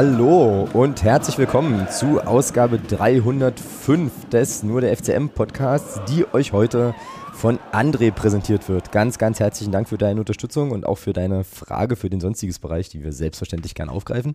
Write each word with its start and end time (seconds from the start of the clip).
Hallo 0.00 0.68
und 0.74 1.02
herzlich 1.02 1.38
willkommen 1.38 1.88
zu 1.90 2.20
Ausgabe 2.20 2.78
305 2.78 4.28
des 4.28 4.62
Nur 4.62 4.80
der 4.80 4.96
FCM 4.96 5.30
Podcasts, 5.30 6.00
die 6.08 6.24
euch 6.32 6.52
heute 6.52 6.94
von 7.32 7.58
André 7.72 8.12
präsentiert 8.12 8.68
wird. 8.68 8.92
Ganz, 8.92 9.18
ganz 9.18 9.40
herzlichen 9.40 9.72
Dank 9.72 9.88
für 9.88 9.98
deine 9.98 10.20
Unterstützung 10.20 10.70
und 10.70 10.86
auch 10.86 10.98
für 10.98 11.12
deine 11.12 11.42
Frage 11.42 11.96
für 11.96 12.08
den 12.10 12.20
sonstiges 12.20 12.60
Bereich, 12.60 12.88
die 12.90 13.02
wir 13.02 13.12
selbstverständlich 13.12 13.74
gern 13.74 13.88
aufgreifen. 13.88 14.34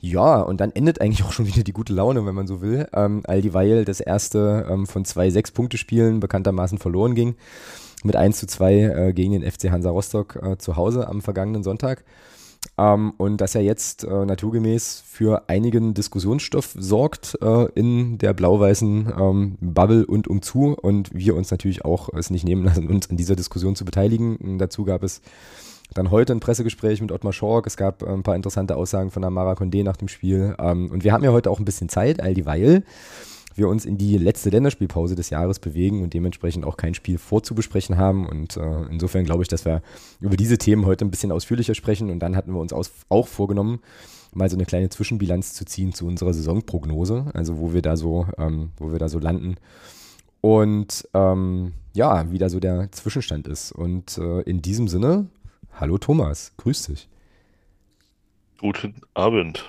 Ja, 0.00 0.40
und 0.40 0.58
dann 0.58 0.72
endet 0.72 1.02
eigentlich 1.02 1.22
auch 1.22 1.32
schon 1.32 1.46
wieder 1.46 1.64
die 1.64 1.74
gute 1.74 1.92
Laune, 1.92 2.24
wenn 2.24 2.34
man 2.34 2.46
so 2.46 2.62
will. 2.62 2.88
Ähm, 2.94 3.20
all 3.26 3.42
dieweil 3.42 3.84
das 3.84 4.00
erste 4.00 4.66
ähm, 4.70 4.86
von 4.86 5.04
zwei 5.04 5.28
Sechs-Punkte-Spielen 5.28 6.18
bekanntermaßen 6.18 6.78
verloren 6.78 7.14
ging. 7.14 7.34
Mit 8.04 8.16
1 8.16 8.38
zu 8.38 8.46
2 8.46 8.74
äh, 8.74 9.12
gegen 9.12 9.32
den 9.32 9.42
FC 9.42 9.70
Hansa 9.70 9.90
Rostock 9.90 10.36
äh, 10.42 10.56
zu 10.56 10.76
Hause 10.76 11.08
am 11.08 11.20
vergangenen 11.20 11.62
Sonntag. 11.62 12.04
Ähm, 12.76 13.12
und 13.16 13.40
dass 13.40 13.54
er 13.54 13.62
jetzt 13.62 14.04
äh, 14.04 14.24
naturgemäß 14.26 15.02
für 15.06 15.48
einigen 15.48 15.94
Diskussionsstoff 15.94 16.74
sorgt 16.78 17.38
äh, 17.40 17.66
in 17.74 18.18
der 18.18 18.34
blau-weißen 18.34 19.12
ähm, 19.18 19.58
Bubble 19.60 20.06
und 20.06 20.28
umzu. 20.28 20.76
Und 20.80 21.14
wir 21.14 21.34
uns 21.34 21.50
natürlich 21.50 21.84
auch 21.84 22.08
es 22.14 22.30
nicht 22.30 22.44
nehmen 22.44 22.64
lassen, 22.64 22.88
uns 22.88 23.10
an 23.10 23.16
dieser 23.16 23.36
Diskussion 23.36 23.76
zu 23.76 23.84
beteiligen. 23.84 24.36
Und 24.36 24.58
dazu 24.58 24.84
gab 24.84 25.02
es 25.02 25.22
dann 25.94 26.10
heute 26.10 26.34
ein 26.34 26.40
Pressegespräch 26.40 27.00
mit 27.00 27.12
Ottmar 27.12 27.32
Schork. 27.32 27.66
Es 27.66 27.76
gab 27.76 28.02
äh, 28.02 28.06
ein 28.06 28.22
paar 28.22 28.36
interessante 28.36 28.76
Aussagen 28.76 29.10
von 29.10 29.24
Amara 29.24 29.52
Condé 29.52 29.82
nach 29.82 29.96
dem 29.96 30.08
Spiel. 30.08 30.54
Ähm, 30.58 30.90
und 30.90 31.04
wir 31.04 31.12
haben 31.12 31.24
ja 31.24 31.32
heute 31.32 31.50
auch 31.50 31.58
ein 31.58 31.64
bisschen 31.64 31.88
Zeit, 31.88 32.20
all 32.20 32.34
dieweil 32.34 32.84
wir 33.58 33.68
uns 33.68 33.84
in 33.84 33.98
die 33.98 34.16
letzte 34.16 34.50
Länderspielpause 34.50 35.14
des 35.14 35.30
Jahres 35.30 35.58
bewegen 35.58 36.02
und 36.02 36.14
dementsprechend 36.14 36.64
auch 36.64 36.76
kein 36.76 36.94
Spiel 36.94 37.18
vorzubesprechen 37.18 37.96
haben. 37.98 38.26
Und 38.26 38.56
äh, 38.56 38.82
insofern 38.90 39.24
glaube 39.24 39.42
ich, 39.42 39.48
dass 39.48 39.64
wir 39.64 39.82
über 40.20 40.36
diese 40.36 40.58
Themen 40.58 40.86
heute 40.86 41.04
ein 41.04 41.10
bisschen 41.10 41.32
ausführlicher 41.32 41.74
sprechen. 41.74 42.10
Und 42.10 42.20
dann 42.20 42.36
hatten 42.36 42.52
wir 42.52 42.60
uns 42.60 42.72
auch 42.72 43.28
vorgenommen, 43.28 43.80
mal 44.32 44.48
so 44.48 44.56
eine 44.56 44.66
kleine 44.66 44.88
Zwischenbilanz 44.88 45.54
zu 45.54 45.64
ziehen 45.64 45.92
zu 45.92 46.06
unserer 46.06 46.32
Saisonprognose, 46.32 47.26
also 47.34 47.58
wo 47.58 47.72
wir 47.72 47.82
da 47.82 47.96
so, 47.96 48.26
ähm, 48.38 48.70
wo 48.76 48.92
wir 48.92 48.98
da 48.98 49.08
so 49.08 49.18
landen. 49.18 49.56
Und 50.40 51.08
ähm, 51.14 51.72
ja, 51.94 52.30
wie 52.30 52.38
da 52.38 52.48
so 52.48 52.60
der 52.60 52.90
Zwischenstand 52.92 53.48
ist. 53.48 53.72
Und 53.72 54.18
äh, 54.18 54.40
in 54.42 54.62
diesem 54.62 54.88
Sinne 54.88 55.26
Hallo 55.80 55.96
Thomas, 55.96 56.52
grüß 56.56 56.86
dich. 56.86 57.08
Guten 58.58 58.96
Abend. 59.14 59.64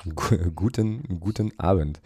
guten, 0.55 1.19
guten 1.19 1.51
Abend. 1.59 2.01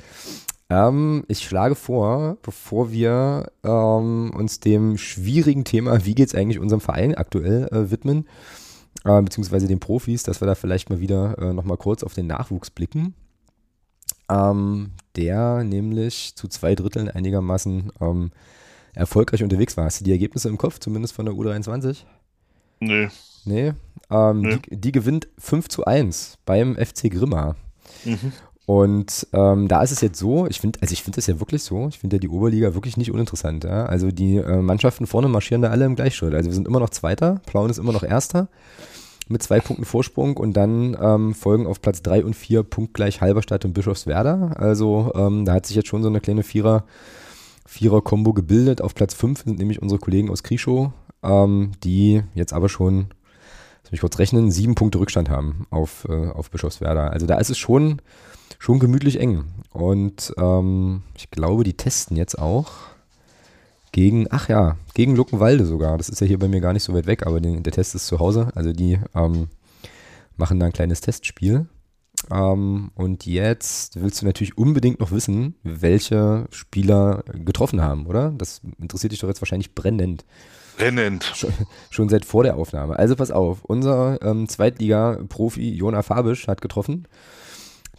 Ähm, 0.73 1.23
ich 1.27 1.39
schlage 1.39 1.75
vor, 1.75 2.37
bevor 2.41 2.91
wir 2.91 3.51
ähm, 3.63 4.31
uns 4.35 4.59
dem 4.59 4.97
schwierigen 4.97 5.65
Thema, 5.65 6.03
wie 6.05 6.15
geht 6.15 6.29
es 6.29 6.35
eigentlich 6.35 6.59
unserem 6.59 6.81
Verein 6.81 7.13
aktuell 7.13 7.67
äh, 7.67 7.91
widmen, 7.91 8.27
äh, 9.05 9.21
beziehungsweise 9.21 9.67
den 9.67 9.79
Profis, 9.79 10.23
dass 10.23 10.41
wir 10.41 10.47
da 10.47 10.55
vielleicht 10.55 10.89
mal 10.89 10.99
wieder 10.99 11.37
äh, 11.37 11.53
nochmal 11.53 11.77
kurz 11.77 12.03
auf 12.03 12.15
den 12.15 12.25
Nachwuchs 12.25 12.71
blicken. 12.71 13.13
Ähm, 14.29 14.91
der 15.15 15.63
nämlich 15.63 16.35
zu 16.35 16.47
zwei 16.47 16.73
Dritteln 16.73 17.07
einigermaßen 17.07 17.91
ähm, 18.01 18.31
erfolgreich 18.95 19.43
unterwegs 19.43 19.77
war. 19.77 19.85
Hast 19.85 19.99
du 19.99 20.05
die 20.05 20.11
Ergebnisse 20.11 20.49
im 20.49 20.57
Kopf, 20.57 20.79
zumindest 20.79 21.13
von 21.13 21.25
der 21.25 21.35
U23? 21.35 21.97
Nee. 22.79 23.09
Nee. 23.45 23.73
Ähm, 24.09 24.41
nee. 24.41 24.57
Die, 24.69 24.77
die, 24.77 24.91
gewinnt 24.91 25.27
5 25.37 25.67
zu 25.67 25.85
1 25.85 26.39
beim 26.45 26.75
FC 26.75 27.11
Grimma. 27.11 27.55
Mhm. 28.05 28.31
Und 28.65 29.27
ähm, 29.33 29.67
da 29.67 29.81
ist 29.83 29.91
es 29.91 29.99
jetzt 29.99 30.17
so, 30.17 30.47
ich 30.47 30.61
finde, 30.61 30.79
also 30.81 30.93
ich 30.93 31.03
finde 31.03 31.17
das 31.17 31.27
ja 31.27 31.39
wirklich 31.39 31.63
so, 31.63 31.87
ich 31.89 31.99
finde 31.99 32.15
ja 32.15 32.19
die 32.19 32.29
Oberliga 32.29 32.73
wirklich 32.73 32.95
nicht 32.95 33.11
uninteressant. 33.11 33.65
Ja? 33.65 33.85
Also 33.85 34.11
die 34.11 34.37
äh, 34.37 34.61
Mannschaften 34.61 35.05
vorne 35.05 35.27
marschieren 35.27 35.61
da 35.61 35.69
alle 35.69 35.85
im 35.85 35.95
Gleichschritt. 35.95 36.33
Also 36.33 36.49
wir 36.49 36.53
sind 36.53 36.67
immer 36.67 36.79
noch 36.79 36.89
Zweiter, 36.89 37.41
Plauen 37.45 37.69
ist 37.69 37.77
immer 37.77 37.91
noch 37.91 38.03
Erster 38.03 38.47
mit 39.27 39.43
zwei 39.43 39.59
Punkten 39.59 39.85
Vorsprung 39.85 40.37
und 40.37 40.53
dann 40.53 40.97
ähm, 40.99 41.33
folgen 41.33 41.67
auf 41.67 41.81
Platz 41.81 42.01
3 42.01 42.25
und 42.25 42.35
4 42.35 42.63
punktgleich 42.63 43.21
Halberstadt 43.21 43.65
und 43.65 43.73
Bischofswerda. 43.73 44.53
Also 44.55 45.11
ähm, 45.15 45.45
da 45.45 45.53
hat 45.53 45.65
sich 45.65 45.75
jetzt 45.75 45.87
schon 45.87 46.03
so 46.03 46.09
eine 46.09 46.19
kleine 46.19 46.43
Vierer, 46.43 46.85
Vierer-Kombo 47.65 48.33
gebildet. 48.33 48.81
Auf 48.81 48.95
Platz 48.95 49.13
5 49.13 49.43
sind 49.43 49.59
nämlich 49.59 49.81
unsere 49.81 49.99
Kollegen 49.99 50.29
aus 50.29 50.43
Krischow, 50.43 50.91
ähm, 51.21 51.71
die 51.83 52.23
jetzt 52.33 52.53
aber 52.53 52.69
schon 52.69 53.07
lass 53.83 53.91
mich 53.91 54.01
kurz 54.01 54.19
rechnen, 54.19 54.51
sieben 54.51 54.75
Punkte 54.75 54.99
Rückstand 54.99 55.29
haben 55.29 55.67
auf, 55.69 56.05
äh, 56.09 56.29
auf 56.29 56.49
Bischofswerda. 56.49 57.07
Also 57.07 57.25
da 57.25 57.37
ist 57.37 57.49
es 57.49 57.57
schon, 57.57 58.01
schon 58.63 58.79
gemütlich 58.79 59.19
eng. 59.19 59.43
Und 59.71 60.33
ähm, 60.37 61.01
ich 61.17 61.29
glaube, 61.31 61.65
die 61.65 61.73
testen 61.73 62.15
jetzt 62.15 62.39
auch 62.39 62.71
gegen, 63.91 64.27
ach 64.29 64.47
ja, 64.47 64.77
gegen 64.93 65.17
Luckenwalde 65.17 65.65
sogar. 65.65 65.97
Das 65.97 66.07
ist 66.07 66.21
ja 66.21 66.27
hier 66.27 66.39
bei 66.39 66.47
mir 66.47 66.61
gar 66.61 66.71
nicht 66.71 66.83
so 66.83 66.93
weit 66.93 67.05
weg, 67.05 67.27
aber 67.27 67.41
den, 67.41 67.63
der 67.63 67.73
Test 67.73 67.93
ist 67.93 68.07
zu 68.07 68.19
Hause. 68.19 68.53
Also 68.55 68.71
die 68.71 68.99
ähm, 69.15 69.49
machen 70.37 70.61
da 70.61 70.67
ein 70.67 70.71
kleines 70.71 71.01
Testspiel. 71.01 71.65
Ähm, 72.31 72.91
und 72.95 73.25
jetzt 73.25 74.01
willst 74.01 74.21
du 74.21 74.25
natürlich 74.25 74.57
unbedingt 74.57 75.01
noch 75.01 75.11
wissen, 75.11 75.55
welche 75.63 76.45
Spieler 76.49 77.25
getroffen 77.33 77.81
haben, 77.81 78.07
oder? 78.07 78.31
Das 78.31 78.61
interessiert 78.79 79.11
dich 79.11 79.19
doch 79.19 79.27
jetzt 79.27 79.41
wahrscheinlich 79.41 79.75
brennend. 79.75 80.23
Brennend. 80.77 81.29
Schon, 81.35 81.51
schon 81.89 82.07
seit 82.07 82.23
vor 82.23 82.43
der 82.43 82.55
Aufnahme. 82.55 82.97
Also 82.97 83.17
pass 83.17 83.29
auf, 83.29 83.65
unser 83.65 84.21
ähm, 84.21 84.47
Zweitliga-Profi 84.47 85.69
Jona 85.73 86.01
Fabisch 86.01 86.47
hat 86.47 86.61
getroffen. 86.61 87.09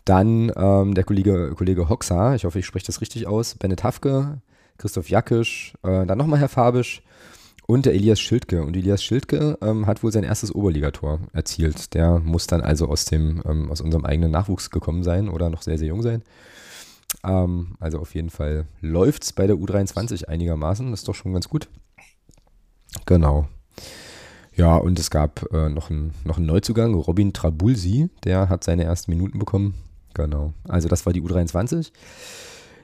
Dann 0.05 0.53
ähm, 0.57 0.95
der 0.95 1.05
Kollege, 1.05 1.55
Kollege 1.57 1.89
Hoxa, 1.89 2.35
ich 2.35 2.45
hoffe, 2.45 2.59
ich 2.59 2.67
spreche 2.67 2.87
das 2.87 3.01
richtig 3.01 3.27
aus, 3.27 3.55
Bennett 3.55 3.85
Hafke, 3.85 4.43
Christoph 4.77 5.09
Jackisch, 5.09 5.75
äh, 5.83 6.05
dann 6.05 6.19
nochmal 6.19 6.41
Herr 6.41 6.49
Fabisch 6.49 7.03
und 7.67 7.87
der 7.87 7.95
Elias 7.95 8.21
Schildke. 8.21 8.63
Und 8.63 8.77
Elias 8.77 9.03
Schildke 9.03 9.59
ähm, 9.63 9.87
hat 9.87 10.03
wohl 10.03 10.13
sein 10.13 10.25
erstes 10.25 10.55
Oberligator 10.55 11.21
erzielt. 11.33 11.95
Der 11.95 12.19
muss 12.19 12.47
dann 12.47 12.61
also 12.61 12.89
aus, 12.89 13.07
dem, 13.07 13.43
ähm, 13.47 13.71
aus 13.71 13.81
unserem 13.81 14.05
eigenen 14.05 14.31
Nachwuchs 14.31 14.71
gekommen 14.71 15.03
sein 15.03 15.29
oder 15.29 15.49
noch 15.49 15.63
sehr, 15.63 15.79
sehr 15.79 15.89
jung 15.89 16.03
sein. 16.03 16.23
Ähm, 17.25 17.77
also 17.81 17.99
auf 17.99 18.15
jeden 18.15 18.31
Fall 18.31 18.67
läuft 18.81 19.25
es 19.25 19.33
bei 19.33 19.47
der 19.47 19.57
U23 19.57 20.27
einigermaßen. 20.27 20.91
Das 20.91 21.01
ist 21.01 21.09
doch 21.09 21.15
schon 21.15 21.33
ganz 21.33 21.49
gut. 21.49 21.69
Genau. 23.07 23.49
Ja, 24.57 24.77
und 24.77 24.99
es 24.99 25.11
gab 25.11 25.53
äh, 25.53 25.69
noch, 25.69 25.91
ein, 25.91 26.13
noch 26.25 26.37
einen 26.37 26.47
Neuzugang, 26.47 26.95
Robin 26.95 27.33
Trabulsi, 27.33 28.09
der 28.23 28.49
hat 28.49 28.63
seine 28.63 28.85
ersten 28.85 29.11
Minuten 29.11 29.39
bekommen. 29.39 29.75
Genau. 30.15 30.53
Also 30.69 30.89
das 30.89 31.05
war 31.07 31.13
die 31.13 31.23
U23. 31.23 31.93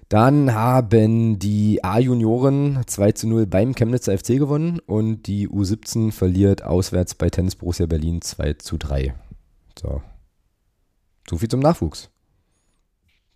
Dann 0.09 0.53
haben 0.53 1.39
die 1.39 1.85
A-Junioren 1.85 2.81
2 2.85 3.13
zu 3.13 3.29
0 3.29 3.47
beim 3.47 3.75
Chemnitzer 3.77 4.19
FC 4.19 4.39
gewonnen 4.39 4.81
und 4.81 5.23
die 5.29 5.49
U17 5.49 6.11
verliert 6.11 6.65
auswärts 6.65 7.15
bei 7.15 7.31
Tennis 7.31 7.55
Borussia 7.55 7.87
Berlin 7.87 8.21
2 8.21 8.55
zu 8.55 8.77
3. 8.77 9.15
So. 9.81 10.03
So 11.29 11.39
viel 11.39 11.49
zum 11.49 11.61
Nachwuchs. 11.61 12.11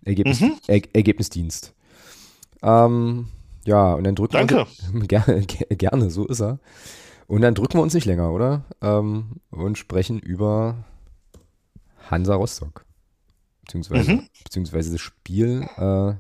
Ergebnis, 0.05 0.41
mhm. 0.41 0.57
er, 0.67 0.83
Ergebnisdienst. 0.93 1.75
Ähm, 2.63 3.29
ja, 3.65 3.95
und 3.95 4.03
dann 4.03 4.17
drücken 4.17 4.33
Danke. 4.33 4.67
wir 4.93 5.07
gerne, 5.07 5.47
gerne, 5.47 6.11
so 6.11 6.27
ist 6.27 6.41
er. 6.41 6.59
Und 7.29 7.43
dann 7.43 7.55
drücken 7.55 7.75
wir 7.75 7.83
uns 7.83 7.95
nicht 7.95 8.05
länger, 8.05 8.33
oder? 8.33 8.65
Ähm, 8.83 9.41
und 9.51 9.79
sprechen 9.79 10.19
über 10.19 10.85
Hansa 12.11 12.35
Rostock. 12.35 12.84
Beziehungsweise, 13.65 14.13
mhm. 14.13 14.29
beziehungsweise 14.43 14.93
das 14.93 15.01
Spiel, 15.01 15.67
äh, 15.77 16.15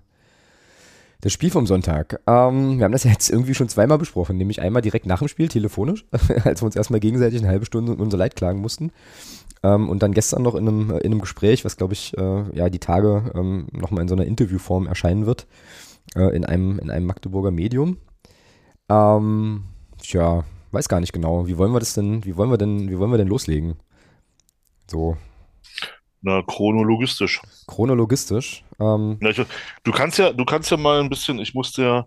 das 1.20 1.32
Spiel 1.32 1.50
vom 1.50 1.66
Sonntag. 1.66 2.20
Ähm, 2.26 2.78
wir 2.78 2.84
haben 2.84 2.92
das 2.92 3.04
ja 3.04 3.10
jetzt 3.10 3.30
irgendwie 3.30 3.54
schon 3.54 3.68
zweimal 3.68 3.98
besprochen, 3.98 4.36
nämlich 4.36 4.60
einmal 4.60 4.82
direkt 4.82 5.06
nach 5.06 5.20
dem 5.20 5.28
Spiel, 5.28 5.48
telefonisch, 5.48 6.04
als 6.44 6.62
wir 6.62 6.66
uns 6.66 6.76
erstmal 6.76 7.00
gegenseitig 7.00 7.40
eine 7.40 7.48
halbe 7.48 7.66
Stunde 7.66 7.94
unser 7.94 8.18
Leid 8.18 8.36
klagen 8.36 8.60
mussten. 8.60 8.92
Ähm, 9.62 9.88
und 9.88 10.02
dann 10.02 10.12
gestern 10.12 10.42
noch 10.42 10.54
in 10.54 10.68
einem, 10.68 10.90
in 10.90 11.12
einem 11.12 11.20
Gespräch, 11.20 11.64
was 11.64 11.76
glaube 11.76 11.94
ich, 11.94 12.16
äh, 12.18 12.56
ja, 12.56 12.68
die 12.68 12.78
Tage 12.78 13.32
ähm, 13.34 13.68
nochmal 13.72 14.02
in 14.02 14.08
so 14.08 14.14
einer 14.14 14.26
Interviewform 14.26 14.86
erscheinen 14.86 15.26
wird 15.26 15.46
äh, 16.14 16.34
in, 16.36 16.44
einem, 16.44 16.78
in 16.78 16.90
einem 16.90 17.06
Magdeburger 17.06 17.50
Medium. 17.50 17.98
Ähm, 18.88 19.64
tja, 20.02 20.44
weiß 20.72 20.88
gar 20.88 21.00
nicht 21.00 21.12
genau. 21.12 21.46
Wie 21.46 21.56
wollen 21.56 21.72
wir 21.72 21.80
das 21.80 21.94
denn, 21.94 22.24
wie 22.24 22.36
wollen 22.36 22.50
wir 22.50 22.58
denn, 22.58 22.90
wie 22.90 22.98
wollen 22.98 23.10
wir 23.10 23.18
denn 23.18 23.28
loslegen? 23.28 23.76
So. 24.90 25.16
Na, 26.24 26.42
chronologistisch. 26.42 27.42
Chronologistisch. 27.66 28.64
Ähm, 28.80 29.18
ja, 29.20 29.28
ich, 29.28 29.42
du 29.82 29.92
kannst 29.92 30.18
ja, 30.18 30.32
du 30.32 30.46
kannst 30.46 30.70
ja 30.70 30.78
mal 30.78 31.00
ein 31.00 31.10
bisschen, 31.10 31.38
ich 31.38 31.52
musste 31.52 31.82
ja 31.82 32.06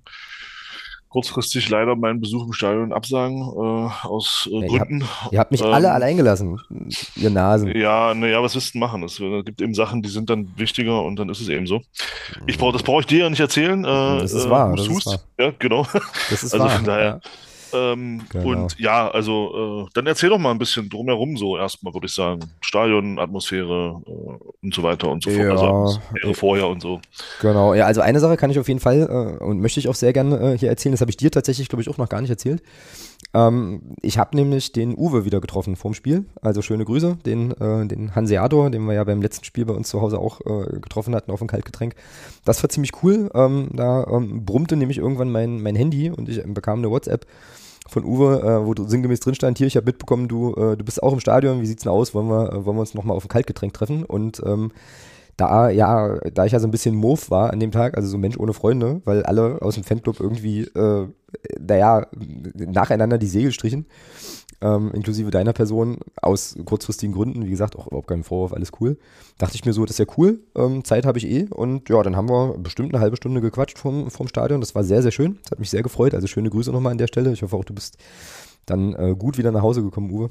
kurzfristig 1.09 1.69
leider 1.69 1.95
meinen 1.95 2.19
Besuch 2.19 2.47
im 2.47 2.51
Stadion 2.51 2.91
absagen, 2.93 3.41
äh, 3.41 4.07
aus 4.07 4.49
äh, 4.51 4.59
ja, 4.59 4.67
Gründen. 4.67 5.01
Ihr 5.01 5.07
habt, 5.07 5.33
ihr 5.33 5.39
habt 5.39 5.51
mich 5.51 5.61
ähm, 5.61 5.71
alle 5.71 5.91
allein 5.91 6.17
gelassen, 6.17 6.59
ihr 7.15 7.29
Nasen. 7.29 7.77
Ja, 7.77 8.15
naja, 8.15 8.41
was 8.41 8.55
willst 8.55 8.73
du 8.73 8.79
machen? 8.79 9.03
Es 9.03 9.19
äh, 9.19 9.43
gibt 9.43 9.61
eben 9.61 9.75
Sachen, 9.75 10.01
die 10.01 10.09
sind 10.09 10.31
dann 10.31 10.51
wichtiger 10.57 11.03
und 11.03 11.17
dann 11.17 11.29
ist 11.29 11.39
es 11.39 11.49
eben 11.49 11.67
so. 11.67 11.83
Ich 12.47 12.57
brauch, 12.57 12.73
das 12.73 12.81
brauche 12.81 13.01
ich 13.01 13.05
dir 13.05 13.19
ja 13.19 13.29
nicht 13.29 13.39
erzählen. 13.39 13.85
Äh, 13.85 14.19
das 14.19 14.33
ist 14.33 14.49
wahr. 14.49 14.75
Das 14.75 14.87
ist 14.87 15.05
wahr. 15.05 15.19
Ja, 15.39 15.53
genau. 15.59 15.85
Das 16.31 16.41
ist 16.41 16.55
also 16.55 16.65
wahr. 16.65 16.71
Von 16.71 16.85
daher, 16.85 17.05
ja. 17.05 17.19
Ähm, 17.73 18.21
genau. 18.29 18.49
Und 18.49 18.79
ja, 18.79 19.09
also 19.09 19.85
äh, 19.87 19.89
dann 19.93 20.07
erzähl 20.07 20.29
doch 20.29 20.37
mal 20.37 20.51
ein 20.51 20.57
bisschen 20.57 20.89
drumherum 20.89 21.37
so 21.37 21.57
erstmal, 21.57 21.93
würde 21.93 22.07
ich 22.07 22.13
sagen. 22.13 22.41
Stadion, 22.61 23.19
Atmosphäre 23.19 24.01
äh, 24.05 24.65
und 24.65 24.73
so 24.73 24.83
weiter 24.83 25.09
und 25.09 25.23
so 25.23 25.29
fort. 25.29 25.43
Ja, 25.43 25.51
also 25.51 25.65
Atmosphäre 25.65 26.33
vorher 26.33 26.67
und 26.67 26.81
so. 26.81 26.99
Genau, 27.41 27.73
ja, 27.73 27.85
also 27.85 28.01
eine 28.01 28.19
Sache 28.19 28.37
kann 28.37 28.49
ich 28.49 28.59
auf 28.59 28.67
jeden 28.67 28.79
Fall 28.79 29.37
äh, 29.41 29.43
und 29.43 29.59
möchte 29.59 29.79
ich 29.79 29.87
auch 29.87 29.95
sehr 29.95 30.13
gerne 30.13 30.53
äh, 30.53 30.57
hier 30.57 30.69
erzählen. 30.69 30.93
Das 30.93 31.01
habe 31.01 31.11
ich 31.11 31.17
dir 31.17 31.31
tatsächlich, 31.31 31.69
glaube 31.69 31.81
ich, 31.81 31.89
auch 31.89 31.97
noch 31.97 32.09
gar 32.09 32.21
nicht 32.21 32.29
erzählt. 32.29 32.61
Ähm, 33.37 33.81
ich 34.01 34.17
habe 34.17 34.35
nämlich 34.35 34.71
den 34.71 34.97
Uwe 34.97 35.23
wieder 35.23 35.39
getroffen 35.39 35.75
vorm 35.75 35.93
Spiel. 35.93 36.25
Also 36.41 36.63
schöne 36.63 36.85
Grüße, 36.85 37.17
den, 37.25 37.51
äh, 37.51 37.85
den 37.85 38.15
Hanseator, 38.15 38.71
den 38.71 38.85
wir 38.85 38.93
ja 38.93 39.03
beim 39.03 39.21
letzten 39.21 39.45
Spiel 39.45 39.65
bei 39.65 39.73
uns 39.73 39.89
zu 39.89 40.01
Hause 40.01 40.17
auch 40.17 40.41
äh, 40.41 40.79
getroffen 40.79 41.13
hatten 41.13 41.31
auf 41.31 41.41
ein 41.41 41.47
Kaltgetränk. 41.47 41.93
Das 42.45 42.63
war 42.63 42.69
ziemlich 42.69 43.03
cool. 43.03 43.29
Ähm, 43.35 43.69
da 43.73 44.05
ähm, 44.05 44.43
brummte 44.43 44.75
nämlich 44.75 44.97
irgendwann 44.97 45.31
mein, 45.31 45.61
mein 45.61 45.75
Handy 45.75 46.09
und 46.09 46.29
ich 46.29 46.41
bekam 46.45 46.79
eine 46.79 46.89
WhatsApp 46.89 47.27
von 47.87 48.03
Uwe, 48.03 48.41
äh, 48.41 48.65
wo 48.65 48.73
sinngemäß 48.75 49.19
drin 49.19 49.35
stand, 49.35 49.57
hier, 49.59 49.67
ich 49.67 49.77
habe 49.77 49.85
mitbekommen, 49.85 50.27
du, 50.27 50.53
äh, 50.55 50.75
du 50.75 50.83
bist 50.83 51.01
auch 51.01 51.13
im 51.13 51.19
Stadion, 51.19 51.61
wie 51.61 51.65
sieht's 51.65 51.83
denn 51.83 51.91
aus? 51.91 52.13
Wollen 52.13 52.27
wir, 52.27 52.51
äh, 52.51 52.65
wollen 52.65 52.75
wir 52.75 52.81
uns 52.81 52.95
nochmal 52.95 53.15
auf 53.15 53.23
ein 53.23 53.29
Kaltgetränk 53.29 53.73
treffen? 53.73 54.03
Und 54.03 54.41
ähm, 54.45 54.71
da, 55.37 55.69
ja, 55.69 56.17
da 56.33 56.45
ich 56.45 56.51
ja 56.51 56.59
so 56.59 56.67
ein 56.67 56.71
bisschen 56.71 56.95
Move 56.95 57.21
war 57.29 57.53
an 57.53 57.59
dem 57.59 57.71
Tag, 57.71 57.95
also 57.95 58.09
so 58.09 58.17
Mensch 58.17 58.37
ohne 58.37 58.53
Freunde, 58.53 59.01
weil 59.05 59.23
alle 59.23 59.61
aus 59.61 59.75
dem 59.75 59.83
Fanclub 59.83 60.19
irgendwie, 60.19 60.61
äh, 60.61 61.07
naja, 61.59 62.07
nacheinander 62.55 63.19
die 63.19 63.27
Segel 63.27 63.51
strichen, 63.51 63.85
ähm, 64.61 64.91
inklusive 64.93 65.29
deiner 65.29 65.53
Person, 65.53 65.99
aus 66.19 66.55
kurzfristigen 66.65 67.13
Gründen, 67.13 67.45
wie 67.45 67.51
gesagt, 67.51 67.75
auch 67.75 67.85
überhaupt 67.85 68.07
kein 68.07 68.23
Vorwurf, 68.23 68.51
alles 68.51 68.71
cool. 68.81 68.97
Dachte 69.37 69.55
ich 69.55 69.63
mir 69.63 69.73
so, 69.73 69.85
das 69.85 69.99
ist 69.99 70.07
ja 70.07 70.13
cool, 70.17 70.39
ähm, 70.55 70.83
Zeit 70.83 71.05
habe 71.05 71.19
ich 71.19 71.27
eh 71.27 71.47
und 71.51 71.87
ja, 71.87 72.01
dann 72.01 72.15
haben 72.15 72.29
wir 72.29 72.57
bestimmt 72.57 72.93
eine 72.93 73.01
halbe 73.01 73.17
Stunde 73.17 73.39
gequatscht 73.39 73.77
vom, 73.77 74.09
vom 74.09 74.27
Stadion, 74.27 74.59
das 74.59 74.73
war 74.73 74.83
sehr, 74.83 75.03
sehr 75.03 75.11
schön, 75.11 75.37
das 75.43 75.51
hat 75.51 75.59
mich 75.59 75.69
sehr 75.69 75.83
gefreut, 75.83 76.15
also 76.15 76.25
schöne 76.25 76.49
Grüße 76.49 76.71
nochmal 76.71 76.93
an 76.93 76.97
der 76.97 77.07
Stelle, 77.07 77.31
ich 77.31 77.43
hoffe 77.43 77.55
auch, 77.55 77.65
du 77.65 77.75
bist 77.75 77.97
dann 78.65 78.95
äh, 78.95 79.15
gut 79.15 79.37
wieder 79.37 79.51
nach 79.51 79.61
Hause 79.61 79.83
gekommen, 79.83 80.09
Uwe. 80.09 80.29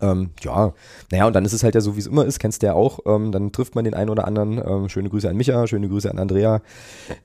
Ähm, 0.00 0.30
ja, 0.40 0.72
naja, 1.10 1.26
und 1.26 1.34
dann 1.34 1.44
ist 1.44 1.52
es 1.52 1.64
halt 1.64 1.74
ja 1.74 1.80
so, 1.80 1.96
wie 1.96 2.00
es 2.00 2.06
immer 2.06 2.24
ist, 2.24 2.38
kennst 2.38 2.62
du 2.62 2.66
ja 2.66 2.74
auch. 2.74 3.00
Ähm, 3.06 3.32
dann 3.32 3.52
trifft 3.52 3.74
man 3.74 3.84
den 3.84 3.94
einen 3.94 4.10
oder 4.10 4.26
anderen. 4.26 4.58
Ähm, 4.64 4.88
schöne 4.88 5.08
Grüße 5.08 5.28
an 5.28 5.36
Micha, 5.36 5.66
schöne 5.66 5.88
Grüße 5.88 6.10
an 6.10 6.18
Andrea, 6.18 6.62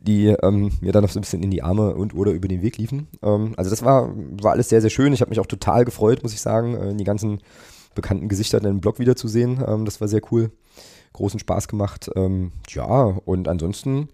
die 0.02 0.28
ähm, 0.28 0.72
mir 0.81 0.92
dann 0.92 1.04
noch 1.04 1.12
so 1.12 1.20
ein 1.20 1.22
bisschen 1.22 1.44
in 1.44 1.52
die 1.52 1.62
Arme 1.62 1.96
und 1.96 2.16
oder 2.16 2.31
über 2.31 2.48
den 2.48 2.62
Weg 2.62 2.78
liefen. 2.78 3.08
Ähm, 3.22 3.54
also 3.58 3.70
das 3.70 3.84
war, 3.84 4.10
war 4.42 4.54
alles 4.54 4.70
sehr, 4.70 4.81
sehr 4.81 4.90
schön. 4.90 5.14
Ich 5.14 5.22
habe 5.22 5.30
mich 5.30 5.40
auch 5.40 5.46
total 5.46 5.86
gefreut, 5.86 6.24
muss 6.24 6.34
ich 6.34 6.42
sagen, 6.42 6.75
äh, 6.75 6.96
die 6.96 7.04
ganzen 7.04 7.40
bekannten 7.96 8.28
Gesichter 8.28 8.58
in 8.58 8.64
dem 8.64 8.81
Blog 8.81 9.00
wiederzusehen. 9.00 9.64
Ähm, 9.68 9.86
das 9.86 10.02
war 10.02 10.08
sehr 10.08 10.22
cool. 10.31 10.52
Großen 11.14 11.40
Spaß 11.40 11.68
gemacht. 11.68 12.10
ja, 12.70 13.04
und 13.25 13.48
ansonsten 13.48 14.10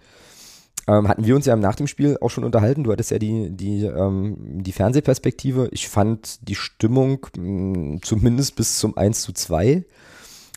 ähm, 0.89 1.07
hatten 1.07 1.23
wir 1.23 1.35
uns 1.35 1.45
ja 1.45 1.55
nach 1.55 1.75
dem 1.75 1.85
Spiel 1.85 2.17
auch 2.19 2.29
schon 2.29 2.43
unterhalten. 2.43 2.83
Du 2.83 2.91
hattest 2.91 3.11
ja 3.11 3.19
die, 3.19 3.51
die, 3.51 3.83
ähm, 3.83 4.37
die 4.63 4.71
Fernsehperspektive. 4.71 5.69
Ich 5.71 5.87
fand 5.87 6.47
die 6.47 6.55
Stimmung 6.55 7.27
mh, 7.37 7.43
mm, 7.43 8.01
zumindest 8.01 8.55
bis 8.55 8.79
zum 8.79 8.97
1 8.97 9.21
zu 9.21 9.31
2 9.31 9.85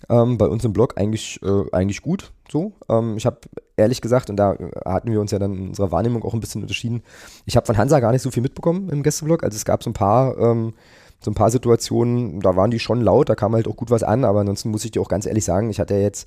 ähm, 0.08 0.38
bei 0.38 0.46
uns 0.46 0.64
im 0.64 0.72
Blog 0.72 0.94
eigentlich, 0.96 1.38
äh, 1.42 1.64
eigentlich 1.72 2.00
gut. 2.00 2.32
So. 2.50 2.72
Ähm, 2.88 3.18
ich 3.18 3.26
habe 3.26 3.40
ehrlich 3.76 4.00
gesagt, 4.00 4.30
und 4.30 4.36
da 4.36 4.56
hatten 4.86 5.12
wir 5.12 5.20
uns 5.20 5.32
ja 5.32 5.38
dann 5.38 5.52
in 5.54 5.68
unserer 5.68 5.92
Wahrnehmung 5.92 6.22
auch 6.22 6.32
ein 6.32 6.40
bisschen 6.40 6.62
unterschieden, 6.62 7.02
ich 7.44 7.56
habe 7.56 7.66
von 7.66 7.76
Hansa 7.76 8.00
gar 8.00 8.12
nicht 8.12 8.22
so 8.22 8.30
viel 8.30 8.42
mitbekommen 8.42 8.88
im 8.88 9.02
Gästeblog. 9.02 9.44
Also 9.44 9.56
es 9.56 9.66
gab 9.66 9.82
so 9.82 9.90
ein 9.90 9.94
paar 9.94 10.38
ähm, 10.38 10.72
so 11.20 11.30
ein 11.30 11.34
paar 11.34 11.50
Situationen, 11.50 12.40
da 12.40 12.56
waren 12.56 12.70
die 12.72 12.80
schon 12.80 13.00
laut, 13.00 13.28
da 13.28 13.36
kam 13.36 13.52
halt 13.52 13.68
auch 13.68 13.76
gut 13.76 13.90
was 13.90 14.02
an, 14.02 14.24
aber 14.24 14.40
ansonsten 14.40 14.70
muss 14.70 14.84
ich 14.84 14.90
dir 14.90 15.00
auch 15.00 15.08
ganz 15.08 15.24
ehrlich 15.24 15.44
sagen, 15.44 15.70
ich 15.70 15.78
hatte 15.78 15.94
ja 15.94 16.00
jetzt 16.00 16.26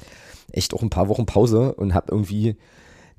echt 0.54 0.74
auch 0.74 0.82
ein 0.84 0.90
paar 0.90 1.10
Wochen 1.10 1.26
Pause 1.26 1.74
und 1.74 1.94
habe 1.94 2.12
irgendwie 2.12 2.56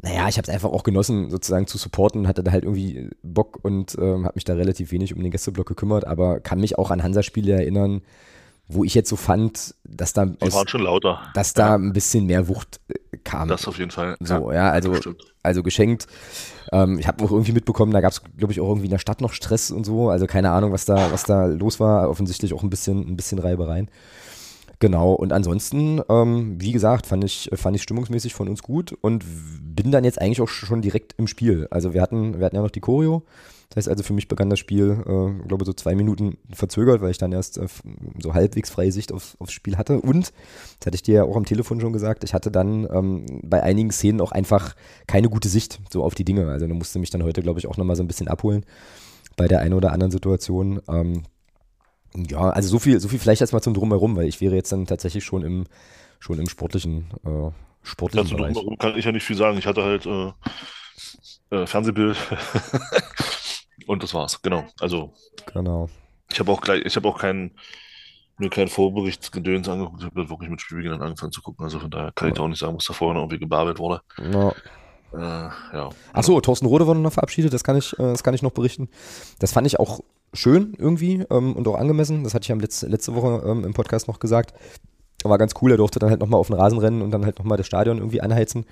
naja, 0.02 0.28
ich 0.28 0.36
habe 0.36 0.46
es 0.46 0.54
einfach 0.54 0.70
auch 0.70 0.82
genossen, 0.82 1.30
sozusagen 1.30 1.66
zu 1.66 1.78
supporten, 1.78 2.28
hatte 2.28 2.44
da 2.44 2.52
halt 2.52 2.64
irgendwie 2.64 3.08
Bock 3.22 3.58
und 3.62 3.96
ähm, 3.98 4.24
habe 4.24 4.34
mich 4.34 4.44
da 4.44 4.54
relativ 4.54 4.92
wenig 4.92 5.14
um 5.14 5.22
den 5.22 5.30
Gästeblock 5.30 5.66
gekümmert, 5.66 6.06
aber 6.06 6.40
kann 6.40 6.60
mich 6.60 6.78
auch 6.78 6.90
an 6.90 7.02
Hansa-Spiele 7.02 7.54
erinnern, 7.54 8.02
wo 8.68 8.84
ich 8.84 8.94
jetzt 8.94 9.08
so 9.08 9.16
fand, 9.16 9.74
dass 9.84 10.12
da 10.12 10.26
aus, 10.40 10.54
waren 10.54 10.68
schon 10.68 10.82
lauter. 10.82 11.22
dass 11.34 11.54
da 11.54 11.68
ja. 11.68 11.74
ein 11.76 11.92
bisschen 11.92 12.26
mehr 12.26 12.48
Wucht 12.48 12.80
äh, 12.88 13.16
kam. 13.24 13.48
Das 13.48 13.66
auf 13.68 13.78
jeden 13.78 13.90
Fall. 13.90 14.16
So, 14.20 14.50
ja, 14.50 14.66
ja 14.66 14.70
also, 14.70 14.92
also 15.42 15.62
geschenkt. 15.62 16.06
Ähm, 16.72 16.98
ich 16.98 17.06
habe 17.06 17.24
auch 17.24 17.30
irgendwie 17.30 17.52
mitbekommen, 17.52 17.92
da 17.92 18.00
gab 18.00 18.12
es, 18.12 18.22
glaube 18.36 18.52
ich, 18.52 18.60
auch 18.60 18.68
irgendwie 18.68 18.86
in 18.86 18.90
der 18.90 18.98
Stadt 18.98 19.20
noch 19.20 19.32
Stress 19.32 19.70
und 19.70 19.84
so. 19.84 20.10
Also 20.10 20.26
keine 20.26 20.50
Ahnung, 20.50 20.72
was 20.72 20.84
da, 20.84 21.12
was 21.12 21.22
da 21.22 21.46
los 21.46 21.78
war. 21.78 22.10
Offensichtlich 22.10 22.52
auch 22.54 22.64
ein 22.64 22.70
bisschen, 22.70 23.08
ein 23.08 23.16
bisschen 23.16 23.38
Reibereien. 23.38 23.88
Genau, 24.78 25.12
und 25.12 25.32
ansonsten, 25.32 26.02
ähm, 26.08 26.60
wie 26.60 26.72
gesagt, 26.72 27.06
fand 27.06 27.24
ich, 27.24 27.50
fand 27.54 27.76
ich 27.76 27.82
stimmungsmäßig 27.82 28.34
von 28.34 28.48
uns 28.48 28.62
gut 28.62 28.92
und 29.00 29.24
bin 29.74 29.90
dann 29.90 30.04
jetzt 30.04 30.20
eigentlich 30.20 30.42
auch 30.42 30.48
schon 30.48 30.82
direkt 30.82 31.14
im 31.16 31.26
Spiel. 31.26 31.66
Also 31.70 31.94
wir 31.94 32.02
hatten, 32.02 32.38
wir 32.38 32.44
hatten 32.44 32.56
ja 32.56 32.62
noch 32.62 32.70
die 32.70 32.80
Choreo. 32.80 33.22
Das 33.68 33.78
heißt 33.78 33.88
also, 33.88 34.04
für 34.04 34.12
mich 34.12 34.28
begann 34.28 34.48
das 34.48 34.58
Spiel, 34.58 35.02
äh, 35.06 35.48
glaube 35.48 35.64
so 35.64 35.72
zwei 35.72 35.94
Minuten 35.94 36.38
verzögert, 36.52 37.00
weil 37.00 37.10
ich 37.10 37.18
dann 37.18 37.32
erst 37.32 37.58
äh, 37.58 37.66
so 38.18 38.34
halbwegs 38.34 38.70
freie 38.70 38.92
Sicht 38.92 39.12
auf, 39.12 39.36
aufs 39.40 39.52
Spiel 39.52 39.76
hatte. 39.76 40.00
Und, 40.00 40.32
das 40.78 40.86
hatte 40.86 40.94
ich 40.94 41.02
dir 41.02 41.14
ja 41.14 41.24
auch 41.24 41.36
am 41.36 41.46
Telefon 41.46 41.80
schon 41.80 41.92
gesagt, 41.92 42.22
ich 42.22 42.32
hatte 42.32 42.50
dann 42.50 42.86
ähm, 42.92 43.26
bei 43.42 43.62
einigen 43.62 43.90
Szenen 43.90 44.20
auch 44.20 44.32
einfach 44.32 44.76
keine 45.06 45.28
gute 45.28 45.48
Sicht 45.48 45.80
so 45.90 46.04
auf 46.04 46.14
die 46.14 46.24
Dinge. 46.24 46.48
Also 46.48 46.66
du 46.66 46.74
musste 46.74 46.98
mich 46.98 47.10
dann 47.10 47.24
heute, 47.24 47.42
glaube 47.42 47.58
ich, 47.58 47.66
auch 47.66 47.76
nochmal 47.76 47.96
so 47.96 48.04
ein 48.04 48.08
bisschen 48.08 48.28
abholen 48.28 48.64
bei 49.36 49.48
der 49.48 49.60
einen 49.60 49.74
oder 49.74 49.92
anderen 49.92 50.12
Situation. 50.12 50.80
Ähm, 50.88 51.24
ja, 52.24 52.50
also 52.50 52.68
so 52.68 52.78
viel, 52.78 53.00
so 53.00 53.08
viel 53.08 53.18
vielleicht 53.18 53.40
erstmal 53.40 53.62
zum 53.62 53.74
Drumherum, 53.74 54.16
weil 54.16 54.26
ich 54.26 54.40
wäre 54.40 54.54
jetzt 54.54 54.72
dann 54.72 54.86
tatsächlich 54.86 55.24
schon 55.24 55.42
im, 55.42 55.64
schon 56.18 56.38
im 56.38 56.48
sportlichen, 56.48 57.06
äh, 57.24 57.50
sportlichen 57.82 58.28
ja, 58.30 58.36
Bereich. 58.36 58.54
Drumherum 58.54 58.78
kann 58.78 58.96
ich 58.96 59.04
ja 59.04 59.12
nicht 59.12 59.24
viel 59.24 59.36
sagen. 59.36 59.58
Ich 59.58 59.66
hatte 59.66 59.82
halt 59.82 60.06
äh, 60.06 60.32
äh, 61.50 61.66
Fernsehbild 61.66 62.16
und 63.86 64.02
das 64.02 64.14
war's. 64.14 64.40
Genau. 64.42 64.64
Also. 64.80 65.12
Genau. 65.52 65.88
Ich 66.30 66.40
habe 66.40 66.50
auch 66.50 66.60
gleich, 66.60 66.84
ich 66.84 66.96
habe 66.96 67.08
auch 67.08 67.18
keinen, 67.18 67.52
mir 68.38 68.50
keinen 68.50 68.68
Vorberichtsgedöns 68.68 69.68
angeguckt. 69.68 70.00
Ich 70.00 70.06
habe 70.06 70.28
wirklich 70.28 70.50
mit 70.50 70.60
Spielbeginn 70.60 71.00
angefangen 71.00 71.32
zu 71.32 71.42
gucken. 71.42 71.64
Also 71.64 71.78
von 71.78 71.90
daher 71.90 72.12
kann 72.12 72.28
ja. 72.28 72.34
ich 72.34 72.40
auch 72.40 72.48
nicht 72.48 72.58
sagen, 72.58 72.76
was 72.76 72.84
da 72.84 72.92
vorher 72.92 73.14
noch 73.14 73.22
irgendwie 73.22 73.38
gebabelt 73.38 73.78
wurde. 73.78 74.02
Ja. 74.18 74.52
Äh, 75.12 75.50
ja. 75.72 75.90
Achso, 76.12 76.40
Thorsten 76.40 76.66
Rode 76.66 76.86
wurde 76.86 77.00
noch 77.00 77.12
verabschiedet, 77.12 77.52
das 77.52 77.64
kann 77.64 77.76
ich, 77.76 77.92
äh, 77.94 78.02
das 78.02 78.22
kann 78.22 78.34
ich 78.34 78.42
noch 78.42 78.50
berichten. 78.50 78.88
Das 79.38 79.52
fand 79.52 79.66
ich 79.66 79.78
auch 79.78 80.00
schön 80.36 80.74
irgendwie 80.78 81.24
ähm, 81.30 81.54
und 81.54 81.66
auch 81.68 81.76
angemessen. 81.76 82.24
Das 82.24 82.34
hatte 82.34 82.44
ich 82.44 82.48
ja 82.48 82.56
letzte, 82.56 82.86
letzte 82.86 83.14
Woche 83.14 83.42
ähm, 83.46 83.64
im 83.64 83.72
Podcast 83.72 84.08
noch 84.08 84.20
gesagt. 84.20 84.54
War 85.24 85.38
ganz 85.38 85.54
cool, 85.60 85.72
er 85.72 85.76
durfte 85.76 85.98
dann 85.98 86.10
halt 86.10 86.20
nochmal 86.20 86.38
auf 86.38 86.48
den 86.48 86.56
Rasen 86.56 86.78
rennen 86.78 87.02
und 87.02 87.10
dann 87.10 87.24
halt 87.24 87.38
nochmal 87.38 87.58
das 87.58 87.66
Stadion 87.66 87.98
irgendwie 87.98 88.20
anheizen. 88.20 88.64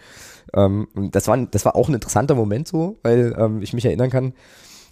Ähm, 0.54 0.86
das, 0.94 1.26
war, 1.26 1.36
das 1.46 1.64
war 1.64 1.74
auch 1.74 1.88
ein 1.88 1.94
interessanter 1.94 2.34
Moment 2.34 2.68
so, 2.68 2.98
weil 3.02 3.34
ähm, 3.38 3.60
ich 3.62 3.72
mich 3.72 3.84
erinnern 3.84 4.10
kann, 4.10 4.34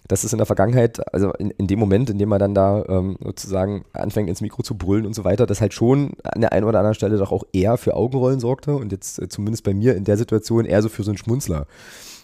dass 0.07 0.23
es 0.23 0.33
in 0.33 0.37
der 0.37 0.45
Vergangenheit, 0.45 1.13
also 1.13 1.31
in, 1.33 1.51
in 1.51 1.67
dem 1.67 1.79
Moment, 1.79 2.09
in 2.09 2.17
dem 2.17 2.29
man 2.29 2.39
dann 2.39 2.53
da 2.53 2.83
ähm, 2.89 3.17
sozusagen 3.23 3.85
anfängt 3.93 4.27
ins 4.27 4.41
Mikro 4.41 4.61
zu 4.61 4.75
brüllen 4.75 5.05
und 5.05 5.15
so 5.15 5.23
weiter, 5.23 5.45
das 5.45 5.61
halt 5.61 5.73
schon 5.73 6.13
an 6.23 6.41
der 6.41 6.51
einen 6.51 6.65
oder 6.65 6.79
anderen 6.79 6.95
Stelle 6.95 7.17
doch 7.17 7.31
auch 7.31 7.43
eher 7.53 7.77
für 7.77 7.95
Augenrollen 7.95 8.39
sorgte 8.39 8.75
und 8.75 8.91
jetzt 8.91 9.19
äh, 9.19 9.29
zumindest 9.29 9.63
bei 9.63 9.73
mir 9.73 9.95
in 9.95 10.03
der 10.03 10.17
Situation 10.17 10.65
eher 10.65 10.81
so 10.81 10.89
für 10.89 11.03
so 11.03 11.11
einen 11.11 11.17
Schmunzler. 11.17 11.67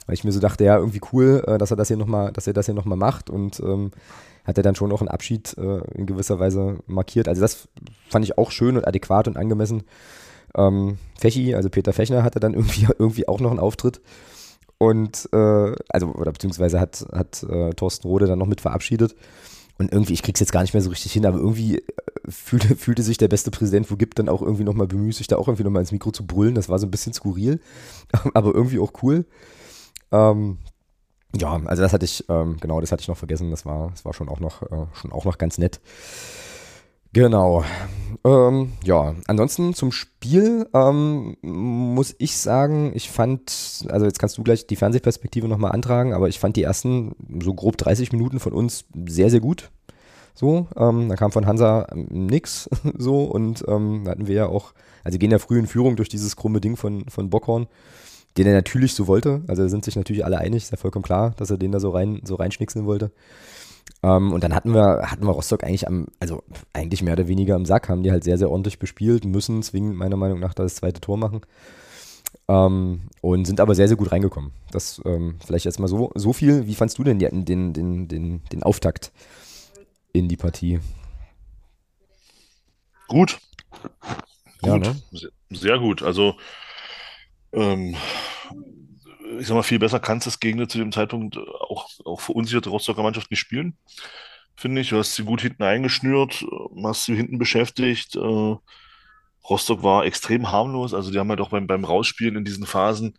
Weil 0.05 0.15
ich 0.15 0.23
mir 0.23 0.31
so 0.31 0.39
dachte, 0.39 0.65
ja, 0.65 0.77
irgendwie 0.77 1.01
cool, 1.13 1.43
äh, 1.47 1.57
dass 1.57 1.71
er 1.71 1.77
das 1.77 1.87
hier 1.87 1.97
nochmal, 1.97 2.33
dass 2.33 2.47
er 2.47 2.53
das 2.53 2.65
hier 2.65 2.75
nochmal 2.75 2.97
macht 2.97 3.29
und 3.29 3.59
ähm, 3.61 3.91
hat 4.45 4.57
er 4.57 4.63
dann 4.63 4.75
schon 4.75 4.91
auch 4.91 5.01
einen 5.01 5.09
Abschied 5.09 5.57
äh, 5.57 5.81
in 5.95 6.05
gewisser 6.05 6.39
Weise 6.39 6.77
markiert. 6.87 7.27
Also 7.27 7.41
das 7.41 7.67
fand 8.09 8.25
ich 8.25 8.37
auch 8.37 8.51
schön 8.51 8.77
und 8.77 8.87
adäquat 8.87 9.27
und 9.27 9.37
angemessen. 9.37 9.83
Ähm, 10.55 10.97
Fechi, 11.19 11.53
also 11.55 11.69
Peter 11.69 11.93
Fechner, 11.93 12.23
hatte 12.23 12.39
dann 12.39 12.53
irgendwie, 12.55 12.87
irgendwie 12.97 13.27
auch 13.27 13.39
noch 13.39 13.51
einen 13.51 13.59
Auftritt. 13.59 14.01
Und 14.77 15.29
äh, 15.33 15.75
also, 15.89 16.07
oder 16.13 16.31
beziehungsweise 16.31 16.79
hat, 16.79 17.05
hat 17.11 17.43
äh, 17.43 17.71
Thorsten 17.71 18.07
Rode 18.07 18.27
dann 18.27 18.39
noch 18.39 18.47
mit 18.47 18.61
verabschiedet. 18.61 19.15
Und 19.77 19.93
irgendwie, 19.93 20.13
ich 20.13 20.23
krieg's 20.23 20.41
jetzt 20.41 20.51
gar 20.51 20.61
nicht 20.61 20.73
mehr 20.73 20.83
so 20.83 20.89
richtig 20.89 21.13
hin, 21.13 21.25
aber 21.25 21.37
irgendwie 21.37 21.77
äh, 21.77 21.83
fühlte, 22.27 22.75
fühlte 22.75 23.03
sich 23.03 23.17
der 23.17 23.27
beste 23.27 23.51
Präsident, 23.51 23.91
wo 23.91 23.95
gibt, 23.95 24.19
dann 24.19 24.29
auch 24.29 24.41
irgendwie 24.41 24.63
nochmal 24.63 24.87
bemüht, 24.87 25.15
sich 25.15 25.27
da 25.27 25.37
auch 25.37 25.47
irgendwie 25.47 25.63
nochmal 25.63 25.81
ins 25.81 25.91
Mikro 25.91 26.11
zu 26.11 26.25
brüllen. 26.25 26.55
Das 26.55 26.69
war 26.69 26.79
so 26.79 26.87
ein 26.87 26.91
bisschen 26.91 27.13
skurril, 27.13 27.59
aber 28.33 28.53
irgendwie 28.53 28.79
auch 28.79 28.93
cool. 29.03 29.25
Ähm, 30.11 30.57
ja, 31.35 31.59
also 31.65 31.83
das 31.83 31.93
hatte 31.93 32.05
ich, 32.05 32.25
ähm, 32.29 32.57
genau, 32.59 32.81
das 32.81 32.91
hatte 32.91 33.01
ich 33.01 33.07
noch 33.07 33.17
vergessen. 33.17 33.51
Das 33.51 33.65
war, 33.65 33.89
das 33.91 34.05
war 34.05 34.13
schon 34.13 34.29
auch 34.29 34.39
noch, 34.39 34.63
äh, 34.63 34.85
schon 34.93 35.11
auch 35.11 35.25
noch 35.25 35.37
ganz 35.37 35.57
nett. 35.57 35.79
Genau. 37.13 37.63
Ähm, 38.23 38.73
ja, 38.83 39.15
ansonsten 39.27 39.73
zum 39.73 39.91
Spiel 39.91 40.67
ähm, 40.73 41.37
muss 41.41 42.15
ich 42.19 42.37
sagen, 42.37 42.91
ich 42.93 43.09
fand, 43.09 43.85
also 43.89 44.05
jetzt 44.05 44.19
kannst 44.19 44.37
du 44.37 44.43
gleich 44.43 44.67
die 44.67 44.75
Fernsehperspektive 44.75 45.47
nochmal 45.47 45.71
antragen, 45.71 46.13
aber 46.13 46.29
ich 46.29 46.39
fand 46.39 46.55
die 46.55 46.63
ersten 46.63 47.15
so 47.41 47.53
grob 47.53 47.77
30 47.77 48.11
Minuten 48.11 48.39
von 48.39 48.53
uns 48.53 48.85
sehr, 49.07 49.29
sehr 49.31 49.39
gut. 49.39 49.71
So, 50.35 50.67
ähm, 50.77 51.09
da 51.09 51.15
kam 51.15 51.31
von 51.31 51.47
Hansa 51.47 51.87
nix 51.95 52.69
so 52.97 53.23
und 53.23 53.65
ähm, 53.67 54.03
da 54.05 54.11
hatten 54.11 54.27
wir 54.27 54.35
ja 54.35 54.45
auch, 54.47 54.73
also 55.03 55.17
gehen 55.17 55.31
ja 55.31 55.39
früh 55.39 55.59
in 55.59 55.67
Führung 55.67 55.95
durch 55.95 56.09
dieses 56.09 56.35
krumme 56.35 56.61
Ding 56.61 56.75
von, 56.75 57.05
von 57.09 57.29
Bockhorn 57.29 57.67
den 58.37 58.47
er 58.47 58.53
natürlich 58.53 58.93
so 58.93 59.07
wollte. 59.07 59.41
Also 59.47 59.67
sind 59.67 59.85
sich 59.85 59.95
natürlich 59.95 60.25
alle 60.25 60.37
einig, 60.37 60.63
ist 60.63 60.71
ja 60.71 60.77
vollkommen 60.77 61.03
klar, 61.03 61.33
dass 61.37 61.49
er 61.49 61.57
den 61.57 61.71
da 61.71 61.79
so 61.79 61.89
rein 61.89 62.21
so 62.23 62.35
reinschnickseln 62.35 62.85
wollte. 62.85 63.11
Ähm, 64.01 64.31
und 64.31 64.43
dann 64.43 64.55
hatten 64.55 64.73
wir, 64.73 65.09
hatten 65.11 65.25
wir 65.25 65.31
Rostock 65.31 65.63
eigentlich 65.63 65.87
am, 65.87 66.07
also 66.19 66.43
eigentlich 66.73 67.01
mehr 67.01 67.13
oder 67.13 67.27
weniger 67.27 67.55
am 67.55 67.65
Sack, 67.65 67.89
haben 67.89 68.03
die 68.03 68.11
halt 68.11 68.23
sehr, 68.23 68.37
sehr 68.37 68.49
ordentlich 68.49 68.79
bespielt, 68.79 69.25
müssen 69.25 69.61
zwingend 69.61 69.97
meiner 69.97 70.15
Meinung 70.15 70.39
nach 70.39 70.53
das 70.53 70.75
zweite 70.75 71.01
Tor 71.01 71.17
machen. 71.17 71.41
Ähm, 72.47 73.01
und 73.21 73.45
sind 73.45 73.59
aber 73.59 73.75
sehr, 73.75 73.87
sehr 73.87 73.97
gut 73.97 74.11
reingekommen. 74.11 74.51
Das 74.71 75.01
ähm, 75.05 75.37
vielleicht 75.45 75.65
erstmal 75.65 75.89
so, 75.89 76.11
so 76.15 76.33
viel. 76.33 76.67
Wie 76.67 76.75
fandst 76.75 76.97
du 76.97 77.03
denn 77.03 77.19
den, 77.19 77.45
den, 77.45 77.73
den, 77.73 78.07
den, 78.07 78.41
den 78.51 78.63
Auftakt 78.63 79.11
in 80.13 80.27
die 80.27 80.37
Partie? 80.37 80.79
Gut. 83.07 83.39
Gut. 84.61 84.65
Ja, 84.65 84.77
ne? 84.77 84.95
sehr, 85.11 85.29
sehr 85.49 85.79
gut. 85.79 86.03
Also 86.03 86.35
ähm, 87.53 87.95
ich 89.39 89.47
sag 89.47 89.55
mal, 89.55 89.63
viel 89.63 89.79
besser 89.79 89.99
kannst 89.99 90.25
du 90.25 90.29
es 90.29 90.39
gegen 90.39 90.67
zu 90.67 90.77
dem 90.77 90.91
Zeitpunkt 90.91 91.37
auch, 91.37 91.87
auch 92.05 92.19
verunsicherte 92.21 92.69
Rostocker 92.69 93.03
Mannschaft 93.03 93.29
nicht 93.31 93.39
spielen. 93.39 93.77
finde 94.55 94.81
ich. 94.81 94.89
Du 94.89 94.97
hast 94.97 95.15
sie 95.15 95.23
gut 95.23 95.41
hinten 95.41 95.63
eingeschnürt, 95.63 96.45
hast 96.83 97.05
sie 97.05 97.15
hinten 97.15 97.37
beschäftigt. 97.37 98.15
Äh, 98.15 98.55
Rostock 99.49 99.83
war 99.83 100.05
extrem 100.05 100.51
harmlos. 100.51 100.93
Also 100.93 101.11
die 101.11 101.19
haben 101.19 101.29
halt 101.29 101.39
auch 101.41 101.49
beim, 101.49 101.65
beim 101.67 101.85
Rausspielen 101.85 102.35
in 102.35 102.43
diesen 102.43 102.65
Phasen, 102.65 103.15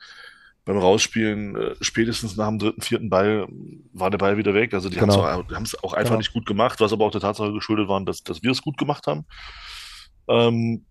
beim 0.67 0.77
Rausspielen 0.77 1.57
äh, 1.57 1.75
spätestens 1.81 2.37
nach 2.37 2.49
dem 2.49 2.59
dritten, 2.59 2.83
vierten 2.83 3.09
Ball 3.09 3.49
war 3.95 4.11
der 4.11 4.19
Ball 4.19 4.37
wieder 4.37 4.53
weg. 4.53 4.75
Also 4.75 4.91
die 4.91 4.99
Genau. 4.99 5.25
haben 5.25 5.63
es 5.63 5.83
auch 5.83 5.95
einfach 5.95 6.11
Genau. 6.11 6.19
nicht 6.19 6.33
gut 6.35 6.45
gemacht, 6.47 6.79
was 6.81 6.93
aber 6.93 7.07
auch 7.07 7.11
der 7.11 7.23
Tatsache 7.23 7.53
geschuldet 7.55 7.89
war, 7.89 8.01
dass, 8.05 8.23
dass 8.23 8.43
wir 8.43 8.51
es 8.51 8.61
gut 8.63 8.77
gemacht 8.77 9.07
haben. 9.07 9.25
Ähm, 10.29 10.85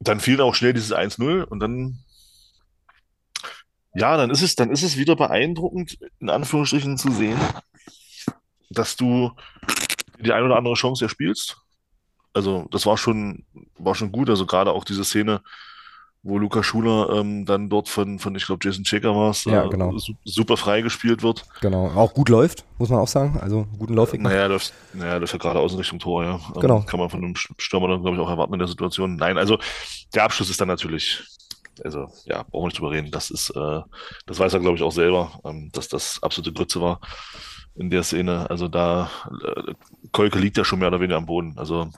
dann 0.00 0.18
fiel 0.20 0.40
auch 0.40 0.54
schnell 0.54 0.72
dieses 0.72 0.92
1-0 0.92 1.44
und 1.44 1.60
dann, 1.60 2.00
ja, 3.94 4.16
dann 4.16 4.30
ist 4.30 4.42
es, 4.42 4.54
dann 4.54 4.70
ist 4.70 4.82
es 4.82 4.96
wieder 4.96 5.16
beeindruckend, 5.16 5.98
in 6.20 6.30
Anführungsstrichen 6.30 6.96
zu 6.98 7.10
sehen, 7.12 7.38
dass 8.70 8.96
du 8.96 9.32
die 10.20 10.32
ein 10.32 10.44
oder 10.44 10.56
andere 10.56 10.74
Chance 10.74 11.04
erspielst. 11.04 11.56
Also 12.32 12.66
das 12.70 12.86
war 12.86 12.96
schon, 12.96 13.44
war 13.78 13.94
schon 13.94 14.12
gut. 14.12 14.30
Also 14.30 14.46
gerade 14.46 14.70
auch 14.72 14.84
diese 14.84 15.04
Szene, 15.04 15.40
wo 16.22 16.38
Luca 16.38 16.62
Schuler 16.62 17.08
ähm, 17.18 17.46
dann 17.46 17.70
dort 17.70 17.88
von, 17.88 18.18
von 18.18 18.34
ich 18.34 18.44
glaube, 18.46 18.60
Jason 18.62 18.84
Checker 18.84 19.16
war 19.16 19.30
es, 19.30 19.44
Ja, 19.46 19.64
äh, 19.64 19.68
genau. 19.70 19.96
su 19.98 20.12
super 20.24 20.56
frei 20.58 20.82
gespielt 20.82 21.22
wird. 21.22 21.46
Genau. 21.62 21.86
Auch 21.88 22.12
gut 22.12 22.28
läuft, 22.28 22.64
muss 22.78 22.90
man 22.90 23.00
auch 23.00 23.08
sagen. 23.08 23.40
Also 23.40 23.66
guten 23.78 23.94
Laufweg. 23.94 24.20
Naja, 24.20 24.46
läuft, 24.46 24.72
naja, 24.92 25.16
läuft 25.16 25.32
ja 25.32 25.38
geradeaus 25.38 25.72
in 25.72 25.78
Richtung 25.78 25.98
Tor, 25.98 26.22
ja. 26.22 26.34
Ähm, 26.54 26.60
Genau. 26.60 26.82
Kann 26.82 27.00
man 27.00 27.08
von 27.10 27.24
einem 27.24 27.34
Stürmer 27.36 27.88
dann, 27.88 28.02
glaube 28.02 28.16
ich, 28.16 28.22
auch 28.22 28.28
erwarten 28.28 28.52
in 28.52 28.58
der 28.58 28.68
Situation. 28.68 29.16
Nein, 29.16 29.38
also 29.38 29.58
der 30.14 30.24
Abschluss 30.24 30.50
ist 30.50 30.60
dann 30.60 30.68
natürlich, 30.68 31.24
also 31.84 32.08
ja, 32.24 32.42
brauchen 32.44 32.64
wir 32.64 32.66
nicht 32.68 32.78
drüber 32.78 32.90
reden. 32.92 33.10
Das 33.10 33.30
ist, 33.30 33.50
äh, 33.50 33.80
das 34.26 34.38
weiß 34.38 34.54
er, 34.54 34.60
glaube 34.60 34.76
ich, 34.76 34.82
auch 34.82 34.92
selber, 34.92 35.40
ähm, 35.44 35.70
dass 35.72 35.88
das 35.88 36.22
absolute 36.22 36.52
Grütze 36.52 36.80
war 36.80 37.00
in 37.74 37.90
der 37.90 38.02
Szene. 38.02 38.48
Also 38.50 38.68
da, 38.68 39.10
äh, 39.44 39.74
Kolke 40.12 40.38
liegt 40.38 40.56
ja 40.56 40.64
schon 40.64 40.78
mehr 40.80 40.88
oder 40.88 41.00
weniger 41.00 41.18
am 41.18 41.26
Boden. 41.26 41.54
Also, 41.56 41.90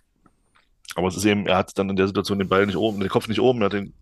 aber 0.94 1.08
es 1.08 1.16
ist 1.16 1.24
eben, 1.24 1.46
er 1.46 1.56
hat 1.58 1.76
dann 1.78 1.90
in 1.90 1.96
der 1.96 2.06
Situation 2.06 2.38
den 2.38 2.48
Ball 2.48 2.66
nicht 2.66 2.76
oben, 2.76 3.00
den 3.00 3.08
Kopf 3.08 3.28
nicht 3.28 3.40
oben, 3.40 3.62
er 3.62 3.68
den, 3.70 3.94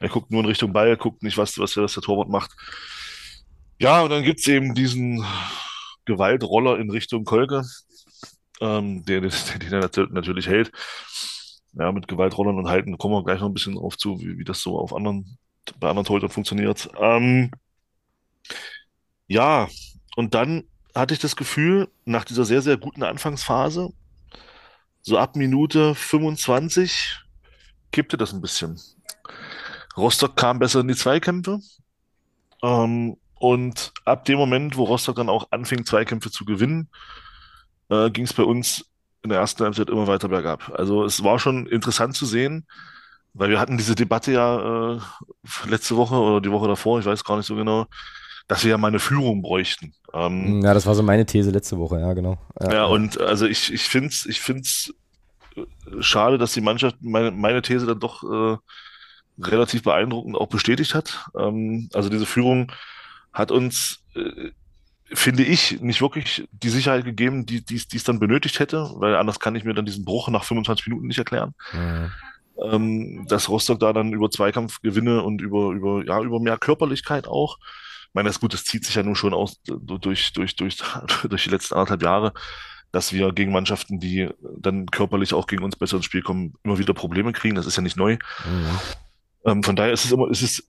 er 0.00 0.08
guckt 0.08 0.30
nur 0.30 0.40
in 0.40 0.46
Richtung 0.46 0.72
Ball, 0.72 0.96
guckt 0.96 1.22
nicht, 1.22 1.38
was, 1.38 1.58
was, 1.58 1.76
was 1.76 1.94
der 1.94 2.02
Torwart 2.02 2.28
macht. 2.28 2.52
Ja, 3.80 4.02
und 4.02 4.10
dann 4.10 4.24
gibt's 4.24 4.46
eben 4.48 4.74
diesen 4.74 5.24
Gewaltroller 6.04 6.78
in 6.78 6.90
Richtung 6.90 7.24
Kolke, 7.24 7.62
ähm, 8.60 9.04
der, 9.04 9.20
der, 9.20 9.30
den 9.60 9.72
er 9.72 9.80
nat- 9.80 10.12
natürlich 10.12 10.48
hält. 10.48 10.72
Ja, 11.74 11.92
mit 11.92 12.08
Gewaltrollern 12.08 12.58
und 12.58 12.68
Halten 12.68 12.98
kommen 12.98 13.14
wir 13.14 13.24
gleich 13.24 13.40
noch 13.40 13.48
ein 13.48 13.54
bisschen 13.54 13.74
drauf 13.74 13.96
zu, 13.96 14.20
wie, 14.20 14.38
wie 14.38 14.44
das 14.44 14.60
so 14.60 14.78
auf 14.78 14.94
anderen, 14.94 15.38
bei 15.78 15.88
anderen 15.88 16.06
Torhütern 16.06 16.30
funktioniert. 16.30 16.88
Ähm, 17.00 17.50
ja, 19.26 19.68
und 20.16 20.34
dann 20.34 20.64
hatte 20.94 21.14
ich 21.14 21.20
das 21.20 21.36
Gefühl, 21.36 21.88
nach 22.04 22.24
dieser 22.24 22.44
sehr, 22.44 22.62
sehr 22.62 22.76
guten 22.76 23.02
Anfangsphase, 23.02 23.90
so 25.02 25.18
ab 25.18 25.36
Minute 25.36 25.94
25 25.94 27.20
kippte 27.92 28.16
das 28.16 28.32
ein 28.32 28.40
bisschen. 28.40 28.80
Rostock 29.96 30.36
kam 30.36 30.58
besser 30.58 30.80
in 30.80 30.88
die 30.88 30.94
Zweikämpfe. 30.94 31.60
Ähm, 32.62 33.16
und 33.34 33.92
ab 34.04 34.24
dem 34.24 34.38
Moment, 34.38 34.76
wo 34.76 34.84
Rostock 34.84 35.16
dann 35.16 35.28
auch 35.28 35.48
anfing, 35.50 35.84
Zweikämpfe 35.84 36.30
zu 36.30 36.44
gewinnen, 36.44 36.88
äh, 37.88 38.10
ging 38.10 38.24
es 38.24 38.32
bei 38.32 38.42
uns 38.42 38.86
in 39.28 39.30
der 39.30 39.40
ersten 39.40 39.62
Halbzeit 39.62 39.90
immer 39.90 40.06
weiter 40.06 40.28
bergab. 40.28 40.72
Also 40.74 41.04
es 41.04 41.22
war 41.22 41.38
schon 41.38 41.66
interessant 41.66 42.16
zu 42.16 42.24
sehen, 42.24 42.66
weil 43.34 43.50
wir 43.50 43.60
hatten 43.60 43.76
diese 43.76 43.94
Debatte 43.94 44.32
ja 44.32 44.94
äh, 44.94 45.00
letzte 45.68 45.96
Woche 45.96 46.14
oder 46.14 46.40
die 46.40 46.50
Woche 46.50 46.66
davor, 46.66 46.98
ich 46.98 47.04
weiß 47.06 47.24
gar 47.24 47.36
nicht 47.36 47.46
so 47.46 47.54
genau, 47.54 47.86
dass 48.48 48.64
wir 48.64 48.70
ja 48.70 48.78
mal 48.78 48.88
eine 48.88 48.98
Führung 48.98 49.42
bräuchten. 49.42 49.92
Ähm, 50.14 50.62
Ja, 50.62 50.72
das 50.72 50.86
war 50.86 50.94
so 50.94 51.02
meine 51.02 51.26
These 51.26 51.50
letzte 51.50 51.78
Woche, 51.78 52.00
ja, 52.00 52.12
genau. 52.14 52.38
ja, 52.60 52.86
und 52.86 53.20
also 53.20 53.46
ich, 53.46 53.72
ich 53.72 53.82
finde 53.82 54.08
es 54.08 54.24
ich 54.24 54.40
find's 54.40 54.94
äh, 55.56 55.62
schade, 56.00 56.38
dass 56.38 56.54
die 56.54 56.62
Mannschaft 56.62 56.96
meine, 57.00 57.30
meine 57.30 57.60
These 57.60 57.84
dann 57.84 58.00
doch 58.00 58.22
äh, 58.24 58.56
relativ 59.38 59.82
beeindruckend 59.82 60.36
auch 60.36 60.48
bestätigt 60.48 60.94
hat. 60.94 61.28
Ähm, 61.38 61.90
also 61.92 62.08
diese 62.08 62.26
Führung 62.26 62.72
hat 63.32 63.50
uns, 63.50 64.02
äh, 64.14 64.50
finde 65.12 65.42
ich, 65.42 65.80
nicht 65.80 66.00
wirklich 66.00 66.46
die 66.52 66.68
Sicherheit 66.68 67.04
gegeben, 67.04 67.46
die 67.46 67.64
die 67.64 67.76
es 67.76 67.88
die 67.88 67.96
es 67.96 68.04
dann 68.04 68.20
benötigt 68.20 68.58
hätte, 68.58 68.90
weil 68.96 69.16
anders 69.16 69.40
kann 69.40 69.54
ich 69.54 69.64
mir 69.64 69.74
dann 69.74 69.86
diesen 69.86 70.04
Bruch 70.04 70.28
nach 70.28 70.44
25 70.44 70.86
Minuten 70.88 71.06
nicht 71.06 71.18
erklären. 71.18 71.54
Mhm. 71.72 72.12
Ähm, 72.60 73.26
dass 73.28 73.48
Rostock 73.48 73.78
da 73.78 73.92
dann 73.92 74.12
über 74.12 74.30
Zweikampf 74.30 74.80
gewinne 74.80 75.22
und 75.22 75.40
über, 75.40 75.70
über, 75.70 76.04
ja, 76.04 76.20
über 76.20 76.40
mehr 76.40 76.58
Körperlichkeit 76.58 77.28
auch. 77.28 77.58
Ich 78.08 78.14
meine, 78.14 78.28
das 78.28 78.36
ist 78.36 78.40
gut, 78.40 78.52
das 78.52 78.64
zieht 78.64 78.84
sich 78.84 78.96
ja 78.96 79.02
nun 79.02 79.14
schon 79.14 79.32
aus 79.32 79.60
äh, 79.68 79.74
durch, 79.78 80.32
durch, 80.32 80.56
durch, 80.56 80.78
durch 81.28 81.44
die 81.44 81.50
letzten 81.50 81.74
anderthalb 81.74 82.02
Jahre, 82.02 82.32
dass 82.90 83.12
wir 83.12 83.32
gegen 83.32 83.52
Mannschaften, 83.52 84.00
die 84.00 84.28
dann 84.58 84.86
körperlich 84.86 85.34
auch 85.34 85.46
gegen 85.46 85.62
uns 85.62 85.76
besser 85.76 85.96
ins 85.96 86.06
Spiel 86.06 86.22
kommen, 86.22 86.54
immer 86.64 86.78
wieder 86.78 86.94
Probleme 86.94 87.32
kriegen. 87.32 87.54
Das 87.54 87.66
ist 87.66 87.76
ja 87.76 87.82
nicht 87.82 87.96
neu. 87.96 88.14
Mhm. 88.44 88.78
Ähm, 89.44 89.62
von 89.62 89.76
daher 89.76 89.92
ist 89.92 90.04
es 90.04 90.10
immer, 90.10 90.28
ist 90.28 90.42
es, 90.42 90.68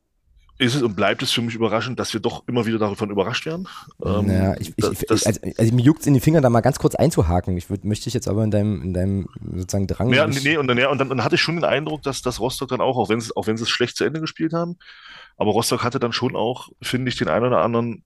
ist 0.60 0.75
es 0.75 0.82
und 0.84 0.96
bleibt 0.96 1.24
es 1.24 1.32
für 1.32 1.42
mich 1.42 1.56
überraschend, 1.56 2.00
dass 2.00 2.13
wir 2.13 2.20
doch 2.20 2.44
immer 2.48 2.66
wieder 2.66 2.78
davon 2.78 3.10
überrascht 3.10 3.46
werden. 3.46 3.68
Ähm, 4.06 4.28
naja, 4.28 4.56
ich, 4.60 4.74
ich, 4.75 5.06
das- 5.08 5.25
also, 5.25 5.39
also 5.58 5.74
mir 5.74 5.82
juckt 5.82 6.06
in 6.06 6.13
die 6.13 6.20
Finger, 6.20 6.42
da 6.42 6.50
mal 6.50 6.60
ganz 6.62 6.78
kurz 6.80 6.96
einzuhaken. 6.96 7.58
Ich 7.58 7.70
würd, 7.70 7.86
möchte 7.86 8.10
ich 8.10 8.13
jetzt 8.13 8.28
aber 8.28 8.44
in 8.44 8.51
deinem, 8.51 8.82
in 8.84 8.94
deinem 8.94 9.30
sozusagen 9.56 9.88
Drang. 9.88 10.13
Ja, 10.13 10.28
nicht- 10.28 10.44
nee, 10.44 10.58
und 10.58 10.68
dann, 10.68 10.78
ja, 10.78 10.89
und 10.89 10.98
dann, 11.00 11.10
dann 11.10 11.24
hatte 11.24 11.36
ich 11.36 11.42
schon 11.42 11.56
den 11.56 11.63
Eindruck, 11.63 12.04
dass, 12.04 12.22
dass 12.22 12.39
Rostock 12.39 12.68
dann 12.70 12.82
auch, 12.82 12.98
auch 12.98 13.10
wenn 13.10 13.22
sie, 13.22 13.32
auch 13.36 13.48
wenn 13.48 13.56
es 13.56 13.70
schlecht 13.70 13.96
zu 13.98 14.04
Ende 14.04 14.20
gespielt 14.20 14.54
haben, 14.54 14.78
aber 15.38 15.51
Rostock 15.51 15.84
hatte 15.84 16.00
dann 16.00 16.12
schon 16.12 16.36
auch, 16.36 16.68
finde 16.82 17.10
ich, 17.10 17.16
den 17.18 17.30
einen 17.30 17.46
oder 17.46 17.62
anderen 17.62 18.04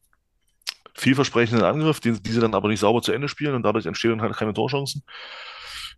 vielversprechenden 0.95 1.65
Angriff, 1.65 2.00
den, 2.00 2.22
die 2.22 2.31
sie 2.31 2.39
dann 2.39 2.53
aber 2.53 2.67
nicht 2.67 2.79
sauber 2.79 3.01
zu 3.01 3.12
Ende 3.13 3.27
spielen 3.27 3.55
und 3.55 3.63
dadurch 3.63 3.86
entstehen 3.88 4.12
dann 4.12 4.22
halt 4.22 4.36
keine 4.38 4.53
Torchancen. 4.53 5.03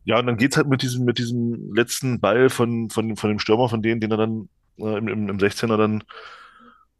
Ja, 0.06 0.20
und 0.20 0.28
dann 0.28 0.38
geht's 0.38 0.56
halt 0.56 0.68
mit 0.68 0.82
diesem, 0.84 1.04
mit 1.04 1.18
diesem 1.18 1.74
letzten 1.74 2.20
Ball 2.22 2.50
von, 2.50 2.90
von, 2.90 3.16
von 3.18 3.30
dem 3.30 3.40
Stürmer, 3.40 3.68
von 3.68 3.82
denen, 3.82 4.00
den 4.00 4.12
er 4.12 4.18
dann 4.18 4.50
äh, 4.78 4.98
im, 4.98 5.08
im, 5.08 5.30
im 5.30 5.38
16er 5.38 5.76
dann 5.78 6.04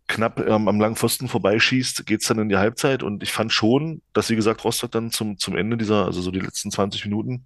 knapp 0.08 0.40
ähm, 0.40 0.68
am 0.68 0.80
langen 0.80 0.96
Pfosten 0.96 1.28
vorbeischießt, 1.28 2.06
geht's 2.06 2.28
dann 2.28 2.40
in 2.40 2.50
die 2.50 2.58
Halbzeit. 2.58 3.04
Und 3.04 3.24
ich 3.24 3.32
fand 3.34 3.52
schon, 3.52 4.02
dass, 4.14 4.30
wie 4.30 4.36
gesagt, 4.36 4.64
Rostock 4.64 4.92
dann 4.92 5.12
zum, 5.12 5.38
zum 5.38 5.56
Ende 5.58 5.78
dieser, 5.78 6.06
also 6.06 6.22
so 6.22 6.32
die 6.32 6.40
letzten 6.40 6.72
20 6.72 7.06
Minuten, 7.06 7.46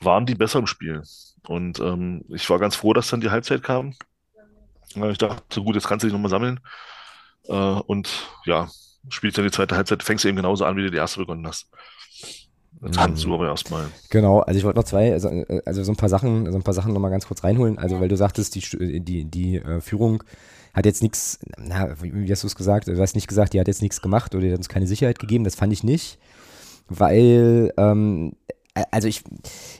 waren 0.00 0.26
die 0.26 0.34
besser 0.34 0.58
im 0.60 0.66
Spiel. 0.66 1.02
Und 1.46 1.80
ähm, 1.80 2.24
ich 2.28 2.48
war 2.50 2.58
ganz 2.58 2.76
froh, 2.76 2.92
dass 2.92 3.08
dann 3.08 3.20
die 3.20 3.30
Halbzeit 3.30 3.62
kam. 3.62 3.94
Ich 4.94 5.18
dachte, 5.18 5.42
so 5.52 5.64
gut, 5.64 5.74
jetzt 5.74 5.86
kannst 5.86 6.02
du 6.02 6.06
dich 6.06 6.12
nochmal 6.14 6.30
sammeln. 6.30 6.60
Äh, 7.48 7.52
und 7.54 8.08
ja, 8.44 8.68
spielst 9.08 9.38
dann 9.38 9.44
die 9.44 9.50
zweite 9.50 9.76
Halbzeit, 9.76 10.02
fängst 10.02 10.24
du 10.24 10.28
eben 10.28 10.36
genauso 10.36 10.64
an, 10.64 10.76
wie 10.76 10.82
du 10.82 10.90
die 10.90 10.96
erste 10.96 11.20
begonnen 11.20 11.46
hast. 11.46 11.68
Jetzt 12.82 12.96
Mhm. 12.96 13.00
kannst 13.00 13.24
du 13.24 13.34
aber 13.34 13.48
erstmal. 13.48 13.86
Genau, 14.10 14.40
also 14.40 14.58
ich 14.58 14.64
wollte 14.64 14.78
noch 14.78 14.84
zwei, 14.84 15.12
also, 15.12 15.28
äh, 15.28 15.62
also 15.64 15.82
so 15.82 15.92
ein 15.92 15.96
paar 15.96 16.08
Sachen, 16.08 16.50
so 16.50 16.56
ein 16.56 16.62
paar 16.62 16.74
Sachen 16.74 16.92
nochmal 16.92 17.10
ganz 17.10 17.26
kurz 17.26 17.42
reinholen. 17.42 17.78
Also 17.78 18.00
weil 18.00 18.08
du 18.08 18.16
sagtest, 18.16 18.54
die, 18.54 18.62
Stu- 18.62 18.78
die, 18.78 19.24
die 19.24 19.56
äh, 19.56 19.80
Führung 19.80 20.22
hat 20.78 20.86
jetzt 20.86 21.02
nichts, 21.02 21.38
na, 21.58 21.88
wie 22.00 22.30
hast 22.30 22.42
du 22.44 22.46
es 22.46 22.54
gesagt? 22.56 22.88
Du 22.88 22.96
hast 22.98 23.14
nicht 23.14 23.26
gesagt, 23.28 23.52
die 23.52 23.60
hat 23.60 23.68
jetzt 23.68 23.82
nichts 23.82 24.00
gemacht 24.00 24.34
oder 24.34 24.44
die 24.44 24.50
hat 24.52 24.58
uns 24.58 24.68
keine 24.68 24.86
Sicherheit 24.86 25.18
gegeben. 25.18 25.44
Das 25.44 25.54
fand 25.56 25.72
ich 25.72 25.84
nicht, 25.84 26.18
weil, 26.88 27.72
ähm, 27.76 28.32
äh, 28.74 28.84
also 28.92 29.08
ich, 29.08 29.24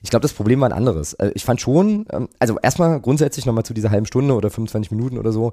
ich 0.03 0.11
glaube, 0.11 0.23
das 0.23 0.33
Problem 0.33 0.61
war 0.61 0.69
ein 0.69 0.73
anderes. 0.73 1.15
Äh, 1.15 1.31
Ich 1.35 1.45
fand 1.45 1.61
schon, 1.61 2.07
ähm, 2.11 2.29
also 2.39 2.59
erstmal 2.63 3.01
grundsätzlich 3.01 3.47
nochmal 3.47 3.65
zu 3.65 3.75
dieser 3.75 3.91
halben 3.91 4.07
Stunde 4.07 4.35
oder 4.35 4.51
25 4.51 4.91
Minuten 4.91 5.19
oder 5.19 5.31
so, 5.33 5.53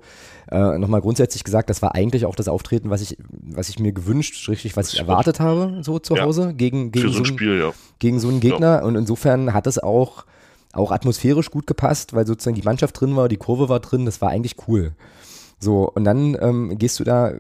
äh, 0.51 0.77
nochmal 0.77 1.01
grundsätzlich 1.01 1.43
gesagt, 1.43 1.69
das 1.69 1.81
war 1.81 1.95
eigentlich 1.95 2.25
auch 2.25 2.35
das 2.35 2.47
Auftreten, 2.47 2.89
was 2.89 3.01
ich, 3.01 3.17
was 3.29 3.69
ich 3.69 3.79
mir 3.79 3.91
gewünscht, 3.93 4.49
richtig, 4.49 4.75
was 4.75 4.93
ich 4.93 4.99
erwartet 4.99 5.39
habe, 5.39 5.79
so 5.83 5.99
zu 5.99 6.15
Ja. 6.15 6.23
Hause, 6.23 6.53
gegen, 6.55 6.91
gegen 6.91 7.11
so 7.11 7.19
ein 7.19 7.25
Spiel, 7.25 7.59
ja. 7.59 7.71
gegen 7.99 8.19
so 8.19 8.27
einen 8.29 8.39
Gegner. 8.39 8.83
Und 8.83 8.95
insofern 8.95 9.53
hat 9.53 9.67
es 9.67 9.77
auch, 9.77 10.25
auch 10.73 10.91
atmosphärisch 10.91 11.51
gut 11.51 11.67
gepasst, 11.67 12.13
weil 12.13 12.25
sozusagen 12.25 12.55
die 12.55 12.63
Mannschaft 12.63 12.99
drin 12.99 13.15
war, 13.15 13.29
die 13.29 13.37
Kurve 13.37 13.69
war 13.69 13.79
drin, 13.79 14.05
das 14.05 14.21
war 14.21 14.29
eigentlich 14.29 14.55
cool. 14.67 14.93
So, 15.59 15.89
und 15.89 16.03
dann 16.03 16.37
ähm, 16.41 16.77
gehst 16.77 16.99
du 16.99 17.03
da, 17.03 17.33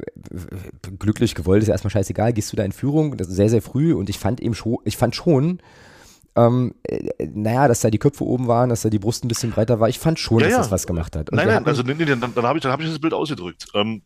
glücklich 0.99 1.35
gewollt, 1.35 1.61
ist 1.61 1.67
ja 1.67 1.73
erstmal 1.73 1.91
scheißegal, 1.91 2.33
gehst 2.33 2.51
du 2.51 2.57
da 2.57 2.63
in 2.63 2.71
Führung, 2.71 3.17
das 3.17 3.27
ist 3.27 3.35
sehr, 3.35 3.49
sehr 3.49 3.61
früh 3.61 3.93
und 3.93 4.09
ich 4.09 4.17
fand 4.17 4.39
eben 4.41 4.55
schon, 4.55 4.77
ich 4.85 4.97
fand 4.97 5.15
schon, 5.15 5.59
ähm, 6.35 6.75
äh, 6.83 7.27
naja, 7.33 7.67
dass 7.67 7.81
da 7.81 7.89
die 7.89 7.97
Köpfe 7.99 8.25
oben 8.25 8.47
waren, 8.47 8.69
dass 8.69 8.81
da 8.81 8.89
die 8.89 8.99
Brust 8.99 9.23
ein 9.23 9.27
bisschen 9.27 9.51
breiter 9.51 9.79
war, 9.79 9.89
ich 9.89 9.99
fand 9.99 10.19
schon, 10.19 10.39
Ja, 10.39 10.45
dass 10.45 10.51
ja. 10.53 10.57
das 10.59 10.71
was 10.71 10.87
gemacht 10.87 11.15
hat. 11.15 11.29
Und 11.29 11.35
Nein, 11.37 11.47
nein, 11.47 11.55
hatten- 11.57 11.67
also 11.67 11.83
nee, 11.83 11.93
nee, 11.93 12.05
dann, 12.05 12.19
dann 12.33 12.45
habe 12.45 12.57
ich, 12.57 12.63
dann 12.63 12.71
hab 12.71 12.81
ich 12.81 12.87
das 12.89 12.99
Bild 12.99 13.13
ausgedrückt. 13.13 13.67
Ähm, 13.73 14.01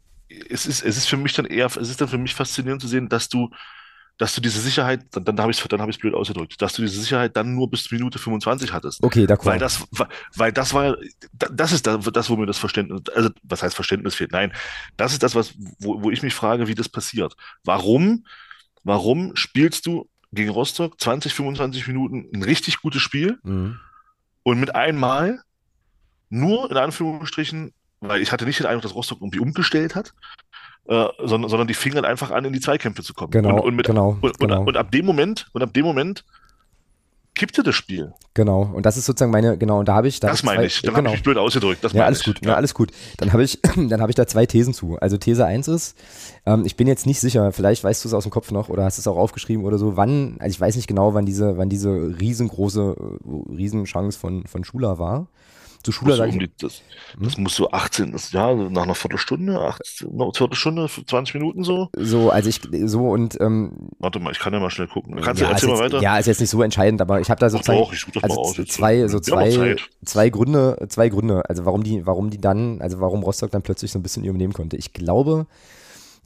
es 0.49 0.65
ist, 0.65 0.83
es 0.83 0.97
ist 0.97 1.07
für 1.07 1.17
mich 1.17 1.33
dann 1.33 1.45
eher, 1.45 1.65
es 1.67 1.77
ist 1.89 2.01
dann 2.01 2.07
für 2.07 2.17
mich 2.19 2.35
faszinierend 2.35 2.81
zu 2.81 2.87
sehen, 2.87 3.09
dass 3.09 3.29
du, 3.29 3.49
dass 4.19 4.35
du 4.35 4.41
diese 4.41 4.59
Sicherheit, 4.59 5.05
dann, 5.11 5.23
dann 5.23 5.39
habe 5.39 5.49
ich 5.51 5.59
es 5.59 5.67
dann 5.67 5.81
hab 5.81 5.89
blöd 5.97 6.13
ausgedrückt, 6.13 6.61
dass 6.61 6.73
du 6.73 6.81
diese 6.81 6.99
Sicherheit 6.99 7.35
dann 7.37 7.55
nur 7.55 7.69
bis 7.69 7.89
Minute 7.89 8.19
25 8.19 8.73
hattest. 8.73 9.01
okay, 9.01 9.23
d'accord. 9.25 9.45
Weil 9.45 9.59
das, 9.59 9.87
weil 10.35 10.51
das 10.51 10.73
war, 10.73 10.97
das 11.31 11.71
ist 11.71 11.87
das, 11.87 12.05
das, 12.11 12.29
wo 12.29 12.35
mir 12.35 12.45
das 12.45 12.57
Verständnis, 12.57 13.01
also 13.15 13.29
was 13.43 13.63
heißt 13.63 13.73
Verständnis 13.73 14.15
fehlt? 14.15 14.33
Nein, 14.33 14.51
das 14.97 15.13
ist 15.13 15.23
das, 15.23 15.35
was, 15.35 15.53
wo, 15.79 16.03
wo 16.03 16.11
ich 16.11 16.21
mich 16.21 16.33
frage, 16.33 16.67
wie 16.67 16.75
das 16.75 16.89
passiert. 16.89 17.33
Warum, 17.63 18.25
warum 18.83 19.35
spielst 19.37 19.85
du 19.85 20.09
gegen 20.33 20.49
Rostock 20.49 20.99
20, 20.99 21.33
25 21.33 21.87
Minuten 21.87 22.27
ein 22.35 22.43
richtig 22.43 22.81
gutes 22.81 23.01
Spiel 23.01 23.39
Mhm. 23.43 23.79
und 24.43 24.59
mit 24.59 24.75
einmal 24.75 25.41
nur 26.29 26.69
in 26.69 26.77
Anführungsstrichen, 26.77 27.73
weil 28.01 28.21
ich 28.21 28.33
hatte 28.33 28.45
nicht 28.45 28.59
den 28.59 28.65
Eindruck, 28.67 28.83
dass 28.83 28.95
Rostock 28.95 29.19
irgendwie 29.21 29.39
umgestellt 29.39 29.95
hat, 29.95 30.13
äh, 30.89 31.07
sondern, 31.23 31.49
sondern 31.49 31.67
die 31.67 31.75
fingen 31.75 31.97
halt 31.97 32.05
einfach 32.05 32.31
an, 32.31 32.45
in 32.45 32.53
die 32.53 32.59
Zweikämpfe 32.59 33.03
zu 33.03 33.13
kommen. 33.13 33.29
Genau, 33.29 33.57
und, 33.57 33.59
und, 33.59 33.75
mit, 33.75 33.85
genau, 33.85 34.17
und, 34.21 34.39
genau. 34.39 34.61
Und, 34.61 34.69
und 34.69 34.77
ab 34.77 34.91
dem 34.91 35.05
Moment, 35.05 35.47
und 35.53 35.61
ab 35.61 35.71
dem 35.71 35.85
Moment 35.85 36.25
kippte 37.35 37.61
das 37.61 37.75
Spiel. 37.75 38.11
Genau, 38.33 38.63
und 38.73 38.87
das 38.87 38.97
ist 38.97 39.05
sozusagen 39.05 39.31
meine, 39.31 39.55
genau, 39.55 39.79
und 39.79 39.87
da 39.87 39.93
habe 39.93 40.07
ich. 40.07 40.19
Da 40.19 40.29
das 40.29 40.39
hab 40.39 40.45
meine 40.45 40.65
ich, 40.65 40.81
dann 40.81 40.95
genau. 40.95 40.97
habe 40.97 41.07
ich 41.09 41.13
mich 41.13 41.23
blöd 41.23 41.37
ausgedrückt. 41.37 41.83
Das 41.83 41.93
ja, 41.93 42.05
alles 42.05 42.21
ich. 42.21 42.25
gut, 42.25 42.43
ja. 42.43 42.55
alles 42.55 42.73
gut. 42.73 42.91
Dann 43.17 43.31
habe 43.33 43.43
ich, 43.43 43.59
dann 43.75 44.01
habe 44.01 44.09
ich 44.09 44.15
da 44.15 44.25
zwei 44.25 44.47
Thesen 44.47 44.73
zu. 44.73 44.97
Also 44.99 45.17
These 45.17 45.45
1 45.45 45.67
ist, 45.67 45.95
ähm, 46.47 46.65
ich 46.65 46.75
bin 46.75 46.87
jetzt 46.87 47.05
nicht 47.05 47.19
sicher, 47.19 47.51
vielleicht 47.51 47.83
weißt 47.83 48.03
du 48.03 48.07
es 48.07 48.13
aus 48.15 48.23
dem 48.23 48.31
Kopf 48.31 48.49
noch 48.49 48.69
oder 48.69 48.83
hast 48.83 48.97
es 48.97 49.07
auch 49.07 49.17
aufgeschrieben 49.17 49.65
oder 49.65 49.77
so, 49.77 49.95
wann, 49.95 50.37
also 50.39 50.51
ich 50.51 50.59
weiß 50.59 50.75
nicht 50.75 50.87
genau, 50.87 51.13
wann 51.13 51.27
diese, 51.27 51.57
wann 51.57 51.69
diese 51.69 51.89
riesengroße, 52.19 52.95
äh, 52.97 53.53
Riesenchance 53.55 54.17
von, 54.17 54.47
von 54.47 54.63
Schuler 54.63 54.97
war. 54.97 55.27
Zu 55.83 55.91
Schuler 55.93 56.17
Muss 56.17 56.17
so 56.17 56.33
um 56.33 56.39
die, 56.39 56.51
das, 56.59 56.81
das 57.19 57.37
muss 57.37 57.55
so 57.55 57.71
18, 57.71 58.11
das, 58.11 58.31
ja, 58.33 58.53
nach 58.53 58.83
einer 58.83 58.95
Viertelstunde, 58.95 59.59
18, 59.59 60.15
noch 60.15 60.25
eine 60.25 60.33
Viertelstunde, 60.33 60.89
20 61.07 61.35
Minuten 61.35 61.63
so. 61.63 61.89
so, 61.95 62.29
also 62.29 62.49
ich, 62.49 62.61
so 62.89 63.09
und, 63.09 63.39
ähm, 63.39 63.89
Warte 63.99 64.19
mal, 64.19 64.31
ich 64.31 64.39
kann 64.39 64.51
ja 64.51 64.59
mal 64.59 64.69
schnell 64.69 64.87
gucken. 64.87 65.15
Kannst 65.21 65.41
ja, 65.41 65.47
du 65.47 65.53
erzähl 65.53 65.69
mal 65.69 65.75
jetzt, 65.75 65.93
weiter? 65.93 66.03
ja, 66.03 66.17
ist 66.17 66.25
jetzt 66.25 66.41
nicht 66.41 66.49
so 66.49 66.61
entscheidend, 66.61 67.01
aber 67.01 67.21
ich 67.21 67.29
habe 67.29 67.39
da 67.39 67.49
sozusagen, 67.49 67.79
doch, 67.79 67.93
ich 67.93 67.99
suche 68.01 68.11
das 68.13 68.23
also 68.23 68.35
mal 68.35 68.41
aus. 68.41 68.55
zwei, 68.67 69.07
so 69.07 69.19
zwei, 69.19 69.77
zwei 70.03 70.29
Gründe, 70.29 70.85
zwei 70.89 71.09
Gründe, 71.09 71.43
also 71.47 71.65
warum 71.65 71.83
die, 71.83 72.05
warum 72.05 72.29
die 72.29 72.39
dann, 72.39 72.81
also 72.81 72.99
warum 72.99 73.23
Rostock 73.23 73.51
dann 73.51 73.61
plötzlich 73.61 73.91
so 73.91 73.99
ein 73.99 74.03
bisschen 74.03 74.25
übernehmen 74.25 74.53
konnte. 74.53 74.75
Ich 74.75 74.91
glaube, 74.91 75.47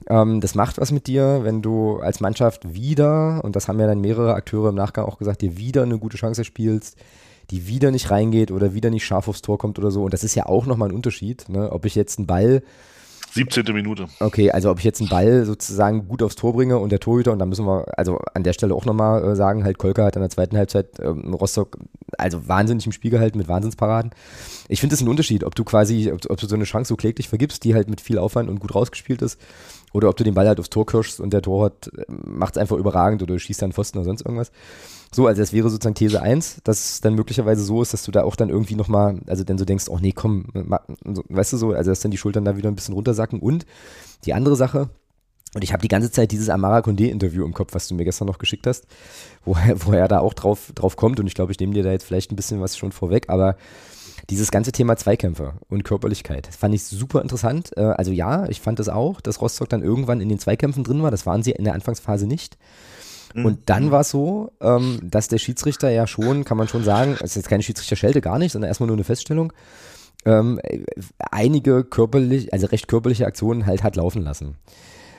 ähm, 0.08 0.40
das 0.40 0.54
macht 0.54 0.78
was 0.78 0.92
mit 0.92 1.06
dir, 1.06 1.40
wenn 1.42 1.62
du 1.62 1.98
als 1.98 2.20
Mannschaft 2.20 2.74
wieder, 2.74 3.42
und 3.44 3.56
das 3.56 3.68
haben 3.68 3.80
ja 3.80 3.86
dann 3.86 4.00
mehrere 4.00 4.34
Akteure 4.34 4.68
im 4.70 4.74
Nachgang 4.74 5.06
auch 5.06 5.18
gesagt, 5.18 5.42
dir 5.42 5.56
wieder 5.56 5.82
eine 5.82 5.98
gute 5.98 6.16
Chance 6.16 6.44
spielst, 6.44 6.98
die 7.50 7.66
wieder 7.66 7.90
nicht 7.90 8.10
reingeht 8.10 8.50
oder 8.50 8.74
wieder 8.74 8.90
nicht 8.90 9.04
scharf 9.04 9.28
aufs 9.28 9.42
Tor 9.42 9.58
kommt 9.58 9.78
oder 9.78 9.90
so. 9.90 10.04
Und 10.04 10.12
das 10.12 10.24
ist 10.24 10.34
ja 10.34 10.46
auch 10.46 10.66
nochmal 10.66 10.88
ein 10.88 10.94
Unterschied, 10.94 11.48
ne? 11.48 11.70
ob 11.70 11.84
ich 11.84 11.94
jetzt 11.94 12.18
einen 12.18 12.26
Ball 12.26 12.62
17. 13.34 13.64
Minute. 13.74 14.06
Okay, 14.20 14.52
also 14.52 14.70
ob 14.70 14.78
ich 14.78 14.84
jetzt 14.84 15.00
einen 15.00 15.10
Ball 15.10 15.44
sozusagen 15.44 16.06
gut 16.06 16.22
aufs 16.22 16.36
Tor 16.36 16.52
bringe 16.52 16.78
und 16.78 16.90
der 16.90 17.00
Torhüter, 17.00 17.32
und 17.32 17.40
da 17.40 17.46
müssen 17.46 17.66
wir 17.66 17.98
also 17.98 18.20
an 18.32 18.44
der 18.44 18.52
Stelle 18.52 18.76
auch 18.76 18.84
nochmal 18.84 19.24
äh, 19.24 19.34
sagen, 19.34 19.64
halt 19.64 19.76
Kolka 19.78 20.04
hat 20.04 20.14
in 20.14 20.22
der 20.22 20.30
zweiten 20.30 20.56
Halbzeit 20.56 21.00
ähm, 21.00 21.34
Rostock 21.34 21.78
also 22.16 22.46
wahnsinnig 22.46 22.86
im 22.86 22.92
Spiel 22.92 23.10
gehalten 23.10 23.38
mit 23.38 23.48
Wahnsinnsparaden. 23.48 24.12
Ich 24.68 24.78
finde 24.78 24.94
das 24.94 25.00
ein 25.00 25.08
Unterschied, 25.08 25.42
ob 25.42 25.56
du 25.56 25.64
quasi, 25.64 26.12
ob, 26.12 26.20
ob 26.30 26.38
du 26.38 26.46
so 26.46 26.54
eine 26.54 26.62
Chance 26.62 26.90
so 26.90 26.96
kläglich 26.96 27.28
vergibst, 27.28 27.64
die 27.64 27.74
halt 27.74 27.90
mit 27.90 28.00
viel 28.00 28.18
Aufwand 28.18 28.48
und 28.48 28.60
gut 28.60 28.72
rausgespielt 28.72 29.20
ist, 29.20 29.40
oder 29.92 30.08
ob 30.08 30.16
du 30.16 30.22
den 30.22 30.34
Ball 30.34 30.46
halt 30.46 30.60
aufs 30.60 30.70
Tor 30.70 30.86
kirschst 30.86 31.18
und 31.18 31.32
der 31.32 31.42
Torwart 31.42 31.90
macht 32.08 32.54
es 32.54 32.60
einfach 32.60 32.76
überragend 32.76 33.20
oder 33.20 33.36
schießt 33.36 33.62
dann 33.62 33.72
Pfosten 33.72 33.98
oder 33.98 34.04
sonst 34.04 34.22
irgendwas. 34.22 34.52
So, 35.14 35.28
also 35.28 35.40
das 35.40 35.52
wäre 35.52 35.70
sozusagen 35.70 35.94
These 35.94 36.20
1, 36.20 36.62
dass 36.64 36.90
es 36.90 37.00
dann 37.00 37.14
möglicherweise 37.14 37.62
so 37.62 37.80
ist, 37.80 37.92
dass 37.92 38.02
du 38.02 38.10
da 38.10 38.24
auch 38.24 38.34
dann 38.34 38.48
irgendwie 38.48 38.74
nochmal, 38.74 39.20
also 39.28 39.44
dann 39.44 39.58
so 39.58 39.64
denkst, 39.64 39.84
oh 39.88 39.98
nee, 40.00 40.10
komm, 40.10 40.46
weißt 40.52 41.52
du 41.52 41.56
so, 41.56 41.70
also 41.70 41.92
dass 41.92 42.00
dann 42.00 42.10
die 42.10 42.16
Schultern 42.16 42.44
da 42.44 42.56
wieder 42.56 42.68
ein 42.68 42.74
bisschen 42.74 42.94
runtersacken. 42.94 43.38
Und 43.38 43.64
die 44.24 44.34
andere 44.34 44.56
Sache, 44.56 44.88
und 45.54 45.62
ich 45.62 45.72
habe 45.72 45.82
die 45.82 45.88
ganze 45.88 46.10
Zeit 46.10 46.32
dieses 46.32 46.48
Amara 46.48 46.80
Condé-Interview 46.80 47.44
im 47.44 47.54
Kopf, 47.54 47.74
was 47.74 47.86
du 47.86 47.94
mir 47.94 48.04
gestern 48.04 48.26
noch 48.26 48.38
geschickt 48.38 48.66
hast, 48.66 48.86
wo 49.44 49.54
er, 49.54 49.76
wo 49.86 49.92
er 49.92 50.08
da 50.08 50.18
auch 50.18 50.34
drauf, 50.34 50.72
drauf 50.74 50.96
kommt. 50.96 51.20
Und 51.20 51.28
ich 51.28 51.34
glaube, 51.34 51.52
ich 51.52 51.60
nehme 51.60 51.74
dir 51.74 51.84
da 51.84 51.92
jetzt 51.92 52.06
vielleicht 52.06 52.32
ein 52.32 52.36
bisschen 52.36 52.60
was 52.60 52.76
schon 52.76 52.90
vorweg, 52.90 53.26
aber 53.28 53.56
dieses 54.30 54.50
ganze 54.50 54.72
Thema 54.72 54.96
Zweikämpfe 54.96 55.52
und 55.68 55.84
Körperlichkeit, 55.84 56.48
das 56.48 56.56
fand 56.56 56.74
ich 56.74 56.82
super 56.82 57.22
interessant. 57.22 57.70
Äh, 57.76 57.82
Also 57.82 58.10
ja, 58.10 58.48
ich 58.48 58.60
fand 58.60 58.80
das 58.80 58.88
auch, 58.88 59.20
dass 59.20 59.40
Rostock 59.40 59.68
dann 59.68 59.84
irgendwann 59.84 60.20
in 60.20 60.28
den 60.28 60.40
Zweikämpfen 60.40 60.82
drin 60.82 61.04
war. 61.04 61.12
Das 61.12 61.24
waren 61.24 61.44
sie 61.44 61.52
in 61.52 61.62
der 61.62 61.74
Anfangsphase 61.74 62.26
nicht. 62.26 62.58
Mhm. 63.34 63.44
Und 63.44 63.58
dann 63.66 63.90
war 63.90 64.00
es 64.00 64.10
so, 64.10 64.52
ähm, 64.60 65.00
dass 65.02 65.28
der 65.28 65.38
Schiedsrichter 65.38 65.90
ja 65.90 66.06
schon, 66.06 66.44
kann 66.44 66.56
man 66.56 66.68
schon 66.68 66.84
sagen, 66.84 67.14
es 67.16 67.32
ist 67.32 67.36
jetzt 67.36 67.48
keine 67.48 67.62
Schiedsrichterschelte, 67.62 68.20
gar 68.20 68.38
nicht, 68.38 68.52
sondern 68.52 68.68
erstmal 68.68 68.86
nur 68.86 68.96
eine 68.96 69.04
Feststellung, 69.04 69.52
ähm, 70.24 70.60
einige 71.18 71.84
körperlich, 71.84 72.52
also 72.52 72.66
recht 72.66 72.88
körperliche 72.88 73.26
Aktionen 73.26 73.66
halt 73.66 73.82
hat 73.82 73.96
laufen 73.96 74.22
lassen. 74.22 74.56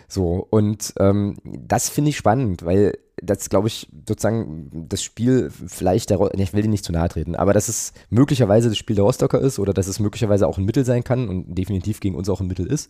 So, 0.08 0.48
und 0.50 0.94
ähm, 1.00 1.38
das 1.44 1.89
finde 1.89 2.10
ich 2.10 2.18
spannend, 2.18 2.63
weil 2.63 2.98
das, 3.22 3.50
glaube 3.50 3.68
ich, 3.68 3.88
sozusagen 4.08 4.88
das 4.89 5.04
Spiel 5.04 5.50
vielleicht 5.50 6.10
der, 6.10 6.20
ich 6.36 6.54
will 6.54 6.62
dir 6.62 6.70
nicht 6.70 6.86
zu 6.86 6.92
nahe 6.92 7.10
treten, 7.10 7.36
aber 7.36 7.54
dass 7.54 7.70
es 7.70 7.94
möglicherweise 8.10 8.70
das 8.70 8.78
Spiel 8.78 8.96
der 8.96 9.06
Rostocker 9.06 9.39
ist 9.39 9.58
oder 9.58 9.74
dass 9.74 9.88
es 9.88 10.00
möglicherweise 10.00 10.48
auch 10.48 10.58
ein 10.58 10.66
Mittel 10.66 10.86
sein 10.86 11.04
kann 11.04 11.28
und 11.28 11.56
definitiv 11.56 12.00
gegen 12.00 12.16
uns 12.16 12.30
auch 12.30 12.42
ein 12.42 12.48
Mittel 12.48 12.68
ist. 12.68 12.89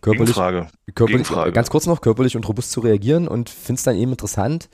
Körperlich, 0.00 0.34
Gegenfrage. 0.34 0.66
körperlich, 0.94 1.26
Gegenfrage. 1.26 1.52
ganz 1.52 1.70
kurz 1.70 1.86
noch, 1.86 2.00
körperlich 2.00 2.36
und 2.36 2.46
robust 2.48 2.70
zu 2.70 2.80
reagieren 2.80 3.26
und 3.28 3.50
finde 3.50 3.78
es 3.78 3.82
dann 3.84 3.96
eben 3.96 4.12
interessant, 4.12 4.68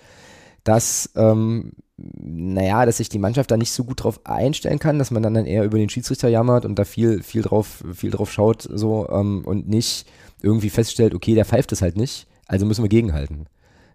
dass, 0.65 1.11
ähm, 1.17 1.73
naja, 1.97 2.85
dass 2.87 2.99
sich 2.99 3.09
die 3.09 3.19
Mannschaft 3.19 3.51
da 3.51 3.57
nicht 3.57 3.73
so 3.73 3.85
gut 3.85 4.05
drauf 4.05 4.21
einstellen 4.25 4.79
kann, 4.79 4.99
dass 4.99 5.11
man 5.11 5.23
dann, 5.23 5.35
dann 5.35 5.47
eher 5.47 5.65
über 5.65 5.79
den 5.79 5.89
Schiedsrichter 5.89 6.29
jammert 6.29 6.65
und 6.65 6.79
da 6.79 6.85
viel, 6.85 7.23
viel 7.23 7.43
drauf, 7.43 7.83
viel 7.95 8.11
drauf 8.11 8.31
schaut, 8.33 8.69
so, 8.73 9.09
ähm, 9.11 9.43
und 9.45 9.69
nicht 9.69 10.07
irgendwie 10.43 10.71
feststellt, 10.71 11.15
okay, 11.15 11.35
der 11.35 11.45
pfeift 11.45 11.73
es 11.73 11.83
halt 11.83 11.97
nicht, 11.97 12.27
also 12.47 12.67
müssen 12.67 12.83
wir 12.85 12.89
gegenhalten. 12.89 13.47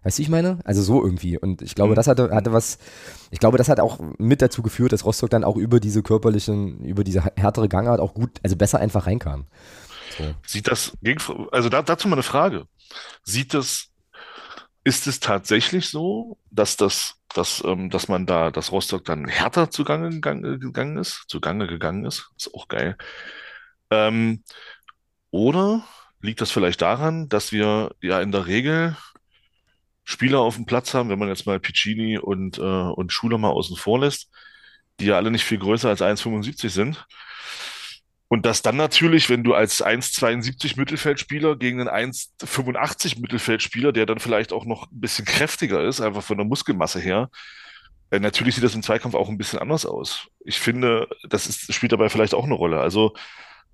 Weißt 0.04 0.16
du, 0.16 0.20
wie 0.20 0.22
ich 0.24 0.30
meine? 0.30 0.58
Also 0.64 0.80
so 0.80 1.02
irgendwie. 1.04 1.36
Und 1.38 1.60
ich 1.60 1.74
glaube, 1.74 1.90
Mhm. 1.90 1.96
das 1.96 2.06
hatte, 2.06 2.30
hatte 2.32 2.52
was, 2.52 2.78
ich 3.30 3.40
glaube, 3.40 3.58
das 3.58 3.68
hat 3.68 3.80
auch 3.80 3.98
mit 4.18 4.40
dazu 4.40 4.62
geführt, 4.62 4.92
dass 4.92 5.04
Rostock 5.04 5.28
dann 5.28 5.42
auch 5.44 5.56
über 5.56 5.80
diese 5.80 6.02
körperlichen, 6.02 6.84
über 6.84 7.02
diese 7.04 7.22
härtere 7.36 7.68
Gangart 7.68 7.98
auch 8.00 8.14
gut, 8.14 8.30
also 8.42 8.56
besser 8.56 8.78
einfach 8.78 9.06
reinkam. 9.06 9.46
So. 10.18 10.34
Sieht 10.46 10.68
das, 10.68 10.92
also 11.52 11.68
da, 11.68 11.82
dazu 11.82 12.08
mal 12.08 12.16
eine 12.16 12.22
Frage. 12.22 12.66
Sieht 13.22 13.54
das, 13.54 13.88
ist 14.84 15.06
es 15.06 15.20
tatsächlich 15.20 15.90
so, 15.90 16.38
dass 16.50 16.76
das, 16.76 17.16
dass, 17.34 17.62
ähm, 17.64 17.90
dass 17.90 18.08
man 18.08 18.26
da, 18.26 18.50
dass 18.50 18.72
Rostock 18.72 19.04
dann 19.04 19.28
härter 19.28 19.70
zugange 19.70 20.10
gegangen, 20.10 20.60
gegangen 20.60 20.96
ist, 20.96 21.24
zugange 21.28 21.66
gegangen 21.66 22.04
ist? 22.06 22.30
Ist 22.36 22.54
auch 22.54 22.68
geil. 22.68 22.96
Ähm, 23.90 24.42
oder 25.30 25.84
liegt 26.20 26.40
das 26.40 26.50
vielleicht 26.50 26.80
daran, 26.82 27.28
dass 27.28 27.52
wir 27.52 27.94
ja 28.00 28.20
in 28.20 28.32
der 28.32 28.46
Regel 28.46 28.96
Spieler 30.04 30.40
auf 30.40 30.56
dem 30.56 30.64
Platz 30.64 30.94
haben, 30.94 31.10
wenn 31.10 31.18
man 31.18 31.28
jetzt 31.28 31.46
mal 31.46 31.60
Piccini 31.60 32.18
und, 32.18 32.56
äh, 32.56 32.62
und 32.62 33.12
Schuler 33.12 33.36
mal 33.36 33.50
außen 33.50 33.76
vor 33.76 34.00
lässt, 34.00 34.30
die 35.00 35.06
ja 35.06 35.16
alle 35.16 35.30
nicht 35.30 35.44
viel 35.44 35.58
größer 35.58 35.90
als 35.90 36.00
1,75 36.00 36.70
sind. 36.70 37.06
Und 38.28 38.44
das 38.44 38.60
dann 38.60 38.76
natürlich, 38.76 39.30
wenn 39.30 39.42
du 39.42 39.54
als 39.54 39.82
1,72 39.82 40.78
Mittelfeldspieler 40.78 41.56
gegen 41.56 41.80
einen 41.80 42.12
1,85 42.12 43.20
Mittelfeldspieler, 43.20 43.92
der 43.92 44.04
dann 44.04 44.18
vielleicht 44.18 44.52
auch 44.52 44.66
noch 44.66 44.90
ein 44.90 45.00
bisschen 45.00 45.24
kräftiger 45.24 45.82
ist, 45.82 46.00
einfach 46.02 46.22
von 46.22 46.36
der 46.36 46.46
Muskelmasse 46.46 47.00
her, 47.00 47.30
äh, 48.10 48.20
natürlich 48.20 48.54
sieht 48.54 48.64
das 48.64 48.74
im 48.74 48.82
Zweikampf 48.82 49.14
auch 49.14 49.28
ein 49.28 49.38
bisschen 49.38 49.58
anders 49.58 49.86
aus. 49.86 50.28
Ich 50.44 50.58
finde, 50.60 51.08
das 51.28 51.46
ist, 51.46 51.72
spielt 51.72 51.92
dabei 51.92 52.10
vielleicht 52.10 52.34
auch 52.34 52.44
eine 52.44 52.54
Rolle. 52.54 52.80
Also 52.80 53.14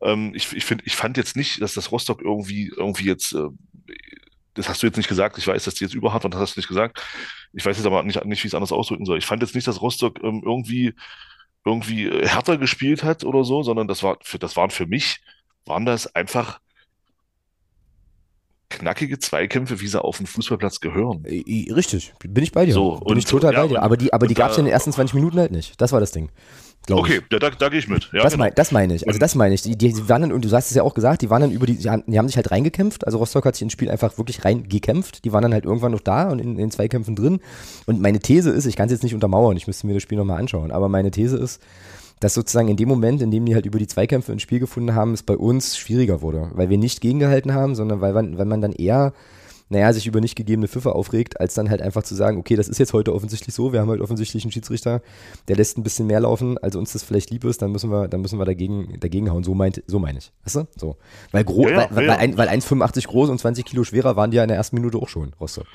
ähm, 0.01 0.33
ich, 0.35 0.53
ich 0.53 0.64
finde, 0.64 0.85
ich 0.87 0.97
fand 0.97 1.17
jetzt 1.17 1.37
nicht, 1.37 1.61
dass 1.61 1.75
das 1.75 1.90
Rostock 1.90 2.23
irgendwie, 2.23 2.73
irgendwie 2.77 3.07
jetzt, 3.07 3.33
äh, 3.33 3.49
das 4.55 4.69
hast 4.69 4.83
du 4.83 4.87
jetzt 4.87 4.97
nicht 4.97 5.09
gesagt, 5.09 5.37
ich 5.37 5.47
weiß, 5.47 5.64
dass 5.64 5.75
die 5.75 5.85
jetzt 5.85 5.95
überhart 5.95 6.23
waren, 6.23 6.31
das 6.31 6.40
hast 6.40 6.57
du 6.57 6.61
nicht 6.61 6.69
gesagt. 6.69 7.01
Ich 7.53 7.64
weiß 7.67 7.77
jetzt 7.77 7.87
aber 7.87 8.03
nicht, 8.05 8.25
nicht 8.25 8.43
wie 8.43 8.47
ich 8.47 8.53
es 8.53 8.55
anders 8.55 8.73
ausdrücken 8.73 9.05
soll. 9.05 9.19
Ich 9.19 9.27
fand 9.27 9.43
jetzt 9.43 9.55
nicht, 9.55 9.67
dass 9.67 9.81
Rostock 9.81 10.23
ähm, 10.23 10.43
irgendwie 10.45 10.95
irgendwie 11.64 12.07
äh, 12.07 12.27
härter 12.27 12.57
gespielt 12.59 13.03
hat 13.05 13.24
oder 13.24 13.44
so, 13.44 13.62
sondern 13.62 13.88
das 13.88 14.03
war 14.03 14.18
für, 14.22 14.38
das 14.38 14.57
waren 14.57 14.70
für 14.70 14.87
mich, 14.87 15.20
waren 15.66 15.87
das 15.87 16.14
einfach 16.14 16.61
knackige 18.70 19.18
Zweikämpfe, 19.18 19.81
wie 19.81 19.87
sie 19.87 20.03
auf 20.03 20.16
dem 20.16 20.27
Fußballplatz 20.27 20.81
gehören. 20.81 21.24
I- 21.29 21.70
Richtig, 21.72 22.12
bin 22.18 22.42
ich 22.42 22.53
bei 22.53 22.66
dir. 22.66 22.74
So, 22.74 22.96
bin 22.98 23.12
und- 23.12 23.18
ich 23.18 23.24
total 23.24 23.53
ja, 23.53 23.62
bei 23.62 23.68
dir. 23.68 23.83
Aber 23.83 23.96
die, 23.96 24.12
aber 24.12 24.27
die 24.27 24.35
gab 24.35 24.50
es 24.50 24.57
da- 24.57 24.61
in 24.61 24.66
den 24.66 24.72
ersten 24.72 24.92
20 24.92 25.14
Minuten 25.14 25.38
halt 25.38 25.53
nicht. 25.53 25.81
Das 25.81 25.92
war 25.92 26.00
das 26.00 26.11
Ding. 26.12 26.31
Okay, 26.90 27.20
Ich. 27.31 27.38
da, 27.38 27.51
da 27.51 27.68
gehe 27.68 27.79
ich 27.79 27.88
mit. 27.88 28.11
Ja, 28.12 28.23
Das, 28.23 28.33
genau. 28.35 28.44
mein, 28.44 28.53
das 28.55 28.73
meine 28.73 28.94
ich. 28.94 29.07
Also 29.07 29.16
Und- 29.16 29.23
das 29.23 29.35
meine 29.35 29.55
ich. 29.55 29.62
Die, 29.62 29.77
die 29.77 30.09
waren 30.09 30.23
dann, 30.23 30.33
und 30.33 30.44
du 30.44 30.51
hast 30.53 30.70
es 30.70 30.77
ja 30.77 30.83
auch 30.83 30.94
gesagt, 30.94 31.23
die 31.23 31.31
waren 31.31 31.40
dann 31.40 31.51
über 31.51 31.66
die, 31.66 31.77
die 31.77 31.88
haben, 31.88 32.03
die 32.07 32.18
haben 32.18 32.27
sich 32.29 32.37
halt 32.37 32.51
reingekämpft. 32.51 33.07
Also 33.07 33.18
Rostock 33.18 33.44
hat 33.47 33.55
sich 33.55 33.62
ins 33.62 33.73
Spiel 33.73 33.90
einfach 33.90 34.18
wirklich 34.18 34.44
reingekämpft. 34.44 35.25
Die 35.25 35.33
waren 35.33 35.42
dann 35.42 35.55
halt 35.55 35.64
irgendwann 35.64 35.92
noch 35.92 36.01
da 36.01 36.31
und 36.31 36.38
in, 36.40 36.51
in 36.53 36.57
den 36.59 36.70
Zweikämpfen 36.70 37.16
drin. 37.16 37.40
Und 37.87 38.01
meine 38.01 38.20
These 38.20 38.51
ist, 38.51 38.66
ich 38.66 38.77
kann 38.77 38.87
es 38.87 38.92
jetzt 38.92 39.03
nicht 39.03 39.14
untermauern, 39.14 39.57
ich 39.57 39.66
müsste 39.66 39.87
mir 39.87 39.94
das 39.94 40.03
Spiel 40.03 40.18
nochmal 40.18 40.38
anschauen, 40.38 40.70
aber 40.70 40.88
meine 40.88 41.11
These 41.11 41.37
ist, 41.38 41.61
dass 42.20 42.35
sozusagen 42.35 42.68
in 42.68 42.77
dem 42.77 42.88
Moment, 42.88 43.20
in 43.23 43.31
dem 43.31 43.44
die 43.44 43.55
halt 43.55 43.66
über 43.66 43.79
die 43.79 43.87
Zweikämpfe 43.87 44.33
ins 44.33 44.42
Spiel 44.42 44.61
gefunden 44.61 44.94
haben, 44.94 45.12
es 45.14 45.23
bei 45.23 45.37
uns 45.37 45.77
schwieriger 45.77 46.23
wurde. 46.23 46.51
Weil 46.55 46.70
wir 46.70 46.79
nicht 46.79 47.01
gegengehalten 47.01 47.53
haben, 47.55 47.75
sondern 47.75 48.01
weil 48.01 48.12
man, 48.12 48.38
weil 48.38 48.47
man 48.47 48.61
dann 48.61 48.73
eher, 48.73 49.12
naja, 49.68 49.92
sich 49.92 50.07
über 50.07 50.20
nicht 50.20 50.37
gegebene 50.37 50.68
Pfiffe 50.68 50.94
aufregt, 50.94 51.40
als 51.40 51.55
dann 51.55 51.70
halt 51.70 51.81
einfach 51.81 52.03
zu 52.03 52.14
sagen, 52.14 52.38
okay, 52.38 52.55
das 52.55 52.68
ist 52.68 52.79
jetzt 52.79 52.92
heute 52.92 53.14
offensichtlich 53.14 53.55
so, 53.55 53.72
wir 53.72 53.81
haben 53.81 53.88
halt 53.88 54.00
offensichtlich 54.00 54.44
einen 54.44 54.53
Schiedsrichter, 54.53 55.03
der 55.48 55.57
lässt 55.57 55.79
ein 55.79 55.83
bisschen 55.83 56.07
mehr 56.07 56.20
laufen, 56.20 56.59
als 56.59 56.77
uns 56.77 56.92
das 56.92 57.03
vielleicht 57.03 57.31
lieb 57.31 57.44
ist, 57.44 57.62
dann 57.62 57.72
müssen 57.72 57.90
wir, 57.90 58.09
dann 58.09 58.20
müssen 58.20 58.38
wir 58.38 58.44
dagegen, 58.44 58.98
dagegen 59.00 59.31
hauen. 59.31 59.42
So 59.42 59.55
meint, 59.55 59.83
so 59.87 59.98
meine 59.98 60.18
ich. 60.18 60.33
Weißt 60.44 60.57
du? 60.57 60.68
So. 60.77 60.96
Weil, 61.33 61.44
gro 61.44 61.68
Ja, 61.68 61.77
weil, 61.77 61.96
weil, 61.96 62.07
ja, 62.07 62.16
ein, 62.16 62.37
weil 62.37 62.48
1,85 62.48 63.07
groß 63.07 63.31
und 63.31 63.38
20 63.38 63.64
Kilo 63.64 63.85
schwerer 63.85 64.16
waren 64.16 64.31
die 64.31 64.37
ja 64.37 64.42
in 64.44 64.48
der 64.48 64.59
ersten 64.59 64.77
Minute 64.77 64.98
auch 64.98 65.09
schon, 65.09 65.33
Rostock. 65.40 65.66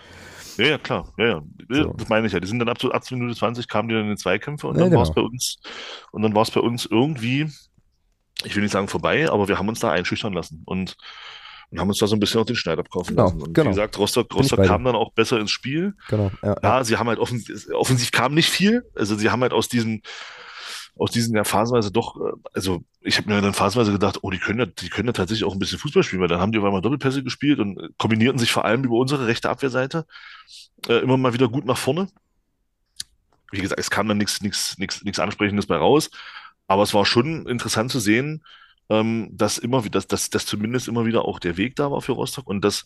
Ja, 0.58 0.66
ja, 0.66 0.78
klar. 0.78 1.12
Ja, 1.18 1.26
ja. 1.26 1.44
So. 1.70 1.94
Das 1.94 2.10
meine 2.10 2.28
ich 2.28 2.34
ja. 2.34 2.40
Die 2.40 2.48
sind 2.48 2.60
dann 2.60 2.70
ab 2.70 2.78
18 2.84 3.18
Minute 3.18 3.38
20 3.38 3.68
kamen 3.68 3.90
die 3.90 3.96
dann 3.96 4.10
in 4.10 4.18
Zweikämpfe 4.18 4.68
und 4.68 4.78
Ja, 4.78 4.84
dann 4.84 4.94
war 4.94 5.04
es 5.04 5.14
genau. 5.14 5.28
bei 5.28 5.32
uns, 5.32 5.60
und 6.12 6.22
dann 6.22 6.36
war 6.36 6.44
es 6.44 6.52
bei 6.52 6.60
uns 6.60 6.86
irgendwie, 6.86 7.50
ich 8.44 8.56
will 8.56 8.64
nicht 8.64 8.74
sagen 8.74 8.88
vorbei, 8.88 9.30
aber 9.30 9.48
wir 9.48 9.58
haben 9.58 9.70
uns 9.70 9.80
da 9.80 9.92
einschüchtern 9.92 10.34
lassen 10.34 10.62
und, 10.66 10.96
und 11.72 11.80
haben 11.80 11.88
uns 11.90 12.00
da 12.00 12.08
so 12.08 12.16
ein 12.16 12.20
bisschen 12.20 12.40
auf 12.42 12.48
den 12.48 12.56
Schneid 12.56 12.80
abkaufen 12.80 13.16
Genau, 13.16 13.28
lassen. 13.28 13.42
Und 13.42 13.54
genau. 13.54 13.68
wie 13.68 13.74
gesagt, 13.76 13.98
Rostock, 13.98 14.34
Rostock 14.34 14.64
kam 14.66 14.84
dann 14.84 14.96
auch 14.96 15.12
besser 15.14 15.40
ins 15.40 15.52
Spiel. 15.52 15.94
Genau. 16.08 16.32
Ja, 16.42 16.50
ja. 16.50 16.58
Ja, 16.64 16.84
sie 16.84 16.98
haben 16.98 17.08
halt 17.08 17.20
offensiv, 17.20 17.68
offensiv 17.74 18.12
kam 18.12 18.34
nicht 18.34 18.50
viel. 18.50 18.84
Also 18.96 19.16
sie 19.16 19.30
haben 19.30 19.42
halt 19.42 19.54
aus 19.54 19.68
diesem, 19.70 20.02
aus 20.96 21.12
diesen 21.12 21.36
ja 21.36 21.44
phasenweise 21.44 21.92
doch, 21.92 22.18
äh, 22.18 22.34
also 22.54 22.82
ich 23.02 23.18
habe 23.18 23.30
mir 23.30 23.42
dann 23.42 23.54
phasenweise 23.54 23.92
gedacht, 23.92 24.20
oh, 24.24 24.32
die 24.32 24.40
können 24.40 24.60
ja, 24.60 24.66
die 24.66 24.90
können 24.90 25.08
ja 25.08 25.14
tatsächlich 25.14 25.46
auch 25.46 25.54
ein 25.54 25.60
bisschen 25.60 25.78
Fußball 25.80 26.04
spielen, 26.04 26.22
weil 26.22 26.28
dann 26.28 26.42
haben 26.42 26.52
die 26.52 26.58
auf 26.58 26.66
einmal 26.66 26.82
Doppelpässe 26.82 27.24
gespielt 27.24 27.60
und 27.60 27.80
kombinierten 27.98 28.40
sich 28.40 28.52
vor 28.52 28.66
allem 28.66 28.84
über 28.84 28.96
unsere 28.98 29.28
rechte 29.28 29.50
Abwehrseite 29.50 30.06
äh, 30.88 31.00
immer 31.00 31.18
mal 31.18 31.34
wieder 31.34 31.50
gut 31.50 31.66
nach 31.66 31.78
vorne. 31.78 32.10
Wie 33.52 33.62
gesagt, 33.62 33.80
es 33.80 33.90
kam 33.90 34.08
dann 34.08 34.18
nichts 34.18 34.42
nichts 34.42 34.78
nichts 34.78 35.04
nichts 35.04 35.20
Ansprechendes 35.20 35.68
bei 35.68 35.78
raus, 35.78 36.10
aber 36.68 36.84
es 36.84 36.94
war 36.94 37.06
schon 37.06 37.48
interessant 37.48 37.92
zu 37.92 38.00
sehen, 38.00 38.44
ähm, 38.90 39.30
dass 39.32 39.58
immer 39.58 39.84
wieder, 39.84 40.00
dass, 40.00 40.08
dass, 40.08 40.30
dass 40.30 40.46
zumindest 40.46 40.88
immer 40.88 41.06
wieder 41.06 41.26
auch 41.26 41.40
der 41.40 41.58
Weg 41.58 41.76
da 41.76 41.92
war 41.92 42.02
für 42.02 42.14
Rostock 42.14 42.48
und 42.48 42.64
dass 42.64 42.86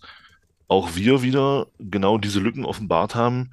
auch 0.67 0.95
wir 0.95 1.21
wieder 1.21 1.67
genau 1.79 2.17
diese 2.17 2.39
Lücken 2.39 2.65
offenbart 2.65 3.15
haben, 3.15 3.51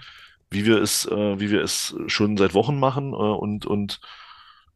wie 0.51 0.67
wir 0.67 0.81
es, 0.83 1.07
äh, 1.07 1.41
wie 1.41 1.51
wir 1.51 1.63
es 1.63 1.95
schon 2.07 2.37
seit 2.37 2.55
Wochen 2.55 2.79
machen 2.79 3.13
äh, 3.13 3.17
und, 3.17 3.67
und 3.67 4.01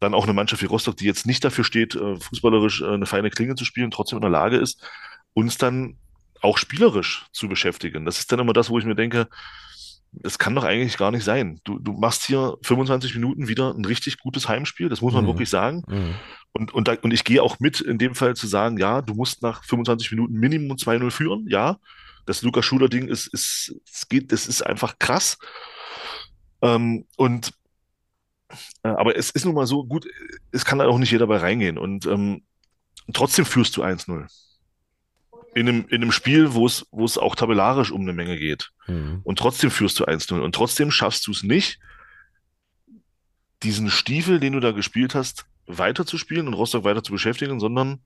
dann 0.01 0.15
auch 0.15 0.25
eine 0.25 0.33
Mannschaft 0.33 0.63
wie 0.63 0.67
Rostock, 0.67 0.97
die 0.97 1.07
jetzt 1.07 1.27
nicht 1.27 1.45
dafür 1.45 1.65
steht, 1.65 1.95
äh, 1.95 2.17
fußballerisch 2.17 2.83
äh, 2.83 2.89
eine 2.89 3.07
feine 3.07 3.31
Klinge 3.31 3.55
zu 3.55 3.65
spielen, 3.65 3.91
trotzdem 3.91 4.19
in 4.19 4.23
der 4.23 4.31
Lage 4.31 4.57
ist, 4.57 4.83
uns 5.33 5.59
dann 5.59 5.97
auch 6.41 6.59
spielerisch 6.59 7.27
zu 7.33 7.49
beschäftigen. 7.49 8.05
Das 8.05 8.19
ist 8.19 8.31
dann 8.31 8.39
immer 8.39 8.53
das, 8.53 8.71
wo 8.71 8.79
ich 8.79 8.85
mir 8.85 8.95
denke, 8.95 9.29
das 10.13 10.39
kann 10.39 10.55
doch 10.55 10.65
eigentlich 10.65 10.97
gar 10.97 11.11
nicht 11.11 11.25
sein. 11.25 11.61
Du, 11.65 11.79
du 11.79 11.93
machst 11.93 12.25
hier 12.25 12.57
25 12.63 13.15
Minuten 13.15 13.49
wieder 13.49 13.75
ein 13.75 13.85
richtig 13.85 14.19
gutes 14.19 14.49
Heimspiel, 14.49 14.89
das 14.89 15.01
muss 15.01 15.15
man 15.15 15.25
mhm. 15.25 15.29
wirklich 15.29 15.51
sagen. 15.51 15.83
Mhm. 15.89 16.15
Und, 16.57 16.73
und, 16.73 16.89
da, 16.89 16.97
und 17.03 17.13
ich 17.13 17.25
gehe 17.25 17.43
auch 17.43 17.59
mit, 17.59 17.81
in 17.81 17.99
dem 17.99 18.15
Fall 18.15 18.37
zu 18.37 18.47
sagen, 18.47 18.79
ja, 18.79 19.03
du 19.03 19.15
musst 19.15 19.43
nach 19.43 19.65
25 19.65 20.13
Minuten 20.13 20.35
Minimum 20.35 20.77
2-0 20.77 21.11
führen, 21.11 21.47
ja. 21.49 21.79
Das 22.27 22.43
Lukas 22.43 22.65
Schuler-Ding 22.65 23.09
ist, 23.09 23.27
ist, 23.27 23.75
es 23.93 24.09
geht, 24.09 24.33
das 24.33 24.47
ist 24.47 24.63
einfach 24.63 24.99
krass. 24.99 25.37
Ähm, 26.63 27.07
und 27.17 27.53
äh, 28.83 28.89
aber 28.89 29.17
es 29.17 29.31
ist 29.31 29.45
nun 29.45 29.55
mal 29.55 29.67
so 29.67 29.85
gut, 29.85 30.07
es 30.53 30.65
kann 30.65 30.79
da 30.79 30.87
auch 30.87 30.99
nicht 30.99 31.11
jeder 31.11 31.27
bei 31.27 31.37
reingehen. 31.37 31.77
Und 31.77 32.07
ähm, 32.07 32.45
trotzdem 33.13 33.45
führst 33.45 33.77
du 33.77 33.83
1-0 33.83 34.27
in 35.55 35.69
einem, 35.69 35.87
in 35.89 36.03
einem 36.03 36.13
Spiel, 36.13 36.55
wo 36.55 36.67
es, 36.67 36.87
wo 36.91 37.05
es 37.05 37.17
auch 37.17 37.37
tabellarisch 37.37 37.91
um 37.91 38.03
eine 38.03 38.13
Menge 38.13 38.37
geht. 38.39 38.73
Mhm. 38.87 39.21
Und 39.23 39.39
trotzdem 39.39 39.71
führst 39.71 39.99
du 40.01 40.05
1-0. 40.05 40.41
Und 40.41 40.55
trotzdem 40.55 40.91
schaffst 40.91 41.27
du 41.27 41.31
es 41.31 41.43
nicht, 41.43 41.79
diesen 43.63 43.89
Stiefel, 43.89 44.41
den 44.41 44.53
du 44.53 44.61
da 44.61 44.73
gespielt 44.73 45.15
hast, 45.15 45.47
weiterzuspielen 45.67 46.47
und 46.47 46.55
Rostock 46.55 46.85
weiter 46.85 47.03
zu 47.03 47.13
beschäftigen, 47.13 47.61
sondern 47.61 48.01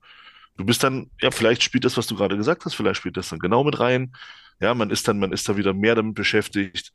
du 0.57 0.65
bist 0.65 0.83
dann, 0.83 1.09
ja, 1.21 1.31
vielleicht 1.31 1.63
spielt 1.63 1.85
das, 1.85 1.97
was 1.97 2.07
du 2.07 2.15
gerade 2.15 2.37
gesagt 2.37 2.65
hast, 2.65 2.75
vielleicht 2.75 2.97
spielt 2.97 3.17
das 3.17 3.29
dann 3.29 3.39
genau 3.39 3.63
mit 3.63 3.79
rein. 3.79 4.13
Ja, 4.59 4.73
man 4.73 4.89
ist 4.89 5.07
dann, 5.07 5.19
man 5.19 5.31
ist 5.31 5.47
da 5.47 5.57
wieder 5.57 5.73
mehr 5.73 5.95
damit 5.95 6.15
beschäftigt, 6.15 6.91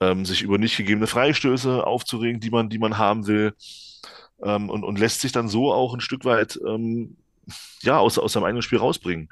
ähm, 0.00 0.24
sich 0.24 0.42
über 0.42 0.58
nicht 0.58 0.76
gegebene 0.76 1.06
Freistöße 1.06 1.86
aufzuregen, 1.86 2.40
die 2.40 2.50
man, 2.50 2.68
die 2.68 2.78
man 2.78 2.98
haben 2.98 3.26
will. 3.26 3.54
Ähm, 4.42 4.70
und, 4.70 4.82
und 4.82 4.98
lässt 4.98 5.20
sich 5.20 5.32
dann 5.32 5.48
so 5.48 5.72
auch 5.72 5.94
ein 5.94 6.00
Stück 6.00 6.24
weit, 6.24 6.58
ähm, 6.66 7.16
ja, 7.82 7.98
aus, 7.98 8.18
aus 8.18 8.32
seinem 8.32 8.44
eigenen 8.44 8.62
Spiel 8.62 8.78
rausbringen. 8.78 9.28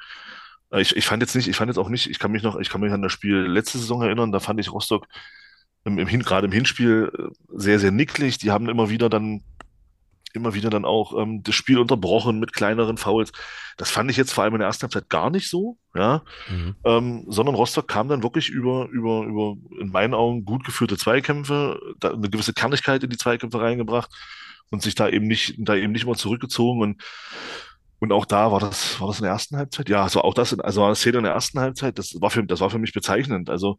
Äh, 0.71 0.83
ich, 0.83 0.97
ich 0.97 1.07
fand 1.07 1.23
jetzt 1.23 1.35
nicht, 1.35 1.49
ich 1.49 1.57
fand 1.57 1.69
jetzt 1.69 1.79
auch 1.79 1.89
nicht, 1.89 2.09
ich 2.09 2.19
kann 2.19 2.33
mich 2.33 2.43
noch, 2.43 2.57
ich 2.57 2.71
kann 2.71 2.81
mich 2.81 2.93
an 2.93 3.03
das 3.03 3.13
Spiel 3.13 3.37
letzte 3.37 3.79
Saison 3.79 4.03
erinnern, 4.03 4.33
da 4.33 4.41
fand 4.41 4.61
ich 4.61 4.73
Rostock 4.73 5.07
im, 5.85 5.99
im 5.99 6.07
Hin, 6.07 6.23
gerade 6.23 6.47
im 6.47 6.53
Hinspiel 6.53 7.11
äh, 7.17 7.35
sehr, 7.55 7.79
sehr 7.79 7.91
nicklig. 7.91 8.39
Die 8.39 8.51
haben 8.51 8.69
immer 8.69 8.91
wieder 8.91 9.09
dann, 9.09 9.43
immer 10.35 10.55
wieder 10.55 10.71
dann 10.71 10.85
auch 10.85 11.17
ähm, 11.21 11.43
das 11.43 11.55
Spiel 11.55 11.79
unterbrochen 11.79 12.39
mit 12.39 12.53
kleineren 12.53 12.97
Fouls. 12.97 13.33
Das 13.77 13.91
fand 13.91 14.11
ich 14.11 14.17
jetzt 14.17 14.33
vor 14.33 14.45
allem 14.45 14.55
in 14.55 14.61
der 14.61 14.69
ersten 14.69 14.83
Halbzeit 14.83 15.09
gar 15.09 15.31
nicht 15.31 15.49
so, 15.49 15.79
ja. 15.95 16.23
Mhm. 16.49 16.77
Ähm, 16.85 17.25
sondern 17.29 17.55
Rostock 17.55 17.89
kam 17.89 18.09
dann 18.09 18.23
wirklich 18.23 18.49
über, 18.49 18.89
über, 18.91 19.25
über, 19.25 19.57
in 19.81 19.91
meinen 19.91 20.15
Augen 20.15 20.45
gut 20.45 20.65
geführte 20.65 20.97
Zweikämpfe, 20.97 21.81
da 21.99 22.13
eine 22.13 22.31
gewisse 22.31 22.53
Kernigkeit 22.53 23.03
in 23.03 23.11
die 23.11 23.19
Zweikämpfe 23.19 23.61
reingebracht 23.61 24.11
und 24.71 24.83
sich 24.83 24.95
da 24.95 25.09
eben 25.09 25.27
nicht, 25.27 25.55
da 25.59 25.75
eben 25.75 25.93
nicht 25.93 26.07
mal 26.07 26.17
zurückgezogen 26.17 26.81
und 26.81 27.03
und 28.01 28.13
auch 28.13 28.25
da 28.25 28.51
war 28.51 28.61
das, 28.61 28.99
war 28.99 29.09
das 29.09 29.19
in 29.19 29.25
der 29.25 29.33
ersten 29.33 29.59
Halbzeit? 29.59 29.91
Ja, 29.91 30.03
also 30.03 30.23
auch 30.23 30.33
das, 30.33 30.59
also 30.59 30.81
war 30.81 30.89
das 30.89 31.01
Szene 31.01 31.19
in 31.19 31.25
der 31.25 31.35
ersten 31.35 31.61
Halbzeit, 31.61 31.99
das 31.99 32.17
war 32.19 32.31
für, 32.31 32.43
das 32.43 32.61
war 32.61 32.71
für 32.71 32.79
mich 32.79 32.95
bezeichnend. 32.95 33.51
Also 33.51 33.77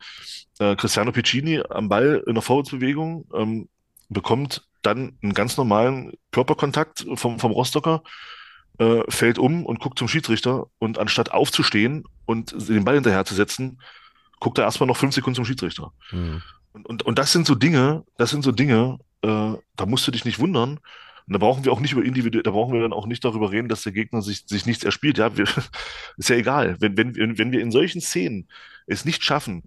äh, 0.60 0.76
Cristiano 0.76 1.12
Piccini 1.12 1.64
am 1.68 1.90
Ball 1.90 2.24
in 2.28 2.36
der 2.36 2.44
Vorwärtsbewegung 2.44 3.28
ähm, 3.34 3.68
bekommt 4.12 4.68
dann 4.82 5.18
einen 5.22 5.34
ganz 5.34 5.58
normalen 5.58 6.14
Körperkontakt 6.32 7.06
vom, 7.16 7.40
vom 7.40 7.52
Rostocker, 7.52 8.04
äh, 8.78 9.04
fällt 9.10 9.40
um 9.40 9.66
und 9.66 9.80
guckt 9.80 9.98
zum 9.98 10.08
Schiedsrichter 10.08 10.68
und 10.80 11.00
anstatt 11.00 11.32
aufzustehen 11.32 12.04
und 12.26 12.54
den 12.70 12.84
Ball 12.84 12.96
hinterher 12.96 13.26
zu 13.26 13.36
setzen, 13.36 13.82
guckt 14.40 14.58
er 14.58 14.66
erstmal 14.66 14.88
noch 14.88 14.98
fünf 14.98 15.14
Sekunden 15.14 15.36
zum 15.36 15.46
Schiedsrichter. 15.46 15.94
Mhm. 16.12 16.42
Und, 16.74 16.88
und, 16.88 17.04
und 17.04 17.20
das 17.20 17.32
sind 17.32 17.48
so 17.48 17.56
Dinge, 17.56 18.04
das 18.18 18.32
sind 18.32 18.44
so 18.44 18.52
Dinge, 18.52 19.00
äh, 19.22 19.54
da 19.76 19.86
musst 19.86 20.08
du 20.08 20.12
dich 20.12 20.26
nicht 20.26 20.40
wundern, 20.40 20.80
und 21.28 21.34
da 21.34 21.38
brauchen 21.38 21.64
wir 21.64 21.72
auch 21.72 21.80
nicht 21.80 21.94
über 21.94 22.04
individuell, 22.04 22.44
da 22.44 22.52
brauchen 22.52 22.74
wir 22.74 22.82
dann 22.82 22.94
auch 22.94 23.06
nicht 23.06 23.24
darüber 23.24 23.52
reden, 23.52 23.70
dass 23.70 23.84
der 23.84 23.94
Gegner 23.94 24.22
sich, 24.22 24.44
sich 24.48 24.66
nichts 24.66 24.84
erspielt. 24.84 25.18
Ja, 25.18 25.38
wir, 25.38 25.46
ist 26.18 26.30
ja 26.30 26.36
egal. 26.36 26.76
Wenn, 26.80 26.98
wenn, 26.98 27.38
wenn 27.38 27.52
wir 27.52 27.62
in 27.62 27.72
solchen 27.72 28.02
Szenen 28.02 28.50
es 28.88 29.06
nicht 29.06 29.24
schaffen, 29.24 29.64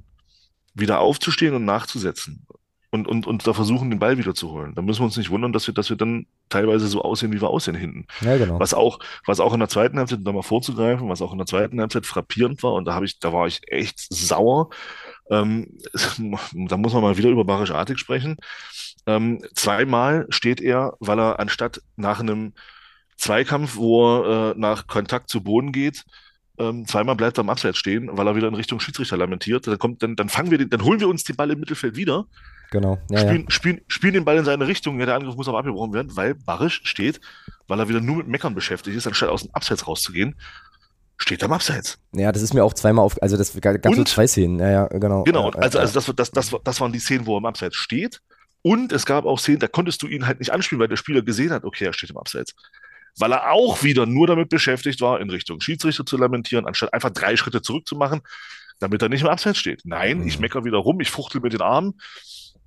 wieder 0.74 0.98
aufzustehen 0.98 1.54
und 1.54 1.64
nachzusetzen 1.64 2.46
und, 2.94 3.08
und, 3.08 3.26
und 3.26 3.44
da 3.44 3.52
versuchen, 3.52 3.90
den 3.90 3.98
Ball 3.98 4.18
wieder 4.18 4.34
zu 4.34 4.52
holen, 4.52 4.72
dann 4.76 4.84
müssen 4.84 5.00
wir 5.00 5.06
uns 5.06 5.16
nicht 5.16 5.30
wundern, 5.30 5.52
dass 5.52 5.66
wir, 5.66 5.74
dass 5.74 5.90
wir 5.90 5.96
dann 5.96 6.26
teilweise 6.48 6.86
so 6.86 7.02
aussehen, 7.02 7.32
wie 7.32 7.40
wir 7.40 7.50
aussehen 7.50 7.74
hinten. 7.74 8.06
Ja, 8.20 8.36
genau. 8.36 8.60
Was 8.60 8.72
auch, 8.72 9.00
was 9.26 9.40
auch 9.40 9.52
in 9.52 9.58
der 9.58 9.68
zweiten 9.68 9.98
Halbzeit, 9.98 10.18
um 10.20 10.24
da 10.24 10.32
mal 10.32 10.42
vorzugreifen, 10.42 11.08
was 11.08 11.20
auch 11.20 11.32
in 11.32 11.38
der 11.38 11.46
zweiten 11.46 11.80
Halbzeit 11.80 12.06
frappierend 12.06 12.62
war, 12.62 12.74
und 12.74 12.84
da 12.84 12.94
habe 12.94 13.04
ich, 13.04 13.18
da 13.18 13.32
war 13.32 13.48
ich 13.48 13.62
echt 13.66 13.98
sauer. 13.98 14.70
Ähm, 15.28 15.76
da 16.52 16.76
muss 16.76 16.92
man 16.92 17.02
mal 17.02 17.18
wieder 17.18 17.30
über 17.30 17.44
Barisch 17.44 17.72
Artig 17.72 17.98
sprechen. 17.98 18.36
Ähm, 19.06 19.44
zweimal 19.54 20.26
steht 20.28 20.60
er, 20.60 20.94
weil 21.00 21.18
er 21.18 21.40
anstatt 21.40 21.82
nach 21.96 22.20
einem 22.20 22.52
Zweikampf, 23.16 23.74
wo 23.74 24.22
er 24.22 24.52
äh, 24.52 24.54
nach 24.56 24.86
Kontakt 24.86 25.30
zu 25.30 25.42
Boden 25.42 25.72
geht, 25.72 26.04
ähm, 26.58 26.86
zweimal 26.86 27.16
bleibt 27.16 27.38
er 27.38 27.40
am 27.40 27.50
Abseits 27.50 27.78
stehen, 27.78 28.08
weil 28.12 28.28
er 28.28 28.36
wieder 28.36 28.46
in 28.46 28.54
Richtung 28.54 28.78
Schiedsrichter 28.78 29.16
lamentiert. 29.16 29.66
Dann 29.66 29.78
kommt, 29.78 30.02
dann, 30.02 30.14
dann 30.14 30.28
fangen 30.28 30.52
wir 30.52 30.58
den, 30.58 30.70
dann 30.70 30.84
holen 30.84 31.00
wir 31.00 31.08
uns 31.08 31.24
den 31.24 31.34
Ball 31.34 31.50
im 31.50 31.58
Mittelfeld 31.58 31.96
wieder. 31.96 32.26
Genau. 32.74 32.98
Ja, 33.08 33.20
spielen, 33.20 33.42
ja. 33.44 33.50
Spielen, 33.50 33.80
spielen 33.86 34.14
den 34.14 34.24
Ball 34.24 34.36
in 34.36 34.44
seine 34.44 34.66
Richtung. 34.66 34.98
Ja, 34.98 35.06
der 35.06 35.14
Angriff 35.14 35.36
muss 35.36 35.46
aber 35.46 35.58
abgebrochen 35.58 35.92
werden, 35.92 36.16
weil 36.16 36.34
Barisch 36.34 36.80
steht, 36.82 37.20
weil 37.68 37.78
er 37.78 37.88
wieder 37.88 38.00
nur 38.00 38.16
mit 38.16 38.26
Meckern 38.26 38.56
beschäftigt 38.56 38.96
ist, 38.96 39.06
anstatt 39.06 39.28
aus 39.28 39.42
dem 39.42 39.54
Abseits 39.54 39.86
rauszugehen 39.86 40.34
steht 41.16 41.44
am 41.44 41.52
Abseits. 41.52 41.98
Ja, 42.12 42.32
das 42.32 42.42
ist 42.42 42.52
mir 42.52 42.64
auch 42.64 42.74
zweimal 42.74 43.04
auf, 43.04 43.22
also 43.22 43.36
das 43.36 43.58
gab 43.60 43.94
so 43.94 44.02
zwei 44.02 44.26
Szenen, 44.26 44.58
ja, 44.58 44.68
ja, 44.68 44.86
genau. 44.88 45.22
Genau, 45.22 45.50
also, 45.50 45.78
also 45.78 46.12
das, 46.12 46.32
das, 46.32 46.50
das, 46.50 46.60
das 46.64 46.80
waren 46.80 46.92
die 46.92 46.98
Szenen, 46.98 47.24
wo 47.24 47.36
er 47.36 47.38
im 47.38 47.46
Abseits 47.46 47.76
steht 47.76 48.20
und 48.62 48.90
es 48.90 49.06
gab 49.06 49.24
auch 49.24 49.38
Szenen, 49.38 49.60
da 49.60 49.68
konntest 49.68 50.02
du 50.02 50.08
ihn 50.08 50.26
halt 50.26 50.40
nicht 50.40 50.52
anspielen, 50.52 50.80
weil 50.80 50.88
der 50.88 50.96
Spieler 50.96 51.22
gesehen 51.22 51.52
hat, 51.52 51.62
okay, 51.62 51.84
er 51.84 51.92
steht 51.92 52.10
im 52.10 52.16
Abseits. 52.16 52.54
Weil 53.16 53.30
er 53.30 53.52
auch 53.52 53.84
wieder 53.84 54.06
nur 54.06 54.26
damit 54.26 54.48
beschäftigt 54.48 55.00
war, 55.00 55.20
in 55.20 55.30
Richtung 55.30 55.60
Schiedsrichter 55.60 56.04
zu 56.04 56.16
lamentieren, 56.16 56.66
anstatt 56.66 56.92
einfach 56.92 57.10
drei 57.10 57.36
Schritte 57.36 57.62
zurückzumachen, 57.62 58.22
damit 58.80 59.02
er 59.02 59.08
nicht 59.08 59.22
im 59.22 59.28
Abseits 59.28 59.58
steht. 59.58 59.82
Nein, 59.84 60.18
mhm. 60.18 60.26
ich 60.26 60.40
meckere 60.40 60.64
wieder 60.64 60.78
rum, 60.78 61.00
ich 61.00 61.10
fuchtel 61.10 61.40
mit 61.40 61.52
den 61.52 61.62
Armen. 61.62 61.94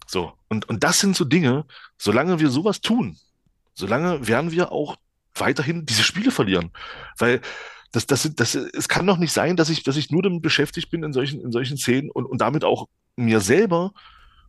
So. 0.07 0.33
Und, 0.47 0.67
und 0.69 0.83
das 0.83 0.99
sind 0.99 1.15
so 1.15 1.25
Dinge, 1.25 1.65
solange 1.97 2.39
wir 2.39 2.49
sowas 2.49 2.81
tun, 2.81 3.17
solange 3.75 4.27
werden 4.27 4.51
wir 4.51 4.71
auch 4.71 4.95
weiterhin 5.35 5.85
diese 5.85 6.03
Spiele 6.03 6.31
verlieren. 6.31 6.71
Weil 7.17 7.41
das, 7.91 8.07
das, 8.07 8.29
das, 8.35 8.55
es 8.55 8.89
kann 8.89 9.05
doch 9.05 9.17
nicht 9.17 9.31
sein, 9.31 9.55
dass 9.55 9.69
ich, 9.69 9.83
dass 9.83 9.97
ich 9.97 10.11
nur 10.11 10.23
damit 10.23 10.41
beschäftigt 10.41 10.89
bin 10.89 11.03
in 11.03 11.13
solchen, 11.13 11.41
in 11.41 11.51
solchen 11.51 11.77
Szenen 11.77 12.09
und, 12.09 12.25
und 12.25 12.41
damit 12.41 12.63
auch 12.63 12.87
mir 13.15 13.39
selber 13.39 13.91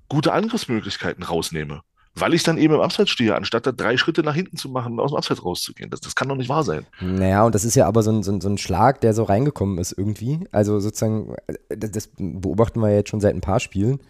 gute 0.09 0.33
Angriffsmöglichkeiten 0.33 1.25
rausnehme. 1.25 1.83
Weil 2.15 2.35
ich 2.35 2.43
dann 2.43 2.59
eben 2.59 2.75
im 2.75 2.81
Abseits 2.81 3.11
stehe, 3.11 3.37
anstatt 3.37 3.67
da 3.67 3.71
drei 3.71 3.97
Schritte 3.97 4.23
nach 4.23 4.35
hinten 4.35 4.57
zu 4.57 4.69
machen 4.69 4.95
und 4.95 5.01
aus 5.01 5.13
dem 5.13 5.19
Abseits 5.19 5.45
rauszugehen. 5.45 5.89
Das, 5.91 6.01
das 6.01 6.17
kann 6.17 6.29
doch 6.29 6.35
nicht 6.35 6.49
wahr 6.49 6.65
sein. 6.65 6.85
Naja, 7.01 7.45
und 7.45 7.55
das 7.55 7.65
ist 7.65 7.77
ja 7.77 7.87
aber 7.87 8.03
so 8.03 8.11
ein, 8.11 8.23
so, 8.25 8.33
ein, 8.33 8.41
so 8.41 8.49
ein 8.49 8.59
Schlag, 8.59 9.01
der 9.03 9.15
so 9.15 9.23
reingekommen 9.23 9.79
ist 9.79 9.93
irgendwie. 9.93 10.41
Also 10.51 10.81
sozusagen, 10.81 11.37
das, 11.69 11.93
das 11.93 12.11
beobachten 12.17 12.81
wir 12.81 12.93
jetzt 12.93 13.11
schon 13.11 13.21
seit 13.21 13.35
ein 13.35 13.41
paar 13.41 13.61
Spielen 13.61 14.01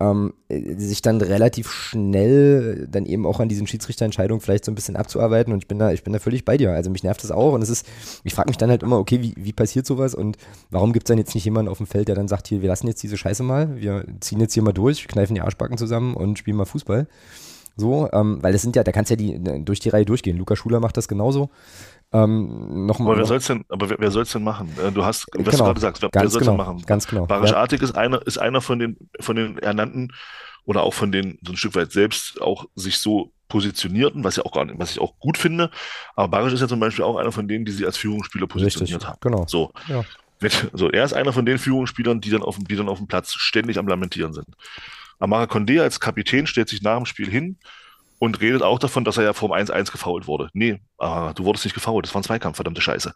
ähm, 0.00 0.34
sich 0.48 1.02
dann 1.02 1.20
relativ 1.20 1.70
schnell 1.70 2.86
dann 2.90 3.04
eben 3.04 3.26
auch 3.26 3.40
an 3.40 3.48
diesen 3.48 3.66
Schiedsrichterentscheidungen 3.66 4.40
vielleicht 4.40 4.64
so 4.64 4.70
ein 4.70 4.76
bisschen 4.76 4.96
abzuarbeiten 4.96 5.52
und 5.52 5.58
ich 5.58 5.66
bin 5.66 5.78
da, 5.78 5.90
ich 5.90 6.04
bin 6.04 6.12
da 6.12 6.20
völlig 6.20 6.44
bei 6.44 6.56
dir. 6.56 6.72
Also 6.72 6.90
mich 6.90 7.02
nervt 7.02 7.22
das 7.24 7.32
auch 7.32 7.52
und 7.52 7.62
es 7.62 7.68
ist, 7.68 7.86
ich 8.22 8.34
frage 8.34 8.48
mich 8.48 8.58
dann 8.58 8.70
halt 8.70 8.82
immer, 8.82 8.98
okay, 8.98 9.20
wie, 9.20 9.34
wie 9.36 9.52
passiert 9.52 9.86
sowas 9.86 10.14
und 10.14 10.36
warum 10.70 10.92
gibt 10.92 11.08
es 11.08 11.08
dann 11.08 11.18
jetzt 11.18 11.34
nicht 11.34 11.44
jemanden 11.44 11.70
auf 11.70 11.78
dem 11.78 11.86
Feld, 11.86 12.08
der 12.08 12.14
dann 12.14 12.28
sagt, 12.28 12.46
hier, 12.46 12.62
wir 12.62 12.68
lassen 12.68 12.86
jetzt 12.86 13.02
diese 13.02 13.16
Scheiße 13.16 13.42
mal, 13.42 13.76
wir 13.76 14.04
ziehen 14.20 14.40
jetzt 14.40 14.54
hier 14.54 14.62
mal 14.62 14.72
durch, 14.72 15.08
kneifen 15.08 15.34
die 15.34 15.40
Arschbacken 15.40 15.78
zusammen 15.78 16.14
und 16.14 16.38
spielen 16.38 16.56
mal 16.56 16.64
Fußball. 16.64 17.08
So, 17.76 18.08
ähm, 18.12 18.38
weil 18.42 18.52
das 18.52 18.62
sind 18.62 18.74
ja, 18.74 18.82
da 18.82 18.90
kannst 18.90 19.10
ja 19.10 19.16
die, 19.16 19.40
durch 19.64 19.78
die 19.78 19.88
Reihe 19.88 20.04
durchgehen. 20.04 20.36
Luca 20.36 20.56
Schuler 20.56 20.80
macht 20.80 20.96
das 20.96 21.06
genauso. 21.06 21.50
Ähm, 22.10 22.86
noch 22.86 23.00
aber 23.00 23.18
wer 23.18 23.26
soll 23.26 23.36
es 23.36 23.46
denn, 23.46 23.64
aber 23.68 23.90
wer, 23.90 23.98
wer 23.98 24.10
soll's 24.10 24.32
denn 24.32 24.42
machen? 24.42 24.74
Äh, 24.82 24.90
du 24.92 25.04
hast, 25.04 25.26
was 25.34 25.44
genau, 25.44 25.50
du 25.50 25.56
gerade 25.56 25.74
gesagt, 25.74 26.02
wer, 26.02 26.10
wer 26.12 26.28
soll 26.28 26.40
es 26.40 26.46
genau, 26.46 26.56
denn 26.56 26.66
machen? 26.66 26.82
Ganz 26.86 27.06
genau. 27.06 27.26
Barisch 27.26 27.50
ja. 27.50 27.56
Artig 27.58 27.82
ist 27.82 27.96
einer, 27.96 28.26
ist 28.26 28.38
einer 28.38 28.62
von 28.62 28.78
den, 28.78 28.96
von 29.20 29.36
den 29.36 29.58
Ernannten 29.58 30.12
oder 30.64 30.82
auch 30.82 30.94
von 30.94 31.12
den, 31.12 31.38
so 31.42 31.52
ein 31.52 31.56
Stück 31.56 31.74
weit 31.74 31.92
selbst 31.92 32.40
auch 32.40 32.66
sich 32.74 32.98
so 32.98 33.32
positionierten, 33.48 34.24
was 34.24 34.36
ja 34.36 34.44
auch 34.44 34.52
gar 34.52 34.64
nicht, 34.64 34.78
was 34.78 34.90
ich 34.90 35.00
auch 35.00 35.18
gut 35.18 35.36
finde. 35.36 35.70
Aber 36.14 36.28
Barisch 36.28 36.54
ist 36.54 36.60
ja 36.60 36.68
zum 36.68 36.80
Beispiel 36.80 37.04
auch 37.04 37.16
einer 37.16 37.32
von 37.32 37.46
denen, 37.46 37.64
die 37.64 37.72
sich 37.72 37.84
als 37.84 37.98
Führungsspieler 37.98 38.46
positioniert 38.46 38.96
Richtig, 38.96 39.08
haben. 39.08 39.18
Genau. 39.20 39.44
So. 39.46 39.72
Ja. 39.88 40.04
So, 40.72 40.88
er 40.88 41.04
ist 41.04 41.14
einer 41.14 41.32
von 41.32 41.44
den 41.44 41.58
Führungsspielern, 41.58 42.20
die 42.20 42.30
dann 42.30 42.42
auf 42.42 42.54
dem, 42.54 42.68
die 42.68 42.76
dann 42.76 42.88
auf 42.88 42.98
dem 42.98 43.08
Platz 43.08 43.32
ständig 43.32 43.76
am 43.76 43.88
Lamentieren 43.88 44.32
sind. 44.32 44.46
Amara 45.18 45.44
Condé 45.44 45.80
als 45.80 45.98
Kapitän 45.98 46.46
stellt 46.46 46.68
sich 46.68 46.80
nach 46.80 46.96
dem 46.96 47.06
Spiel 47.06 47.28
hin 47.28 47.58
und 48.18 48.40
redet 48.40 48.62
auch 48.62 48.78
davon, 48.78 49.04
dass 49.04 49.16
er 49.16 49.24
ja 49.24 49.32
vorm 49.32 49.52
1-1 49.52 49.92
gefoult 49.92 50.26
wurde. 50.26 50.50
Nee, 50.52 50.80
ah, 50.98 51.32
du 51.34 51.44
wurdest 51.44 51.64
nicht 51.64 51.74
gefoult, 51.74 52.06
das 52.06 52.14
war 52.14 52.20
ein 52.20 52.24
Zweikampf, 52.24 52.56
verdammte 52.56 52.80
Scheiße. 52.80 53.12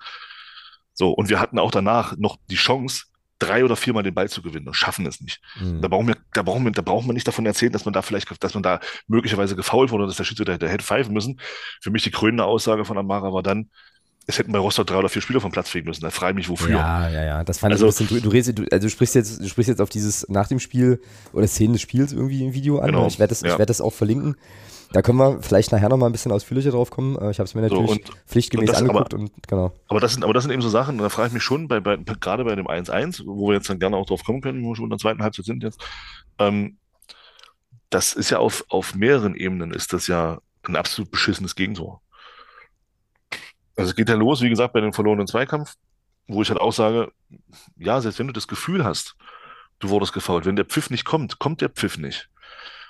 So, 0.95 1.11
und 1.11 1.29
wir 1.29 1.41
hatten 1.41 1.59
auch 1.59 1.71
danach 1.71 2.17
noch 2.19 2.37
die 2.51 2.57
Chance, 2.57 3.05
drei 3.38 3.65
oder 3.65 3.77
viermal 3.77 4.03
den 4.03 4.15
Ball 4.15 4.29
zu 4.29 4.41
gewinnen 4.41 4.69
und 4.69 4.75
schaffen 4.75 5.05
es 5.07 5.21
nicht. 5.21 5.41
Mhm. 5.61 5.81
Da, 5.81 5.88
brauchen 5.88 6.07
wir, 6.07 6.17
da, 6.33 6.43
brauchen 6.43 6.65
wir, 6.65 6.71
da 6.71 6.83
brauchen 6.83 7.07
wir 7.07 7.12
nicht 7.12 7.27
davon 7.27 7.45
erzählen, 7.45 7.73
dass 7.73 7.85
man 7.85 7.93
da 7.93 8.03
vielleicht, 8.03 8.43
dass 8.43 8.55
man 8.55 8.62
da 8.62 8.79
möglicherweise 9.09 9.57
gefault 9.57 9.91
wurde 9.91 10.07
dass 10.07 10.17
der 10.17 10.25
Schütze 10.25 10.45
da 10.45 10.53
hätte 10.53 10.85
pfeifen 10.85 11.12
müssen. 11.12 11.41
Für 11.81 11.91
mich 11.91 12.03
die 12.05 12.11
krönende 12.11 12.45
Aussage 12.45 12.85
von 12.85 12.97
Amara 12.99 13.33
war 13.33 13.43
dann, 13.43 13.71
es 14.27 14.38
hätten 14.38 14.53
bei 14.53 14.59
Rostock 14.59 14.87
drei 14.87 14.99
oder 14.99 15.09
vier 15.09 15.21
Spieler 15.21 15.41
vom 15.41 15.51
Platz 15.51 15.69
fliegen 15.69 15.88
müssen. 15.88 16.03
Da 16.03 16.11
frage 16.11 16.33
ich 16.33 16.37
mich, 16.37 16.49
wofür. 16.49 16.71
Ja, 16.71 17.09
ja, 17.09 17.25
ja. 17.25 17.45
Das 17.45 17.59
fand 17.59 17.73
also, 17.73 17.88
ich 17.88 18.01
ein 18.01 18.07
bisschen. 18.07 18.19
Du, 18.19 18.23
du, 18.23 18.29
redest, 18.29 18.59
du, 18.59 18.65
also 18.71 18.87
du 18.87 18.91
sprichst 18.91 19.17
jetzt, 19.17 19.41
du 19.41 19.49
sprichst 19.49 19.69
jetzt 19.69 19.81
auf 19.81 19.91
dieses 19.91 20.29
nach 20.29 20.47
dem 20.47 20.61
Spiel 20.61 21.01
oder 21.33 21.49
Szenen 21.49 21.73
des 21.73 21.83
Spiels 21.83 22.12
irgendwie 22.12 22.45
im 22.45 22.55
Video 22.55 22.79
an. 22.79 22.87
Genau, 22.87 23.07
ich 23.09 23.19
werde 23.19 23.31
das, 23.31 23.41
ja. 23.41 23.59
ich 23.59 23.67
das 23.67 23.81
auch 23.81 23.93
verlinken. 23.93 24.37
Da 24.92 25.00
können 25.02 25.18
wir 25.18 25.40
vielleicht 25.42 25.72
nachher 25.72 25.88
nochmal 25.88 26.11
ein 26.11 26.12
bisschen 26.12 26.33
ausführlicher 26.33 26.70
drauf 26.70 26.90
kommen. 26.90 27.16
Äh, 27.16 27.31
ich 27.31 27.38
habe 27.38 27.46
es 27.46 27.55
mir 27.55 27.62
natürlich 27.62 27.87
so, 27.87 27.92
und, 27.92 28.11
pflichtgemäß 28.26 28.70
und 28.70 28.76
angeguckt 28.76 29.14
aber, 29.14 29.22
und 29.22 29.48
genau. 29.48 29.72
Aber 29.88 30.00
das 30.00 30.12
sind, 30.12 30.24
aber 30.24 30.35
das 30.35 30.44
sind 30.44 30.52
eben 30.52 30.62
so 30.62 30.68
Sachen, 30.68 30.98
da 30.98 31.09
frage 31.09 31.28
ich 31.28 31.35
mich 31.35 31.42
schon, 31.42 31.68
bei, 31.68 31.81
bei, 31.81 31.96
gerade 31.96 32.44
bei 32.44 32.55
dem 32.55 32.66
1-1, 32.66 33.22
wo 33.26 33.48
wir 33.48 33.55
jetzt 33.55 33.70
dann 33.70 33.78
gerne 33.78 33.96
auch 33.96 34.07
drauf 34.07 34.24
kommen 34.24 34.40
können, 34.42 34.62
wo 34.62 34.70
wir 34.70 34.76
schon 34.76 34.85
in 34.85 34.90
der 34.90 34.98
zweiten 34.98 35.22
Halbzeit 35.22 35.46
sind 35.46 35.62
jetzt, 35.62 35.83
ähm, 36.38 36.76
das 37.90 38.12
ist 38.12 38.31
ja 38.31 38.38
auf, 38.38 38.64
auf 38.68 38.94
mehreren 38.94 39.35
Ebenen 39.35 39.72
ist 39.72 39.92
das 39.92 40.07
ja 40.07 40.40
ein 40.62 40.76
absolut 40.76 41.11
beschissenes 41.11 41.55
Gegentor. 41.55 42.00
Also 43.76 43.90
es 43.90 43.96
geht 43.96 44.09
ja 44.09 44.14
los, 44.14 44.42
wie 44.42 44.48
gesagt, 44.48 44.72
bei 44.72 44.81
dem 44.81 44.92
verlorenen 44.92 45.26
Zweikampf, 45.26 45.74
wo 46.26 46.42
ich 46.42 46.50
halt 46.50 46.61
auch 46.61 46.72
sage, 46.72 47.12
ja, 47.76 48.00
selbst 48.00 48.18
wenn 48.18 48.26
du 48.26 48.33
das 48.33 48.48
Gefühl 48.48 48.85
hast, 48.85 49.16
du 49.78 49.88
wurdest 49.88 50.12
gefault, 50.12 50.46
wenn 50.46 50.57
der 50.57 50.64
Pfiff 50.64 50.90
nicht 50.90 51.05
kommt, 51.05 51.38
kommt 51.38 51.61
der 51.61 51.70
Pfiff 51.70 51.98
nicht. 51.98 52.28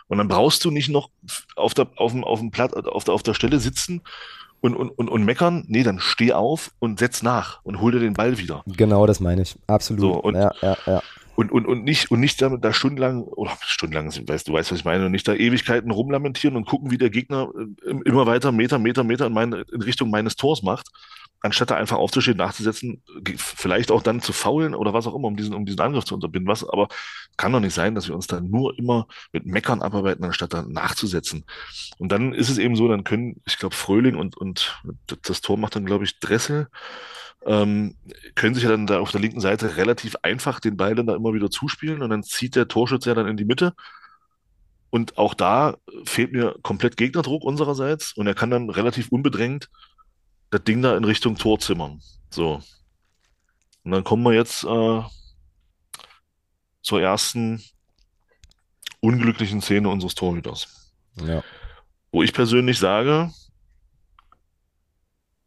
Und 0.09 0.19
dann 0.19 0.29
brauchst 0.29 0.65
du 0.65 0.71
nicht 0.71 0.89
noch 0.89 1.11
auf 1.57 1.75
der, 1.75 1.89
auf 1.97 2.13
dem, 2.13 2.25
auf 2.25 2.41
dem 2.41 2.51
Platz, 2.51 2.73
auf 2.73 3.05
der, 3.05 3.15
auf 3.15 3.23
der 3.23 3.35
Stelle 3.35 3.59
sitzen 3.59 4.03
und, 4.61 4.75
und, 4.75 4.91
und, 4.91 5.09
und 5.09 5.25
meckern. 5.25 5.65
Nee, 5.69 5.83
dann 5.83 5.99
steh 5.99 6.33
auf 6.33 6.73
und 6.79 6.99
setz 6.99 7.23
nach 7.23 7.61
und 7.65 7.81
hol 7.81 7.93
dir 7.93 8.01
den 8.01 8.15
Ball 8.15 8.39
wieder. 8.39 8.63
Genau, 8.67 9.07
das 9.07 9.21
meine 9.21 9.43
ich. 9.43 9.57
Absolut. 9.67 10.01
So, 10.01 10.13
und, 10.15 10.35
ja, 10.35 10.53
ja, 10.61 10.77
ja 10.87 11.03
und, 11.35 11.51
und, 11.51 11.67
und 11.67 11.85
nicht, 11.85 12.11
und 12.11 12.21
nicht 12.21 12.41
da, 12.43 12.51
da 12.51 12.73
stundenlang, 12.73 13.23
oder 13.23 13.53
stundenlang, 13.63 14.07
weißt, 14.07 14.49
du 14.49 14.53
weißt, 14.53 14.73
was 14.73 14.79
ich 14.79 14.85
meine, 14.85 15.07
und 15.07 15.13
nicht 15.13 15.27
da 15.27 15.35
Ewigkeiten 15.35 15.91
rumlamentieren 15.91 16.57
und 16.57 16.67
gucken, 16.67 16.91
wie 16.91 16.99
der 16.99 17.11
Gegner 17.11 17.51
äh, 17.85 17.95
immer 18.05 18.27
weiter 18.27 18.53
Meter, 18.53 18.79
Meter, 18.79 19.05
Meter 19.05 19.27
in, 19.27 19.33
meine, 19.33 19.65
in 19.73 19.83
Richtung 19.83 20.11
meines 20.11 20.37
Tors 20.37 20.63
macht, 20.63 20.89
anstatt 21.43 21.71
da 21.71 21.77
einfach 21.77 21.99
aufzustehen, 21.99 22.37
nachzusetzen, 22.37 23.03
vielleicht 23.37 23.91
auch 23.91 24.03
dann 24.03 24.21
zu 24.21 24.33
faulen 24.33 24.75
oder 24.75 24.95
was 24.95 25.07
auch 25.07 25.15
immer, 25.15 25.29
um 25.29 25.37
diesen, 25.37 25.55
um 25.55 25.67
diesen 25.67 25.81
Angriff 25.81 26.05
zu 26.05 26.15
unterbinden. 26.15 26.49
Was, 26.49 26.69
aber 26.69 26.89
kann 27.37 27.53
doch 27.53 27.61
nicht 27.61 27.75
sein, 27.75 27.95
dass 27.95 28.09
wir 28.09 28.15
uns 28.15 28.27
dann 28.27 28.49
nur 28.49 28.79
immer 28.79 29.07
mit 29.33 29.45
Meckern 29.47 29.83
abarbeiten, 29.83 30.25
anstatt 30.25 30.55
dann 30.55 30.73
nachzusetzen. 30.73 31.45
Und 31.99 32.13
dann 32.13 32.33
ist 32.33 32.49
es 32.49 32.59
eben 32.59 32.77
so, 32.77 32.89
dann 32.89 33.05
können, 33.05 33.43
ich 33.47 33.59
glaube, 33.59 33.75
Fröhling 33.75 34.17
und, 34.17 34.37
und 34.37 34.81
das 35.23 35.41
Tor 35.41 35.59
macht 35.59 35.77
dann, 35.77 35.85
glaube 35.85 36.05
ich, 36.05 36.21
Dressel 36.21 36.69
ähm, 37.45 37.97
können 38.35 38.55
sich 38.55 38.65
ja 38.65 38.71
dann 38.71 38.87
da 38.87 39.01
auf 39.01 39.11
der 39.11 39.21
linken 39.21 39.41
Seite 39.41 39.77
relativ 39.77 40.17
einfach 40.23 40.61
den 40.61 40.77
Ball 40.77 40.95
dann 40.95 41.07
da 41.07 41.17
immer 41.17 41.35
wieder 41.35 41.51
zuspielen 41.51 42.03
und 42.03 42.11
dann 42.11 42.23
zieht 42.23 42.57
der 42.57 42.69
Torschütze 42.69 43.11
ja 43.11 43.15
dann 43.15 43.29
in 43.29 43.37
die 43.37 43.45
Mitte. 43.45 43.75
Und 44.91 45.17
auch 45.17 45.35
da 45.35 45.77
fehlt 46.05 46.33
mir 46.33 46.55
komplett 46.63 46.97
Gegnerdruck 46.97 47.45
unsererseits 47.45 48.13
und 48.13 48.27
er 48.27 48.35
kann 48.35 48.51
dann 48.51 48.69
relativ 48.69 49.09
unbedrängt 49.09 49.71
das 50.53 50.63
Ding 50.65 50.83
da 50.83 50.97
in 50.97 51.05
Richtung 51.05 51.37
Tor 51.37 51.59
zimmern. 51.59 52.01
So. 52.31 52.63
Und 53.85 53.91
dann 53.91 54.05
kommen 54.05 54.23
wir 54.23 54.35
jetzt 54.35 54.65
äh, 54.65 55.03
zur 56.83 57.01
ersten 57.01 57.63
unglücklichen 59.01 59.63
Szene 59.63 59.89
unseres 59.89 60.15
Torhüters. 60.15 60.93
Ja. 61.17 61.43
Wo 62.13 62.23
ich 62.23 62.35
persönlich 62.35 62.79
sage, 62.79 63.33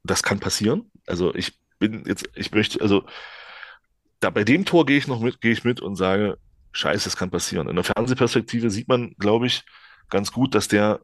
das 0.04 0.24
kann 0.24 0.40
passieren. 0.40 0.92
Also 1.06 1.34
ich 1.36 1.54
bin 1.78 2.04
jetzt, 2.08 2.28
ich 2.34 2.52
möchte, 2.52 2.82
also 2.82 3.06
da 4.20 4.32
bei 4.32 4.44
dem 4.44 4.66
Tor 4.66 4.88
gehe 4.88 4.98
ich 4.98 5.08
noch 5.08 5.20
mit, 5.20 5.40
gehe 5.40 5.52
ich 5.52 5.64
mit 5.64 5.82
und 5.82 5.96
sage, 5.98 6.40
scheiße, 6.72 7.08
es 7.08 7.16
kann 7.16 7.30
passieren. 7.30 7.70
In 7.70 7.76
der 7.76 7.86
Fernsehperspektive 7.86 8.72
sieht 8.72 8.88
man, 8.88 9.14
glaube 9.20 9.46
ich, 9.46 9.64
ganz 10.10 10.32
gut, 10.32 10.56
dass 10.56 10.68
der 10.68 11.00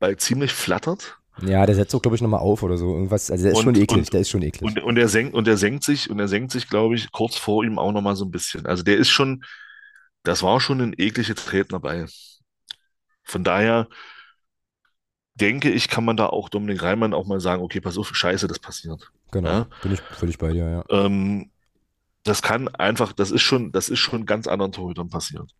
Ball 0.00 0.16
ziemlich 0.16 0.52
flattert. 0.52 1.18
Ja, 1.42 1.66
der 1.66 1.74
setzt 1.74 1.94
auch, 1.94 2.02
glaube 2.02 2.14
ich, 2.16 2.22
nochmal 2.22 2.40
auf 2.40 2.62
oder 2.62 2.76
so. 2.76 2.92
Irgendwas, 2.92 3.30
also 3.30 3.42
der 3.42 3.52
ist 3.52 3.58
und, 3.58 3.64
schon 3.64 3.74
eklig, 3.74 3.98
und, 3.98 4.12
der 4.12 4.20
ist 4.20 4.30
schon 4.30 4.42
eklig. 4.42 4.62
Und, 4.62 4.82
und 4.82 4.96
er 4.96 5.08
senkt, 5.08 5.34
und 5.34 5.48
er 5.48 5.56
senkt 5.56 5.84
sich, 5.84 6.10
und 6.10 6.20
er 6.20 6.28
senkt 6.28 6.52
sich, 6.52 6.68
glaube 6.68 6.94
ich, 6.94 7.10
kurz 7.10 7.36
vor 7.36 7.64
ihm 7.64 7.78
auch 7.78 7.92
nochmal 7.92 8.16
so 8.16 8.24
ein 8.24 8.30
bisschen. 8.30 8.66
Also 8.66 8.82
der 8.82 8.96
ist 8.96 9.10
schon, 9.10 9.44
das 10.22 10.42
war 10.42 10.60
schon 10.60 10.80
ein 10.80 10.94
ekliger 10.96 11.34
Treten 11.34 11.70
dabei. 11.70 12.06
Von 13.24 13.42
daher 13.42 13.88
denke 15.34 15.70
ich, 15.70 15.88
kann 15.88 16.04
man 16.04 16.16
da 16.16 16.26
auch 16.26 16.48
Dominik 16.48 16.82
Reimann 16.82 17.14
auch 17.14 17.26
mal 17.26 17.40
sagen, 17.40 17.62
okay, 17.62 17.80
pass 17.80 17.98
auf, 17.98 18.14
scheiße, 18.14 18.46
das 18.46 18.58
passiert. 18.58 19.10
Genau, 19.32 19.48
ja? 19.48 19.66
bin 19.82 19.92
ich 19.92 20.00
völlig 20.00 20.38
bei 20.38 20.52
dir, 20.52 20.68
ja. 20.68 20.84
Ähm, 20.90 21.50
das 22.22 22.40
kann 22.40 22.68
einfach, 22.68 23.12
das 23.12 23.30
ist 23.30 23.42
schon, 23.42 23.72
das 23.72 23.88
ist 23.88 23.98
schon 23.98 24.26
ganz 24.26 24.46
anderen 24.46 24.72
Torhütern 24.72 25.08
passiert. 25.08 25.50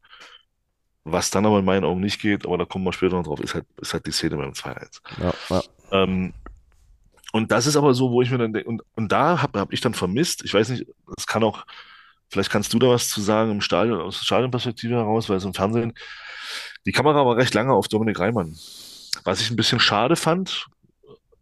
Was 1.04 1.30
dann 1.30 1.44
aber 1.44 1.58
in 1.58 1.64
meinen 1.64 1.84
Augen 1.84 2.00
nicht 2.00 2.20
geht, 2.20 2.46
aber 2.46 2.56
da 2.56 2.64
kommen 2.64 2.84
wir 2.84 2.92
später 2.92 3.16
noch 3.16 3.24
drauf, 3.24 3.40
ist 3.40 3.54
halt, 3.54 3.66
ist 3.80 3.92
halt 3.92 4.06
die 4.06 4.10
Szene 4.10 4.36
beim 4.36 4.52
2-1. 4.52 5.00
Ja, 5.20 5.34
ja. 5.50 5.62
Ähm, 5.92 6.32
und 7.32 7.50
das 7.50 7.66
ist 7.66 7.76
aber 7.76 7.94
so, 7.94 8.10
wo 8.10 8.22
ich 8.22 8.30
mir 8.30 8.38
dann 8.38 8.52
denke, 8.52 8.68
und, 8.68 8.82
und 8.94 9.12
da 9.12 9.42
habe 9.42 9.58
hab 9.58 9.72
ich 9.72 9.80
dann 9.80 9.92
vermisst, 9.92 10.44
ich 10.44 10.54
weiß 10.54 10.68
nicht, 10.70 10.86
es 11.18 11.26
kann 11.26 11.44
auch, 11.44 11.66
vielleicht 12.28 12.50
kannst 12.50 12.72
du 12.72 12.78
da 12.78 12.88
was 12.88 13.08
zu 13.08 13.20
sagen 13.20 13.50
im 13.50 13.60
Stadion, 13.60 14.00
aus 14.00 14.18
der 14.18 14.24
Stadionperspektive 14.24 14.94
heraus, 14.94 15.28
weil 15.28 15.36
es 15.36 15.44
im 15.44 15.52
Fernsehen, 15.52 15.92
die 16.86 16.92
Kamera 16.92 17.26
war 17.26 17.36
recht 17.36 17.52
lange 17.54 17.72
auf 17.72 17.88
Dominik 17.88 18.18
Reimann. 18.18 18.56
Was 19.24 19.40
ich 19.40 19.50
ein 19.50 19.56
bisschen 19.56 19.80
schade 19.80 20.16
fand, 20.16 20.66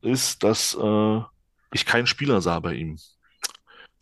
ist, 0.00 0.42
dass 0.42 0.76
äh, 0.80 1.20
ich 1.72 1.86
keinen 1.86 2.06
Spieler 2.06 2.40
sah 2.40 2.58
bei 2.60 2.74
ihm, 2.74 2.98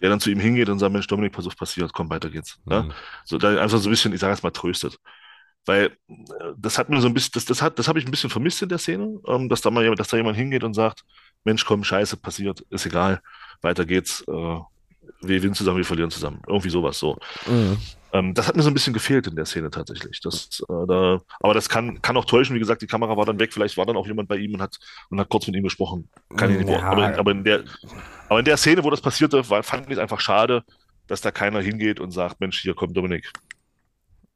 der 0.01 0.11
dann 0.11 0.21
zu 0.21 0.31
ihm 0.31 0.41
hingeht 0.41 0.69
und 0.69 0.79
sagt, 0.79 0.93
Mensch, 0.93 1.07
Dominik, 1.07 1.33
pass 1.33 1.47
auf, 1.47 1.57
passiert, 1.57 1.93
komm, 1.93 2.09
weiter 2.09 2.31
geht's. 2.31 2.59
Mhm. 2.65 2.73
Ja? 2.73 2.89
So, 3.25 3.37
einfach 3.39 3.79
so 3.79 3.89
ein 3.89 3.91
bisschen, 3.91 4.13
ich 4.13 4.21
sage 4.21 4.33
jetzt 4.33 4.43
mal, 4.43 4.51
tröstet. 4.51 4.99
Weil 5.67 5.87
äh, 6.09 6.15
das 6.57 6.79
hat 6.79 6.89
mir 6.89 7.01
so 7.01 7.09
ein 7.09 7.15
bisschen, 7.15 7.33
das, 7.35 7.45
das 7.45 7.63
hat, 7.63 7.79
das 7.79 7.89
habe 7.89 7.99
ich 7.99 8.07
ein 8.07 8.11
bisschen 8.11 8.31
vermisst 8.31 8.63
in 8.63 8.69
der 8.69 8.79
Szene, 8.79 9.19
ähm, 9.27 9.49
dass 9.49 9.61
da 9.61 9.71
mal 9.71 9.95
dass 9.95 10.09
da 10.09 10.17
jemand 10.17 10.37
hingeht 10.37 10.65
und 10.65 10.75
sagt, 10.75 11.05
Mensch, 11.45 11.65
komm, 11.65 11.85
scheiße, 11.85 12.17
passiert, 12.17 12.61
ist 12.71 12.87
egal, 12.87 13.21
weiter 13.63 13.85
geht's, 13.85 14.23
äh, 14.29 14.59
wir 15.23 15.37
gewinnen 15.37 15.55
zusammen, 15.55 15.79
wir 15.79 15.85
verlieren 15.85 16.11
zusammen. 16.11 16.41
Irgendwie 16.47 16.71
sowas 16.71 16.99
so. 16.99 17.19
Mhm. 17.47 17.79
Ähm, 18.13 18.35
das 18.35 18.49
hat 18.49 18.57
mir 18.57 18.63
so 18.63 18.71
ein 18.71 18.75
bisschen 18.75 18.93
gefehlt 18.93 19.27
in 19.27 19.37
der 19.37 19.45
Szene 19.47 19.71
tatsächlich. 19.71 20.21
Das, 20.21 20.63
äh, 20.69 20.87
da, 20.89 21.21
aber 21.41 21.55
das 21.55 21.69
kann, 21.69 22.03
kann 22.03 22.17
auch 22.17 22.25
täuschen. 22.25 22.57
Wie 22.57 22.61
gesagt, 22.61 22.83
die 22.83 22.87
Kamera 22.87 23.17
war 23.17 23.27
dann 23.27 23.39
weg. 23.39 23.53
Vielleicht 23.53 23.77
war 23.77 23.87
dann 23.87 23.97
auch 23.97 24.07
jemand 24.07 24.29
bei 24.29 24.37
ihm 24.37 24.55
und 24.55 24.63
hat, 24.63 24.79
und 25.11 25.21
hat 25.21 25.29
kurz 25.29 25.47
mit 25.47 25.57
ihm 25.57 25.63
gesprochen. 25.63 26.09
Kann 26.37 26.51
ich 26.51 26.59
nicht 26.59 26.69
ja. 26.69 26.83
aber, 26.83 27.19
aber, 27.19 27.31
in 27.31 27.45
der, 27.45 27.65
aber 28.29 28.39
in 28.41 28.45
der 28.45 28.57
Szene, 28.57 28.83
wo 28.83 28.91
das 28.91 29.01
passierte, 29.01 29.49
war, 29.49 29.63
fand 29.63 29.87
ich 29.87 29.93
es 29.93 29.99
einfach 29.99 30.21
schade, 30.21 30.65
dass 31.07 31.21
da 31.21 31.31
keiner 31.31 31.61
hingeht 31.61 32.01
und 32.01 32.11
sagt, 32.11 32.41
Mensch, 32.41 32.61
hier 32.61 32.75
kommt 32.75 32.97
Dominik. 32.97 33.31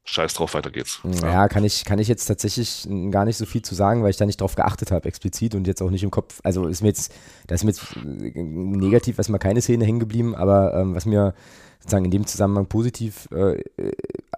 Scheiß 0.07 0.35
drauf, 0.35 0.53
weiter 0.53 0.69
geht's. 0.69 1.01
Ja, 1.21 1.31
ja, 1.31 1.47
kann, 1.47 1.63
ich, 1.63 1.83
kann 1.83 1.97
ich 1.97 2.07
jetzt 2.07 2.27
tatsächlich 2.27 2.87
gar 3.09 3.25
nicht 3.25 3.37
so 3.37 3.45
viel 3.45 3.63
zu 3.63 3.73
sagen, 3.73 4.03
weil 4.03 4.11
ich 4.11 4.17
da 4.17 4.27
nicht 4.27 4.39
drauf 4.39 4.55
geachtet 4.55 4.91
habe, 4.91 5.07
explizit 5.07 5.55
und 5.55 5.65
jetzt 5.65 5.81
auch 5.81 5.89
nicht 5.89 6.03
im 6.03 6.11
Kopf. 6.11 6.39
Also 6.43 6.67
ist 6.67 6.81
mir 6.81 6.89
jetzt, 6.89 7.11
da 7.47 7.55
ist 7.55 7.63
mir 7.63 7.71
jetzt 7.71 7.83
negativ 7.95 9.17
erstmal 9.17 9.39
keine 9.39 9.61
Szene 9.61 9.83
hängen 9.83 9.99
geblieben, 9.99 10.35
aber 10.35 10.75
ähm, 10.75 10.93
was 10.93 11.05
mir 11.05 11.33
sozusagen 11.79 12.05
in 12.05 12.11
dem 12.11 12.27
Zusammenhang 12.27 12.67
positiv 12.67 13.27
äh, 13.31 13.61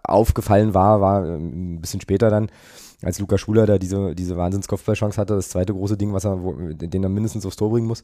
aufgefallen 0.03 0.73
war, 0.73 1.01
war 1.01 1.25
äh, 1.25 1.36
ein 1.36 1.82
bisschen 1.82 1.99
später 1.99 2.30
dann, 2.30 2.49
als 3.01 3.19
Luca 3.19 3.38
Schuler 3.38 3.65
da 3.65 3.77
diese, 3.77 4.15
diese 4.15 4.38
Wahnsinns-Kopfballchance 4.38 5.19
hatte, 5.19 5.36
das 5.36 5.49
zweite 5.49 5.73
große 5.73 5.97
Ding, 5.97 6.13
was 6.13 6.25
er, 6.25 6.41
wo, 6.41 6.53
den 6.53 7.03
er 7.03 7.10
mindestens 7.10 7.45
aufs 7.45 7.58
Tor 7.58 7.69
bringen 7.69 7.88
muss, 7.88 8.03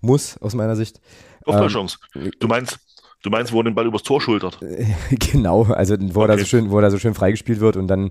muss 0.00 0.36
aus 0.38 0.54
meiner 0.54 0.76
Sicht. 0.76 1.00
Kopfballchance. 1.44 1.98
Ähm, 2.14 2.30
du 2.38 2.46
meinst, 2.46 2.78
du 3.22 3.30
meinst, 3.30 3.52
wo 3.52 3.60
er 3.60 3.64
den 3.64 3.74
Ball 3.74 3.86
übers 3.86 4.02
Tor 4.02 4.20
schultert? 4.20 4.58
genau, 5.10 5.64
also 5.64 5.96
wo 5.98 6.20
okay. 6.20 6.20
er 6.20 6.26
da 6.28 6.38
so 6.38 6.44
schön, 6.44 6.70
wo 6.70 6.78
er 6.78 6.82
da 6.82 6.90
so 6.90 6.98
schön 6.98 7.14
freigespielt 7.14 7.60
wird 7.60 7.76
und 7.76 7.88
dann 7.88 8.10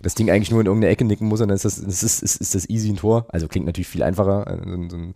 das 0.00 0.14
Ding 0.14 0.30
eigentlich 0.30 0.50
nur 0.50 0.60
in 0.60 0.66
irgendeine 0.66 0.92
Ecke 0.92 1.04
nicken 1.04 1.28
muss 1.28 1.40
und 1.40 1.48
dann 1.48 1.56
ist 1.56 1.64
das, 1.64 1.78
ist, 1.78 2.02
ist, 2.02 2.36
ist 2.40 2.54
das 2.54 2.68
easy 2.68 2.90
ein 2.90 2.96
Tor. 2.96 3.26
Also 3.28 3.48
klingt 3.48 3.66
natürlich 3.66 3.88
viel 3.88 4.02
einfacher, 4.02 4.60
so, 4.64 4.88
so 4.88 4.96
ein, 4.96 5.14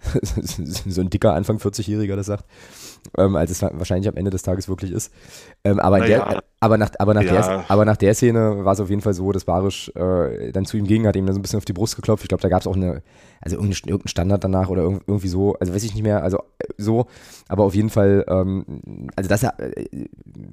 so 0.22 1.00
ein 1.00 1.10
dicker 1.10 1.34
Anfang 1.34 1.58
40-Jähriger 1.58 2.16
das 2.16 2.26
sagt 2.26 2.44
ähm, 3.18 3.36
als 3.36 3.50
es 3.50 3.62
wahrscheinlich 3.62 4.08
am 4.08 4.16
Ende 4.16 4.30
des 4.30 4.42
Tages 4.42 4.68
wirklich 4.68 4.92
ist. 4.92 5.12
Ähm, 5.64 5.80
aber, 5.80 6.00
der, 6.00 6.42
aber, 6.60 6.78
nach, 6.78 6.90
aber, 6.98 7.14
nach 7.14 7.22
ja. 7.22 7.32
der, 7.32 7.70
aber 7.70 7.84
nach 7.84 7.96
der 7.96 8.14
Szene 8.14 8.64
war 8.64 8.72
es 8.72 8.80
auf 8.80 8.90
jeden 8.90 9.02
Fall 9.02 9.14
so, 9.14 9.32
dass 9.32 9.44
Barisch 9.44 9.90
äh, 9.94 10.52
dann 10.52 10.64
zu 10.64 10.76
ihm 10.76 10.86
ging, 10.86 11.06
hat 11.06 11.16
ihm 11.16 11.26
dann 11.26 11.34
so 11.34 11.38
ein 11.38 11.42
bisschen 11.42 11.58
auf 11.58 11.64
die 11.64 11.72
Brust 11.72 11.96
geklopft. 11.96 12.24
Ich 12.24 12.28
glaube, 12.28 12.42
da 12.42 12.48
gab 12.48 12.60
es 12.60 12.66
auch 12.66 12.76
eine, 12.76 13.02
also 13.40 13.56
irgendeinen 13.56 14.08
Standard 14.08 14.44
danach 14.44 14.68
oder 14.68 14.82
irgendwie 14.82 15.28
so, 15.28 15.54
also 15.54 15.74
weiß 15.74 15.84
ich 15.84 15.94
nicht 15.94 16.04
mehr, 16.04 16.22
also 16.22 16.38
äh, 16.58 16.66
so, 16.78 17.06
aber 17.48 17.64
auf 17.64 17.74
jeden 17.74 17.90
Fall, 17.90 18.24
ähm, 18.28 19.08
also 19.16 19.28
dass 19.28 19.42
er 19.42 19.58
äh, 19.58 19.86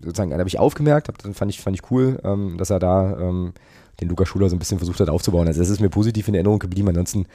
sozusagen, 0.04 0.32
da 0.32 0.38
habe 0.38 0.50
ich 0.50 0.60
aufgemerkt, 0.60 1.10
hab, 1.10 1.22
fand 1.36 1.52
ich, 1.52 1.62
fand 1.62 1.76
ich 1.76 1.92
cool, 1.92 2.20
ähm, 2.24 2.58
dass 2.58 2.70
er 2.70 2.80
da 2.80 3.18
ähm, 3.20 3.54
den 4.00 4.10
Lukas 4.10 4.28
Schuler 4.28 4.50
so 4.50 4.56
ein 4.56 4.60
bisschen 4.60 4.78
versucht 4.78 5.00
hat 5.00 5.10
aufzubauen. 5.10 5.48
Also 5.48 5.60
das 5.60 5.70
ist 5.70 5.82
mir 5.82 5.90
positiv 5.90 6.28
in 6.28 6.36
Erinnerung 6.36 6.60
geblieben. 6.60 6.88
Ansonsten 6.90 7.26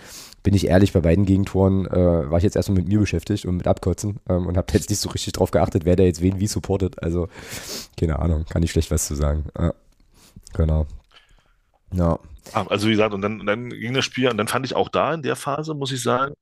bin 0.42 0.55
ich 0.55 0.66
ehrlich, 0.66 0.92
bei 0.92 1.00
beiden 1.00 1.24
Gegentoren 1.24 1.87
äh, 1.87 2.31
war 2.31 2.38
ich 2.38 2.44
jetzt 2.44 2.57
erstmal 2.57 2.78
mit 2.78 2.88
mir 2.88 2.98
beschäftigt 2.98 3.46
und 3.46 3.57
mit 3.57 3.66
Abkotzen 3.66 4.18
ähm, 4.28 4.46
und 4.46 4.57
habe 4.57 4.72
jetzt 4.72 4.90
nicht 4.90 4.98
so 4.98 5.11
richtig 5.11 5.35
drauf 5.35 5.50
geachtet, 5.50 5.85
wer 5.85 5.96
da 5.96 6.02
jetzt 6.02 6.20
wen 6.20 6.40
wie 6.40 6.46
supportet. 6.46 7.02
Also 7.02 7.28
keine 7.98 8.18
Ahnung, 8.18 8.44
kann 8.48 8.62
ich 8.62 8.70
schlecht 8.70 8.90
was 8.90 9.07
zu 9.07 9.14
sagen. 9.14 9.44
Ja, 9.59 9.72
genau. 10.55 10.87
Ja. 11.92 12.18
Also 12.52 12.88
wie 12.88 12.92
gesagt, 12.92 13.14
und 13.14 13.22
dann, 13.22 13.46
dann 13.46 13.70
ging 13.70 13.94
das 13.94 14.05
Spiel, 14.05 14.28
und 14.28 14.37
dann 14.37 14.48
fand 14.48 14.66
ich 14.66 14.74
auch 14.74 14.88
da 14.88 15.14
in 15.14 15.22
der 15.22 15.37
Phase, 15.37 15.74
muss 15.74 15.92
ich 15.92 16.02
sagen, 16.02 16.35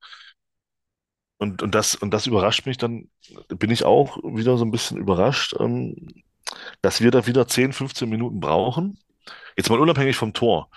und, 1.40 1.62
und 1.62 1.74
das, 1.74 1.94
und 1.94 2.12
das 2.12 2.26
überrascht 2.26 2.66
mich, 2.66 2.76
dann 2.76 3.08
bin 3.48 3.70
ich 3.70 3.84
auch 3.84 4.18
wieder 4.18 4.58
so 4.58 4.64
ein 4.64 4.70
bisschen 4.70 4.98
überrascht, 4.98 5.54
ähm, 5.58 5.96
dass 6.82 7.00
wir 7.00 7.10
da 7.10 7.26
wieder 7.26 7.46
10, 7.46 7.72
15 7.72 8.08
Minuten 8.08 8.40
brauchen. 8.40 8.98
Jetzt 9.56 9.70
mal 9.70 9.80
unabhängig 9.80 10.16
vom 10.16 10.34
Tor. 10.34 10.68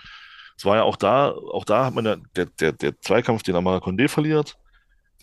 Es 0.58 0.66
war 0.66 0.78
ja 0.78 0.84
auch 0.84 0.96
da, 0.96 1.32
auch 1.32 1.66
da 1.66 1.86
hat 1.86 1.94
man 1.94 2.06
ja, 2.06 2.18
der, 2.36 2.46
der, 2.46 2.72
der 2.74 3.00
Zweikampf, 3.02 3.44
den 3.44 3.56
Amara 3.56 3.78
Condé 3.78 4.08
verliert, 4.08 4.58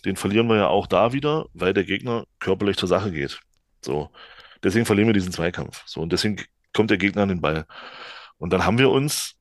den 0.04 0.16
verlieren 0.16 0.48
wir 0.48 0.56
ja 0.56 0.68
auch 0.68 0.86
da 0.86 1.12
wieder, 1.12 1.46
weil 1.52 1.72
der 1.74 1.84
Gegner 1.84 2.24
körperlich 2.38 2.76
zur 2.76 2.88
Sache 2.88 3.12
geht. 3.12 3.40
So. 3.84 4.10
Deswegen 4.62 4.86
verlieren 4.86 5.08
wir 5.08 5.14
diesen 5.14 5.32
Zweikampf. 5.32 5.82
So. 5.86 6.00
Und 6.00 6.12
deswegen 6.12 6.42
kommt 6.74 6.90
der 6.90 6.98
Gegner 6.98 7.22
an 7.22 7.28
den 7.28 7.40
Ball. 7.40 7.66
Und 8.38 8.52
dann 8.52 8.64
haben 8.64 8.78
wir 8.78 8.90
uns 8.90 9.36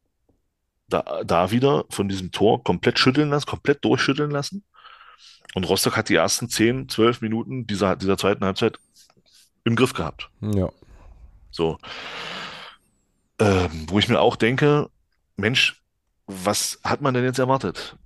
da, 0.87 1.23
da 1.23 1.51
wieder 1.51 1.85
von 1.89 2.09
diesem 2.09 2.31
Tor 2.31 2.63
komplett 2.63 2.99
schütteln 2.99 3.29
lassen, 3.29 3.45
komplett 3.45 3.83
durchschütteln 3.85 4.31
lassen. 4.31 4.63
Und 5.55 5.67
Rostock 5.67 5.97
hat 5.97 6.09
die 6.09 6.15
ersten 6.15 6.49
10, 6.49 6.89
12 6.89 7.21
Minuten 7.21 7.67
dieser, 7.67 7.95
dieser 7.95 8.17
zweiten 8.17 8.43
Halbzeit 8.45 8.79
im 9.63 9.75
Griff 9.75 9.93
gehabt. 9.93 10.29
Ja. 10.41 10.69
So. 11.51 11.77
Ähm, 13.39 13.85
wo 13.87 13.99
ich 13.99 14.09
mir 14.09 14.19
auch 14.19 14.35
denke, 14.35 14.89
Mensch, 15.39 15.81
was 16.27 16.79
hat 16.83 17.01
man 17.01 17.13
denn 17.13 17.23
jetzt 17.23 17.39
erwartet? 17.39 17.97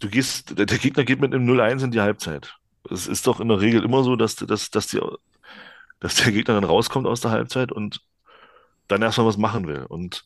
Du 0.00 0.08
gehst, 0.08 0.58
der 0.58 0.66
Gegner 0.66 1.04
geht 1.04 1.20
mit 1.20 1.34
einem 1.34 1.48
0-1 1.48 1.84
in 1.84 1.90
die 1.90 2.00
Halbzeit. 2.00 2.56
Es 2.90 3.06
ist 3.06 3.26
doch 3.26 3.40
in 3.40 3.48
der 3.48 3.60
Regel 3.60 3.84
immer 3.84 4.02
so, 4.02 4.16
dass, 4.16 4.36
dass, 4.36 4.70
dass, 4.70 4.86
die, 4.88 5.00
dass 6.00 6.16
der 6.16 6.32
Gegner 6.32 6.54
dann 6.54 6.64
rauskommt 6.64 7.06
aus 7.06 7.20
der 7.20 7.30
Halbzeit 7.30 7.72
und 7.72 8.00
dann 8.88 9.02
erstmal 9.02 9.26
was 9.26 9.36
machen 9.36 9.66
will. 9.66 9.84
Und 9.84 10.24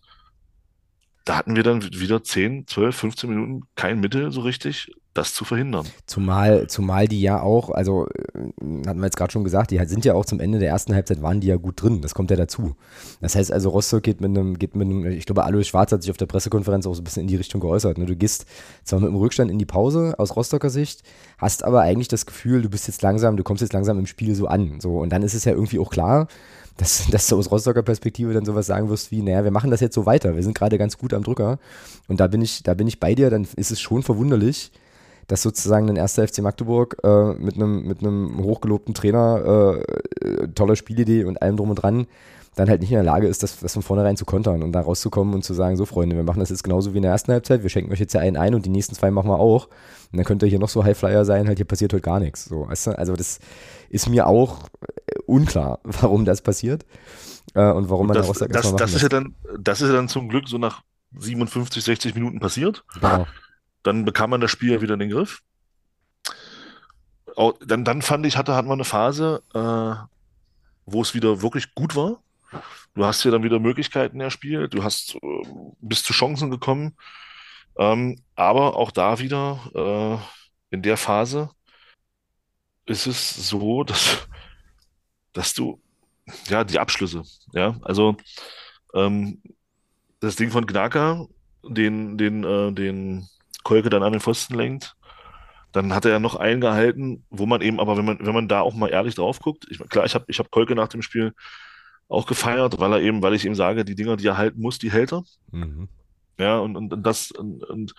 da 1.25 1.37
hatten 1.37 1.57
wir 1.57 1.63
dann 1.63 1.83
wieder 1.83 2.23
10, 2.23 2.67
12, 2.67 2.97
15 2.97 3.31
Minuten 3.31 3.63
kein 3.75 4.01
Mittel 4.01 4.33
so 4.33 4.41
richtig, 4.41 4.91
das 5.15 5.35
zu 5.35 5.45
verhindern. 5.45 5.87
Zumal, 6.07 6.69
zumal 6.69 7.07
die 7.07 7.21
ja 7.21 7.43
auch, 7.43 7.71
also 7.71 8.07
äh, 8.07 8.87
hatten 8.87 9.01
wir 9.01 9.05
jetzt 9.05 9.17
gerade 9.17 9.31
schon 9.31 9.45
gesagt, 9.45 9.71
die 9.71 9.85
sind 9.87 10.05
ja 10.05 10.15
auch 10.15 10.25
zum 10.25 10.41
Ende 10.41 10.59
der 10.59 10.69
ersten 10.69 10.95
Halbzeit 10.95 11.21
waren 11.21 11.41
die 11.41 11.49
ja 11.49 11.57
gut 11.57 11.83
drin. 11.83 12.01
Das 12.01 12.15
kommt 12.15 12.31
ja 12.31 12.37
dazu. 12.37 12.77
Das 13.21 13.37
heißt 13.37 13.53
also, 13.53 13.71
Rostock 13.71 14.03
geht 14.03 14.21
mit 14.21 14.31
einem, 14.31 14.59
geht 14.59 14.75
mit 14.75 14.87
einem, 14.87 15.07
ich 15.07 15.27
glaube, 15.27 15.45
Alois 15.45 15.65
Schwarz 15.65 15.93
hat 15.93 16.03
sich 16.03 16.11
auf 16.11 16.17
der 16.17 16.27
Pressekonferenz 16.27 16.87
auch 16.87 16.95
so 16.95 17.03
ein 17.03 17.05
bisschen 17.05 17.23
in 17.23 17.29
die 17.29 17.37
Richtung 17.37 17.61
geäußert. 17.61 17.99
Ne? 17.99 18.07
Du 18.07 18.17
gehst 18.17 18.47
zwar 18.85 19.01
mit 19.01 19.09
dem 19.09 19.17
Rückstand 19.17 19.51
in 19.51 19.59
die 19.59 19.67
Pause 19.67 20.15
aus 20.19 20.35
Rostocker 20.35 20.71
Sicht, 20.71 21.03
hast 21.37 21.65
aber 21.65 21.83
eigentlich 21.83 22.09
das 22.09 22.25
Gefühl, 22.25 22.63
du 22.63 22.71
bist 22.71 22.89
jetzt 22.89 23.03
langsam, 23.03 23.37
du 23.37 23.43
kommst 23.43 23.61
jetzt 23.61 23.73
langsam 23.73 23.99
im 23.99 24.07
Spiel 24.07 24.35
so 24.35 24.47
an. 24.47 24.81
So, 24.81 24.99
und 24.99 25.11
dann 25.11 25.23
ist 25.23 25.35
es 25.35 25.45
ja 25.45 25.53
irgendwie 25.53 25.79
auch 25.79 25.91
klar, 25.91 26.29
dass, 26.77 27.07
dass 27.11 27.29
du 27.29 27.37
aus 27.37 27.51
Rostocker 27.51 27.83
Perspektive 27.83 28.33
dann 28.33 28.45
sowas 28.45 28.67
sagen 28.67 28.89
wirst 28.89 29.11
wie, 29.11 29.23
naja, 29.23 29.45
wir 29.45 29.51
machen 29.51 29.71
das 29.71 29.81
jetzt 29.81 29.95
so 29.95 30.07
weiter, 30.07 30.35
wir 30.35 30.43
sind 30.43 30.57
gerade 30.57 30.79
ganz 30.79 30.97
gut 30.97 31.13
am 31.13 31.23
Drücker. 31.23 31.59
Und 32.09 32.21
da 32.21 32.27
bin 32.29 32.41
ich, 32.41 32.63
da 32.63 32.75
bin 32.75 32.87
ich 32.87 32.99
bei 32.99 33.15
dir, 33.15 33.31
dann 33.31 33.47
ist 33.57 33.71
es 33.71 33.81
schon 33.81 34.03
verwunderlich, 34.03 34.73
dass 35.27 35.43
sozusagen 35.43 35.89
ein 35.89 35.97
erster 35.97 36.27
FC 36.27 36.39
Magdeburg 36.39 36.97
äh, 37.03 37.35
mit 37.35 37.55
einem 37.57 37.87
mit 37.87 38.01
einem 38.01 38.43
hochgelobten 38.43 38.95
Trainer, 38.95 39.83
äh, 40.23 40.49
toller 40.49 40.77
Spielidee 40.77 41.25
und 41.25 41.41
allem 41.43 41.57
drum 41.57 41.71
und 41.71 41.77
dran, 41.77 42.07
dann 42.55 42.69
halt 42.69 42.83
nicht 42.83 42.91
in 42.91 42.97
der 42.97 43.05
Lage 43.05 43.27
ist, 43.27 43.43
das, 43.43 43.61
das 43.61 43.73
von 43.73 43.83
vornherein 43.83 44.17
zu 44.17 44.27
kontern 44.27 44.63
und 44.63 44.73
da 44.73 44.83
rauszukommen 44.83 45.35
und 45.35 45.43
zu 45.43 45.55
sagen, 45.55 45.77
so 45.77 45.87
Freunde, 45.87 46.17
wir 46.17 46.23
machen 46.23 46.41
das 46.41 46.51
jetzt 46.51 46.63
genauso 46.63 46.93
wie 46.93 46.99
in 46.99 47.03
der 47.03 47.13
ersten 47.13 47.33
Halbzeit, 47.33 47.63
wir 47.63 47.71
schenken 47.71 47.91
euch 47.93 48.01
jetzt 48.01 48.13
ja 48.13 48.21
einen 48.21 48.37
ein 48.37 48.55
und 48.55 48.67
die 48.67 48.71
nächsten 48.71 48.95
zwei 48.95 49.11
machen 49.11 49.29
wir 49.29 49.39
auch. 49.39 49.69
Und 50.13 50.19
dann 50.19 50.25
könnt 50.25 50.43
ihr 50.43 50.49
hier 50.49 50.59
noch 50.59 50.69
so 50.69 50.85
Highflyer 50.85 51.25
sein, 51.25 51.49
halt 51.49 51.59
hier 51.59 51.67
passiert 51.67 51.95
heute 51.95 52.03
gar 52.03 52.21
nichts. 52.21 52.45
So, 52.45 52.69
weißt 52.69 52.89
du? 52.89 52.99
Also 52.99 53.15
das 53.15 53.39
ist 53.89 54.09
mir 54.09 54.27
auch 54.27 54.69
äh, 55.07 55.19
unklar, 55.25 55.81
warum 55.85 56.27
das 56.27 56.43
passiert 56.43 56.85
äh, 57.55 57.71
und 57.71 57.89
warum 57.89 58.07
man 58.09 58.17
das, 58.17 58.27
daraus 58.27 58.39
sagt, 58.39 58.55
das, 58.55 58.77
das 58.77 58.95
ist 58.95 59.03
ja 59.03 59.09
dann, 59.09 59.35
das 59.59 59.81
ist 59.81 59.89
ja 59.89 59.95
dann 59.95 60.09
zum 60.09 60.29
Glück 60.29 60.47
so 60.47 60.59
nach 60.59 60.83
57, 61.17 61.83
60 61.83 62.15
Minuten 62.15 62.39
passiert. 62.39 62.85
Genau. 62.95 63.27
Dann 63.83 64.05
bekam 64.05 64.31
man 64.31 64.41
das 64.41 64.51
Spiel 64.51 64.73
ja 64.73 64.81
wieder 64.81 64.95
in 64.95 65.01
den 65.01 65.11
Griff. 65.11 65.43
Dann, 67.67 67.85
dann 67.85 68.03
fand 68.03 68.27
ich, 68.27 68.37
hatte, 68.37 68.55
hatten 68.55 68.69
wir 68.69 68.75
eine 68.75 68.85
Phase, 68.85 69.43
äh, 69.55 69.95
wo 70.87 71.03
es 71.03 71.15
wieder 71.15 71.43
wirklich 71.43 71.75
gut 71.75 71.97
war. 71.97 72.23
Du 72.95 73.07
hast 73.07 73.25
ja 73.25 73.31
dann 73.31 73.43
wieder 73.43 73.59
Möglichkeiten 73.59 74.21
erspielt, 74.21 74.75
du 74.75 74.85
hast 74.85 75.15
äh, 75.15 75.43
bist 75.81 76.05
zu 76.05 76.13
Chancen 76.13 76.51
gekommen. 76.51 76.97
Ähm, 77.79 78.21
aber 78.35 78.77
auch 78.77 78.91
da 78.91 79.19
wieder 79.19 80.21
äh, 80.71 80.75
in 80.75 80.83
der 80.83 80.99
Phase 80.99 81.51
ist 82.87 83.07
es 83.07 83.49
so, 83.49 83.85
dass, 83.85 84.29
dass 85.33 85.55
du, 85.55 85.81
ja, 86.49 86.65
die 86.65 86.79
Abschlüsse, 86.79 87.23
ja, 87.53 87.77
also 87.83 88.17
ähm, 88.95 89.43
das 90.21 90.37
Ding 90.37 90.51
von 90.51 90.67
Gnaka, 90.67 91.27
den, 91.65 92.19
den, 92.19 92.45
äh, 92.45 92.73
den 92.73 93.29
Kolke 93.63 93.91
dann 93.91 94.03
an 94.03 94.13
den 94.13 94.21
Pfosten 94.21 94.55
lenkt, 94.55 94.97
dann 95.73 95.95
hat 95.95 96.05
er 96.05 96.13
ja 96.13 96.19
noch 96.19 96.37
einen 96.37 96.61
gehalten, 96.61 97.25
wo 97.31 97.47
man 97.47 97.63
eben, 97.63 97.81
aber 97.81 97.97
wenn 97.97 98.05
man, 98.05 98.19
wenn 98.21 98.35
man 98.35 98.49
da 98.49 98.61
auch 98.61 98.75
mal 98.75 98.89
ehrlich 98.89 99.15
drauf 99.15 99.41
guckt, 99.41 99.67
ich, 99.71 99.79
klar, 99.89 100.05
ich 100.05 100.15
habe 100.15 100.27
ich 100.29 100.39
hab 100.39 100.51
Kolke 100.51 100.75
nach 100.75 100.89
dem 100.89 101.03
Spiel 101.03 101.33
auch 102.09 102.27
gefeiert, 102.27 102.79
weil 102.79 102.93
er 102.93 103.01
eben, 103.01 103.23
weil 103.23 103.35
ich 103.35 103.45
ihm 103.45 103.55
sage, 103.55 103.85
die 103.85 103.95
Dinger, 103.95 104.17
die 104.17 104.27
er 104.27 104.37
halten 104.37 104.61
muss, 104.61 104.79
die 104.79 104.93
hält 104.93 105.13
er. 105.13 105.25
Mhm. 105.51 105.89
Ja, 106.39 106.59
und, 106.59 106.77
und, 106.77 106.93
und 106.93 107.03
das, 107.07 107.31
und, 107.31 107.65
und 107.65 107.95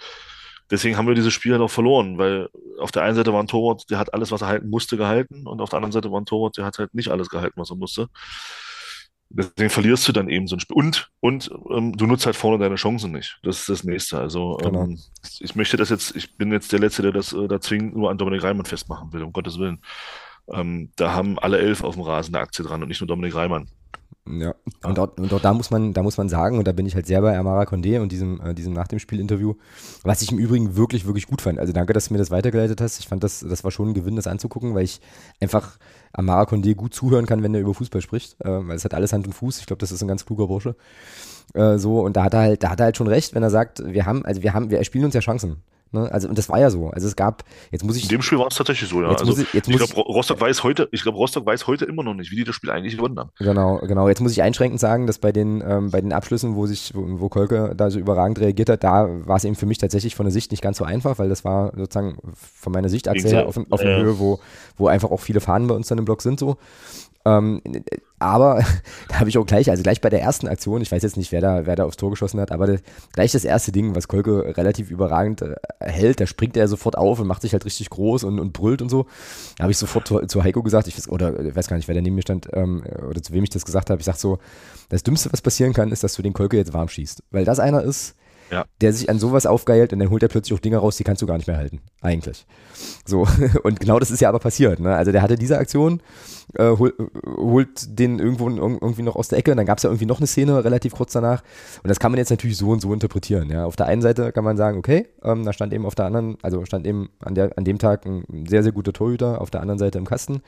deswegen 0.69 0.97
haben 0.97 1.07
wir 1.07 1.15
dieses 1.15 1.33
Spiel 1.33 1.53
halt 1.53 1.61
auch 1.61 1.71
verloren, 1.71 2.17
weil 2.17 2.49
auf 2.79 2.91
der 2.91 3.03
einen 3.03 3.15
Seite 3.15 3.33
war 3.33 3.41
ein 3.41 3.47
Torwart, 3.47 3.89
der 3.89 3.97
hat 3.97 4.13
alles, 4.13 4.31
was 4.31 4.41
er 4.41 4.47
halten 4.47 4.69
musste, 4.69 4.97
gehalten, 4.97 5.47
und 5.47 5.61
auf 5.61 5.69
der 5.69 5.77
anderen 5.77 5.91
Seite 5.91 6.11
war 6.11 6.21
ein 6.21 6.25
Torwart, 6.25 6.57
der 6.57 6.65
hat 6.65 6.77
halt 6.77 6.93
nicht 6.93 7.09
alles 7.09 7.29
gehalten, 7.29 7.59
was 7.59 7.71
er 7.71 7.75
musste. 7.75 8.07
Deswegen 9.35 9.71
verlierst 9.71 10.07
du 10.07 10.11
dann 10.11 10.29
eben 10.29 10.47
so 10.47 10.55
ein 10.55 10.59
Spiel. 10.59 10.75
Und, 10.77 11.09
und 11.21 11.49
ähm, 11.71 11.97
du 11.97 12.05
nutzt 12.05 12.25
halt 12.27 12.35
vorne 12.35 12.59
deine 12.59 12.75
Chancen 12.75 13.11
nicht. 13.11 13.39
Das 13.43 13.59
ist 13.61 13.69
das 13.69 13.83
Nächste. 13.83 14.19
Also 14.19 14.57
Genau. 14.61 14.83
ähm, 14.83 14.99
ich 15.39 15.55
möchte 15.55 15.75
das 15.75 15.89
jetzt, 15.89 16.15
ich 16.15 16.37
bin 16.37 16.51
jetzt 16.51 16.71
der 16.71 16.79
Letzte, 16.79 17.01
der 17.01 17.11
das 17.11 17.33
äh, 17.33 17.47
da 17.47 17.59
zwingend 17.59 17.95
nur 17.95 18.11
an 18.11 18.17
Dominik 18.19 18.43
Reimann 18.43 18.65
festmachen 18.65 19.11
will, 19.11 19.23
um 19.23 19.33
Gottes 19.33 19.57
Willen. 19.57 19.79
Ähm, 20.51 20.91
da 20.95 21.13
haben 21.13 21.39
alle 21.39 21.57
elf 21.59 21.83
auf 21.83 21.95
dem 21.95 22.03
Rasen 22.03 22.35
eine 22.35 22.43
Aktie 22.43 22.63
dran 22.63 22.81
und 22.83 22.89
nicht 22.89 23.01
nur 23.01 23.07
Dominik 23.07 23.33
Reimann. 23.35 23.67
Ja, 24.25 24.55
und 24.85 24.99
auch, 24.99 25.17
und 25.17 25.33
auch 25.33 25.41
da 25.41 25.53
muss 25.53 25.69
man, 25.69 25.93
da 25.93 26.01
muss 26.01 26.17
man 26.17 26.29
sagen, 26.29 26.57
und 26.57 26.65
da 26.65 26.71
bin 26.71 26.85
ich 26.85 26.95
halt 26.95 27.07
sehr 27.07 27.21
bei 27.21 27.37
Amara 27.37 27.63
Condé 27.63 27.99
und 27.99 28.09
diesem, 28.11 28.39
äh, 28.39 28.53
diesem 28.53 28.71
nach 28.71 28.87
dem 28.87 28.99
Spiel-Interview, 28.99 29.55
was 30.03 30.21
ich 30.21 30.31
im 30.31 30.37
Übrigen 30.37 30.77
wirklich, 30.77 31.05
wirklich 31.05 31.27
gut 31.27 31.41
fand. 31.41 31.59
Also 31.59 31.73
danke, 31.73 31.91
dass 31.91 32.07
du 32.07 32.13
mir 32.13 32.19
das 32.19 32.31
weitergeleitet 32.31 32.79
hast. 32.79 32.99
Ich 32.99 33.07
fand 33.07 33.21
das, 33.23 33.41
das 33.41 33.65
war 33.65 33.71
schon 33.71 33.89
ein 33.89 33.93
Gewinn, 33.93 34.15
das 34.15 34.27
anzugucken, 34.27 34.75
weil 34.75 34.85
ich 34.85 35.01
einfach 35.41 35.77
Amara 36.13 36.43
Condé 36.43 36.75
gut 36.75 36.93
zuhören 36.93 37.25
kann, 37.25 37.43
wenn 37.43 37.53
er 37.53 37.61
über 37.61 37.73
Fußball 37.73 38.01
spricht. 38.01 38.39
Äh, 38.39 38.67
weil 38.67 38.75
es 38.75 38.85
hat 38.85 38.93
alles 38.93 39.11
Hand 39.11 39.27
und 39.27 39.33
Fuß. 39.33 39.59
Ich 39.59 39.65
glaube, 39.65 39.79
das 39.79 39.91
ist 39.91 40.01
ein 40.01 40.07
ganz 40.07 40.25
kluger 40.25 40.47
Bursche. 40.47 40.75
Äh, 41.53 41.77
so, 41.77 42.01
und 42.01 42.15
da 42.15 42.23
hat 42.23 42.33
er 42.33 42.39
halt, 42.41 42.63
da 42.63 42.69
hat 42.69 42.79
er 42.79 42.85
halt 42.85 42.97
schon 42.97 43.07
recht, 43.07 43.35
wenn 43.35 43.43
er 43.43 43.49
sagt, 43.49 43.83
wir 43.85 44.05
haben, 44.05 44.23
also 44.25 44.43
wir 44.43 44.53
haben, 44.53 44.69
wir 44.69 44.83
spielen 44.83 45.05
uns 45.05 45.13
ja 45.13 45.21
Chancen. 45.21 45.57
Ne? 45.93 46.11
Also, 46.11 46.27
und 46.27 46.37
das 46.37 46.49
war 46.49 46.59
ja 46.59 46.69
so. 46.71 46.89
Also 46.89 47.07
es 47.07 47.15
gab, 47.15 47.43
jetzt 47.71 47.83
muss 47.85 47.95
ich. 47.95 48.03
In 48.03 48.09
dem 48.09 48.21
Spiel 48.23 48.39
war 48.39 48.47
es 48.47 48.55
tatsächlich 48.55 48.89
so, 48.89 49.01
ja. 49.01 49.11
Jetzt 49.11 49.21
Also 49.21 49.31
muss 49.33 49.41
ich- 49.41 49.53
jetzt 49.53 49.69
ich 49.69 49.77
glaube, 49.77 49.93
Rostock 49.93 50.41
weiß 50.41 50.63
heute, 50.63 50.89
ich 50.91 51.03
glaube, 51.03 51.17
Rostock 51.19 51.45
weiß 51.45 51.67
heute 51.67 51.85
immer 51.85 52.01
noch 52.03 52.15
nicht, 52.15 52.31
wie 52.31 52.35
die 52.35 52.43
das 52.43 52.55
Spiel 52.55 52.71
eigentlich 52.71 52.97
gewonnen 52.97 53.19
haben. 53.19 53.29
Genau, 53.37 53.77
genau. 53.77 54.07
Jetzt 54.09 54.19
muss 54.19 54.31
ich 54.31 54.41
einschränkend 54.41 54.79
sagen, 54.79 55.05
dass 55.05 55.19
bei 55.19 55.31
den, 55.31 55.63
ähm, 55.65 55.91
bei 55.91 56.01
den 56.01 56.11
Abschlüssen, 56.11 56.55
wo 56.55 56.65
sich, 56.65 56.91
wo, 56.95 57.03
wo 57.19 57.29
Kolke 57.29 57.73
da 57.77 57.91
so 57.91 57.99
überragend 57.99 58.39
reagiert 58.39 58.69
hat, 58.69 58.83
da 58.83 59.07
war 59.25 59.37
es 59.37 59.43
eben 59.43 59.55
für 59.55 59.67
mich 59.67 59.77
tatsächlich 59.77 60.15
von 60.15 60.25
der 60.25 60.33
Sicht 60.33 60.49
nicht 60.51 60.61
ganz 60.63 60.77
so 60.79 60.83
einfach, 60.83 61.19
weil 61.19 61.29
das 61.29 61.45
war 61.45 61.71
sozusagen 61.77 62.17
von 62.33 62.73
meiner 62.73 62.89
Sichtachse 62.89 63.23
Gegen 63.23 63.35
her 63.35 63.47
auf, 63.47 63.57
auf 63.69 63.79
einer 63.81 63.91
ja. 63.91 63.97
Höhe, 64.03 64.17
wo, 64.19 64.39
wo 64.77 64.87
einfach 64.87 65.11
auch 65.11 65.19
viele 65.19 65.41
Fahnen 65.41 65.67
bei 65.67 65.75
uns 65.75 65.87
dann 65.87 65.99
im 65.99 66.05
Block 66.05 66.21
sind 66.23 66.39
so. 66.39 66.57
Ähm, 67.25 67.61
aber 68.19 68.63
da 69.07 69.19
habe 69.19 69.29
ich 69.29 69.37
auch 69.37 69.45
gleich, 69.45 69.69
also 69.69 69.83
gleich 69.83 70.01
bei 70.01 70.09
der 70.09 70.21
ersten 70.21 70.47
Aktion, 70.47 70.81
ich 70.81 70.91
weiß 70.91 71.03
jetzt 71.03 71.17
nicht, 71.17 71.31
wer 71.31 71.41
da, 71.41 71.65
wer 71.65 71.75
da 71.75 71.85
aufs 71.85 71.97
Tor 71.97 72.09
geschossen 72.09 72.39
hat, 72.39 72.51
aber 72.51 72.67
das, 72.67 72.81
gleich 73.13 73.31
das 73.31 73.45
erste 73.45 73.71
Ding, 73.71 73.95
was 73.95 74.07
Kolke 74.07 74.57
relativ 74.57 74.91
überragend 74.91 75.41
äh, 75.41 75.55
hält, 75.79 76.19
da 76.19 76.25
springt 76.25 76.57
er 76.57 76.67
sofort 76.67 76.97
auf 76.97 77.19
und 77.19 77.27
macht 77.27 77.41
sich 77.41 77.53
halt 77.53 77.65
richtig 77.65 77.89
groß 77.89 78.23
und, 78.23 78.39
und 78.39 78.53
brüllt 78.53 78.81
und 78.81 78.89
so. 78.89 79.05
Da 79.57 79.63
habe 79.63 79.71
ich 79.71 79.77
sofort 79.77 80.07
zu, 80.07 80.19
zu 80.25 80.43
Heiko 80.43 80.63
gesagt, 80.63 80.87
ich 80.87 80.97
weiß, 80.97 81.09
oder 81.09 81.39
ich 81.39 81.55
weiß 81.55 81.67
gar 81.67 81.77
nicht, 81.77 81.87
wer 81.87 81.95
da 81.95 82.01
neben 82.01 82.15
mir 82.15 82.21
stand, 82.21 82.47
ähm, 82.53 82.83
oder 83.09 83.21
zu 83.21 83.33
wem 83.33 83.43
ich 83.43 83.49
das 83.49 83.65
gesagt 83.65 83.89
habe. 83.89 83.99
Ich 83.99 84.05
sag 84.05 84.15
so, 84.15 84.39
das 84.89 85.03
Dümmste, 85.03 85.31
was 85.31 85.41
passieren 85.41 85.73
kann, 85.73 85.91
ist, 85.91 86.03
dass 86.03 86.13
du 86.13 86.21
den 86.21 86.33
Kolke 86.33 86.57
jetzt 86.57 86.73
warm 86.73 86.87
schießt. 86.87 87.23
Weil 87.31 87.45
das 87.45 87.59
einer 87.59 87.83
ist, 87.83 88.15
Ja. 88.53 88.65
der 88.81 88.93
sich 88.93 89.09
an 89.09 89.19
sowas 89.19 89.45
aufgeilt 89.45 89.91
und 89.93 89.99
dann 89.99 90.09
holt 90.09 90.21
er 90.23 90.29
plötzlich 90.29 90.57
auch 90.57 90.61
Dinge 90.61 90.77
raus, 90.77 90.95
die 90.97 91.03
kannst 91.03 91.21
du 91.21 91.25
gar 91.25 91.37
nicht 91.37 91.47
mehr 91.47 91.57
halten. 91.57 91.81
Eigentlich. 92.01 92.45
So. 93.05 93.27
Und 93.63 93.79
genau 93.79 93.99
das 93.99 94.11
ist 94.11 94.19
ja 94.21 94.29
aber 94.29 94.39
passiert. 94.39 94.79
Ne? 94.79 94.95
Also 94.95 95.11
der 95.11 95.21
hatte 95.21 95.35
diese 95.35 95.57
Aktion, 95.57 96.01
äh, 96.55 96.75
hol, 96.77 96.93
holt 97.37 97.97
den 97.99 98.19
irgendwo 98.19 98.47
irg- 98.47 98.77
irgendwie 98.81 99.01
noch 99.03 99.15
aus 99.15 99.27
der 99.29 99.39
Ecke. 99.39 99.51
Und 99.51 99.57
dann 99.57 99.65
gab 99.65 99.77
es 99.77 99.83
ja 99.83 99.89
irgendwie 99.89 100.05
noch 100.05 100.19
eine 100.19 100.27
Szene 100.27 100.63
relativ 100.63 100.93
kurz 100.93 101.13
danach. 101.13 101.41
Und 101.81 101.89
das 101.89 101.99
kann 101.99 102.11
man 102.11 102.17
jetzt 102.19 102.29
natürlich 102.29 102.57
so 102.57 102.69
und 102.69 102.81
so 102.81 102.93
interpretieren. 102.93 103.49
Ja? 103.49 103.65
Auf 103.65 103.75
der 103.75 103.87
einen 103.87 104.01
Seite 104.01 104.31
kann 104.31 104.43
man 104.43 104.57
sagen, 104.57 104.77
okay, 104.77 105.07
ähm, 105.23 105.43
da 105.45 105.53
stand 105.53 105.73
eben 105.73 105.85
auf 105.85 105.95
der 105.95 106.05
anderen, 106.05 106.37
also 106.41 106.65
stand 106.65 106.85
eben 106.85 107.09
an, 107.19 107.35
der, 107.35 107.57
an 107.57 107.63
dem 107.63 107.79
Tag 107.79 108.05
ein 108.05 108.45
sehr, 108.47 108.63
sehr 108.63 108.71
guter 108.71 108.93
Torhüter, 108.93 109.41
auf 109.41 109.49
der 109.49 109.61
anderen 109.61 109.79
Seite 109.79 109.97
im 109.97 110.05
Kasten. 110.05 110.41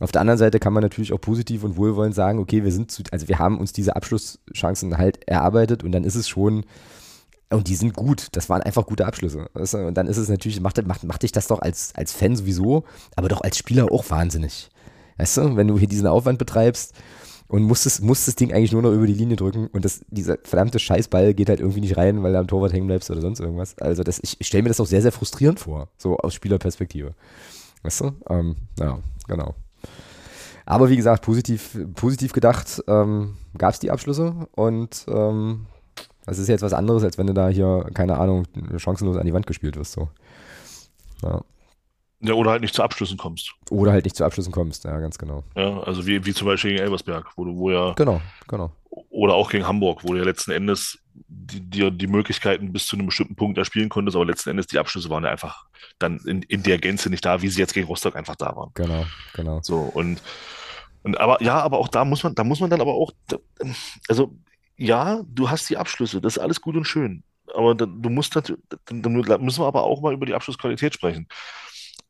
Auf 0.00 0.12
der 0.12 0.20
anderen 0.20 0.38
Seite 0.38 0.58
kann 0.58 0.72
man 0.72 0.82
natürlich 0.82 1.12
auch 1.12 1.20
positiv 1.20 1.64
und 1.64 1.76
wohlwollend 1.76 2.14
sagen, 2.14 2.38
okay, 2.38 2.64
wir 2.64 2.72
sind 2.72 2.90
zu, 2.90 3.02
also 3.12 3.28
wir 3.28 3.38
haben 3.38 3.58
uns 3.58 3.72
diese 3.72 3.96
Abschlusschancen 3.96 4.98
halt 4.98 5.26
erarbeitet 5.26 5.84
und 5.84 5.92
dann 5.92 6.04
ist 6.04 6.16
es 6.16 6.28
schon, 6.28 6.64
und 7.50 7.68
die 7.68 7.76
sind 7.76 7.94
gut. 7.94 8.28
Das 8.32 8.48
waren 8.48 8.62
einfach 8.62 8.86
gute 8.86 9.06
Abschlüsse. 9.06 9.48
Weißt 9.54 9.74
du? 9.74 9.86
Und 9.86 9.94
dann 9.94 10.06
ist 10.06 10.16
es 10.16 10.28
natürlich, 10.28 10.60
macht, 10.60 10.84
macht, 10.86 11.04
macht 11.04 11.22
dich 11.22 11.32
das 11.32 11.46
doch 11.46 11.60
als, 11.60 11.92
als 11.94 12.12
Fan 12.12 12.36
sowieso, 12.36 12.84
aber 13.14 13.28
doch 13.28 13.40
als 13.40 13.58
Spieler 13.58 13.92
auch 13.92 14.08
wahnsinnig. 14.10 14.68
Weißt 15.18 15.36
du, 15.38 15.56
wenn 15.56 15.68
du 15.68 15.78
hier 15.78 15.88
diesen 15.88 16.06
Aufwand 16.06 16.38
betreibst 16.38 16.94
und 17.48 17.62
muss 17.62 17.84
das, 17.84 18.00
das 18.02 18.34
Ding 18.34 18.52
eigentlich 18.52 18.72
nur 18.72 18.82
noch 18.82 18.92
über 18.92 19.06
die 19.06 19.14
Linie 19.14 19.36
drücken 19.36 19.68
und 19.68 19.84
das, 19.84 20.00
dieser 20.08 20.38
verdammte 20.42 20.78
Scheißball 20.78 21.34
geht 21.34 21.48
halt 21.48 21.60
irgendwie 21.60 21.80
nicht 21.80 21.96
rein, 21.96 22.22
weil 22.22 22.32
du 22.32 22.38
am 22.38 22.48
Torwart 22.48 22.72
hängen 22.72 22.86
bleibst 22.86 23.10
oder 23.10 23.20
sonst 23.20 23.40
irgendwas. 23.40 23.78
Also 23.78 24.02
das, 24.02 24.18
ich, 24.22 24.36
ich 24.40 24.46
stelle 24.46 24.64
mir 24.64 24.70
das 24.70 24.80
auch 24.80 24.86
sehr, 24.86 25.02
sehr 25.02 25.12
frustrierend 25.12 25.60
vor, 25.60 25.88
so 25.96 26.16
aus 26.18 26.34
Spielerperspektive. 26.34 27.14
Weißt 27.82 28.00
du? 28.00 28.12
Ähm, 28.28 28.56
ja, 28.78 28.98
genau. 29.28 29.54
Aber 30.66 30.90
wie 30.90 30.96
gesagt, 30.96 31.22
positiv, 31.22 31.78
positiv 31.94 32.32
gedacht 32.32 32.82
ähm, 32.88 33.36
gab 33.56 33.72
es 33.72 33.78
die 33.78 33.92
Abschlüsse 33.92 34.34
und 34.56 35.06
ähm, 35.08 35.66
das 36.26 36.38
ist 36.38 36.48
jetzt 36.48 36.62
was 36.62 36.72
anderes, 36.72 37.04
als 37.04 37.18
wenn 37.18 37.26
du 37.26 37.34
da 37.34 37.48
hier, 37.48 37.88
keine 37.94 38.18
Ahnung, 38.18 38.46
chancenlos 38.76 39.16
an 39.16 39.26
die 39.26 39.32
Wand 39.32 39.46
gespielt 39.46 39.76
wirst. 39.76 39.92
So. 39.92 40.08
Ja. 41.22 41.42
Ja, 42.20 42.32
oder 42.32 42.50
halt 42.50 42.62
nicht 42.62 42.74
zu 42.74 42.82
Abschlüssen 42.82 43.18
kommst. 43.18 43.52
Oder 43.70 43.92
halt 43.92 44.04
nicht 44.04 44.16
zu 44.16 44.24
Abschlüssen 44.24 44.50
kommst, 44.50 44.84
ja, 44.84 44.98
ganz 45.00 45.18
genau. 45.18 45.44
Ja, 45.54 45.80
also 45.80 46.06
wie, 46.06 46.24
wie 46.24 46.32
zum 46.32 46.46
Beispiel 46.46 46.72
gegen 46.72 46.82
Elversberg, 46.82 47.30
wo 47.36 47.44
du, 47.44 47.56
wo 47.56 47.70
ja. 47.70 47.92
Genau, 47.92 48.22
genau. 48.48 48.72
Oder 49.10 49.34
auch 49.34 49.50
gegen 49.50 49.66
Hamburg, 49.66 50.02
wo 50.02 50.12
du 50.12 50.18
ja 50.18 50.24
letzten 50.24 50.50
Endes 50.52 50.98
dir 51.28 51.90
die, 51.90 51.98
die 51.98 52.06
Möglichkeiten 52.06 52.72
bis 52.72 52.86
zu 52.86 52.96
einem 52.96 53.06
bestimmten 53.06 53.36
Punkt 53.36 53.58
erspielen 53.58 53.90
konntest, 53.90 54.16
aber 54.16 54.24
letzten 54.24 54.50
Endes 54.50 54.66
die 54.66 54.78
Abschlüsse 54.78 55.10
waren 55.10 55.24
ja 55.24 55.30
einfach 55.30 55.66
dann 55.98 56.18
in, 56.20 56.42
in 56.42 56.62
der 56.62 56.78
Gänze 56.78 57.10
nicht 57.10 57.24
da, 57.24 57.42
wie 57.42 57.48
sie 57.48 57.60
jetzt 57.60 57.74
gegen 57.74 57.86
Rostock 57.86 58.16
einfach 58.16 58.36
da 58.36 58.56
waren. 58.56 58.70
Genau, 58.74 59.04
genau. 59.34 59.60
So, 59.62 59.78
und, 59.80 60.22
und 61.02 61.20
aber 61.20 61.42
ja, 61.42 61.60
aber 61.60 61.78
auch 61.78 61.88
da 61.88 62.04
muss 62.06 62.22
man, 62.22 62.34
da 62.34 62.44
muss 62.44 62.60
man 62.60 62.70
dann 62.70 62.80
aber 62.80 62.94
auch, 62.94 63.12
also 64.08 64.34
ja, 64.76 65.22
du 65.26 65.50
hast 65.50 65.68
die 65.70 65.76
Abschlüsse, 65.76 66.20
das 66.20 66.36
ist 66.36 66.42
alles 66.42 66.60
gut 66.60 66.76
und 66.76 66.84
schön. 66.84 67.22
Aber 67.54 67.74
dann, 67.74 68.02
du 68.02 68.10
musst 68.10 68.34
natürlich, 68.34 68.60
dann 68.86 69.12
müssen 69.12 69.60
wir 69.60 69.66
aber 69.66 69.84
auch 69.84 70.00
mal 70.00 70.12
über 70.12 70.26
die 70.26 70.34
Abschlussqualität 70.34 70.94
sprechen. 70.94 71.28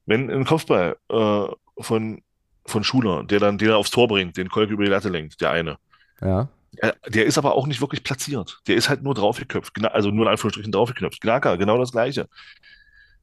Wenn 0.06 0.30
ein 0.30 0.44
Kopfball 0.44 0.96
äh, 1.08 1.46
von, 1.78 2.22
von 2.64 2.84
Schuler, 2.84 3.24
der 3.24 3.40
dann 3.40 3.58
den 3.58 3.70
aufs 3.72 3.90
Tor 3.90 4.08
bringt, 4.08 4.36
den 4.36 4.48
Kolk 4.48 4.70
über 4.70 4.84
die 4.84 4.90
Latte 4.90 5.08
lenkt, 5.08 5.40
der 5.40 5.50
eine. 5.50 5.78
Ja. 6.20 6.48
Der, 6.82 6.96
der 7.06 7.26
ist 7.26 7.38
aber 7.38 7.54
auch 7.54 7.66
nicht 7.66 7.80
wirklich 7.80 8.02
platziert. 8.02 8.60
Der 8.66 8.76
ist 8.76 8.88
halt 8.88 9.02
nur 9.02 9.14
draufgeköpft, 9.14 9.72
also 9.86 10.10
nur 10.10 10.26
in 10.26 10.30
Anführungsstrichen 10.30 10.72
draufgeknöpft. 10.72 11.20
Knacker, 11.20 11.56
genau 11.56 11.78
das 11.78 11.92
Gleiche. 11.92 12.28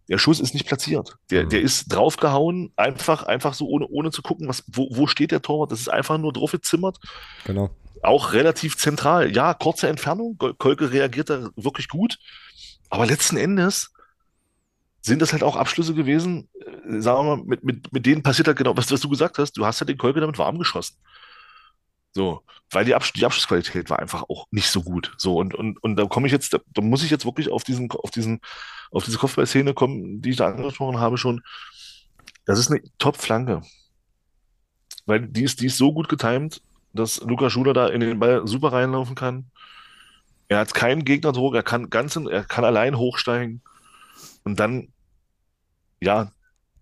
Der 0.10 0.18
Schuss 0.18 0.40
ist 0.40 0.54
nicht 0.54 0.68
platziert. 0.68 1.18
Der, 1.30 1.46
mhm. 1.46 1.50
der 1.50 1.62
ist 1.62 1.88
draufgehauen, 1.88 2.72
einfach, 2.76 3.24
einfach 3.24 3.54
so, 3.54 3.68
ohne, 3.68 3.88
ohne 3.88 4.12
zu 4.12 4.22
gucken, 4.22 4.48
was, 4.48 4.64
wo, 4.68 4.88
wo 4.92 5.08
steht 5.08 5.32
der 5.32 5.42
Torwart. 5.42 5.72
Das 5.72 5.80
ist 5.80 5.90
einfach 5.90 6.18
nur 6.18 6.34
draufgezimmert. 6.34 7.00
Genau. 7.46 7.70
Auch 8.04 8.34
relativ 8.34 8.78
zentral. 8.78 9.34
Ja, 9.34 9.54
kurze 9.54 9.88
Entfernung. 9.88 10.38
Kolke 10.38 10.92
reagiert 10.92 11.30
da 11.30 11.50
wirklich 11.56 11.88
gut. 11.88 12.20
Aber 12.90 13.06
letzten 13.06 13.38
Endes 13.38 13.94
sind 15.02 15.22
das 15.22 15.34
halt 15.34 15.44
auch 15.44 15.56
Abschlüsse 15.56 15.94
gewesen, 15.94 16.50
äh, 16.60 17.02
sagen 17.02 17.28
wir 17.28 17.38
mal, 17.38 17.44
mit, 17.44 17.64
mit, 17.64 17.94
mit 17.94 18.06
denen 18.06 18.24
passiert 18.24 18.48
halt 18.48 18.58
genau, 18.58 18.76
was, 18.78 18.92
was 18.92 19.02
du 19.02 19.10
gesagt 19.10 19.38
hast, 19.38 19.54
du 19.54 19.66
hast 19.66 19.80
ja 19.80 19.86
den 19.86 19.98
Kolke 19.98 20.22
damit 20.22 20.38
warm 20.38 20.58
geschossen. 20.58 20.96
So, 22.14 22.42
weil 22.70 22.86
die, 22.86 22.94
Absch 22.94 23.14
die 23.14 23.26
Abschlussqualität 23.26 23.90
war 23.90 24.00
einfach 24.00 24.24
auch 24.30 24.48
nicht 24.52 24.70
so 24.70 24.84
gut. 24.84 25.14
So, 25.18 25.38
und, 25.38 25.56
und, 25.56 25.82
und 25.84 25.96
da 25.96 26.06
komme 26.06 26.28
ich 26.28 26.34
jetzt, 26.34 26.54
da, 26.54 26.60
da, 26.74 26.82
muss 26.82 27.04
ich 27.04 27.10
jetzt 27.10 27.26
wirklich 27.26 27.50
auf 27.50 27.64
diesen, 27.64 27.90
auf 27.92 28.12
diesen, 28.12 28.40
auf 28.92 29.04
diese 29.04 29.18
Kopfballszene 29.18 29.74
kommen, 29.74 30.22
die 30.22 30.32
ich 30.32 30.38
da 30.38 30.48
angesprochen 30.48 31.00
habe 31.00 31.18
schon. 31.18 31.42
Das 32.46 32.60
ist 32.60 32.70
eine 32.70 32.82
Top-Flanke. 32.98 33.62
Weil 35.06 35.28
die 35.28 35.44
ist, 35.44 35.60
die 35.60 35.66
ist 35.66 35.78
so 35.78 35.94
gut 35.94 36.08
getimt, 36.08 36.62
dass 36.94 37.22
Luca 37.22 37.50
Schuler 37.50 37.74
da 37.74 37.88
in 37.88 38.00
den 38.02 38.20
Ball 38.20 38.48
super 38.48 38.72
reinlaufen 38.72 39.16
kann. 39.16 39.52
Er 40.48 40.60
hat 40.60 40.74
keinen 40.74 41.06
Gegnerdruck, 41.06 41.56
er 41.56 41.64
kann 41.64 41.90
ganz, 41.90 42.16
er 42.16 42.44
kann 42.44 42.64
allein 42.66 42.98
hochsteigen. 42.98 43.62
Und 44.44 44.60
dann 44.60 44.94
ja, 46.04 46.32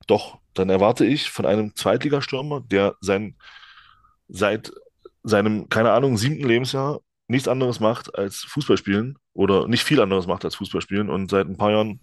doch, 0.07 0.39
dann 0.53 0.69
erwarte 0.69 1.05
ich 1.05 1.29
von 1.29 1.45
einem 1.45 1.75
Zweitligastürmer, 1.75 2.61
der 2.61 2.95
sein, 3.01 3.35
seit 4.27 4.71
seinem, 5.23 5.69
keine 5.69 5.91
Ahnung, 5.91 6.17
siebten 6.17 6.47
Lebensjahr 6.47 7.01
nichts 7.27 7.47
anderes 7.47 7.79
macht 7.79 8.15
als 8.15 8.39
Fußball 8.39 8.77
spielen 8.77 9.17
oder 9.33 9.67
nicht 9.67 9.83
viel 9.83 10.01
anderes 10.01 10.27
macht 10.27 10.43
als 10.43 10.55
Fußball 10.55 10.81
spielen 10.81 11.09
und 11.09 11.29
seit 11.31 11.47
ein 11.47 11.57
paar 11.57 11.71
Jahren 11.71 12.01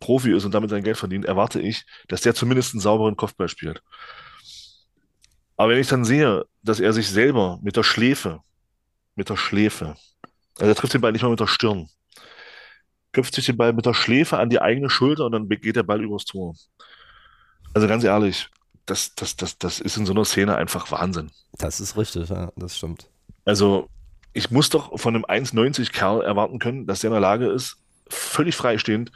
Profi 0.00 0.32
ist 0.32 0.44
und 0.44 0.54
damit 0.54 0.70
sein 0.70 0.84
Geld 0.84 0.96
verdient, 0.96 1.24
erwarte 1.26 1.60
ich, 1.60 1.84
dass 2.08 2.22
der 2.22 2.34
zumindest 2.34 2.74
einen 2.74 2.80
sauberen 2.80 3.16
Kopfball 3.16 3.48
spielt. 3.48 3.82
Aber 5.62 5.70
wenn 5.70 5.78
ich 5.78 5.86
dann 5.86 6.04
sehe, 6.04 6.44
dass 6.64 6.80
er 6.80 6.92
sich 6.92 7.08
selber 7.08 7.60
mit 7.62 7.76
der 7.76 7.84
Schläfe, 7.84 8.40
mit 9.14 9.28
der 9.28 9.36
Schläfe, 9.36 9.94
also 10.58 10.68
er 10.68 10.74
trifft 10.74 10.94
den 10.94 11.00
Ball 11.00 11.12
nicht 11.12 11.22
mal 11.22 11.28
mit 11.28 11.38
der 11.38 11.46
Stirn, 11.46 11.88
köpft 13.12 13.32
sich 13.32 13.46
den 13.46 13.56
Ball 13.56 13.72
mit 13.72 13.86
der 13.86 13.94
Schläfe 13.94 14.38
an 14.40 14.50
die 14.50 14.60
eigene 14.60 14.90
Schulter 14.90 15.24
und 15.24 15.30
dann 15.30 15.48
geht 15.48 15.76
der 15.76 15.84
Ball 15.84 16.02
übers 16.02 16.24
Tor. 16.24 16.56
Also 17.74 17.86
ganz 17.86 18.02
ehrlich, 18.02 18.48
das, 18.86 19.14
das, 19.14 19.36
das, 19.36 19.56
das 19.56 19.78
ist 19.78 19.96
in 19.96 20.04
so 20.04 20.12
einer 20.12 20.24
Szene 20.24 20.56
einfach 20.56 20.90
Wahnsinn. 20.90 21.30
Das 21.58 21.78
ist 21.78 21.96
richtig, 21.96 22.28
ja, 22.28 22.50
das 22.56 22.76
stimmt. 22.76 23.08
Also, 23.44 23.88
ich 24.32 24.50
muss 24.50 24.68
doch 24.68 24.98
von 24.98 25.14
einem 25.14 25.24
1,90 25.24 25.92
Kerl 25.92 26.22
erwarten 26.22 26.58
können, 26.58 26.88
dass 26.88 27.02
der 27.02 27.10
in 27.10 27.14
der 27.14 27.20
Lage 27.20 27.46
ist, 27.46 27.76
völlig 28.08 28.56
freistehend, 28.56 29.12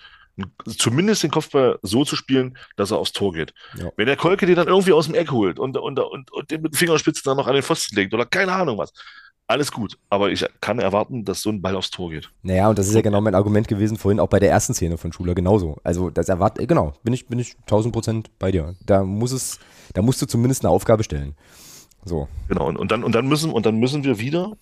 zumindest 0.66 1.22
den 1.22 1.30
Kopfball 1.30 1.78
so 1.82 2.04
zu 2.04 2.16
spielen, 2.16 2.58
dass 2.76 2.90
er 2.90 2.98
aufs 2.98 3.12
Tor 3.12 3.32
geht. 3.32 3.54
Ja. 3.78 3.90
Wenn 3.96 4.06
der 4.06 4.16
Kolke 4.16 4.46
den 4.46 4.56
dann 4.56 4.68
irgendwie 4.68 4.92
aus 4.92 5.06
dem 5.06 5.14
Eck 5.14 5.30
holt 5.30 5.58
und, 5.58 5.76
und, 5.76 5.98
und, 5.98 6.32
und 6.32 6.50
den 6.50 6.62
mit 6.62 6.74
den 6.74 6.78
Fingerspitzen 6.78 7.22
dann 7.24 7.36
noch 7.36 7.46
an 7.46 7.54
den 7.54 7.62
Pfosten 7.62 7.96
legt 7.96 8.12
oder 8.12 8.26
keine 8.26 8.52
Ahnung 8.52 8.78
was, 8.78 8.92
alles 9.48 9.70
gut, 9.70 9.96
aber 10.10 10.30
ich 10.30 10.44
kann 10.60 10.80
erwarten, 10.80 11.24
dass 11.24 11.40
so 11.40 11.50
ein 11.50 11.62
Ball 11.62 11.76
aufs 11.76 11.90
Tor 11.90 12.10
geht. 12.10 12.30
Naja, 12.42 12.68
und 12.68 12.78
das 12.78 12.88
ist 12.88 12.94
ja 12.94 13.00
genau 13.00 13.20
mein 13.20 13.34
Argument 13.36 13.68
gewesen 13.68 13.96
vorhin, 13.96 14.18
auch 14.18 14.28
bei 14.28 14.40
der 14.40 14.50
ersten 14.50 14.74
Szene 14.74 14.98
von 14.98 15.12
Schuler 15.12 15.36
genauso. 15.36 15.76
Also 15.84 16.10
das 16.10 16.28
erwartet, 16.28 16.68
genau, 16.68 16.94
bin 17.04 17.14
ich, 17.14 17.26
bin 17.26 17.38
ich 17.38 17.56
1000 17.62 17.92
Prozent 17.92 18.30
bei 18.38 18.50
dir. 18.50 18.74
Da 18.84 19.04
muss 19.04 19.30
es, 19.30 19.60
da 19.94 20.02
musst 20.02 20.20
du 20.20 20.26
zumindest 20.26 20.64
eine 20.64 20.72
Aufgabe 20.72 21.04
stellen. 21.04 21.36
So. 22.04 22.28
Genau, 22.48 22.66
und, 22.66 22.76
und, 22.76 22.90
dann, 22.90 23.04
und, 23.04 23.14
dann 23.14 23.28
müssen, 23.28 23.52
und 23.52 23.66
dann 23.66 23.78
müssen 23.78 24.02
wir 24.02 24.18
wieder, 24.18 24.56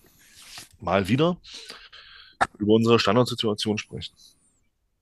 mal 0.81 1.09
wieder, 1.09 1.39
über 2.59 2.75
unsere 2.75 2.99
Standardsituation 2.99 3.79
sprechen. 3.79 4.14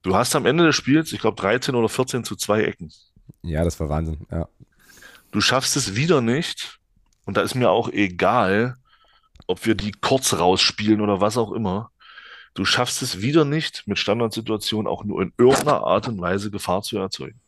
Du 0.03 0.15
hast 0.15 0.35
am 0.35 0.45
Ende 0.45 0.65
des 0.65 0.75
Spiels, 0.75 1.13
ich 1.13 1.19
glaube, 1.19 1.41
13 1.41 1.75
oder 1.75 1.89
14 1.89 2.23
zu 2.23 2.35
zwei 2.35 2.63
Ecken. 2.63 2.91
Ja, 3.41 3.63
das 3.63 3.79
war 3.79 3.89
Wahnsinn, 3.89 4.19
ja. 4.29 4.47
Du 5.31 5.41
schaffst 5.41 5.75
es 5.75 5.95
wieder 5.95 6.21
nicht, 6.21 6.79
und 7.25 7.37
da 7.37 7.41
ist 7.41 7.55
mir 7.55 7.71
auch 7.71 7.89
egal, 7.89 8.75
ob 9.47 9.65
wir 9.65 9.75
die 9.75 9.91
kurz 9.91 10.33
rausspielen 10.33 11.01
oder 11.01 11.21
was 11.21 11.37
auch 11.37 11.51
immer, 11.51 11.89
du 12.53 12.65
schaffst 12.65 13.01
es 13.01 13.21
wieder 13.21 13.45
nicht, 13.45 13.87
mit 13.87 13.97
Standardsituationen 13.97 14.87
auch 14.87 15.03
nur 15.03 15.21
in 15.21 15.33
irgendeiner 15.37 15.83
Art 15.83 16.07
und 16.07 16.19
Weise 16.21 16.51
Gefahr 16.51 16.81
zu 16.81 16.97
erzeugen. 16.97 17.39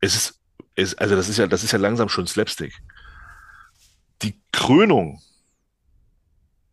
Es 0.00 0.14
ist, 0.14 0.40
es, 0.74 0.94
also 0.94 1.16
das 1.16 1.28
ist 1.28 1.36
ja, 1.36 1.46
das 1.46 1.64
ist 1.64 1.72
ja 1.72 1.78
langsam 1.78 2.08
schon 2.08 2.26
Slapstick. 2.26 2.74
Die 4.22 4.40
Krönung 4.52 5.20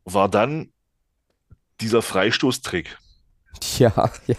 war 0.06 0.30
dann 0.30 0.72
dieser 1.80 2.02
Freistoßtrick. 2.02 2.98
Ja, 3.80 4.12
ja, 4.28 4.36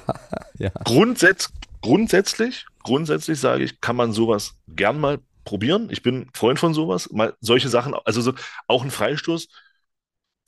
ja. 0.59 0.71
Grundsätz, 0.85 1.53
grundsätzlich, 1.81 2.67
grundsätzlich 2.83 3.39
sage 3.41 3.65
ich, 3.65 3.81
kann 3.81 3.97
man 3.97 4.13
sowas 4.13 4.55
gern 4.69 5.01
mal 5.01 5.19
probieren. 5.45 5.89
Ich 5.91 6.03
bin 6.03 6.29
Freund 6.35 6.59
von 6.59 6.75
sowas. 6.75 7.11
Mal 7.11 7.35
solche 7.41 7.69
Sachen, 7.69 7.95
also 8.05 8.21
so, 8.21 8.35
auch 8.69 8.83
ein 8.85 8.91
Freistoß, 8.91 9.49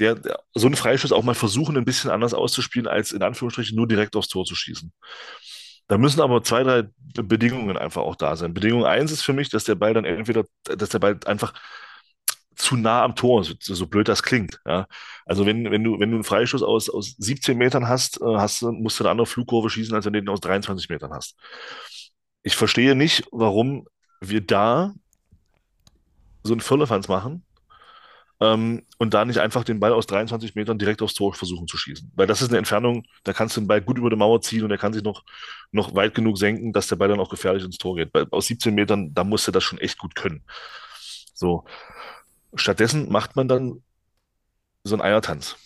der, 0.01 0.17
der, 0.17 0.41
so 0.55 0.67
einen 0.67 0.77
Freistoß 0.77 1.13
auch 1.13 1.23
mal 1.23 1.35
versuchen, 1.35 1.77
ein 1.77 1.85
bisschen 1.85 2.11
anders 2.11 2.35
auszuspielen, 2.35 2.89
als 2.89 3.13
in 3.13 3.23
Anführungsstrichen 3.23 3.77
nur 3.77 3.87
direkt 3.89 4.17
aufs 4.17 4.29
Tor 4.29 4.45
zu 4.45 4.55
schießen. 4.55 4.93
Da 5.87 5.99
müssen 5.99 6.21
aber 6.21 6.43
zwei, 6.43 6.63
drei 6.63 6.85
Bedingungen 7.23 7.77
einfach 7.77 8.03
auch 8.03 8.17
da 8.17 8.37
sein. 8.37 8.55
Bedingung 8.55 8.87
eins 8.87 9.13
ist 9.13 9.23
für 9.23 9.35
mich, 9.35 9.51
dass 9.51 9.65
der 9.65 9.75
Ball 9.75 9.93
dann 9.95 10.05
entweder, 10.05 10.45
dass 10.65 10.89
der 10.89 10.99
Ball 10.99 11.19
einfach 11.27 11.53
zu 12.57 12.77
nah 12.77 13.03
am 13.03 13.17
Tor, 13.17 13.45
so, 13.45 13.55
so 13.59 13.87
blöd 13.87 14.09
das 14.09 14.23
klingt. 14.23 14.61
Ja. 14.67 14.87
Also 15.27 15.47
wenn, 15.47 15.71
wenn 15.71 15.85
du, 15.85 15.99
wenn 16.01 16.11
du 16.11 16.17
einen 16.17 16.25
Freistoß 16.25 16.63
aus, 16.63 16.89
aus 16.89 17.15
17 17.19 17.57
Metern 17.57 17.89
hast, 17.89 18.21
äh, 18.21 18.37
hast 18.37 18.63
musst 18.63 18.99
du 19.01 19.05
eine 19.05 19.11
andere 19.11 19.27
Flugkurve 19.27 19.71
schießen, 19.71 19.95
als 19.95 20.05
wenn 20.05 20.13
du 20.13 20.21
den 20.21 20.29
aus 20.29 20.41
23 20.41 20.89
Metern 20.89 21.13
hast. 21.13 21.37
Ich 22.43 22.57
verstehe 22.57 22.95
nicht, 22.95 23.25
warum 23.33 23.87
wir 24.21 24.41
da 24.41 24.93
so 26.43 26.53
einen 26.53 26.61
Firlefanz 26.61 27.09
machen 27.09 27.45
ähm, 28.41 28.83
und 28.99 29.15
da 29.15 29.25
nicht 29.25 29.39
einfach 29.39 29.65
den 29.65 29.81
Ball 29.81 29.93
aus 29.93 30.07
23 30.07 30.55
Metern 30.55 30.79
direkt 30.79 31.03
aufs 31.03 31.15
Tor 31.15 31.35
versuchen 31.35 31.67
zu 31.67 31.77
schießen. 31.77 32.13
Weil 32.15 32.27
das 32.27 32.43
ist 32.43 32.49
eine 32.49 32.59
Entfernung, 32.59 33.05
da 33.23 33.33
kannst 33.33 33.57
du 33.57 33.61
den 33.61 33.69
Ball 33.69 33.81
gut 33.81 33.99
über 33.99 34.11
die 34.11 34.17
Mauer 34.17 34.41
ziehen 34.41 34.65
und 34.65 34.71
er 34.71 34.79
kann 34.79 34.93
sich 34.93 35.03
noch, 35.03 35.25
noch 35.73 35.95
weit 35.95 36.15
genug 36.15 36.39
senken, 36.39 36.73
dass 36.73 36.89
der 36.89 36.97
Ball 36.97 37.09
dann 37.09 37.21
auch 37.21 37.31
gefährlich 37.31 37.65
ins 37.65 37.79
Tor 37.79 37.97
geht. 37.97 38.13
Weil 38.13 38.27
aus 38.31 38.47
17 38.47 38.75
Metern, 38.75 39.15
da 39.15 39.25
musst 39.25 39.47
du 39.49 39.53
das 39.53 39.65
schon 39.65 39.79
echt 39.79 39.99
gut 39.99 40.15
können. 40.15 40.45
So. 41.33 41.65
Stattdessen 42.55 43.11
macht 43.11 43.37
man 43.37 43.49
dann 43.49 43.83
so 44.85 44.95
einen 44.95 45.03
Eiertanz. 45.03 45.57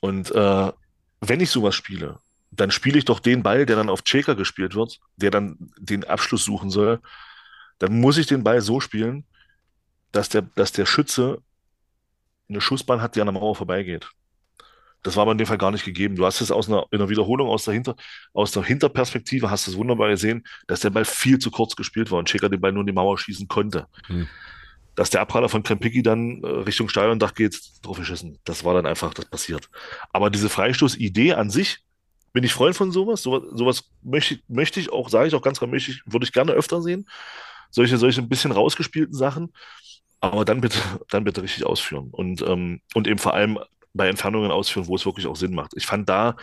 Und 0.00 0.30
äh, 0.32 0.72
wenn 1.20 1.40
ich 1.40 1.50
sowas 1.50 1.74
spiele, 1.74 2.18
dann 2.50 2.70
spiele 2.70 2.98
ich 2.98 3.04
doch 3.04 3.20
den 3.20 3.42
Ball, 3.42 3.66
der 3.66 3.76
dann 3.76 3.90
auf 3.90 4.02
Checker 4.02 4.34
gespielt 4.34 4.74
wird, 4.74 5.00
der 5.16 5.30
dann 5.30 5.56
den 5.78 6.04
Abschluss 6.04 6.44
suchen 6.44 6.70
soll, 6.70 7.00
dann 7.78 8.00
muss 8.00 8.18
ich 8.18 8.26
den 8.26 8.42
Ball 8.42 8.60
so 8.60 8.80
spielen, 8.80 9.24
dass 10.12 10.28
der, 10.28 10.42
dass 10.42 10.72
der 10.72 10.86
Schütze 10.86 11.42
eine 12.48 12.60
Schussbahn 12.60 13.00
hat, 13.00 13.14
die 13.14 13.20
an 13.20 13.26
der 13.26 13.34
Mauer 13.34 13.54
vorbeigeht. 13.54 14.08
Das 15.02 15.16
war 15.16 15.22
aber 15.22 15.32
in 15.32 15.38
dem 15.38 15.46
Fall 15.46 15.58
gar 15.58 15.70
nicht 15.70 15.84
gegeben. 15.84 16.16
Du 16.16 16.26
hast 16.26 16.40
es 16.40 16.50
aus 16.50 16.68
einer, 16.68 16.84
in 16.90 17.00
einer 17.00 17.08
Wiederholung 17.08 17.48
aus 17.48 17.64
der, 17.64 17.72
Hinter, 17.72 17.96
aus 18.34 18.52
der 18.52 18.64
Hinterperspektive, 18.64 19.50
hast 19.50 19.66
es 19.66 19.76
wunderbar 19.76 20.10
gesehen, 20.10 20.44
dass 20.66 20.80
der 20.80 20.90
Ball 20.90 21.06
viel 21.06 21.38
zu 21.38 21.50
kurz 21.50 21.74
gespielt 21.74 22.10
war 22.10 22.18
und 22.18 22.28
Checker 22.28 22.48
den 22.50 22.60
Ball 22.60 22.72
nur 22.72 22.82
in 22.82 22.88
die 22.88 22.92
Mauer 22.92 23.16
schießen 23.18 23.48
konnte. 23.48 23.86
Hm. 24.06 24.28
Dass 24.94 25.10
der 25.10 25.20
Abpraller 25.20 25.48
von 25.48 25.62
Krempicki 25.62 26.02
dann 26.02 26.42
äh, 26.42 26.46
Richtung 26.46 26.88
Stadiondach 26.88 27.34
geht, 27.34 27.60
drauf 27.82 27.98
geschissen. 27.98 28.38
Das 28.44 28.64
war 28.64 28.74
dann 28.74 28.86
einfach, 28.86 29.14
das 29.14 29.26
passiert. 29.26 29.68
Aber 30.12 30.30
diese 30.30 30.48
Freistoßidee 30.48 31.34
an 31.34 31.50
sich, 31.50 31.78
bin 32.32 32.44
ich 32.44 32.52
Freund 32.52 32.76
von 32.76 32.92
sowas. 32.92 33.22
Sowas, 33.22 33.42
sowas 33.52 33.84
möchte, 34.02 34.40
möchte 34.48 34.80
ich 34.80 34.92
auch, 34.92 35.08
sage 35.08 35.28
ich 35.28 35.34
auch 35.34 35.42
ganz 35.42 35.58
klar, 35.58 35.70
möchte 35.70 35.90
ich, 35.90 36.02
würde 36.06 36.24
ich 36.24 36.32
gerne 36.32 36.52
öfter 36.52 36.82
sehen. 36.82 37.08
Solche, 37.70 37.98
solche 37.98 38.20
ein 38.20 38.28
bisschen 38.28 38.52
rausgespielten 38.52 39.14
Sachen. 39.14 39.52
Aber 40.20 40.44
dann 40.44 40.60
bitte, 40.60 40.78
dann 41.08 41.24
bitte 41.24 41.42
richtig 41.42 41.64
ausführen. 41.64 42.08
Und, 42.10 42.42
ähm, 42.42 42.80
und 42.94 43.08
eben 43.08 43.18
vor 43.18 43.34
allem 43.34 43.58
bei 43.94 44.08
Entfernungen 44.08 44.50
ausführen, 44.50 44.86
wo 44.86 44.94
es 44.94 45.06
wirklich 45.06 45.26
auch 45.26 45.36
Sinn 45.36 45.54
macht. 45.54 45.72
Ich 45.76 45.86
fand 45.86 46.08
da, 46.08 46.36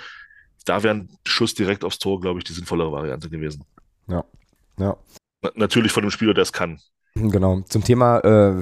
da 0.65 0.83
wäre 0.83 0.95
ein 0.95 1.09
Schuss 1.25 1.53
direkt 1.53 1.83
aufs 1.83 1.99
Tor, 1.99 2.19
glaube 2.19 2.39
ich, 2.39 2.43
die 2.43 2.53
sinnvollere 2.53 2.91
Variante 2.91 3.29
gewesen. 3.29 3.63
Ja. 4.07 4.25
Ja. 4.79 4.97
Na, 5.41 5.51
natürlich 5.55 5.91
von 5.91 6.03
dem 6.03 6.11
Spieler, 6.11 6.33
der 6.33 6.43
es 6.43 6.53
kann. 6.53 6.79
Genau, 7.21 7.61
zum 7.61 7.83
Thema 7.83 8.19
äh, 8.19 8.61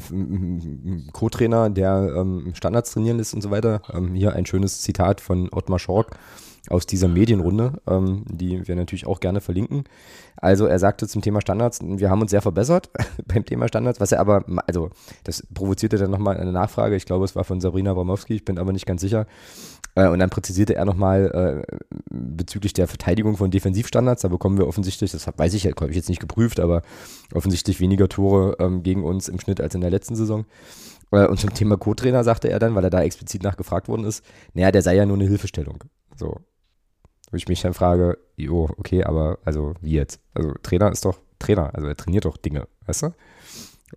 Co-Trainer, 1.12 1.70
der 1.70 2.14
ähm, 2.18 2.54
Standards 2.54 2.92
trainieren 2.92 3.18
lässt 3.18 3.34
und 3.34 3.42
so 3.42 3.52
weiter. 3.52 3.82
Ähm, 3.94 4.14
hier 4.14 4.34
ein 4.34 4.46
schönes 4.46 4.82
Zitat 4.82 5.22
von 5.22 5.50
Ottmar 5.52 5.80
Schork 5.80 6.18
aus 6.70 6.86
dieser 6.86 7.08
Medienrunde, 7.08 7.74
ähm, 7.88 8.26
die 8.28 8.68
wir 8.68 8.76
natürlich 8.76 9.06
auch 9.08 9.20
gerne 9.20 9.42
verlinken. 9.42 9.84
Also 10.38 10.66
er 10.66 10.80
sagte 10.80 11.08
zum 11.08 11.22
Thema 11.22 11.42
Standards, 11.42 11.80
wir 11.82 12.10
haben 12.10 12.22
uns 12.22 12.32
sehr 12.32 12.42
verbessert 12.42 12.90
beim 13.28 13.46
Thema 13.46 13.68
Standards, 13.68 14.00
was 14.00 14.12
er 14.12 14.20
aber, 14.20 14.44
also 14.68 14.90
das 15.24 15.46
provozierte 15.54 15.98
dann 15.98 16.12
nochmal 16.12 16.38
eine 16.38 16.52
Nachfrage, 16.52 16.96
ich 16.96 17.06
glaube 17.06 17.26
es 17.26 17.36
war 17.36 17.44
von 17.44 17.62
Sabrina 17.62 17.94
Bramowski, 17.94 18.36
ich 18.36 18.46
bin 18.46 18.58
aber 18.58 18.74
nicht 18.74 18.86
ganz 18.86 19.02
sicher. 19.02 19.28
Äh, 19.96 20.08
und 20.08 20.20
dann 20.20 20.30
präzisierte 20.30 20.76
er 20.76 20.86
nochmal 20.86 21.64
äh, 21.70 21.78
bezüglich 22.12 22.74
der 22.74 22.88
Verteidigung 22.88 23.38
von 23.38 23.50
Defensivstandards, 23.50 24.22
da 24.22 24.28
bekommen 24.28 24.58
wir 24.58 24.68
offensichtlich, 24.68 25.12
das 25.12 25.26
weiß 25.26 25.54
ich, 25.54 25.66
habe 25.66 25.90
ich 25.90 25.96
jetzt 25.96 26.10
nicht 26.10 26.20
geprüft, 26.20 26.60
aber 26.60 26.82
offensichtlich 27.34 27.80
weniger 27.80 28.08
Tore 28.10 28.58
ähm, 28.60 28.84
gegen 28.84 29.04
uns 29.04 29.30
im 29.30 29.40
Schnitt 29.40 29.62
als 29.62 29.74
in 29.74 29.82
der 29.82 29.90
letzten 29.90 30.16
Saison. 30.16 30.46
Äh, 31.12 31.28
und 31.28 31.40
zum 31.40 31.54
Thema 31.54 31.78
Co-Trainer 31.78 32.24
sagte 32.24 32.50
er 32.50 32.60
dann, 32.60 32.76
weil 32.76 32.84
er 32.84 32.90
da 32.90 33.02
explizit 33.02 33.44
nachgefragt 33.44 33.88
worden 33.88 34.06
ist, 34.06 34.24
naja, 34.54 34.72
der 34.72 34.82
sei 34.82 34.96
ja 34.96 35.06
nur 35.06 35.18
eine 35.18 35.28
Hilfestellung. 35.28 35.84
So, 36.16 36.38
wo 37.32 37.38
ich 37.38 37.48
mich 37.48 37.62
dann 37.62 37.74
frage, 37.74 38.18
jo, 38.36 38.70
okay, 38.78 39.04
aber 39.04 39.40
also 39.46 39.74
wie 39.82 39.94
jetzt? 39.94 40.20
Also 40.34 40.54
Trainer 40.62 40.92
ist 40.92 41.06
doch 41.06 41.20
Trainer, 41.40 41.74
also 41.74 41.88
er 41.88 41.96
trainiert 41.96 42.26
doch 42.26 42.38
Dinge, 42.38 42.68
weißt 42.86 43.04
du? 43.04 43.14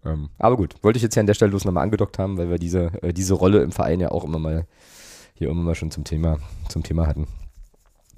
Ähm, 0.04 0.30
aber 0.38 0.56
gut, 0.56 0.74
wollte 0.82 0.98
ich 0.98 1.02
jetzt 1.02 1.14
hier 1.14 1.20
an 1.20 1.26
der 1.26 1.34
Stelle 1.34 1.50
bloß 1.50 1.64
nochmal 1.64 1.82
angedockt 1.82 2.18
haben, 2.18 2.36
weil 2.38 2.50
wir 2.50 2.58
diese, 2.58 2.92
äh, 3.02 3.12
diese 3.12 3.34
Rolle 3.34 3.62
im 3.62 3.72
Verein 3.72 4.00
ja 4.00 4.10
auch 4.10 4.24
immer 4.24 4.38
mal 4.38 4.66
hier 5.38 5.50
immer 5.50 5.62
mal 5.62 5.74
schon 5.74 5.90
zum 5.90 6.04
Thema, 6.04 6.38
zum 6.68 6.82
Thema 6.82 7.06
hatten. 7.06 7.26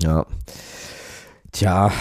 Ja. 0.00 0.26
Tja, 1.52 1.92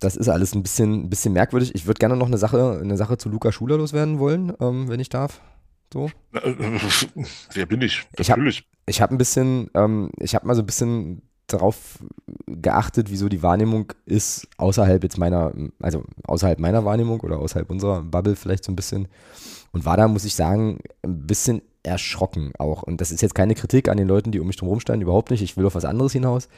das 0.00 0.16
ist 0.16 0.28
alles 0.28 0.54
ein 0.54 0.62
bisschen, 0.62 1.04
ein 1.04 1.10
bisschen 1.10 1.32
merkwürdig. 1.32 1.74
Ich 1.74 1.86
würde 1.86 1.98
gerne 1.98 2.16
noch 2.16 2.26
eine 2.26 2.38
Sache, 2.38 2.80
eine 2.82 2.96
Sache 2.96 3.16
zu 3.16 3.28
Luca 3.28 3.52
Schuler 3.52 3.76
loswerden 3.76 4.18
wollen, 4.18 4.52
ähm, 4.60 4.88
wenn 4.88 5.00
ich 5.00 5.08
darf. 5.08 5.40
So. 5.92 6.10
Äh, 6.32 6.54
wer 7.52 7.66
bin 7.66 7.82
ich? 7.82 8.04
Natürlich. 8.18 8.68
Ich 8.86 9.00
habe 9.00 9.10
hab 9.10 9.10
ein 9.12 9.18
bisschen, 9.18 9.70
ähm, 9.74 10.10
ich 10.18 10.34
habe 10.34 10.46
mal 10.46 10.54
so 10.54 10.62
ein 10.62 10.66
bisschen 10.66 11.22
darauf 11.46 12.02
geachtet, 12.46 13.10
wieso 13.10 13.28
die 13.28 13.42
Wahrnehmung 13.42 13.92
ist, 14.06 14.48
außerhalb 14.56 15.02
jetzt 15.02 15.18
meiner, 15.18 15.52
also 15.80 16.04
außerhalb 16.24 16.58
meiner 16.58 16.84
Wahrnehmung 16.84 17.20
oder 17.20 17.38
außerhalb 17.38 17.70
unserer 17.70 18.02
Bubble 18.02 18.34
vielleicht 18.34 18.64
so 18.64 18.72
ein 18.72 18.76
bisschen. 18.76 19.08
Und 19.72 19.84
war 19.84 19.96
da, 19.96 20.08
muss 20.08 20.24
ich 20.24 20.34
sagen, 20.34 20.80
ein 21.02 21.26
bisschen 21.26 21.62
erschrocken 21.84 22.52
auch. 22.58 22.82
Und 22.82 23.00
das 23.00 23.12
ist 23.12 23.22
jetzt 23.22 23.34
keine 23.34 23.54
Kritik 23.54 23.88
an 23.88 23.96
den 23.96 24.08
Leuten, 24.08 24.32
die 24.32 24.40
um 24.40 24.46
mich 24.46 24.56
drum 24.56 24.80
standen, 24.80 25.02
überhaupt 25.02 25.30
nicht. 25.30 25.42
Ich 25.42 25.56
will 25.56 25.66
auf 25.66 25.74
was 25.74 25.84
anderes 25.84 26.12
hinaus. 26.12 26.48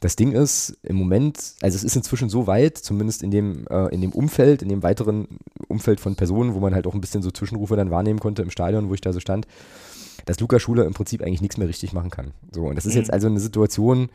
Das 0.00 0.16
Ding 0.16 0.32
ist, 0.32 0.76
im 0.82 0.96
Moment, 0.96 1.54
also 1.60 1.76
es 1.76 1.84
ist 1.84 1.94
inzwischen 1.94 2.28
so 2.28 2.48
weit, 2.48 2.76
zumindest 2.76 3.22
in 3.22 3.30
dem, 3.30 3.66
äh, 3.68 3.86
in 3.94 4.00
dem 4.00 4.10
Umfeld, 4.10 4.62
in 4.62 4.68
dem 4.68 4.82
weiteren 4.82 5.28
Umfeld 5.68 6.00
von 6.00 6.16
Personen, 6.16 6.54
wo 6.54 6.60
man 6.60 6.74
halt 6.74 6.88
auch 6.88 6.94
ein 6.94 7.00
bisschen 7.00 7.22
so 7.22 7.30
Zwischenrufe 7.30 7.76
dann 7.76 7.92
wahrnehmen 7.92 8.18
konnte 8.18 8.42
im 8.42 8.50
Stadion, 8.50 8.88
wo 8.88 8.94
ich 8.94 9.00
da 9.00 9.12
so 9.12 9.20
stand, 9.20 9.46
dass 10.24 10.40
Luca 10.40 10.58
Schuler 10.58 10.86
im 10.86 10.94
Prinzip 10.94 11.22
eigentlich 11.22 11.40
nichts 11.40 11.56
mehr 11.56 11.68
richtig 11.68 11.92
machen 11.92 12.10
kann. 12.10 12.32
So, 12.50 12.62
und 12.64 12.74
das 12.74 12.84
ist 12.84 12.94
mhm. 12.94 13.00
jetzt 13.00 13.12
also 13.12 13.28
eine 13.28 13.38
Situation, 13.38 14.08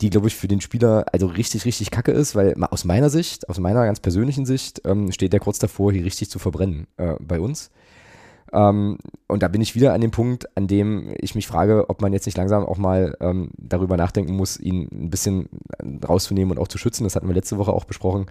die, 0.00 0.10
glaube 0.10 0.28
ich, 0.28 0.36
für 0.36 0.48
den 0.48 0.60
Spieler 0.60 1.06
also 1.12 1.26
richtig, 1.26 1.64
richtig 1.64 1.90
kacke 1.90 2.12
ist, 2.12 2.34
weil 2.34 2.54
aus 2.64 2.84
meiner 2.84 3.10
Sicht, 3.10 3.48
aus 3.48 3.58
meiner 3.58 3.84
ganz 3.84 4.00
persönlichen 4.00 4.46
Sicht, 4.46 4.82
ähm, 4.84 5.12
steht 5.12 5.32
der 5.32 5.40
kurz 5.40 5.58
davor, 5.58 5.92
hier 5.92 6.04
richtig 6.04 6.30
zu 6.30 6.38
verbrennen 6.38 6.86
äh, 6.96 7.14
bei 7.20 7.40
uns. 7.40 7.70
Ähm, 8.52 8.98
und 9.26 9.42
da 9.42 9.48
bin 9.48 9.60
ich 9.60 9.74
wieder 9.74 9.92
an 9.92 10.00
dem 10.00 10.10
Punkt, 10.10 10.56
an 10.56 10.66
dem 10.66 11.12
ich 11.20 11.34
mich 11.34 11.46
frage, 11.46 11.88
ob 11.90 12.00
man 12.00 12.12
jetzt 12.12 12.26
nicht 12.26 12.38
langsam 12.38 12.64
auch 12.64 12.78
mal 12.78 13.16
ähm, 13.20 13.50
darüber 13.56 13.96
nachdenken 13.96 14.34
muss, 14.34 14.58
ihn 14.58 14.88
ein 14.90 15.10
bisschen 15.10 15.48
rauszunehmen 16.06 16.52
und 16.52 16.62
auch 16.62 16.68
zu 16.68 16.78
schützen. 16.78 17.04
Das 17.04 17.16
hatten 17.16 17.28
wir 17.28 17.34
letzte 17.34 17.58
Woche 17.58 17.72
auch 17.72 17.84
besprochen. 17.84 18.26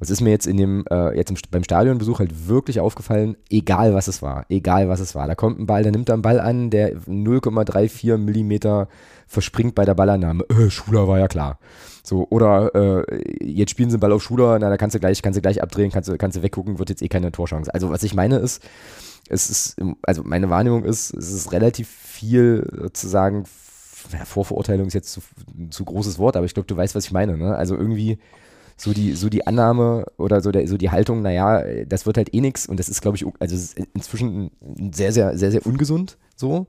Das 0.00 0.10
ist 0.10 0.20
mir 0.20 0.30
jetzt 0.30 0.46
in 0.46 0.56
dem, 0.56 0.84
äh, 0.90 1.16
jetzt 1.16 1.30
im, 1.30 1.36
beim 1.50 1.64
Stadionbesuch 1.64 2.18
halt 2.18 2.48
wirklich 2.48 2.80
aufgefallen, 2.80 3.36
egal 3.48 3.94
was 3.94 4.08
es 4.08 4.22
war, 4.22 4.44
egal 4.48 4.88
was 4.88 5.00
es 5.00 5.14
war. 5.14 5.26
Da 5.26 5.34
kommt 5.34 5.58
ein 5.58 5.66
Ball, 5.66 5.82
da 5.82 5.90
nimmt 5.90 6.10
er 6.10 6.14
einen 6.14 6.22
Ball 6.22 6.40
an, 6.40 6.70
der 6.70 6.96
0,34 6.96 8.18
Millimeter 8.18 8.88
verspringt 9.26 9.74
bei 9.74 9.84
der 9.84 9.94
Ballannahme. 9.94 10.44
Äh, 10.50 10.70
Schuler 10.70 11.08
war 11.08 11.18
ja 11.18 11.28
klar. 11.28 11.58
So, 12.02 12.26
oder 12.28 12.74
äh, 12.74 13.22
jetzt 13.42 13.70
spielen 13.70 13.88
sie 13.88 13.94
einen 13.94 14.00
Ball 14.00 14.12
auf 14.12 14.22
Schuler, 14.22 14.58
na, 14.58 14.68
da 14.68 14.76
kannst 14.76 14.94
du 14.94 15.00
gleich, 15.00 15.22
kannst 15.22 15.38
du 15.38 15.40
gleich 15.40 15.62
abdrehen, 15.62 15.90
kannst 15.90 16.08
du, 16.08 16.18
kannst 16.18 16.36
du 16.36 16.42
weggucken, 16.42 16.78
wird 16.78 16.90
jetzt 16.90 17.02
eh 17.02 17.08
keine 17.08 17.32
Torchance. 17.32 17.72
Also 17.72 17.90
was 17.90 18.02
ich 18.02 18.14
meine 18.14 18.36
ist, 18.36 18.62
es 19.28 19.50
ist, 19.50 19.76
also 20.02 20.22
meine 20.24 20.50
Wahrnehmung 20.50 20.84
ist, 20.84 21.14
es 21.14 21.32
ist 21.32 21.52
relativ 21.52 21.88
viel 21.88 22.90
zu 22.92 23.08
sagen, 23.08 23.44
ja, 24.12 24.24
Vorverurteilung 24.24 24.86
ist 24.86 24.94
jetzt 24.94 25.12
zu, 25.12 25.22
zu 25.70 25.84
großes 25.84 26.18
Wort, 26.18 26.36
aber 26.36 26.46
ich 26.46 26.54
glaube, 26.54 26.66
du 26.66 26.76
weißt, 26.76 26.94
was 26.94 27.06
ich 27.06 27.12
meine. 27.12 27.38
Ne? 27.38 27.56
Also 27.56 27.76
irgendwie 27.76 28.18
so 28.76 28.92
die, 28.92 29.12
so 29.12 29.28
die 29.28 29.46
Annahme 29.46 30.06
oder 30.18 30.40
so, 30.40 30.50
der, 30.50 30.66
so 30.68 30.76
die 30.76 30.90
Haltung, 30.90 31.22
naja, 31.22 31.62
das 31.86 32.06
wird 32.06 32.16
halt 32.16 32.34
eh 32.34 32.40
nichts 32.40 32.66
und 32.66 32.78
das 32.78 32.88
ist, 32.88 33.00
glaube 33.00 33.16
ich, 33.16 33.24
also 33.38 33.56
inzwischen 33.94 34.50
sehr, 34.92 35.12
sehr, 35.12 35.38
sehr, 35.38 35.50
sehr 35.50 35.64
ungesund 35.64 36.18
so. 36.36 36.66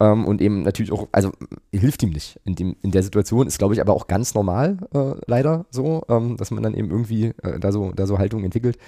Ähm, 0.00 0.24
und 0.24 0.40
eben 0.40 0.62
natürlich 0.62 0.92
auch, 0.92 1.08
also 1.12 1.30
hilft 1.70 2.02
ihm 2.02 2.10
nicht 2.10 2.40
in, 2.44 2.54
dem, 2.54 2.76
in 2.82 2.90
der 2.90 3.02
Situation, 3.02 3.46
ist 3.46 3.58
glaube 3.58 3.74
ich 3.74 3.80
aber 3.82 3.92
auch 3.92 4.06
ganz 4.06 4.34
normal, 4.34 4.78
äh, 4.94 5.20
leider 5.26 5.66
so, 5.70 6.02
ähm, 6.08 6.38
dass 6.38 6.50
man 6.50 6.62
dann 6.62 6.74
eben 6.74 6.90
irgendwie 6.90 7.34
äh, 7.42 7.60
da, 7.60 7.70
so, 7.70 7.92
da 7.92 8.06
so 8.06 8.18
Haltung 8.18 8.42
entwickelt. 8.42 8.78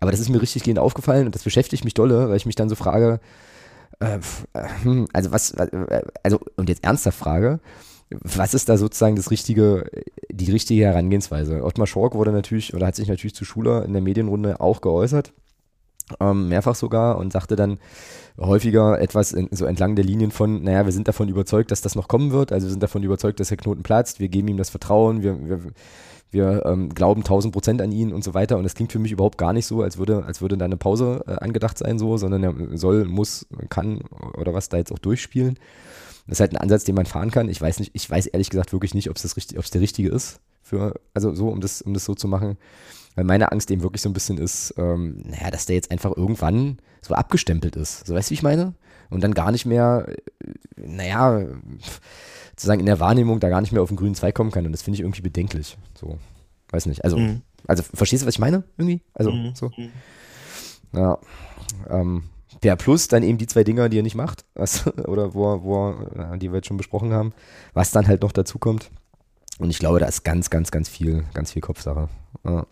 Aber 0.00 0.10
das 0.10 0.20
ist 0.20 0.30
mir 0.30 0.40
richtig 0.40 0.62
gehend 0.62 0.78
aufgefallen 0.78 1.26
und 1.26 1.34
das 1.34 1.44
beschäftigt 1.44 1.84
mich 1.84 1.92
dolle, 1.92 2.30
weil 2.30 2.36
ich 2.36 2.46
mich 2.46 2.56
dann 2.56 2.70
so 2.70 2.76
frage, 2.76 3.20
äh, 4.00 4.18
hm, 4.82 5.06
also 5.12 5.32
was, 5.32 5.50
äh, 5.52 6.02
also 6.22 6.40
und 6.56 6.70
jetzt 6.70 6.82
ernsthaft 6.82 7.18
frage, 7.18 7.60
was 8.10 8.54
ist 8.54 8.68
da 8.68 8.78
sozusagen 8.78 9.16
das 9.16 9.30
richtige, 9.30 9.90
die 10.30 10.50
richtige 10.50 10.84
Herangehensweise? 10.84 11.62
Ottmar 11.62 11.86
Schork 11.86 12.14
wurde 12.14 12.32
natürlich 12.32 12.74
oder 12.74 12.86
hat 12.86 12.96
sich 12.96 13.08
natürlich 13.08 13.34
zu 13.34 13.44
Schuler 13.44 13.84
in 13.84 13.92
der 13.92 14.02
Medienrunde 14.02 14.60
auch 14.60 14.80
geäußert, 14.80 15.32
ähm, 16.20 16.48
mehrfach 16.48 16.74
sogar 16.74 17.18
und 17.18 17.32
sagte 17.32 17.56
dann, 17.56 17.78
häufiger 18.38 19.00
etwas 19.00 19.32
in, 19.32 19.48
so 19.52 19.64
entlang 19.64 19.96
der 19.96 20.04
Linien 20.04 20.30
von, 20.30 20.62
naja, 20.62 20.84
wir 20.84 20.92
sind 20.92 21.08
davon 21.08 21.28
überzeugt, 21.28 21.70
dass 21.70 21.82
das 21.82 21.94
noch 21.94 22.08
kommen 22.08 22.32
wird, 22.32 22.52
also 22.52 22.66
wir 22.66 22.70
sind 22.70 22.82
davon 22.82 23.02
überzeugt, 23.02 23.40
dass 23.40 23.48
der 23.48 23.56
Knoten 23.56 23.82
platzt, 23.82 24.20
wir 24.20 24.28
geben 24.28 24.48
ihm 24.48 24.56
das 24.56 24.70
Vertrauen, 24.70 25.22
wir, 25.22 25.48
wir, 25.48 25.60
wir 26.30 26.66
ähm, 26.66 26.88
glauben 26.90 27.22
1000 27.22 27.52
Prozent 27.52 27.80
an 27.80 27.92
ihn 27.92 28.12
und 28.12 28.24
so 28.24 28.34
weiter 28.34 28.56
und 28.56 28.64
das 28.64 28.74
klingt 28.74 28.92
für 28.92 28.98
mich 28.98 29.12
überhaupt 29.12 29.38
gar 29.38 29.52
nicht 29.52 29.66
so, 29.66 29.82
als 29.82 29.98
würde, 29.98 30.24
als 30.24 30.40
würde 30.40 30.58
da 30.58 30.64
eine 30.64 30.76
Pause 30.76 31.22
äh, 31.26 31.36
angedacht 31.36 31.78
sein 31.78 31.98
so, 31.98 32.16
sondern 32.16 32.42
er 32.42 32.76
soll, 32.76 33.04
muss, 33.04 33.46
kann 33.68 34.00
oder 34.36 34.52
was 34.52 34.68
da 34.68 34.76
jetzt 34.76 34.92
auch 34.92 34.98
durchspielen. 34.98 35.58
Das 36.26 36.36
ist 36.36 36.40
halt 36.40 36.52
ein 36.52 36.56
Ansatz, 36.56 36.84
den 36.84 36.94
man 36.94 37.04
fahren 37.04 37.30
kann. 37.30 37.50
Ich 37.50 37.60
weiß 37.60 37.80
nicht, 37.80 37.90
ich 37.94 38.08
weiß 38.08 38.26
ehrlich 38.26 38.48
gesagt 38.48 38.72
wirklich 38.72 38.94
nicht, 38.94 39.10
ob 39.10 39.16
es 39.16 39.70
der 39.70 39.80
richtige 39.80 40.08
ist 40.08 40.40
für, 40.62 40.94
also 41.12 41.34
so, 41.34 41.48
um 41.48 41.60
das, 41.60 41.82
um 41.82 41.92
das 41.92 42.04
so 42.04 42.14
zu 42.14 42.26
machen. 42.26 42.56
Weil 43.14 43.24
meine 43.24 43.52
Angst 43.52 43.70
eben 43.70 43.82
wirklich 43.82 44.02
so 44.02 44.08
ein 44.08 44.12
bisschen 44.12 44.38
ist, 44.38 44.74
ähm, 44.76 45.22
naja, 45.24 45.50
dass 45.50 45.66
der 45.66 45.76
jetzt 45.76 45.90
einfach 45.90 46.16
irgendwann 46.16 46.78
so 47.00 47.14
abgestempelt 47.14 47.76
ist. 47.76 48.06
So 48.06 48.14
weißt 48.14 48.28
du, 48.28 48.30
wie 48.30 48.34
ich 48.34 48.42
meine? 48.42 48.74
Und 49.10 49.22
dann 49.22 49.34
gar 49.34 49.52
nicht 49.52 49.66
mehr, 49.66 50.06
äh, 50.08 50.52
naja, 50.76 51.46
sozusagen 52.50 52.80
in 52.80 52.86
der 52.86 53.00
Wahrnehmung 53.00 53.40
da 53.40 53.48
gar 53.48 53.60
nicht 53.60 53.72
mehr 53.72 53.82
auf 53.82 53.88
den 53.88 53.96
grünen 53.96 54.14
Zweig 54.14 54.34
kommen 54.34 54.50
kann. 54.50 54.66
Und 54.66 54.72
das 54.72 54.82
finde 54.82 54.96
ich 54.96 55.00
irgendwie 55.02 55.22
bedenklich. 55.22 55.76
So, 55.94 56.18
weiß 56.70 56.86
nicht. 56.86 57.04
Also, 57.04 57.18
mhm. 57.18 57.42
also 57.66 57.82
verstehst 57.82 58.22
du, 58.22 58.26
was 58.26 58.34
ich 58.34 58.40
meine? 58.40 58.64
Irgendwie? 58.76 59.02
Also, 59.12 59.30
mhm. 59.30 59.54
so. 59.54 59.70
Mhm. 59.76 59.90
Ja. 60.92 61.18
Ähm, 61.88 62.24
der 62.62 62.76
Plus 62.76 63.08
dann 63.08 63.22
eben 63.22 63.38
die 63.38 63.46
zwei 63.46 63.62
Dinger, 63.62 63.88
die 63.88 63.98
er 63.98 64.02
nicht 64.02 64.14
macht, 64.14 64.44
was, 64.54 64.86
oder 64.86 65.34
wo, 65.34 65.62
wo, 65.62 66.36
die 66.36 66.50
wir 66.50 66.56
jetzt 66.56 66.66
schon 66.66 66.76
besprochen 66.76 67.12
haben, 67.12 67.32
was 67.74 67.90
dann 67.90 68.08
halt 68.08 68.22
noch 68.22 68.32
dazu 68.32 68.58
kommt. 68.58 68.90
Und 69.58 69.70
ich 69.70 69.78
glaube, 69.78 70.00
da 70.00 70.06
ist 70.06 70.24
ganz, 70.24 70.50
ganz, 70.50 70.70
ganz 70.70 70.88
viel, 70.88 71.24
ganz 71.32 71.52
viel 71.52 71.62
Kopfsache. 71.62 72.08
Ja. 72.44 72.66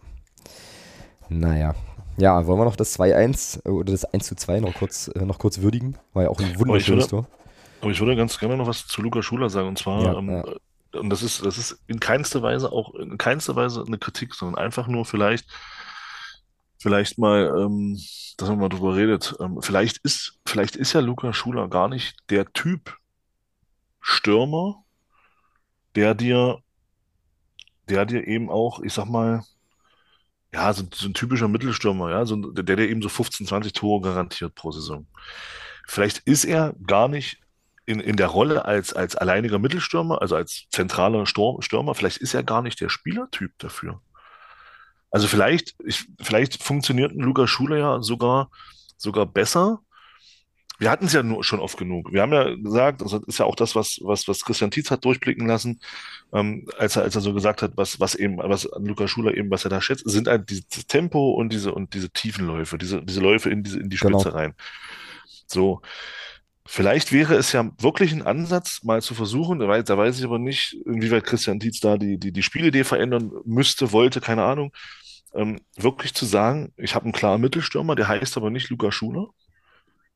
Naja. 1.33 1.74
Ja, 2.18 2.47
wollen 2.47 2.61
wir 2.61 2.64
noch 2.64 2.76
das 2.76 2.99
2-1 2.99 3.64
äh, 3.64 3.70
oder 3.70 3.93
das 3.93 4.05
1 4.05 4.35
2 4.37 4.61
noch 4.61 4.74
kurz, 4.74 5.09
äh, 5.09 5.24
noch 5.24 5.39
kurz 5.39 5.61
würdigen? 5.61 5.97
War 6.12 6.24
ja 6.24 6.28
auch 6.28 6.39
ein 6.41 6.59
wunderschönes 6.59 7.09
Tor. 7.09 7.26
Aber 7.80 7.91
ich 7.91 8.01
würde 8.01 8.16
ganz 8.16 8.39
gerne 8.39 8.57
noch 8.57 8.66
was 8.66 8.87
zu 8.87 9.03
Luca 9.03 9.22
Schuler 9.22 9.51
sagen. 9.51 9.68
Und 9.68 9.78
zwar, 9.78 10.03
ja, 10.03 10.18
ähm, 10.18 10.30
ja. 10.30 10.45
Äh, 10.45 10.99
und 10.99 11.11
das 11.11 11.22
ist, 11.22 11.45
das 11.45 11.57
ist 11.57 11.78
in 11.87 12.01
keinster 12.01 12.43
Weise 12.43 12.70
auch 12.70 12.95
in 12.95 13.16
keinster 13.16 13.57
Weise 13.57 13.83
eine 13.87 13.99
Kritik, 13.99 14.35
sondern 14.35 14.62
einfach 14.62 14.89
nur 14.89 15.07
vielleicht, 15.07 15.47
vielleicht 16.78 17.16
mal, 17.18 17.51
ähm, 17.59 17.99
dass 18.37 18.51
man 18.51 18.59
mal 18.59 18.68
drüber 18.68 18.95
redet. 18.95 19.35
Ähm, 19.41 19.59
vielleicht 19.62 19.99
ist, 19.99 20.39
vielleicht 20.47 20.76
ist 20.76 20.93
ja 20.93 21.01
Luca 21.01 21.33
Schuler 21.33 21.68
gar 21.68 21.89
nicht 21.89 22.16
der 22.28 22.45
Typ 22.53 22.99
Stürmer, 24.01 24.85
der 25.95 26.14
dir, 26.14 26.59
der 27.89 28.05
dir 28.05 28.26
eben 28.26 28.51
auch, 28.51 28.80
ich 28.80 28.93
sag 28.93 29.07
mal, 29.07 29.43
ja, 30.55 30.72
so, 30.72 30.84
so 30.94 31.09
ein 31.09 31.14
typischer 31.14 31.48
Mittelstürmer, 31.48 32.11
ja, 32.11 32.26
so, 32.26 32.36
ein- 32.36 32.55
der, 32.55 32.64
der 32.64 32.78
eben 32.90 33.03
so 33.03 33.09
15, 33.09 33.46
20 33.46 33.72
Tore 33.72 34.03
garantiert 34.03 34.55
pro 34.55 34.70
Saison. 34.72 35.07
Vielleicht 35.88 36.18
ist 36.18 36.44
er 36.44 36.74
gar 36.86 37.09
nicht 37.09 37.38
in, 37.86 38.00
in 38.00 38.16
der 38.16 38.28
Rolle 38.28 38.64
als, 38.64 38.92
als 38.92 39.16
alleiniger 39.16 39.59
Mittelstürmer, 39.59 40.20
also 40.22 40.36
als 40.36 40.66
zentraler 40.70 41.26
Stor- 41.26 41.62
Stürmer, 41.62 41.94
vielleicht 41.94 42.18
ist 42.18 42.34
er 42.34 42.42
gar 42.44 42.62
nicht 42.62 42.80
der 42.80 42.88
Spielertyp 42.88 43.53
dafür. 43.59 44.00
Also 45.11 45.28
vielleicht, 45.28 45.74
ich, 45.84 46.07
vielleicht 46.20 46.62
funktioniert 46.62 47.12
ein 47.12 47.20
Luca 47.20 47.46
Schuler 47.46 47.76
ja 47.76 48.03
sogar, 48.03 48.50
sogar 48.96 49.26
besser. 49.26 49.80
Wir 50.79 50.91
hatten 50.91 51.07
es 51.07 51.12
ja 51.12 51.23
nur 51.23 51.45
schon 51.45 51.61
oft 51.61 51.77
genug. 51.79 52.12
Wir 52.12 52.23
haben 52.23 52.33
ja 52.33 52.55
gesagt, 52.55 53.03
das 53.03 53.12
ist 53.12 53.39
ja 53.39 53.45
auch 53.47 53.55
das, 53.55 53.75
was, 53.77 53.99
was, 54.03 54.27
was 54.27 54.45
Christian 54.45 54.70
Tietz 54.70 54.91
hat 54.91 55.05
durchblicken 55.05 55.47
lassen, 55.47 55.81
ähm, 56.33 56.66
als 56.79 56.97
er, 56.97 57.03
als 57.03 57.14
er 57.14 57.20
so 57.20 57.33
gesagt 57.35 57.62
hat, 57.62 57.73
was, 57.77 58.01
was 58.01 58.14
eben, 58.14 58.39
was 58.39 58.70
an 58.73 58.85
Luca 58.85 59.07
Schuler 59.07 59.37
eben, 59.37 59.51
was 59.51 59.64
er 59.64 59.70
da 59.70 59.81
schätzt, 59.81 60.09
sind 60.09 60.29
halt 60.29 60.51
dieses 60.51 60.66
Tempo 60.87 61.33
und 61.33 61.53
diese, 61.53 61.73
und 61.73 61.95
diese 61.95 62.11
Tiefenläufe, 62.11 62.79
diese, 62.79 63.03
diese 63.03 63.20
Läufe 63.20 63.51
in 63.51 63.62
diese, 63.62 63.79
in 63.81 63.91
die 63.91 63.97
Genau. 63.97 64.18
Spitze 64.18 64.35
rein. 64.35 64.55
So. 65.47 65.83
Vielleicht 66.64 67.12
wäre 67.12 67.35
es 67.35 67.53
ja 67.53 67.70
wirklich 67.79 68.12
ein 68.12 68.23
Ansatz, 68.23 68.83
mal 68.85 69.03
zu 69.03 69.14
versuchen, 69.14 69.59
da 69.59 69.66
weiß, 69.68 69.85
da 69.85 69.99
weiß 69.99 70.18
ich 70.18 70.25
aber 70.25 70.39
nicht, 70.39 70.77
inwieweit 70.87 71.25
Christian 71.25 71.59
Tietz 71.59 71.81
da 71.81 71.99
die, 71.99 72.18
die, 72.18 72.33
die 72.33 72.43
Spielidee 72.43 72.85
verändern 72.85 73.33
müsste, 73.45 73.93
wollte, 73.93 74.20
keine 74.20 74.45
Ahnung, 74.45 74.73
ähm, 75.35 75.61
wirklich 75.77 76.14
zu 76.14 76.25
sagen, 76.25 76.73
ich 76.77 76.95
habe 76.95 77.05
einen 77.05 77.12
klaren 77.12 77.41
Mittelstürmer, 77.41 77.97
der 77.97 78.09
heißt 78.09 78.37
aber 78.37 78.51
nicht 78.51 78.70
Luca 78.70 78.93
Schuler, 78.93 79.29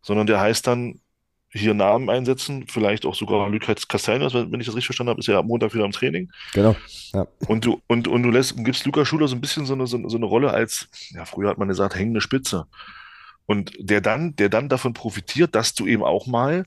sondern 0.07 0.29
der 0.29 0.41
heißt 0.41 0.67
dann 0.69 1.01
hier 1.51 1.75
Namen 1.75 2.09
einsetzen, 2.11 2.67
vielleicht 2.69 3.05
auch 3.07 3.15
sogar 3.15 3.49
Lucas 3.49 3.89
Castaños, 3.89 4.35
wenn 4.35 4.61
ich 4.61 4.67
das 4.67 4.77
richtig 4.77 4.87
verstanden 4.87 5.11
habe, 5.11 5.21
ist 5.21 5.27
ja 5.27 5.39
am 5.39 5.47
Montag 5.47 5.75
wieder 5.75 5.85
im 5.85 5.91
Training. 5.91 6.31
Genau. 6.53 6.77
Ja. 7.13 7.27
Und 7.49 7.65
du, 7.65 7.83
und, 7.89 8.07
und 8.07 8.23
du 8.23 8.31
lässt, 8.31 8.57
gibst 8.65 8.85
Luca 8.87 9.05
Schuler 9.05 9.27
so 9.27 9.35
ein 9.35 9.41
bisschen 9.41 9.67
so 9.67 9.75
eine, 9.75 9.87
so, 9.87 9.97
eine- 9.97 10.27
Rolle 10.27 10.51
als, 10.53 10.89
ja, 11.11 11.25
früher 11.25 11.49
hat 11.49 11.59
man 11.59 11.67
gesagt, 11.69 11.97
hängende 11.97 12.21
Spitze. 12.21 12.67
Und 13.47 13.73
der 13.79 14.01
dann, 14.01 14.37
der 14.37 14.49
dann 14.49 14.69
davon 14.69 14.93
profitiert, 14.93 15.55
dass 15.55 15.75
du 15.75 15.87
eben 15.87 16.05
auch 16.05 16.27
mal, 16.27 16.67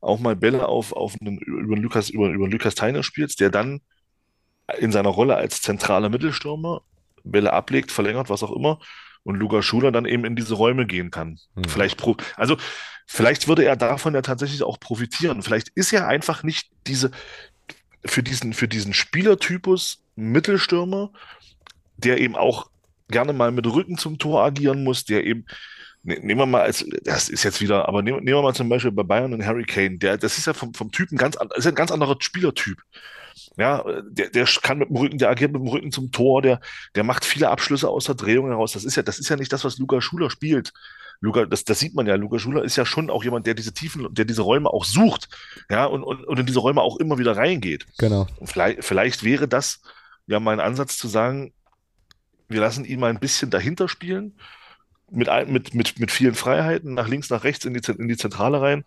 auch 0.00 0.20
mal 0.20 0.36
Bälle 0.36 0.68
auf, 0.68 0.92
auf 0.92 1.16
einen, 1.20 1.38
über 1.38 1.76
Lukas, 1.76 2.08
über, 2.10 2.28
über 2.28 2.48
Lukas 2.48 2.76
Theiner 2.76 3.02
spielst, 3.02 3.40
der 3.40 3.50
dann 3.50 3.80
in 4.78 4.92
seiner 4.92 5.08
Rolle 5.08 5.34
als 5.34 5.60
zentraler 5.62 6.08
Mittelstürmer 6.08 6.82
Bälle 7.24 7.52
ablegt, 7.52 7.90
verlängert, 7.90 8.30
was 8.30 8.44
auch 8.44 8.52
immer, 8.54 8.78
und 9.26 9.36
Luca 9.36 9.60
Schuler 9.60 9.90
dann 9.90 10.06
eben 10.06 10.24
in 10.24 10.36
diese 10.36 10.54
Räume 10.54 10.86
gehen 10.86 11.10
kann. 11.10 11.38
Hm. 11.56 11.64
Vielleicht 11.64 12.02
also 12.36 12.56
vielleicht 13.06 13.48
würde 13.48 13.64
er 13.64 13.76
davon 13.76 14.14
ja 14.14 14.22
tatsächlich 14.22 14.62
auch 14.62 14.78
profitieren. 14.78 15.42
Vielleicht 15.42 15.68
ist 15.74 15.92
er 15.92 16.06
einfach 16.06 16.44
nicht 16.44 16.70
diese, 16.86 17.10
für 18.04 18.22
diesen, 18.22 18.52
für 18.52 18.68
diesen 18.68 18.94
Spielertypus 18.94 20.00
Mittelstürmer, 20.14 21.10
der 21.96 22.20
eben 22.20 22.36
auch 22.36 22.70
gerne 23.08 23.32
mal 23.32 23.50
mit 23.50 23.66
Rücken 23.66 23.98
zum 23.98 24.18
Tor 24.18 24.44
agieren 24.44 24.84
muss, 24.84 25.04
der 25.04 25.24
eben, 25.24 25.44
ne, 26.04 26.20
nehmen 26.20 26.40
wir 26.40 26.46
mal 26.46 26.62
als, 26.62 26.84
das 27.02 27.28
ist 27.28 27.42
jetzt 27.42 27.60
wieder, 27.60 27.88
aber 27.88 28.02
nehmen, 28.02 28.18
nehmen 28.18 28.38
wir 28.38 28.42
mal 28.42 28.54
zum 28.54 28.68
Beispiel 28.68 28.92
bei 28.92 29.02
Bayern 29.02 29.32
einen 29.32 29.44
Harry 29.44 29.64
Kane, 29.64 29.98
der, 29.98 30.18
das 30.18 30.38
ist 30.38 30.46
ja 30.46 30.54
vom, 30.54 30.72
vom 30.72 30.92
Typen 30.92 31.18
ganz, 31.18 31.36
ist 31.56 31.64
ja 31.64 31.72
ein 31.72 31.76
ganz 31.76 31.90
anderer 31.90 32.16
Spielertyp. 32.20 32.78
Ja, 33.56 33.84
der, 34.08 34.30
der 34.30 34.46
kann 34.62 34.78
mit 34.78 34.88
dem 34.88 34.96
Rücken, 34.96 35.18
der 35.18 35.30
agiert 35.30 35.52
mit 35.52 35.60
dem 35.60 35.68
Rücken 35.68 35.92
zum 35.92 36.10
Tor, 36.10 36.42
der, 36.42 36.60
der 36.94 37.04
macht 37.04 37.24
viele 37.24 37.50
Abschlüsse 37.50 37.88
aus 37.88 38.04
der 38.04 38.14
Drehung 38.14 38.48
heraus. 38.48 38.72
Das 38.72 38.84
ist 38.84 38.96
ja, 38.96 39.02
das 39.02 39.18
ist 39.18 39.28
ja 39.28 39.36
nicht 39.36 39.52
das, 39.52 39.64
was 39.64 39.78
Luca 39.78 40.00
Schuler 40.00 40.30
spielt. 40.30 40.72
Luca, 41.20 41.46
das, 41.46 41.64
das 41.64 41.78
sieht 41.78 41.94
man 41.94 42.06
ja. 42.06 42.14
Luca 42.14 42.38
Schuler 42.38 42.64
ist 42.64 42.76
ja 42.76 42.84
schon 42.84 43.10
auch 43.10 43.24
jemand, 43.24 43.46
der 43.46 43.54
diese 43.54 43.72
Tiefen, 43.72 44.06
der 44.14 44.24
diese 44.24 44.42
Räume 44.42 44.70
auch 44.70 44.84
sucht, 44.84 45.28
ja, 45.70 45.84
und, 45.86 46.02
und, 46.02 46.24
und 46.24 46.38
in 46.38 46.46
diese 46.46 46.60
Räume 46.60 46.82
auch 46.82 46.96
immer 46.98 47.18
wieder 47.18 47.36
reingeht. 47.36 47.86
Genau. 47.98 48.26
Vielleicht, 48.42 48.84
vielleicht 48.84 49.22
wäre 49.22 49.48
das 49.48 49.80
ja 50.26 50.40
mal 50.40 50.52
ein 50.52 50.60
Ansatz 50.60 50.98
zu 50.98 51.08
sagen, 51.08 51.52
wir 52.48 52.60
lassen 52.60 52.84
ihn 52.84 53.00
mal 53.00 53.10
ein 53.10 53.20
bisschen 53.20 53.50
dahinter 53.50 53.88
spielen, 53.88 54.38
mit, 55.10 55.28
mit, 55.48 55.74
mit, 55.74 55.98
mit 55.98 56.10
vielen 56.10 56.34
Freiheiten, 56.34 56.94
nach 56.94 57.08
links, 57.08 57.30
nach 57.30 57.44
rechts 57.44 57.64
in 57.64 57.74
die, 57.74 57.92
in 57.92 58.08
die 58.08 58.16
Zentrale 58.16 58.60
rein 58.60 58.84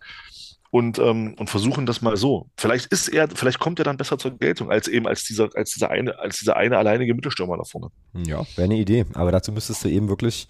und, 0.70 0.98
ähm, 0.98 1.34
und 1.38 1.50
versuchen 1.50 1.84
das 1.86 2.00
mal 2.00 2.16
so. 2.16 2.46
Vielleicht 2.56 2.86
ist 2.92 3.08
er, 3.08 3.28
vielleicht 3.28 3.58
kommt 3.58 3.78
er 3.80 3.84
dann 3.84 3.96
besser 3.96 4.18
zur 4.18 4.32
Geltung, 4.38 4.70
als 4.70 4.86
eben 4.88 5.06
als 5.06 5.24
dieser, 5.24 5.48
als 5.54 5.72
dieser 5.72 5.90
eine, 5.90 6.18
als 6.18 6.38
dieser 6.38 6.56
eine 6.56 6.78
alleinige 6.78 7.14
Mittelstürmer 7.14 7.56
da 7.56 7.64
vorne. 7.64 7.88
Ja, 8.14 8.44
wäre 8.56 8.64
eine 8.64 8.76
Idee. 8.76 9.04
Aber 9.14 9.32
dazu 9.32 9.52
müsstest 9.52 9.84
du 9.84 9.88
eben 9.88 10.08
wirklich 10.08 10.48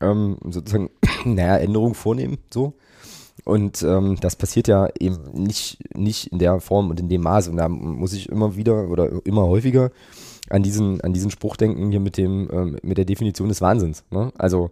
ähm, 0.00 0.38
sozusagen, 0.44 0.90
naja, 1.24 1.58
Änderungen 1.58 1.94
vornehmen, 1.94 2.38
so. 2.52 2.74
Und 3.44 3.82
ähm, 3.82 4.18
das 4.20 4.36
passiert 4.36 4.68
ja 4.68 4.88
eben 5.00 5.18
nicht, 5.32 5.78
nicht 5.96 6.28
in 6.28 6.38
der 6.38 6.60
Form 6.60 6.90
und 6.90 7.00
in 7.00 7.08
dem 7.08 7.22
Maße. 7.22 7.50
Und 7.50 7.56
da 7.56 7.68
muss 7.68 8.12
ich 8.12 8.28
immer 8.28 8.56
wieder 8.56 8.88
oder 8.88 9.10
immer 9.24 9.42
häufiger 9.42 9.90
an 10.48 10.62
diesen, 10.62 11.00
an 11.00 11.12
diesen 11.12 11.30
Spruch 11.30 11.56
denken 11.56 11.90
hier 11.90 11.98
mit 11.98 12.18
dem, 12.18 12.48
ähm, 12.52 12.76
mit 12.82 12.98
der 12.98 13.04
Definition 13.04 13.48
des 13.48 13.60
Wahnsinns. 13.60 14.04
Ne? 14.10 14.32
Also 14.38 14.70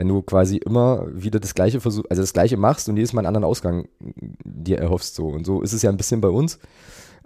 wenn 0.00 0.08
du 0.08 0.22
quasi 0.22 0.56
immer 0.56 1.06
wieder 1.12 1.40
das 1.40 1.54
Gleiche 1.54 1.78
versuch, 1.78 2.04
also 2.08 2.22
das 2.22 2.32
Gleiche 2.32 2.56
machst 2.56 2.88
und 2.88 2.96
jedes 2.96 3.12
Mal 3.12 3.20
einen 3.20 3.26
anderen 3.26 3.44
Ausgang 3.44 3.86
dir 4.00 4.78
erhoffst 4.78 5.14
so. 5.14 5.26
Und 5.28 5.44
so 5.44 5.60
ist 5.60 5.74
es 5.74 5.82
ja 5.82 5.90
ein 5.90 5.98
bisschen 5.98 6.22
bei 6.22 6.30
uns 6.30 6.58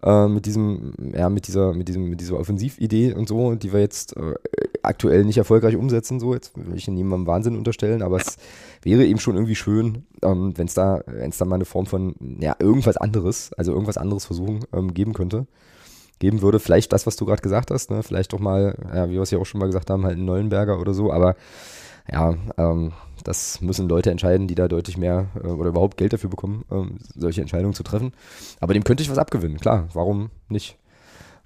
äh, 0.03 0.27
mit 0.27 0.45
diesem, 0.45 0.93
ja, 1.15 1.29
mit 1.29 1.47
dieser, 1.47 1.73
mit 1.73 1.87
diesem, 1.87 2.11
mit 2.11 2.21
dieser 2.21 2.37
Offensividee 2.37 3.13
und 3.13 3.29
so, 3.29 3.55
die 3.55 3.73
wir 3.73 3.79
jetzt 3.79 4.17
äh, 4.17 4.35
aktuell 4.83 5.25
nicht 5.25 5.39
erfolgreich 5.39 5.77
umsetzen, 5.77 6.19
so, 6.19 6.35
jetzt 6.35 6.51
will 6.57 6.77
ich 6.77 6.89
niemandem 6.89 7.29
Wahnsinn 7.29 7.57
unterstellen, 7.57 8.03
aber 8.03 8.17
es 8.17 8.39
wäre 8.83 9.05
eben 9.05 9.21
schon 9.21 9.37
irgendwie 9.37 9.55
schön, 9.55 10.05
ähm, 10.23 10.59
wenn 10.59 10.67
es 10.67 10.75
da, 10.75 11.01
wenn 11.07 11.31
da 11.31 11.45
mal 11.45 11.55
eine 11.55 11.67
Form 11.67 11.87
von, 11.87 12.17
ja, 12.41 12.57
irgendwas 12.59 12.97
anderes, 12.97 13.53
also 13.57 13.71
irgendwas 13.71 13.99
anderes 13.99 14.25
versuchen, 14.25 14.65
ähm, 14.73 14.95
geben 14.95 15.13
könnte. 15.13 15.47
Geben 16.19 16.43
würde, 16.43 16.59
vielleicht 16.59 16.93
das, 16.93 17.07
was 17.07 17.15
du 17.15 17.25
gerade 17.25 17.43
gesagt 17.43 17.71
hast, 17.71 17.93
ne? 17.93 18.03
vielleicht 18.03 18.33
doch 18.33 18.41
mal, 18.41 18.77
ja, 18.93 19.09
wie 19.09 19.15
wir 19.15 19.23
es 19.23 19.31
ja 19.31 19.39
auch 19.39 19.47
schon 19.47 19.61
mal 19.61 19.67
gesagt 19.67 19.91
haben, 19.91 20.05
halt 20.05 20.17
einen 20.17 20.25
Neuenberger 20.25 20.81
oder 20.81 20.93
so, 20.93 21.13
aber 21.13 21.37
ja, 22.11 22.35
ähm, 22.59 22.93
das 23.25 23.61
müssen 23.61 23.89
Leute 23.89 24.11
entscheiden, 24.11 24.47
die 24.49 24.55
da 24.55 24.69
deutlich 24.69 24.97
mehr 24.99 25.29
äh, 25.43 25.47
oder 25.49 25.71
überhaupt 25.71 25.97
Geld 25.97 26.13
dafür 26.13 26.31
bekommen, 26.31 26.65
ähm, 26.71 26.99
solche 27.15 27.41
Entscheidungen 27.41 27.75
zu 27.75 27.83
treffen. 27.83 28.13
Aber 28.61 28.75
dem 28.75 28.85
könnte 28.85 29.03
ich 29.03 29.11
was 29.11 29.19
abgewinnen, 29.19 29.59
klar, 29.59 29.89
warum 29.95 30.31
nicht? 30.49 30.77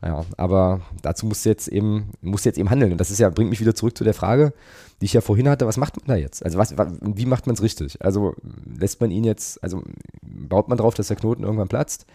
Ja, 0.00 0.24
aber 0.36 0.80
dazu 1.02 1.26
musst 1.26 1.44
du 1.44 1.48
jetzt 1.48 1.66
eben, 1.66 2.10
musst 2.20 2.44
du 2.44 2.48
jetzt 2.50 2.58
eben 2.58 2.70
handeln. 2.70 2.92
Und 2.92 2.98
das 3.00 3.10
ist 3.10 3.18
ja, 3.18 3.30
bringt 3.30 3.50
mich 3.50 3.60
wieder 3.60 3.74
zurück 3.74 3.98
zu 3.98 4.04
der 4.04 4.14
Frage, 4.14 4.52
die 5.00 5.06
ich 5.06 5.12
ja 5.12 5.20
vorhin 5.20 5.48
hatte, 5.48 5.66
was 5.66 5.76
macht 5.76 5.96
man 5.96 6.06
da 6.06 6.14
jetzt? 6.14 6.44
Also 6.44 6.56
was, 6.56 6.78
wa- 6.78 6.92
wie 7.00 7.26
macht 7.26 7.46
man 7.48 7.54
es 7.54 7.62
richtig? 7.62 8.00
Also 8.04 8.34
lässt 8.78 9.00
man 9.00 9.10
ihn 9.10 9.24
jetzt, 9.24 9.60
also 9.62 9.82
baut 10.22 10.68
man 10.68 10.78
drauf, 10.78 10.94
dass 10.94 11.08
der 11.08 11.16
Knoten 11.16 11.42
irgendwann 11.42 11.66
platzt? 11.66 12.06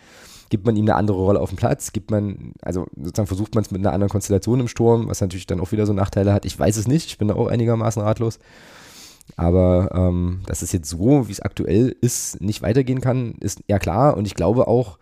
Gibt 0.54 0.68
man 0.68 0.76
ihm 0.76 0.86
eine 0.86 0.94
andere 0.94 1.18
Rolle 1.18 1.40
auf 1.40 1.50
dem 1.50 1.56
Platz? 1.56 1.94
Gibt 1.94 2.12
man, 2.12 2.54
also 2.62 2.86
sozusagen 2.96 3.26
versucht 3.26 3.56
man 3.56 3.64
es 3.64 3.72
mit 3.72 3.82
einer 3.82 3.92
anderen 3.92 4.12
Konstellation 4.12 4.60
im 4.60 4.68
Sturm, 4.68 5.08
was 5.08 5.20
natürlich 5.20 5.48
dann 5.48 5.60
auch 5.60 5.72
wieder 5.72 5.88
so 5.88 5.94
Nachteile 5.94 6.32
hat. 6.32 6.46
Ich 6.46 6.60
weiß 6.60 6.78
es 6.78 6.88
nicht, 6.88 7.08
ich 7.08 7.18
bin 7.18 7.28
da 7.28 7.34
auch 7.34 7.48
einigermaßen 7.48 8.04
ratlos. 8.04 8.38
Aber 9.36 9.90
ähm, 9.96 10.42
dass 10.46 10.62
es 10.62 10.72
jetzt 10.72 10.88
so, 10.88 11.28
wie 11.28 11.32
es 11.32 11.40
aktuell 11.40 11.96
ist, 12.02 12.40
nicht 12.40 12.62
weitergehen 12.62 13.02
kann, 13.02 13.34
ist 13.40 13.64
ja 13.68 13.80
klar. 13.80 14.16
Und 14.16 14.28
ich 14.28 14.36
glaube 14.36 14.68
auch 14.68 15.00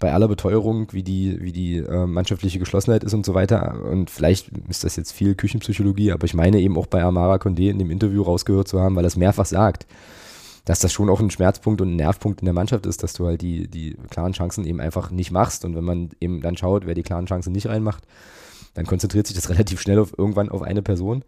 bei 0.00 0.12
aller 0.12 0.26
Beteuerung, 0.26 0.88
wie 0.90 1.04
die, 1.04 1.40
wie 1.40 1.52
die 1.52 1.76
äh, 1.76 2.06
mannschaftliche 2.06 2.58
Geschlossenheit 2.58 3.04
ist 3.04 3.14
und 3.14 3.24
so 3.24 3.34
weiter. 3.34 3.84
Und 3.88 4.10
vielleicht 4.10 4.48
ist 4.68 4.82
das 4.82 4.96
jetzt 4.96 5.12
viel 5.12 5.36
Küchenpsychologie, 5.36 6.10
aber 6.10 6.24
ich 6.24 6.34
meine 6.34 6.58
eben 6.58 6.76
auch 6.76 6.88
bei 6.88 7.00
Amara 7.00 7.36
Condé 7.36 7.70
in 7.70 7.78
dem 7.78 7.92
Interview 7.92 8.22
rausgehört 8.22 8.66
zu 8.66 8.80
haben, 8.80 8.96
weil 8.96 9.04
er 9.04 9.06
es 9.06 9.16
mehrfach 9.16 9.46
sagt, 9.46 9.86
dass 10.64 10.80
das 10.80 10.92
schon 10.92 11.08
auch 11.08 11.20
ein 11.20 11.30
Schmerzpunkt 11.30 11.80
und 11.80 11.92
ein 11.92 11.96
Nervpunkt 11.96 12.40
in 12.40 12.44
der 12.46 12.54
Mannschaft 12.54 12.86
ist, 12.86 13.02
dass 13.02 13.12
du 13.12 13.26
halt 13.26 13.42
die, 13.42 13.68
die 13.68 13.96
klaren 14.10 14.32
Chancen 14.32 14.64
eben 14.64 14.80
einfach 14.80 15.10
nicht 15.10 15.30
machst. 15.30 15.64
Und 15.64 15.74
wenn 15.74 15.84
man 15.84 16.10
eben 16.20 16.40
dann 16.40 16.56
schaut, 16.56 16.86
wer 16.86 16.94
die 16.94 17.02
klaren 17.02 17.26
Chancen 17.26 17.52
nicht 17.52 17.68
reinmacht, 17.68 18.04
dann 18.74 18.86
konzentriert 18.86 19.26
sich 19.26 19.36
das 19.36 19.48
relativ 19.50 19.80
schnell 19.80 19.98
auf 19.98 20.16
irgendwann 20.16 20.48
auf 20.48 20.62
eine 20.62 20.82
Person. 20.82 21.24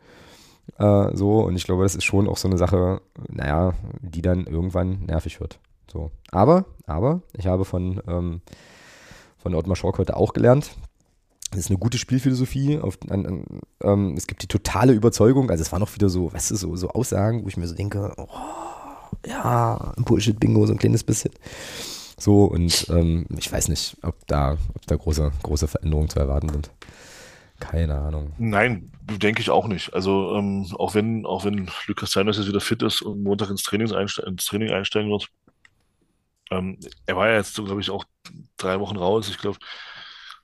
Äh, 0.79 1.17
so, 1.17 1.41
und 1.41 1.57
ich 1.57 1.65
glaube, 1.65 1.83
das 1.83 1.95
ist 1.95 2.05
schon 2.05 2.29
auch 2.29 2.37
so 2.37 2.49
eine 2.49 2.59
Sache, 2.59 3.01
naja, 3.29 3.75
die 4.01 4.23
dann 4.23 4.47
irgendwann 4.47 5.05
nervig 5.07 5.41
wird. 5.41 5.59
So. 5.91 6.11
Aber, 6.31 6.65
aber, 6.87 7.23
ich 7.37 7.47
habe 7.47 7.65
von, 7.65 8.01
ähm, 8.07 8.41
von 9.39 9.55
Ottmar 9.55 9.77
Schork 9.77 9.99
heute 9.99 10.17
auch 10.17 10.33
gelernt, 10.33 10.71
das 11.51 11.61
ist 11.61 11.71
eine 11.71 11.79
gute 11.79 11.99
Spielphilosophie. 11.99 12.79
Auf, 12.79 12.99
an, 13.11 13.27
an, 13.27 13.45
ähm, 13.83 14.15
es 14.17 14.27
gibt 14.27 14.43
die 14.43 14.47
totale 14.47 14.95
Überzeugung, 14.95 15.51
also 15.51 15.61
es 15.61 15.71
waren 15.71 15.81
noch 15.81 15.95
wieder 15.95 16.09
so, 16.09 16.33
weißt 16.33 16.51
du, 16.51 16.57
so, 16.57 16.77
so 16.77 16.89
Aussagen, 16.89 17.45
wo 17.45 17.49
ich 17.49 17.59
mir 17.59 17.67
so 17.67 17.75
denke, 17.75 18.15
oh, 18.17 18.27
ja, 19.27 19.95
Bullshit-Bingo, 19.97 20.67
so 20.67 20.73
ein 20.73 20.79
kleines 20.79 21.05
bisschen. 21.05 21.33
So, 22.19 22.45
und 22.45 22.87
ähm, 22.91 23.27
ich 23.37 23.51
weiß 23.51 23.69
nicht, 23.69 23.97
ob 24.03 24.27
da, 24.27 24.57
ob 24.75 24.87
da 24.87 24.97
große, 24.97 25.33
große 25.43 25.69
Veränderungen 25.69 26.09
zu 26.09 26.19
erwarten 26.21 26.49
sind. 26.51 26.71
Keine 27.59 27.97
Ahnung. 27.97 28.33
Nein, 28.39 28.93
denke 29.03 29.41
ich 29.41 29.51
auch 29.51 29.69
nicht. 29.69 29.95
Also 29.95 30.35
ähm, 30.37 30.67
auch 30.79 30.95
wenn, 30.95 31.25
auch 31.27 31.45
wenn 31.45 31.71
Lukas 31.87 32.11
Seiners 32.11 32.37
jetzt 32.37 32.49
wieder 32.49 32.61
fit 32.61 32.83
ist 32.83 33.03
und 33.03 33.23
Montag 33.23 33.51
ins, 33.51 33.63
Trainings 33.63 33.93
einste 33.93 34.23
ins 34.23 34.47
Training 34.47 34.71
einsteigen 34.71 35.11
wird, 35.11 35.29
ähm, 36.51 36.79
er 37.07 37.17
war 37.17 37.29
ja 37.29 37.37
jetzt, 37.37 37.55
so, 37.55 37.65
glaube 37.65 37.81
ich, 37.81 37.91
auch 37.91 38.05
drei 38.57 38.79
Wochen 38.81 38.97
raus. 38.97 39.29
Ich 39.29 39.39
glaube, 39.39 39.59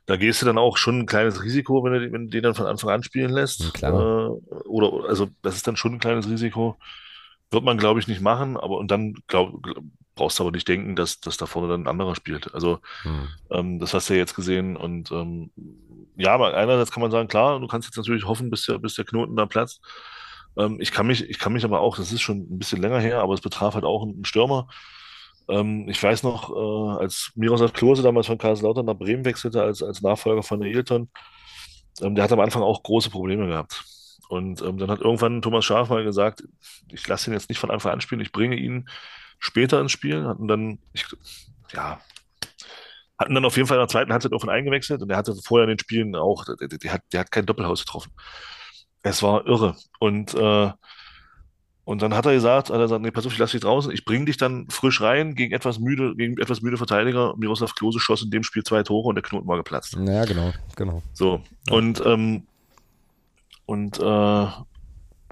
da 0.07 0.17
gehst 0.17 0.41
du 0.41 0.47
dann 0.47 0.59
auch 0.59 0.77
schon 0.77 1.01
ein 1.01 1.07
kleines 1.07 1.43
Risiko, 1.43 1.85
wenn 1.85 1.93
du, 1.93 2.13
wenn 2.13 2.25
du 2.25 2.31
den 2.31 2.43
dann 2.43 2.55
von 2.55 2.67
Anfang 2.67 2.91
an 2.91 3.03
spielen 3.03 3.31
lässt. 3.31 3.61
Ja, 3.61 3.71
klar. 3.71 3.93
Äh, 3.93 4.55
oder, 4.69 5.09
also 5.09 5.29
das 5.43 5.57
ist 5.57 5.67
dann 5.67 5.77
schon 5.77 5.95
ein 5.95 6.01
kleines 6.01 6.29
Risiko. 6.29 6.77
Wird 7.51 7.65
man, 7.65 7.79
glaube 7.79 8.01
ich, 8.01 8.09
nicht 8.09 8.21
machen, 8.21 8.57
aber 8.57 8.77
und 8.77 8.91
dann 8.91 9.15
glaub, 9.27 9.63
brauchst 10.15 10.39
du 10.39 10.43
aber 10.43 10.51
nicht 10.51 10.69
denken, 10.69 10.97
dass, 10.97 11.21
dass 11.21 11.37
da 11.37 11.47
vorne 11.47 11.69
dann 11.69 11.85
ein 11.85 11.87
anderer 11.87 12.15
spielt. 12.15 12.53
Also 12.53 12.81
hm. 13.03 13.29
ähm, 13.51 13.79
das 13.79 13.95
hast 13.95 14.11
du 14.11 14.15
ja 14.15 14.19
jetzt 14.19 14.35
gesehen 14.35 14.77
und 14.77 15.11
ähm, 15.13 15.51
ja, 16.17 16.35
aber 16.35 16.55
einerseits 16.55 16.91
kann 16.91 17.01
man 17.01 17.11
sagen, 17.11 17.29
klar, 17.29 17.61
du 17.61 17.67
kannst 17.69 17.89
jetzt 17.89 17.97
natürlich 17.97 18.27
hoffen, 18.27 18.51
bis 18.51 18.67
der, 18.67 18.79
bis 18.79 18.95
der 18.97 19.05
Knoten 19.05 19.37
da 19.37 19.47
platzt. 19.47 19.81
Ähm, 20.59 20.79
ich 20.81 20.91
kann 20.91 21.07
mich, 21.07 21.23
ich 21.29 21.39
kann 21.39 21.53
mich 21.53 21.65
aber 21.65 21.81
auch, 21.81 21.97
das 21.97 22.13
ist 22.13 22.21
schon 22.21 22.39
ein 22.39 22.59
bisschen 22.59 22.83
länger 22.83 22.99
her, 22.99 23.21
aber 23.23 23.35
es 23.35 23.41
betraf 23.41 23.75
halt 23.75 23.85
auch 23.85 24.03
einen 24.03 24.25
Stürmer. 24.25 24.69
Ähm, 25.49 25.89
ich 25.89 26.03
weiß 26.03 26.25
noch, 26.25 26.51
äh, 26.51 27.01
als 27.01 27.31
Miroslav 27.37 27.73
Klose 27.73 28.03
damals 28.03 28.27
von 28.27 28.39
Kaiserslautern 28.39 28.85
nach 28.85 28.99
Bremen 28.99 29.25
wechselte 29.25 29.63
als, 29.63 29.83
als 29.83 30.03
Nachfolger 30.03 30.43
von 30.43 30.61
der 30.61 30.69
Ailton, 30.69 31.09
ähm, 32.03 32.15
der 32.15 32.25
hat 32.25 32.33
am 32.33 32.41
Anfang 32.41 32.63
auch 32.63 32.83
große 32.83 33.11
Probleme 33.11 33.47
gehabt. 33.47 33.85
Und 34.29 34.61
ähm, 34.63 34.79
dann 34.79 34.91
hat 34.91 35.01
irgendwann 35.01 35.43
Thomas 35.43 35.65
Schaaf 35.65 35.89
mal 35.89 36.05
gesagt, 36.05 36.45
ich 36.91 37.07
lasse 37.09 37.31
ihn 37.31 37.35
jetzt 37.35 37.49
nicht 37.49 37.59
von 37.59 37.71
Anfang 37.71 37.93
an 37.93 38.01
spielen, 38.01 38.21
ich 38.21 38.33
bringe 38.33 38.57
ihn 38.57 38.89
später 39.39 39.81
ins 39.81 39.93
Spiel. 39.93 40.25
Hatten 40.27 40.49
dann, 40.49 40.79
ich, 40.93 41.07
ja, 41.73 42.01
hatten 43.19 43.35
dann 43.35 43.45
auf 43.45 43.57
jeden 43.57 43.67
Fall 43.67 43.79
in 43.79 43.83
der 43.83 43.89
zweiten 43.89 44.13
Halbzeit 44.13 44.33
auf 44.33 44.45
ihn 44.45 44.51
eingewechselt 44.51 45.03
und 45.03 45.11
er 45.11 45.17
hatte 45.17 45.35
vorher 45.35 45.65
in 45.65 45.71
den 45.71 45.79
Spielen 45.79 46.15
auch, 46.15 46.45
der, 46.45 46.69
der, 46.69 46.93
hat, 46.93 47.03
der 47.13 47.21
hat 47.21 47.33
kein 47.33 47.47
Doppelhaus 47.47 47.85
getroffen. 47.85 48.13
Es 49.03 49.23
war 49.23 49.47
irre. 49.47 49.77
Und, 49.99 50.35
äh, 50.35 50.71
und 51.85 52.03
dann 52.03 52.15
hat 52.15 52.27
er 52.27 52.35
gesagt, 52.35 52.69
hat 52.69 52.77
er 52.77 52.83
gesagt, 52.83 53.03
nee, 53.03 53.11
pass 53.11 53.27
auf, 53.27 53.33
ich 53.33 53.39
lasse 53.39 53.53
dich 53.53 53.63
draußen, 53.63 53.91
ich 53.91 54.05
bringe 54.05 54.27
dich 54.27 54.37
dann 54.37 54.69
frisch 54.69 55.01
rein 55.01 55.35
gegen 55.35 55.55
etwas 55.55 55.79
müde, 55.79 56.15
gegen 56.17 56.39
etwas 56.39 56.61
müde 56.61 56.77
Verteidiger. 56.77 57.35
Miroslav 57.37 57.75
Klose 57.75 57.99
schoss 57.99 58.23
in 58.23 58.31
dem 58.31 58.43
Spiel 58.43 58.63
zwei 58.63 58.83
Tore 58.83 59.09
und 59.09 59.15
der 59.15 59.23
Knoten 59.23 59.49
war 59.49 59.57
geplatzt. 59.57 59.97
Ja, 59.99 60.25
genau, 60.25 60.53
genau. 60.77 61.03
So. 61.15 61.43
Ja. 61.69 61.75
Und, 61.75 62.05
ähm, 62.05 62.47
und, 63.69 63.99
äh, 63.99 64.47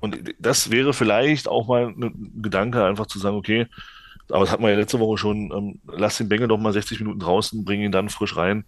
und 0.03 0.34
das 0.39 0.70
wäre 0.70 0.93
vielleicht 0.93 1.49
auch 1.49 1.68
mal 1.68 1.87
ein 1.87 2.32
Gedanke, 2.43 2.84
einfach 2.84 3.07
zu 3.07 3.18
sagen, 3.18 3.34
okay, 3.34 3.66
aber 4.28 4.41
das 4.41 4.51
hatten 4.51 4.62
wir 4.62 4.68
ja 4.68 4.76
letzte 4.76 5.01
Woche 5.01 5.16
schon, 5.16 5.51
ähm, 5.53 5.80
lass 5.87 6.18
den 6.18 6.28
Bengel 6.28 6.47
doch 6.47 6.59
mal 6.59 6.74
60 6.74 7.01
Minuten 7.01 7.20
draußen, 7.20 7.64
bring 7.64 7.80
ihn 7.80 7.93
dann 7.93 8.11
frisch 8.11 8.37
rein 8.37 8.66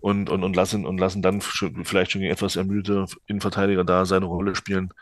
und, 0.00 0.30
und, 0.30 0.44
und 0.44 0.56
lassen 0.56 0.86
und 0.86 0.96
lassen 0.96 1.20
dann 1.20 1.42
vielleicht 1.42 2.12
schon 2.12 2.22
gegen 2.22 2.32
etwas 2.32 2.56
ermüdete 2.56 3.04
Innenverteidiger 3.26 3.84
da 3.84 4.06
seine 4.06 4.24
Rolle 4.24 4.54
spielen. 4.54 4.94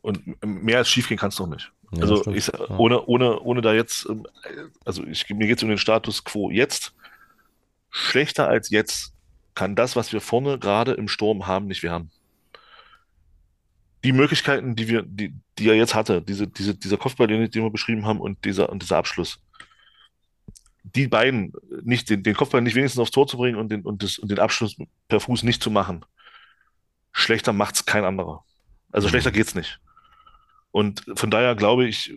Und 0.00 0.22
mehr 0.42 0.78
als 0.78 0.88
schief 0.88 1.06
gehen 1.08 1.18
kann 1.18 1.28
es 1.28 1.36
doch 1.36 1.46
nicht. 1.46 1.70
Ja, 1.92 2.00
also 2.00 2.26
ich, 2.32 2.50
ohne, 2.70 3.04
ohne, 3.04 3.40
ohne 3.40 3.60
da 3.60 3.74
jetzt, 3.74 4.08
ähm, 4.08 4.26
also 4.86 5.04
ich, 5.04 5.28
mir 5.28 5.48
geht 5.48 5.58
es 5.58 5.62
um 5.62 5.68
den 5.68 5.76
Status 5.76 6.24
quo 6.24 6.50
jetzt. 6.50 6.94
Schlechter 7.90 8.48
als 8.48 8.70
jetzt 8.70 9.12
kann 9.54 9.76
das, 9.76 9.96
was 9.96 10.14
wir 10.14 10.22
vorne 10.22 10.58
gerade 10.58 10.92
im 10.92 11.08
Sturm 11.08 11.46
haben, 11.46 11.66
nicht 11.66 11.82
werden 11.82 12.10
die 14.04 14.12
Möglichkeiten, 14.12 14.76
die 14.76 14.86
wir, 14.88 15.02
die, 15.02 15.34
die 15.58 15.68
er 15.68 15.74
jetzt 15.74 15.94
hatte, 15.94 16.20
diese, 16.20 16.46
diese, 16.46 16.74
dieser 16.74 16.98
Kopfball, 16.98 17.26
den, 17.26 17.50
den 17.50 17.62
wir 17.62 17.70
beschrieben 17.70 18.04
haben 18.04 18.20
und 18.20 18.44
dieser, 18.44 18.68
und 18.68 18.82
dieser 18.82 18.98
Abschluss, 18.98 19.40
die 20.82 21.08
beiden, 21.08 21.52
nicht 21.82 22.10
den, 22.10 22.22
den 22.22 22.34
Kopfball 22.34 22.60
nicht 22.60 22.74
wenigstens 22.74 23.00
aufs 23.00 23.10
Tor 23.10 23.26
zu 23.26 23.38
bringen 23.38 23.56
und 23.56 23.70
den, 23.70 23.80
und, 23.82 24.02
das, 24.02 24.18
und 24.18 24.30
den 24.30 24.38
Abschluss 24.38 24.76
per 25.08 25.20
Fuß 25.20 25.42
nicht 25.42 25.62
zu 25.62 25.70
machen, 25.70 26.04
schlechter 27.12 27.54
macht's 27.54 27.86
kein 27.86 28.04
anderer. 28.04 28.44
Also 28.92 29.08
schlechter 29.08 29.30
mhm. 29.30 29.34
geht's 29.34 29.54
nicht. 29.54 29.80
Und 30.70 31.04
von 31.14 31.30
daher 31.30 31.54
glaube 31.54 31.86
ich, 31.86 32.12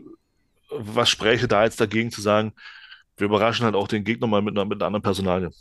was 0.69 1.09
spräche 1.09 1.47
da 1.47 1.63
jetzt 1.63 1.79
dagegen 1.79 2.11
zu 2.11 2.21
sagen, 2.21 2.51
wir 3.15 3.25
überraschen 3.25 3.63
halt 3.63 3.75
auch 3.75 3.87
den 3.87 4.03
Gegner 4.03 4.27
mal 4.27 4.41
mit 4.41 4.57
einer, 4.57 4.65
mit 4.65 4.81
einer 4.81 4.87
anderen 4.87 5.03
Personalie 5.03 5.51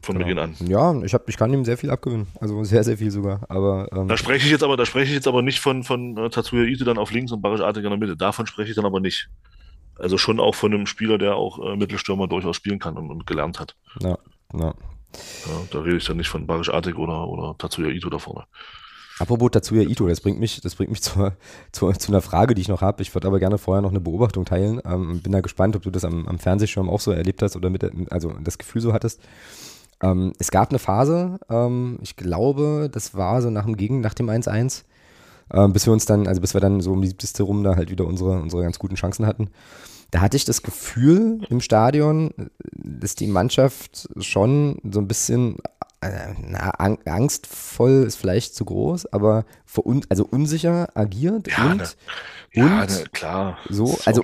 von 0.00 0.14
genau. 0.14 0.26
Beginn 0.26 0.38
an. 0.38 0.54
Ja, 0.66 1.02
ich, 1.02 1.14
hab, 1.14 1.28
ich 1.28 1.36
kann 1.36 1.52
ihm 1.52 1.64
sehr 1.64 1.76
viel 1.76 1.90
abgewinnen. 1.90 2.28
Also 2.40 2.62
sehr, 2.64 2.84
sehr 2.84 2.98
viel 2.98 3.10
sogar. 3.10 3.40
Aber, 3.48 3.88
ähm, 3.92 4.08
da 4.08 4.16
spreche 4.16 4.46
ich 4.46 4.52
jetzt 4.52 4.62
aber, 4.62 4.76
da 4.76 4.86
spreche 4.86 5.06
ich 5.06 5.14
jetzt 5.14 5.28
aber 5.28 5.42
nicht 5.42 5.60
von, 5.60 5.84
von 5.84 6.16
äh, 6.16 6.30
Tatsuya 6.30 6.64
Ito 6.64 6.84
dann 6.84 6.98
auf 6.98 7.10
links 7.10 7.32
und 7.32 7.42
Barisch 7.42 7.60
Artig 7.60 7.84
in 7.84 7.90
der 7.90 7.98
Mitte. 7.98 8.16
Davon 8.16 8.46
spreche 8.46 8.70
ich 8.70 8.76
dann 8.76 8.86
aber 8.86 9.00
nicht. 9.00 9.28
Also 9.98 10.16
schon 10.16 10.38
auch 10.38 10.54
von 10.54 10.72
einem 10.72 10.86
Spieler, 10.86 11.18
der 11.18 11.34
auch 11.34 11.58
äh, 11.58 11.76
Mittelstürmer 11.76 12.28
durchaus 12.28 12.56
spielen 12.56 12.78
kann 12.78 12.96
und, 12.96 13.10
und 13.10 13.26
gelernt 13.26 13.58
hat. 13.58 13.74
Ja, 14.00 14.16
ja. 14.54 14.66
ja, 14.66 14.74
da 15.70 15.80
rede 15.80 15.96
ich 15.96 16.04
dann 16.04 16.16
nicht 16.16 16.28
von 16.28 16.46
Barisch 16.46 16.70
Artig 16.70 16.96
oder, 16.96 17.26
oder 17.26 17.56
Tatsuya 17.58 17.88
Ito 17.88 18.08
da 18.08 18.18
vorne. 18.18 18.44
Apropos 19.18 19.50
Tatsuya 19.50 19.82
Ito, 19.82 20.06
das 20.06 20.20
bringt 20.20 20.38
mich, 20.38 20.60
das 20.60 20.76
bringt 20.76 20.90
mich 20.90 21.02
zur, 21.02 21.36
zur, 21.72 21.94
zu 21.94 22.12
einer 22.12 22.22
Frage, 22.22 22.54
die 22.54 22.62
ich 22.62 22.68
noch 22.68 22.80
habe. 22.80 23.02
Ich 23.02 23.14
würde 23.14 23.26
aber 23.26 23.38
gerne 23.38 23.58
vorher 23.58 23.82
noch 23.82 23.90
eine 23.90 24.00
Beobachtung 24.00 24.44
teilen. 24.44 24.80
Ähm, 24.84 25.20
bin 25.20 25.32
da 25.32 25.40
gespannt, 25.40 25.74
ob 25.76 25.82
du 25.82 25.90
das 25.90 26.04
am, 26.04 26.26
am 26.28 26.38
Fernsehschirm 26.38 26.88
auch 26.88 27.00
so 27.00 27.10
erlebt 27.10 27.42
hast 27.42 27.56
oder 27.56 27.70
mit, 27.70 27.84
also 28.12 28.32
das 28.42 28.58
Gefühl 28.58 28.80
so 28.80 28.92
hattest. 28.92 29.20
Ähm, 30.02 30.32
es 30.38 30.50
gab 30.50 30.70
eine 30.70 30.78
Phase, 30.78 31.38
ähm, 31.50 31.98
ich 32.02 32.16
glaube, 32.16 32.88
das 32.92 33.14
war 33.14 33.42
so 33.42 33.50
nach 33.50 33.64
dem 33.64 33.76
Gegen, 33.76 34.00
nach 34.00 34.14
dem 34.14 34.28
1-1, 34.28 34.84
äh, 35.50 35.68
bis 35.68 35.86
wir 35.86 35.92
uns 35.92 36.06
dann, 36.06 36.26
also 36.26 36.40
bis 36.40 36.54
wir 36.54 36.60
dann 36.60 36.80
so 36.80 36.92
um 36.92 37.02
die 37.02 37.08
70. 37.08 37.40
rum 37.46 37.64
da 37.64 37.76
halt 37.76 37.90
wieder 37.90 38.06
unsere, 38.06 38.40
unsere 38.40 38.62
ganz 38.62 38.78
guten 38.78 38.94
Chancen 38.94 39.26
hatten. 39.26 39.50
Da 40.10 40.20
hatte 40.20 40.36
ich 40.36 40.44
das 40.44 40.62
Gefühl 40.62 41.40
im 41.50 41.60
Stadion, 41.60 42.32
dass 42.72 43.14
die 43.14 43.26
Mannschaft 43.26 44.08
schon 44.20 44.80
so 44.90 45.00
ein 45.00 45.08
bisschen 45.08 45.56
äh, 46.00 46.34
na, 46.40 46.70
angstvoll 47.04 48.04
ist 48.06 48.16
vielleicht 48.16 48.54
zu 48.54 48.64
groß, 48.64 49.12
aber 49.12 49.44
un, 49.84 50.02
also 50.08 50.24
unsicher 50.24 50.88
agiert 50.94 51.48
ja, 51.48 51.72
und, 51.72 51.78
ne, 51.78 51.88
ja, 52.52 52.80
und 52.82 52.90
ne, 52.90 53.04
klar. 53.12 53.58
So, 53.68 53.98
also 54.04 54.22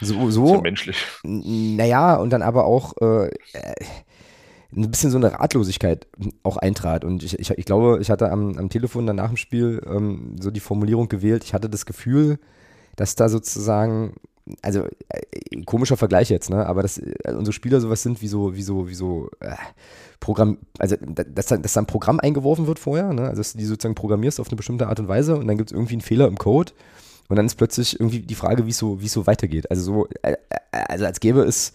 so, 0.00 0.30
so. 0.30 0.54
Ja 0.54 0.60
menschlich. 0.60 0.98
Naja, 1.22 2.16
und 2.16 2.30
dann 2.30 2.42
aber 2.42 2.66
auch 2.66 2.94
äh, 3.00 3.30
ein 4.76 4.90
bisschen 4.90 5.10
so 5.10 5.16
eine 5.16 5.32
Ratlosigkeit 5.32 6.06
auch 6.42 6.58
eintrat. 6.58 7.04
Und 7.04 7.22
ich, 7.22 7.38
ich, 7.38 7.50
ich 7.50 7.64
glaube, 7.64 7.98
ich 8.00 8.10
hatte 8.10 8.30
am, 8.30 8.58
am 8.58 8.68
Telefon 8.68 9.06
dann 9.06 9.16
nach 9.16 9.28
dem 9.28 9.36
Spiel 9.36 9.80
ähm, 9.86 10.36
so 10.40 10.50
die 10.50 10.60
Formulierung 10.60 11.08
gewählt, 11.08 11.44
ich 11.44 11.54
hatte 11.54 11.70
das 11.70 11.86
Gefühl, 11.86 12.38
dass 12.96 13.14
da 13.14 13.28
sozusagen, 13.28 14.14
also 14.62 14.84
äh, 15.08 15.62
komischer 15.64 15.96
Vergleich 15.96 16.28
jetzt, 16.28 16.50
ne? 16.50 16.66
Aber 16.66 16.82
dass 16.82 16.98
äh, 16.98 17.32
unsere 17.36 17.52
Spieler 17.52 17.80
sowas 17.80 18.02
sind 18.02 18.20
wie 18.20 18.28
so, 18.28 18.54
wie 18.54 18.62
so, 18.62 18.88
wie 18.88 18.94
so 18.94 19.30
äh, 19.40 19.54
Programm, 20.20 20.58
also 20.78 20.96
dass, 21.00 21.46
dass 21.46 21.72
da 21.72 21.80
ein 21.80 21.86
Programm 21.86 22.20
eingeworfen 22.20 22.66
wird 22.66 22.78
vorher, 22.78 23.12
ne? 23.12 23.22
Also 23.22 23.40
dass 23.40 23.52
du 23.52 23.58
die 23.58 23.64
sozusagen 23.64 23.94
programmierst 23.94 24.40
auf 24.40 24.48
eine 24.48 24.56
bestimmte 24.56 24.88
Art 24.88 25.00
und 25.00 25.08
Weise 25.08 25.36
und 25.36 25.46
dann 25.46 25.56
gibt 25.56 25.70
es 25.70 25.74
irgendwie 25.74 25.94
einen 25.94 26.02
Fehler 26.02 26.26
im 26.26 26.36
Code. 26.36 26.72
Und 27.28 27.36
dann 27.36 27.46
ist 27.46 27.56
plötzlich 27.56 27.98
irgendwie 27.98 28.20
die 28.20 28.36
Frage, 28.36 28.66
wie 28.66 28.70
es 28.70 28.78
so, 28.78 29.00
so 29.02 29.26
weitergeht. 29.26 29.68
Also 29.70 29.82
so, 29.82 30.08
äh, 30.22 30.32
äh 30.32 30.36
also 30.88 31.06
als 31.06 31.18
gäbe 31.18 31.40
es 31.42 31.72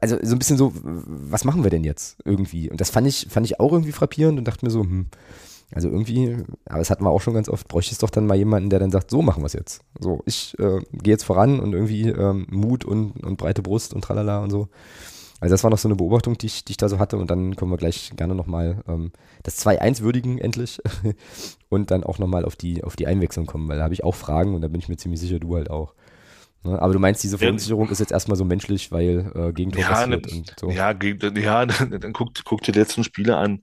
also 0.00 0.16
so 0.22 0.34
ein 0.34 0.38
bisschen 0.38 0.56
so, 0.56 0.72
was 0.74 1.44
machen 1.44 1.62
wir 1.62 1.70
denn 1.70 1.84
jetzt 1.84 2.18
irgendwie? 2.24 2.70
Und 2.70 2.80
das 2.80 2.90
fand 2.90 3.06
ich, 3.06 3.26
fand 3.30 3.46
ich 3.46 3.60
auch 3.60 3.72
irgendwie 3.72 3.92
frappierend 3.92 4.38
und 4.38 4.46
dachte 4.46 4.64
mir 4.64 4.70
so, 4.70 4.80
hm, 4.80 5.06
also 5.74 5.88
irgendwie, 5.88 6.36
aber 6.66 6.78
das 6.78 6.90
hatten 6.90 7.04
wir 7.04 7.10
auch 7.10 7.20
schon 7.20 7.34
ganz 7.34 7.48
oft, 7.48 7.68
bräuchte 7.68 7.92
es 7.92 7.98
doch 7.98 8.10
dann 8.10 8.26
mal 8.26 8.36
jemanden, 8.36 8.70
der 8.70 8.78
dann 8.78 8.90
sagt, 8.90 9.10
so 9.10 9.22
machen 9.22 9.42
wir 9.42 9.46
es 9.46 9.54
jetzt. 9.54 9.82
So, 9.98 10.22
ich 10.24 10.56
äh, 10.58 10.80
gehe 10.92 11.12
jetzt 11.12 11.24
voran 11.24 11.60
und 11.60 11.72
irgendwie 11.72 12.08
ähm, 12.08 12.46
Mut 12.50 12.84
und, 12.84 13.24
und 13.24 13.36
breite 13.36 13.62
Brust 13.62 13.92
und 13.92 14.02
tralala 14.02 14.42
und 14.42 14.50
so. 14.50 14.68
Also 15.40 15.52
das 15.52 15.64
war 15.64 15.70
noch 15.70 15.78
so 15.78 15.88
eine 15.88 15.96
Beobachtung, 15.96 16.38
die 16.38 16.46
ich, 16.46 16.64
die 16.64 16.72
ich 16.72 16.76
da 16.76 16.88
so 16.88 16.98
hatte 16.98 17.16
und 17.16 17.30
dann 17.30 17.56
kommen 17.56 17.72
wir 17.72 17.76
gleich 17.76 18.12
gerne 18.16 18.34
nochmal 18.34 18.82
ähm, 18.88 19.12
das 19.42 19.64
2-1 19.66 20.00
würdigen 20.00 20.38
endlich 20.38 20.80
und 21.68 21.90
dann 21.90 22.04
auch 22.04 22.18
nochmal 22.18 22.44
auf 22.44 22.56
die, 22.56 22.84
auf 22.84 22.96
die 22.96 23.06
Einwechslung 23.06 23.44
kommen, 23.44 23.68
weil 23.68 23.78
da 23.78 23.84
habe 23.84 23.94
ich 23.94 24.04
auch 24.04 24.14
Fragen 24.14 24.54
und 24.54 24.62
da 24.62 24.68
bin 24.68 24.80
ich 24.80 24.88
mir 24.88 24.96
ziemlich 24.96 25.20
sicher, 25.20 25.40
du 25.40 25.56
halt 25.56 25.70
auch. 25.70 25.94
Ne? 26.64 26.80
Aber 26.80 26.92
du 26.92 26.98
meinst, 26.98 27.22
diese 27.22 27.38
Verunsicherung 27.38 27.88
ist 27.90 28.00
jetzt 28.00 28.12
erstmal 28.12 28.36
so 28.36 28.44
menschlich, 28.44 28.90
weil 28.90 29.30
äh, 29.34 29.52
Gegentor 29.52 29.82
ja, 29.82 29.88
passiert 29.88 30.26
ne, 30.26 30.32
und 30.32 30.54
so. 30.58 30.70
Ja, 30.70 30.92
ja 30.92 31.66
dann 31.66 32.12
guck, 32.12 32.32
guck 32.44 32.62
dir 32.62 32.72
die 32.72 32.78
letzten 32.78 33.04
Spiele 33.04 33.36
an. 33.36 33.62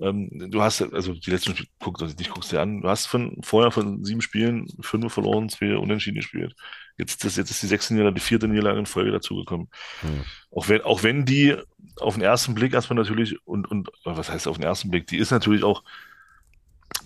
Ähm, 0.00 0.50
du 0.50 0.62
hast, 0.62 0.80
also 0.80 1.12
die 1.14 1.30
letzten 1.30 1.52
Spiele, 1.52 1.68
guck, 1.80 2.00
also 2.00 2.14
nicht 2.16 2.30
guckst 2.30 2.52
dir 2.52 2.60
an, 2.60 2.82
du 2.82 2.88
hast 2.88 3.06
von, 3.06 3.38
vorher 3.42 3.70
von 3.70 4.04
sieben 4.04 4.20
Spielen 4.20 4.68
fünf 4.80 5.12
verloren, 5.12 5.48
zwei 5.48 5.76
unentschieden 5.76 6.16
gespielt. 6.16 6.54
Jetzt, 6.96 7.24
das, 7.24 7.36
jetzt 7.36 7.50
ist 7.50 7.62
die 7.62 7.66
sechste 7.66 7.94
Niederlage, 7.94 8.16
die 8.16 8.20
vierte 8.20 8.48
Niederlage 8.48 8.78
in 8.78 8.86
Folge 8.86 9.12
dazugekommen. 9.12 9.68
Hm. 10.00 10.24
Auch, 10.50 10.68
wenn, 10.68 10.82
auch 10.82 11.02
wenn 11.02 11.24
die 11.24 11.56
auf 12.00 12.14
den 12.14 12.22
ersten 12.22 12.54
Blick 12.54 12.74
erstmal 12.74 12.96
natürlich, 12.96 13.36
und, 13.46 13.68
und 13.68 13.90
was 14.04 14.30
heißt 14.30 14.46
auf 14.46 14.58
den 14.58 14.66
ersten 14.66 14.90
Blick, 14.90 15.06
die 15.06 15.18
ist 15.18 15.30
natürlich 15.30 15.64
auch 15.64 15.82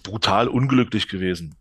brutal 0.03 0.49
unglücklich 0.49 1.09
gewesen, 1.09 1.55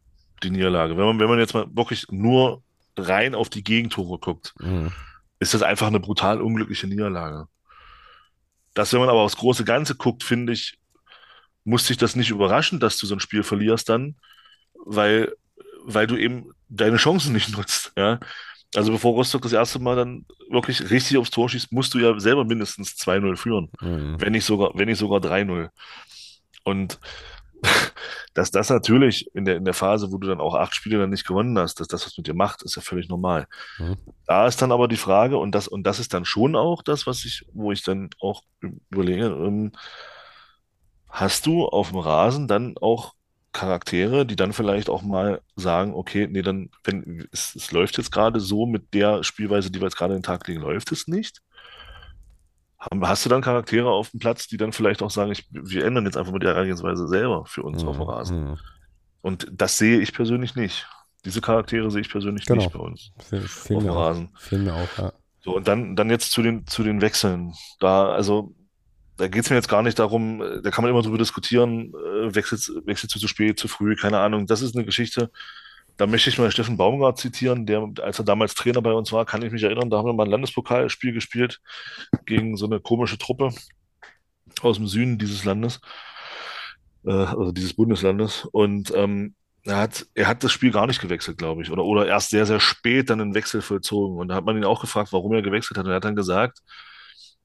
die 0.44 0.50
Niederlage. 0.50 0.98
Wenn 0.98 1.06
man, 1.06 1.20
wenn 1.20 1.30
man 1.30 1.40
jetzt 1.40 1.54
mal 1.54 1.68
wirklich 1.74 2.08
nur 2.10 2.64
rein 2.98 3.36
auf 3.36 3.50
die 3.50 3.64
Gegentore 3.64 4.20
guckt, 4.20 4.54
mhm. 4.60 4.92
ist 5.40 5.54
das 5.54 5.64
einfach 5.64 5.88
eine 5.88 6.00
brutal 6.00 6.42
unglückliche 6.42 6.88
Niederlage. 6.88 7.48
Das, 8.74 8.94
wenn 8.94 9.00
man 9.00 9.10
aber 9.10 9.22
aufs 9.22 9.38
große 9.38 9.66
Ganze 9.66 9.96
guckt, 9.96 10.24
finde 10.24 10.54
ich, 10.54 10.78
muss 11.64 11.86
sich 11.86 11.98
das 11.98 12.16
nicht 12.16 12.30
überraschen, 12.30 12.80
dass 12.80 12.98
du 12.98 13.06
so 13.06 13.16
ein 13.16 13.20
Spiel 13.20 13.44
verlierst 13.44 13.90
dann, 13.90 14.16
weil, 14.86 15.34
weil 15.84 16.08
du 16.08 16.16
eben 16.16 16.52
deine 16.70 16.98
Chancen 16.98 17.34
nicht 17.34 17.50
nutzt. 17.58 17.92
Ja? 17.98 18.20
Also 18.76 18.92
bevor 18.92 19.14
Rostock 19.14 19.42
das 19.42 19.54
erste 19.54 19.80
Mal 19.80 19.96
dann 19.96 20.26
wirklich 20.50 20.90
richtig 20.90 21.18
aufs 21.18 21.30
Tor 21.30 21.50
schießt, 21.50 21.72
musst 21.72 21.94
du 21.94 22.00
ja 22.00 22.18
selber 22.20 22.46
mindestens 22.46 22.96
2-0 22.96 23.36
führen. 23.36 23.70
Mhm. 23.82 24.16
Wenn 24.20 24.32
nicht 24.32 24.46
sogar, 24.46 24.72
wenn 24.76 24.88
nicht 24.88 24.98
sogar 24.98 25.20
3-0. 25.20 25.70
Und 26.64 27.00
dass 28.34 28.52
das 28.52 28.70
natürlich 28.70 29.30
in 29.34 29.46
der, 29.46 29.58
in 29.58 29.66
der 29.66 29.74
Phase, 29.74 30.12
wo 30.12 30.18
du 30.18 30.28
dann 30.28 30.40
auch 30.40 30.56
acht 30.56 30.76
Spiele 30.76 31.00
dann 31.00 31.10
nicht 31.10 31.28
gewonnen 31.28 31.58
hast, 31.58 31.80
dass 31.80 31.88
das 31.88 32.06
was 32.06 32.18
mit 32.18 32.28
dir 32.28 32.34
macht, 32.34 32.64
ist 32.64 32.76
ja 32.76 32.82
völlig 32.82 33.10
normal. 33.10 33.48
Mhm. 33.78 33.98
Da 34.26 34.48
ist 34.48 34.62
dann 34.62 34.72
aber 34.72 34.88
die 34.88 34.98
Frage, 34.98 35.38
und 35.38 35.54
das, 35.54 35.68
und 35.68 35.84
das 35.84 36.00
ist 36.00 36.14
dann 36.14 36.26
schon 36.26 36.56
auch 36.56 36.82
das, 36.82 37.08
was 37.08 37.26
ich, 37.26 37.46
wo 37.54 37.72
ich 37.72 37.84
dann 37.84 38.10
auch 38.20 38.44
überlege, 38.90 39.26
ähm, 39.26 39.72
hast 41.10 41.46
du 41.46 41.66
auf 41.66 41.90
dem 41.90 42.00
Rasen 42.00 42.48
dann 42.48 42.76
auch 42.80 43.14
Charaktere, 43.54 44.26
die 44.26 44.38
dann 44.38 44.54
vielleicht 44.54 44.90
auch 44.90 45.02
mal 45.02 45.42
sagen, 45.58 45.94
okay, 45.94 46.28
nee, 46.32 46.42
dann, 46.42 46.70
wenn 46.86 47.28
es, 47.34 47.54
es 47.54 47.72
läuft 47.74 47.98
jetzt 47.98 48.12
gerade 48.12 48.40
so 48.40 48.66
mit 48.66 48.94
der 48.94 49.24
Spielweise, 49.24 49.70
die 49.70 49.82
wir 49.82 49.88
jetzt 49.88 49.98
gerade 49.98 50.14
in 50.14 50.20
den 50.20 50.26
Tag 50.26 50.48
legen, 50.48 50.62
läuft 50.62 50.92
es 50.94 51.08
nicht. 51.08 51.42
Hast 53.02 53.26
du 53.26 53.30
dann 53.30 53.42
Charaktere 53.42 53.90
auf 53.90 54.10
dem 54.10 54.20
Platz, 54.20 54.48
die 54.48 54.58
dann 54.58 54.74
vielleicht 54.74 55.04
auch 55.04 55.12
sagen, 55.12 55.32
ich, 55.32 55.48
wir 55.52 55.86
ändern 55.86 56.06
jetzt 56.06 56.18
einfach 56.18 56.32
mal 56.32 56.40
die 56.40 56.48
Herangehensweise 56.48 57.08
selber 57.08 57.46
für 57.46 57.62
uns 57.64 57.84
Mhm. 57.84 57.90
auf 57.90 57.96
dem 57.98 58.02
Rasen? 58.04 58.44
Mhm. 58.52 58.58
Und 59.22 59.48
das 59.52 59.78
sehe 59.78 60.00
ich 60.00 60.14
persönlich 60.14 60.56
nicht. 60.56 60.88
Diese 61.24 61.42
Charaktere 61.42 61.92
sehe 61.92 62.02
ich 62.02 62.10
persönlich 62.10 62.46
Genau. 62.46 62.62
nicht 62.64 62.74
bei 62.74 62.80
uns 62.80 63.12
Fehl, 63.20 63.42
fehl 63.42 63.78
auf 63.78 63.84
dem. 63.84 63.92
Rasen. 63.92 64.30
Fehlen 64.40 64.64
mir 64.64 64.74
auch, 64.74 64.98
ja. 64.98 65.14
So, 65.44 65.56
und 65.56 65.68
dann, 65.68 65.96
dann 65.96 66.10
jetzt 66.10 66.32
zu 66.32 66.42
den, 66.42 66.66
zu 66.66 66.82
den 66.84 67.02
Wechseln. 67.02 67.54
Da, 67.80 68.12
also, 68.12 68.56
da 69.18 69.28
geht 69.28 69.44
es 69.44 69.50
mir 69.52 69.56
jetzt 69.58 69.70
gar 69.70 69.84
nicht 69.84 70.00
darum, 70.00 70.42
äh, 70.42 70.62
da 70.64 70.72
kann 70.72 70.84
man 70.84 70.90
immer 70.92 71.04
drüber 71.04 71.20
diskutieren, 71.20 71.94
äh, 71.94 72.34
wechselt, 72.34 72.68
wechselt 72.86 73.12
zu 73.12 73.28
spät, 73.28 73.60
zu 73.60 73.68
früh, 73.68 73.96
keine 73.96 74.18
Ahnung. 74.20 74.48
Das 74.48 74.62
ist 74.64 74.76
eine 74.76 74.86
Geschichte. 74.86 75.32
Da 76.02 76.08
möchte 76.08 76.32
ich 76.32 76.40
mal 76.40 76.50
Steffen 76.50 76.78
Baumgart 76.78 77.20
zitieren, 77.20 77.68
der, 77.68 77.88
als 78.02 78.18
er 78.18 78.26
damals 78.26 78.56
Trainer 78.56 78.82
bei 78.82 78.92
uns 78.92 79.12
war, 79.12 79.24
kann 79.24 79.44
ich 79.44 79.52
mich 79.52 79.62
erinnern, 79.62 79.92
da 79.92 80.00
haben 80.00 80.08
wir 80.08 80.14
mal 80.14 80.24
ein 80.24 80.32
Landespokalspiel 80.32 81.14
gespielt 81.14 81.62
gegen 82.26 82.58
so 82.58 82.66
eine 82.66 82.80
komische 82.80 83.20
Truppe 83.20 83.54
aus 84.62 84.78
dem 84.78 84.88
Süden 84.88 85.20
dieses 85.20 85.46
Landes, 85.46 85.80
äh, 87.06 87.12
also 87.12 87.52
dieses 87.52 87.76
Bundeslandes. 87.76 88.46
Und 88.46 88.92
ähm, 88.96 89.36
er 89.64 89.78
hat, 89.78 90.08
er 90.16 90.26
hat 90.26 90.44
das 90.44 90.52
Spiel 90.52 90.72
gar 90.72 90.88
nicht 90.88 91.02
gewechselt, 91.02 91.38
glaube 91.38 91.62
ich, 91.62 91.70
oder, 91.70 91.86
oder 91.86 92.08
erst 92.08 92.32
sehr, 92.32 92.48
sehr 92.48 92.60
spät 92.60 93.12
dann 93.12 93.22
einen 93.22 93.36
Wechsel 93.36 93.62
vollzogen. 93.62 94.18
Und 94.18 94.30
da 94.30 94.34
hat 94.34 94.46
man 94.46 94.58
ihn 94.58 94.66
auch 94.66 94.82
gefragt, 94.82 95.14
warum 95.14 95.32
er 95.34 95.44
gewechselt 95.44 95.78
hat. 95.78 95.86
Und 95.86 95.92
er 95.92 95.98
hat 95.98 96.06
dann 96.06 96.16
gesagt, 96.16 96.64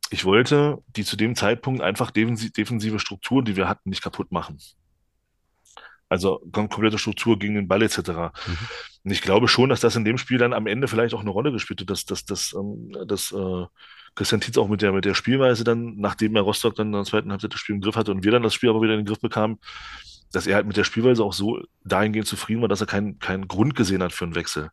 ich 0.09 0.25
wollte 0.25 0.79
die 0.87 1.05
zu 1.05 1.17
dem 1.17 1.35
Zeitpunkt 1.35 1.83
einfach 1.83 2.11
defensi- 2.11 2.55
defensive 2.55 3.01
Struktur, 3.01 3.45
die 3.45 3.55
wir 3.55 3.69
hatten, 3.69 3.91
nicht 3.91 4.03
kaputt 4.03 4.33
machen. 4.33 4.57
Also 6.09 6.41
kom 6.53 6.69
komplette 6.69 6.99
Struktur 6.99 7.39
gegen 7.39 7.55
den 7.55 7.69
Ball 7.69 7.83
etc. 7.83 7.99
Mhm. 7.99 8.31
Und 9.05 9.11
ich 9.11 9.23
glaube 9.23 9.49
schon, 9.49 9.69
dass 9.69 9.81
das 9.81 9.97
in 9.97 10.05
dem 10.05 10.19
Spiel 10.19 10.39
dann 10.39 10.53
am 10.53 10.67
Ende 10.67 10.89
vielleicht 10.89 11.15
auch 11.15 11.21
eine 11.21 11.31
Rolle 11.31 11.53
gespielt 11.53 11.81
hat, 11.81 11.91
dass, 11.91 12.05
dass, 12.05 12.25
dass, 12.25 12.55
ähm, 12.55 12.93
dass 13.07 13.33
äh, 13.33 13.67
Christian 14.15 14.41
Tietz 14.41 14.57
auch 14.57 14.69
mit 14.69 14.83
der, 14.83 14.93
mit 14.93 15.05
der 15.05 15.15
Spielweise 15.15 15.65
dann, 15.65 15.97
nachdem 15.97 16.37
er 16.37 16.43
Rostock 16.43 16.75
dann 16.75 16.89
in 16.89 16.93
der 16.93 17.05
zweiten 17.05 17.31
Halbzeit 17.31 17.53
das 17.53 17.61
Spiel 17.61 17.75
im 17.75 17.81
Griff 17.81 17.97
hatte 17.97 18.13
und 18.13 18.25
wir 18.25 18.33
dann 18.33 18.43
das 18.43 18.55
Spiel 18.55 18.71
aber 18.71 18.83
wieder 18.83 18.95
in 18.95 19.01
den 19.01 19.07
Griff 19.07 19.21
bekamen, 19.21 19.59
dass 20.33 20.47
er 20.47 20.57
halt 20.57 20.67
mit 20.67 20.77
der 20.77 20.85
Spielweise 20.85 21.23
auch 21.25 21.33
so 21.33 21.61
dahingehend 21.85 22.27
zufrieden 22.27 22.63
war, 22.63 22.69
dass 22.69 22.81
er 22.81 22.87
keinen 22.87 23.19
keinen 23.19 23.49
Grund 23.49 23.75
gesehen 23.75 24.03
hat 24.03 24.13
für 24.13 24.25
einen 24.25 24.35
Wechsel. 24.35 24.71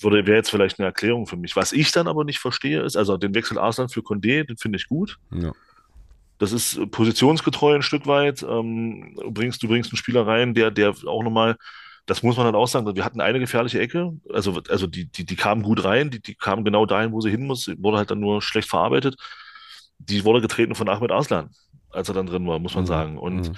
Würde, 0.00 0.26
wäre 0.26 0.36
jetzt 0.36 0.50
vielleicht 0.50 0.78
eine 0.78 0.86
Erklärung 0.86 1.26
für 1.26 1.36
mich. 1.36 1.56
Was 1.56 1.72
ich 1.72 1.90
dann 1.92 2.08
aber 2.08 2.24
nicht 2.24 2.38
verstehe, 2.38 2.82
ist, 2.82 2.96
also 2.96 3.16
den 3.16 3.34
Wechsel 3.34 3.58
Arslan 3.58 3.88
für 3.88 4.00
Condé, 4.00 4.44
den 4.44 4.56
finde 4.56 4.76
ich 4.76 4.88
gut. 4.88 5.18
Ja. 5.30 5.52
Das 6.44 6.52
ist 6.52 6.90
positionsgetreu 6.90 7.74
ein 7.74 7.82
Stück 7.82 8.06
weit. 8.06 8.42
Ähm, 8.42 9.16
du 9.20 9.30
bringst, 9.32 9.62
du 9.62 9.68
bringst 9.68 9.90
einen 9.92 9.96
Spieler 9.96 10.26
rein, 10.26 10.54
der, 10.54 10.70
der 10.70 10.90
auch 11.06 11.22
nochmal, 11.22 11.56
das 12.06 12.22
muss 12.22 12.36
man 12.36 12.46
halt 12.46 12.54
auch 12.54 12.68
sagen, 12.68 12.94
wir 12.94 13.04
hatten 13.04 13.20
eine 13.22 13.40
gefährliche 13.40 13.80
Ecke, 13.80 14.12
also, 14.32 14.60
also 14.68 14.86
die, 14.86 15.06
die, 15.06 15.24
die 15.24 15.36
kamen 15.36 15.62
gut 15.62 15.84
rein, 15.84 16.10
die, 16.10 16.20
die 16.20 16.34
kamen 16.34 16.64
genau 16.64 16.86
dahin, 16.86 17.12
wo 17.12 17.20
sie 17.22 17.30
hin 17.30 17.46
muss, 17.46 17.68
wurde 17.78 17.96
halt 17.98 18.10
dann 18.10 18.20
nur 18.20 18.42
schlecht 18.42 18.68
verarbeitet. 18.68 19.16
Die 19.98 20.24
wurde 20.24 20.40
getreten 20.42 20.74
von 20.74 20.88
Ahmed 20.88 21.10
Arslan, 21.12 21.50
als 21.90 22.08
er 22.08 22.14
dann 22.14 22.26
drin 22.26 22.46
war, 22.46 22.58
muss 22.58 22.74
man 22.74 22.84
Mhm. 22.84 22.88
sagen. 22.88 23.18
Und 23.18 23.48
Mhm. 23.50 23.54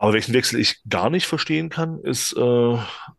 aber 0.00 0.12
welchen 0.12 0.34
Wechsel 0.34 0.60
ich 0.60 0.76
gar 0.88 1.10
nicht 1.10 1.26
verstehen 1.26 1.70
kann, 1.70 1.98
ist, 2.00 2.32
äh, 2.36 2.40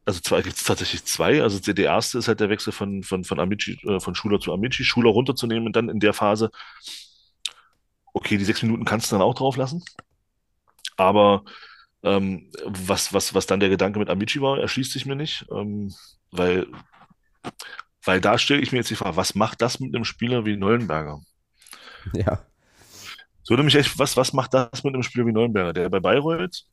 also 0.06 0.20
zwei 0.22 0.42
gibt 0.42 0.56
es 0.58 0.64
tatsächlich 0.64 1.04
zwei. 1.06 1.42
Also 1.44 1.60
der 1.60 1.86
erste 1.86 2.20
ist 2.20 2.28
halt 2.30 2.40
der 2.40 2.50
Wechsel 2.50 2.72
von, 2.72 3.04
von, 3.04 3.24
von 3.26 3.40
Amici, 3.40 3.78
äh, 3.88 4.00
von 4.00 4.16
Schuler 4.16 4.40
zu 4.40 4.54
Amici, 4.54 4.84
Schuler 4.86 5.10
runterzunehmen 5.12 5.66
und 5.68 5.76
dann 5.76 5.90
in 5.90 6.00
der 6.00 6.14
Phase, 6.14 6.52
okay, 8.14 8.38
die 8.38 8.46
sechs 8.46 8.62
Minuten 8.62 8.86
kannst 8.86 9.12
du 9.12 9.16
dann 9.16 9.24
auch 9.24 9.36
drauf 9.36 9.58
lassen. 9.58 9.84
Aber 10.98 11.44
ähm, 12.04 12.52
was, 12.66 13.14
was, 13.14 13.34
was 13.34 13.46
dann 13.46 13.60
der 13.60 13.70
Gedanke 13.70 14.00
mit 14.00 14.10
Amici 14.10 14.42
war, 14.42 14.60
erschließt 14.60 14.92
sich 14.92 15.06
mir 15.06 15.16
nicht. 15.16 15.46
Ähm, 15.52 15.94
weil, 16.32 16.68
weil 18.04 18.22
da 18.22 18.38
stelle 18.38 18.62
ich 18.62 18.72
mir 18.72 18.80
jetzt 18.80 18.90
die 18.90 18.96
Frage, 18.96 19.18
was 19.18 19.36
macht 19.36 19.62
das 19.62 19.80
mit 19.80 19.96
einem 19.96 20.06
Spieler 20.06 20.46
wie 20.46 20.58
Neuenberger? 20.58 21.22
Ja. 22.14 22.46
Würde 23.48 23.64
mich 23.64 23.76
echt, 23.76 23.98
was, 23.98 24.16
was 24.16 24.32
macht 24.34 24.54
das 24.54 24.84
mit 24.84 24.94
einem 24.94 25.04
Spieler 25.04 25.26
wie 25.26 25.32
Neuenberger, 25.32 25.74
der 25.74 25.90
bei 25.90 26.00
Bayreuth 26.00 26.66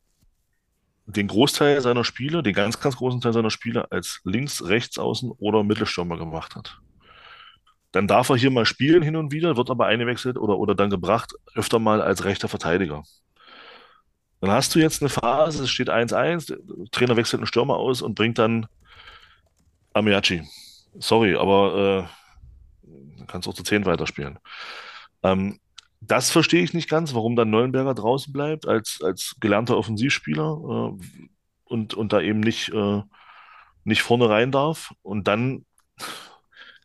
den 1.07 1.27
Großteil 1.27 1.81
seiner 1.81 2.03
Spiele, 2.03 2.43
den 2.43 2.53
ganz, 2.53 2.79
ganz 2.79 2.97
großen 2.97 3.21
Teil 3.21 3.33
seiner 3.33 3.49
Spiele 3.49 3.91
als 3.91 4.19
links, 4.25 4.63
rechts 4.65 4.97
außen 4.97 5.31
oder 5.31 5.63
Mittelstürmer 5.63 6.17
gemacht 6.17 6.55
hat. 6.55 6.79
Dann 7.97 8.07
darf 8.07 8.29
er 8.29 8.35
hier 8.35 8.51
mal 8.51 8.67
spielen 8.67 9.01
hin 9.01 9.15
und 9.15 9.31
wieder, 9.31 9.57
wird 9.57 9.71
aber 9.71 9.87
eingewechselt 9.87 10.37
oder, 10.37 10.59
oder 10.59 10.75
dann 10.75 10.91
gebracht, 10.91 11.33
öfter 11.55 11.79
mal 11.79 11.99
als 11.99 12.25
rechter 12.25 12.47
Verteidiger. 12.47 13.01
Dann 14.39 14.51
hast 14.51 14.75
du 14.75 14.79
jetzt 14.79 15.01
eine 15.01 15.09
Phase, 15.09 15.63
es 15.63 15.71
steht 15.71 15.89
1-1, 15.89 16.45
der 16.45 16.57
Trainer 16.91 17.17
wechselt 17.17 17.39
einen 17.39 17.47
Stürmer 17.47 17.77
aus 17.77 18.03
und 18.03 18.13
bringt 18.13 18.37
dann 18.37 18.67
Amiachi. 19.93 20.43
Sorry, 20.99 21.35
aber 21.35 22.07
äh, 22.85 23.25
kannst 23.25 23.47
auch 23.47 23.55
zu 23.55 23.63
10 23.63 23.87
weiterspielen. 23.87 24.37
Ähm, 25.23 25.59
das 25.99 26.29
verstehe 26.29 26.61
ich 26.61 26.75
nicht 26.75 26.87
ganz, 26.87 27.15
warum 27.15 27.35
dann 27.35 27.49
Neuenberger 27.49 27.95
draußen 27.95 28.31
bleibt 28.31 28.67
als, 28.67 28.99
als 29.01 29.37
gelernter 29.39 29.75
Offensivspieler 29.75 30.43
äh, 30.93 31.29
und, 31.63 31.95
und 31.95 32.13
da 32.13 32.21
eben 32.21 32.41
nicht, 32.41 32.69
äh, 32.69 33.01
nicht 33.85 34.03
vorne 34.03 34.29
rein 34.29 34.51
darf. 34.51 34.93
Und 35.01 35.27
dann, 35.27 35.65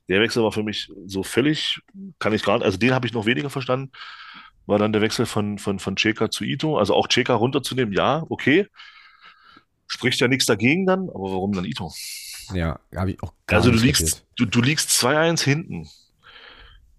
der 0.08 0.20
Wechsel 0.20 0.42
war 0.42 0.52
für 0.52 0.62
mich 0.62 0.90
so 1.06 1.22
völlig, 1.22 1.80
kann 2.18 2.32
ich 2.32 2.42
gar 2.42 2.58
nicht, 2.58 2.64
also 2.64 2.78
den 2.78 2.94
habe 2.94 3.06
ich 3.06 3.12
noch 3.12 3.26
weniger 3.26 3.50
verstanden, 3.50 3.92
war 4.66 4.78
dann 4.78 4.92
der 4.92 5.02
Wechsel 5.02 5.26
von, 5.26 5.58
von, 5.58 5.78
von 5.78 5.96
Cheka 5.96 6.30
zu 6.30 6.44
Ito. 6.44 6.78
Also 6.78 6.94
auch 6.94 7.08
Cheka 7.08 7.34
runterzunehmen, 7.34 7.92
ja, 7.92 8.24
okay. 8.28 8.68
Spricht 9.86 10.20
ja 10.20 10.28
nichts 10.28 10.46
dagegen 10.46 10.86
dann, 10.86 11.08
aber 11.08 11.32
warum 11.32 11.52
dann 11.52 11.64
Ito? 11.64 11.92
Ja, 12.52 12.78
habe 12.94 13.12
ich 13.12 13.22
auch 13.22 13.32
gar 13.46 13.58
Also 13.58 13.70
du 13.70 13.78
liegst, 13.78 14.24
du, 14.36 14.44
du 14.44 14.60
liegst 14.60 14.90
2-1 14.90 15.42
hinten. 15.42 15.88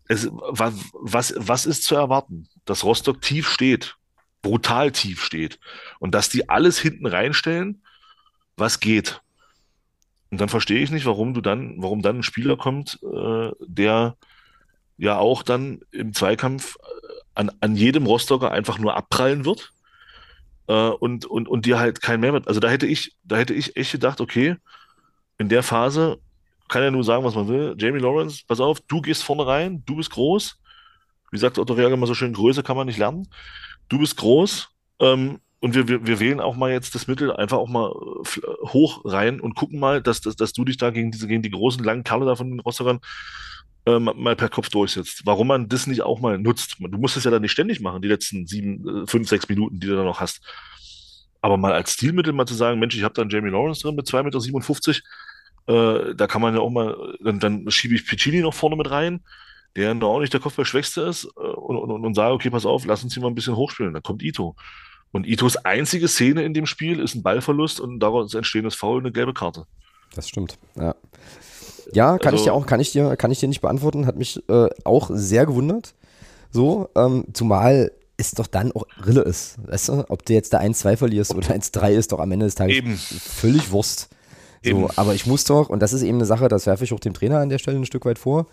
Es, 0.08 0.28
was, 0.32 0.74
was, 0.94 1.34
was 1.38 1.66
ist 1.66 1.84
zu 1.84 1.96
erwarten? 1.96 2.48
Dass 2.66 2.84
Rostock 2.84 3.22
tief 3.22 3.50
steht, 3.50 3.96
brutal 4.42 4.92
tief 4.92 5.24
steht 5.24 5.60
und 6.00 6.14
dass 6.14 6.30
die 6.30 6.50
alles 6.50 6.80
hinten 6.80 7.06
reinstellen, 7.06 7.82
was 8.58 8.80
geht. 8.80 9.22
Und 10.34 10.42
dann 10.42 10.50
verstehe 10.50 10.80
ich 10.80 10.90
nicht, 10.90 11.06
warum 11.06 11.36
du 11.36 11.42
dann, 11.42 11.76
warum 11.78 12.02
dann 12.02 12.18
ein 12.18 12.24
Spieler 12.24 12.58
kommt, 12.58 12.98
äh, 13.04 13.52
der 13.60 14.18
ja 14.98 15.20
auch 15.20 15.44
dann 15.44 15.82
im 15.92 16.12
Zweikampf 16.12 16.76
äh, 16.82 17.14
an, 17.36 17.52
an 17.60 17.76
jedem 17.76 18.08
Rostocker 18.08 18.52
einfach 18.52 18.80
nur 18.80 18.98
abprallen 18.98 19.46
wird 19.46 19.74
äh, 20.66 20.90
und, 20.90 21.28
und, 21.28 21.48
und 21.48 21.68
dir 21.68 21.78
halt 21.78 22.02
kein 22.02 22.20
Mehrwert. 22.20 22.48
Also 22.48 22.60
da 22.60 22.68
hätte 22.68 22.88
ich, 22.88 23.16
da 23.24 23.36
hätte 23.36 23.54
ich 23.54 23.78
echt 23.78 23.92
gedacht, 23.92 24.22
okay, 24.22 24.56
in 25.38 25.50
der 25.50 25.62
Phase 25.62 26.18
kann 26.68 26.82
er 26.82 26.90
nur 26.90 27.04
sagen, 27.04 27.24
was 27.24 27.36
man 27.36 27.48
will. 27.48 27.76
Jamie 27.78 28.02
Lawrence, 28.02 28.42
pass 28.48 28.60
auf, 28.60 28.80
du 28.80 29.02
gehst 29.02 29.24
vorne 29.24 29.46
rein, 29.46 29.84
du 29.86 29.98
bist 29.98 30.10
groß. 30.10 30.60
Wie 31.30 31.38
sagt 31.38 31.60
Otto 31.60 31.76
Reagel 31.76 31.94
immer 31.94 32.08
so 32.08 32.16
schön, 32.16 32.34
Größe 32.34 32.64
kann 32.64 32.76
man 32.76 32.88
nicht 32.88 32.98
lernen. 32.98 33.28
Du 33.88 34.00
bist 34.00 34.18
groß. 34.18 34.70
Ähm, 35.00 35.42
und 35.64 35.76
wir, 35.76 35.88
wir, 35.88 36.06
wir 36.06 36.20
wählen 36.20 36.42
auch 36.42 36.56
mal 36.58 36.72
jetzt 36.72 36.94
das 36.94 37.08
Mittel 37.08 37.32
einfach 37.34 37.58
auch 37.58 37.70
mal 37.70 37.90
äh, 37.92 38.68
hoch 38.68 39.02
rein 39.06 39.40
und 39.40 39.56
gucken 39.56 39.80
mal, 39.80 40.02
dass, 40.02 40.22
dass, 40.22 40.36
dass 40.36 40.54
du 40.54 40.66
dich 40.66 40.78
da 40.78 40.90
gegen 40.92 41.12
diese, 41.12 41.28
gegen 41.28 41.42
die 41.42 41.52
großen, 41.52 41.84
langen 41.84 42.04
Kerle 42.04 42.26
da 42.26 42.36
von 42.36 42.50
den 42.50 42.60
Rostockern 42.60 43.00
äh, 43.86 44.00
ma- 44.00 44.14
mal 44.14 44.36
per 44.36 44.50
Kopf 44.50 44.70
durchsetzt. 44.70 45.22
Warum 45.26 45.48
man 45.48 45.70
das 45.70 45.88
nicht 45.88 46.02
auch 46.02 46.20
mal 46.20 46.38
nutzt. 46.38 46.78
Du 46.80 46.98
musst 46.98 47.18
es 47.18 47.24
ja 47.24 47.32
dann 47.32 47.42
nicht 47.42 47.52
ständig 47.52 47.80
machen, 47.80 48.02
die 48.02 48.10
letzten 48.10 48.46
sieben, 48.46 49.04
äh, 49.04 49.08
fünf, 49.08 49.30
sechs 49.30 49.48
Minuten, 49.50 49.80
die 49.80 49.88
du 49.88 49.96
da 49.96 50.04
noch 50.04 50.20
hast. 50.20 50.42
Aber 51.42 51.58
mal 51.58 51.74
als 51.74 51.94
Stilmittel 51.94 52.34
mal 52.34 52.46
zu 52.46 52.54
sagen, 52.56 52.80
Mensch, 52.80 52.96
ich 52.96 53.04
habe 53.04 53.14
da 53.14 53.22
einen 53.22 53.32
Jamie 53.32 53.50
Lawrence 53.50 53.82
drin 53.82 53.96
mit 53.96 54.08
2,57 54.08 55.02
Meter, 55.68 56.10
äh, 56.12 56.16
da 56.16 56.28
kann 56.28 56.42
man 56.42 56.56
ja 56.56 56.62
auch 56.62 56.70
mal, 56.70 57.16
dann, 57.22 57.40
dann 57.40 57.72
schiebe 57.72 57.96
ich 57.96 58.06
Piccini 58.06 58.42
noch 58.42 58.54
vorne 58.54 58.76
mit 58.76 58.92
rein, 58.92 59.24
der 59.76 59.94
noch 59.94 60.10
auch 60.10 60.20
nicht 60.20 60.34
der 60.34 60.42
Kopfballschwächste 60.42 61.02
ist, 61.02 61.26
äh, 61.38 61.40
und, 61.40 61.78
und, 61.78 62.06
und 62.06 62.14
sage, 62.16 62.34
okay, 62.34 62.50
pass 62.50 62.66
auf, 62.66 62.86
lass 62.86 63.04
uns 63.04 63.14
hier 63.14 63.24
mal 63.24 63.30
ein 63.30 63.36
bisschen 63.36 63.56
hochspielen. 63.56 63.94
Dann 63.94 64.04
kommt 64.04 64.24
Ito. 64.24 64.56
Und 65.14 65.26
Itos 65.28 65.56
einzige 65.58 66.08
Szene 66.10 66.44
in 66.44 66.54
dem 66.54 66.66
Spiel 66.66 67.00
ist 67.00 67.16
ein 67.16 67.22
Ballverlust 67.24 67.80
und 67.80 68.00
daraus 68.02 68.34
entstehendes 68.34 68.76
Foul, 68.76 69.00
eine 69.00 69.12
gelbe 69.12 69.34
Karte. 69.34 69.66
Das 70.16 70.28
stimmt. 70.28 70.58
Ja, 70.76 70.96
ja 71.94 72.18
kann 72.18 72.34
ich 72.34 72.42
Also- 72.42 72.44
dir 72.46 72.54
auch, 72.54 72.66
kann 72.66 72.80
ich 72.82 72.92
dir, 72.92 73.16
kann 73.16 73.32
ich 73.32 73.40
dir 73.40 73.48
nicht 73.48 73.62
beantworten. 73.62 74.06
Hat 74.08 74.18
mich 74.18 74.42
äh, 74.50 74.70
auch 74.84 75.10
sehr 75.14 75.46
gewundert. 75.46 75.94
So, 76.52 76.90
ähm, 76.96 77.26
zumal 77.34 77.92
es 78.18 78.32
doch 78.32 78.48
dann 78.48 78.72
auch 78.74 78.86
Rille 79.06 79.22
ist. 79.22 79.58
Weißt 79.68 79.90
du, 79.90 80.06
ob 80.10 80.26
du 80.26 80.34
jetzt 80.34 80.54
da 80.54 80.60
1-2 80.60 80.98
verlierst 80.98 81.34
oder 81.36 81.50
1-3 81.54 81.92
ist 81.94 82.12
doch 82.12 82.20
am 82.20 82.32
Ende 82.32 82.46
des 82.46 82.56
Tages 82.56 82.76
Eben. 82.76 82.96
völlig 82.98 83.72
Wurst. 83.72 84.10
So, 84.64 84.70
Eben. 84.70 84.88
aber 84.96 85.14
ich 85.14 85.26
muss 85.26 85.44
doch, 85.44 85.70
und 85.70 85.80
das 85.82 85.94
ist 85.94 86.04
eben 86.04 86.18
eine 86.18 86.26
Sache, 86.26 86.48
das 86.48 86.66
werfe 86.66 86.86
ich 86.86 86.94
auch 86.94 87.00
dem 87.00 87.14
Trainer 87.14 87.40
an 87.40 87.50
der 87.50 87.58
Stelle 87.58 87.78
ein 87.78 87.86
Stück 87.86 88.06
weit 88.06 88.18
vor. 88.18 88.48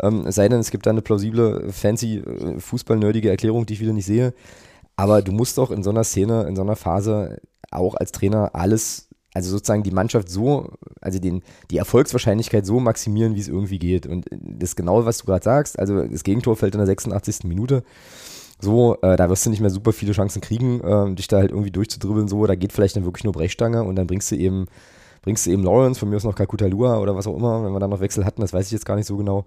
Ähm, 0.00 0.26
es 0.26 0.34
sei 0.34 0.48
denn, 0.48 0.60
es 0.60 0.70
gibt 0.70 0.84
da 0.86 0.90
eine 0.90 1.00
plausible, 1.02 1.72
fancy, 1.72 2.18
äh, 2.18 2.60
fußballnerdige 2.60 3.30
Erklärung, 3.30 3.64
die 3.66 3.74
ich 3.74 3.80
wieder 3.80 3.92
nicht 3.92 4.06
sehe. 4.06 4.34
Aber 4.96 5.22
du 5.22 5.32
musst 5.32 5.58
doch 5.58 5.70
in 5.70 5.82
so 5.82 5.90
einer 5.90 6.04
Szene, 6.04 6.44
in 6.44 6.56
so 6.56 6.62
einer 6.62 6.76
Phase 6.76 7.40
auch 7.70 7.94
als 7.94 8.12
Trainer 8.12 8.50
alles, 8.54 9.08
also 9.34 9.50
sozusagen 9.50 9.82
die 9.82 9.90
Mannschaft 9.90 10.28
so, 10.28 10.70
also 11.00 11.18
den, 11.18 11.42
die 11.70 11.78
Erfolgswahrscheinlichkeit 11.78 12.64
so 12.64 12.78
maximieren, 12.78 13.34
wie 13.34 13.40
es 13.40 13.48
irgendwie 13.48 13.78
geht. 13.78 14.06
Und 14.06 14.26
das 14.30 14.76
genau, 14.76 15.04
was 15.04 15.18
du 15.18 15.26
gerade 15.26 15.44
sagst. 15.44 15.78
Also 15.78 16.06
das 16.06 16.22
Gegentor 16.22 16.56
fällt 16.56 16.74
in 16.74 16.78
der 16.78 16.86
86. 16.86 17.44
Minute. 17.44 17.82
So, 18.60 18.96
äh, 19.02 19.16
da 19.16 19.28
wirst 19.28 19.44
du 19.44 19.50
nicht 19.50 19.60
mehr 19.60 19.70
super 19.70 19.92
viele 19.92 20.12
Chancen 20.12 20.40
kriegen, 20.40 20.80
äh, 20.80 21.14
dich 21.14 21.26
da 21.26 21.38
halt 21.38 21.50
irgendwie 21.50 21.72
durchzudribbeln. 21.72 22.28
So, 22.28 22.46
da 22.46 22.54
geht 22.54 22.72
vielleicht 22.72 22.94
dann 22.96 23.04
wirklich 23.04 23.24
nur 23.24 23.32
Brechstange 23.32 23.82
und 23.82 23.96
dann 23.96 24.06
bringst 24.06 24.30
du 24.30 24.36
eben, 24.36 24.66
bringst 25.22 25.46
du 25.46 25.50
eben 25.50 25.64
Lawrence, 25.64 25.98
von 25.98 26.08
mir 26.08 26.16
aus 26.16 26.24
noch 26.24 26.36
Kalkuta 26.36 26.66
Lua 26.66 26.98
oder 26.98 27.16
was 27.16 27.26
auch 27.26 27.36
immer, 27.36 27.64
wenn 27.64 27.72
wir 27.72 27.80
dann 27.80 27.90
noch 27.90 28.00
Wechsel 28.00 28.24
hatten, 28.24 28.40
das 28.40 28.52
weiß 28.52 28.66
ich 28.66 28.72
jetzt 28.72 28.86
gar 28.86 28.94
nicht 28.94 29.06
so 29.06 29.16
genau. 29.16 29.44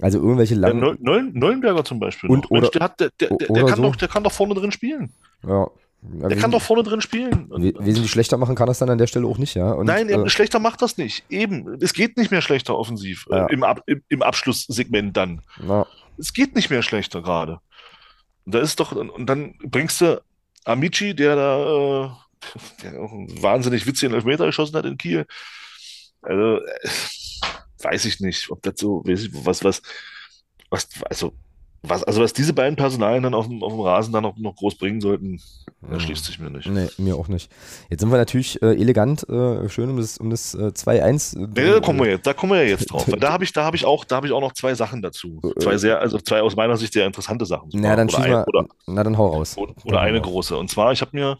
Also 0.00 0.18
irgendwelche 0.18 0.54
langen. 0.54 0.98
Ja, 1.02 1.22
Neuenberger 1.32 1.84
zum 1.84 2.00
Beispiel. 2.00 2.30
Und, 2.30 2.50
oder, 2.50 2.62
Mensch, 2.62 2.70
der, 2.72 2.82
hat, 2.82 3.00
der, 3.00 3.10
der, 3.20 3.28
der 3.28 3.64
kann 3.64 3.76
so. 3.76 3.82
doch, 3.82 3.96
der 3.96 4.08
kann 4.08 4.24
doch 4.24 4.32
vorne 4.32 4.54
drin 4.54 4.72
spielen. 4.72 5.12
Ja, 5.46 5.68
ja, 6.02 6.28
der 6.28 6.38
kann 6.38 6.50
doch 6.50 6.62
vorne 6.62 6.82
drin 6.82 7.02
spielen. 7.02 7.50
Wesentlich 7.50 8.10
schlechter 8.10 8.38
machen 8.38 8.54
kann 8.54 8.66
das 8.66 8.78
dann 8.78 8.88
an 8.88 8.96
der 8.96 9.06
Stelle 9.06 9.26
auch 9.26 9.36
nicht, 9.36 9.54
ja. 9.54 9.72
Und, 9.72 9.86
Nein, 9.86 10.08
äh, 10.08 10.28
schlechter 10.30 10.58
macht 10.58 10.80
das 10.80 10.96
nicht. 10.96 11.24
Eben, 11.28 11.76
es 11.80 11.92
geht 11.92 12.16
nicht 12.16 12.30
mehr 12.30 12.40
schlechter 12.40 12.78
offensiv 12.78 13.26
äh, 13.30 13.36
ja. 13.36 13.46
äh, 13.46 13.52
im, 13.52 13.62
Ab, 13.62 13.82
im, 13.86 14.02
im, 14.08 14.22
Abschlusssegment 14.22 15.16
dann. 15.16 15.42
Ja. 15.66 15.86
Es 16.16 16.32
geht 16.32 16.54
nicht 16.54 16.70
mehr 16.70 16.82
schlechter 16.82 17.20
gerade. 17.20 17.60
Und 18.46 18.54
da 18.54 18.60
ist 18.60 18.80
doch, 18.80 18.92
und 18.92 19.26
dann 19.26 19.54
bringst 19.62 20.00
du 20.00 20.22
Amici, 20.64 21.14
der 21.14 21.36
da 21.36 22.04
äh, 22.04 22.10
der 22.82 23.00
auch 23.00 23.12
einen 23.12 23.42
wahnsinnig 23.42 23.86
witzigen 23.86 24.14
Elfmeter 24.14 24.46
geschossen 24.46 24.76
hat 24.76 24.86
in 24.86 24.96
Kiel. 24.96 25.26
Also, 26.22 26.64
äh, 26.64 26.88
weiß 27.82 28.04
ich 28.04 28.20
nicht, 28.20 28.50
ob 28.50 28.62
das 28.62 28.74
so, 28.76 29.02
weiß 29.04 29.24
ich, 29.24 29.44
was, 29.44 29.64
was, 29.64 29.82
was, 30.70 30.88
also 31.08 31.32
was, 31.82 32.04
also 32.04 32.20
was 32.20 32.32
diese 32.32 32.52
beiden 32.52 32.76
Personalien 32.76 33.22
dann 33.22 33.34
auf 33.34 33.46
dem, 33.46 33.62
auf 33.62 33.72
dem 33.72 33.80
Rasen 33.80 34.12
dann 34.12 34.22
noch, 34.22 34.36
noch 34.36 34.54
groß 34.56 34.76
bringen 34.76 35.00
sollten, 35.00 35.40
erschließt 35.90 36.26
sich 36.26 36.38
mir 36.38 36.50
nicht. 36.50 36.68
Nee, 36.68 36.88
mir 36.98 37.16
auch 37.16 37.28
nicht. 37.28 37.50
Jetzt 37.88 38.00
sind 38.00 38.10
wir 38.10 38.18
natürlich 38.18 38.60
äh, 38.60 38.74
elegant, 38.74 39.26
äh, 39.30 39.68
schön 39.70 39.88
um 39.88 39.96
das, 39.96 40.18
um 40.18 40.28
das 40.28 40.54
äh, 40.54 40.72
2-1. 40.74 41.38
Nee, 41.38 41.70
da 41.70 41.80
kommen 41.80 42.00
wir 42.00 42.10
jetzt, 42.10 42.26
da 42.26 42.34
kommen 42.34 42.52
wir 42.52 42.62
ja 42.62 42.68
jetzt 42.68 42.90
drauf. 42.90 43.06
da 43.18 43.32
habe 43.32 43.44
ich, 43.44 43.52
da 43.52 43.64
habe 43.64 43.76
ich 43.76 43.86
auch, 43.86 44.04
da 44.04 44.16
habe 44.16 44.26
ich 44.26 44.32
auch 44.32 44.42
noch 44.42 44.52
zwei 44.52 44.74
Sachen 44.74 45.00
dazu. 45.00 45.40
Äh, 45.42 45.58
zwei 45.58 45.78
sehr, 45.78 46.00
also 46.00 46.18
zwei 46.18 46.42
aus 46.42 46.54
meiner 46.54 46.76
Sicht 46.76 46.92
sehr 46.92 47.06
interessante 47.06 47.46
Sachen. 47.46 47.70
Na, 47.72 47.96
dann 47.96 48.10
schieß 48.10 48.26
mal, 48.26 48.44
oder, 48.46 48.66
na, 48.86 49.02
dann 49.02 49.16
hau 49.16 49.28
raus. 49.28 49.56
Oder, 49.56 49.74
oder 49.84 50.00
eine 50.00 50.20
große. 50.20 50.56
Und 50.56 50.70
zwar, 50.70 50.92
ich 50.92 51.00
habe 51.00 51.12
mir, 51.14 51.38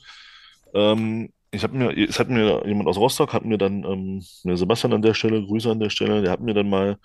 ähm, 0.72 1.30
ich 1.51 1.62
habe 1.62 1.76
mir, 1.76 1.96
es 1.96 2.18
hat 2.18 2.28
mir 2.28 2.62
jemand 2.66 2.88
aus 2.88 2.96
Rostock, 2.96 3.32
hat 3.32 3.44
mir 3.44 3.59
dann, 3.59 3.84
ähm, 3.84 4.20
Sebastian 4.57 4.92
an 4.92 5.03
der 5.03 5.14
Stelle, 5.14 5.44
Grüße 5.44 5.70
an 5.70 5.80
der 5.80 5.90
Stelle, 5.90 6.22
der 6.22 6.30
hat 6.30 6.40
mir 6.40 6.55
dann 6.55 6.70
mal 6.70 6.98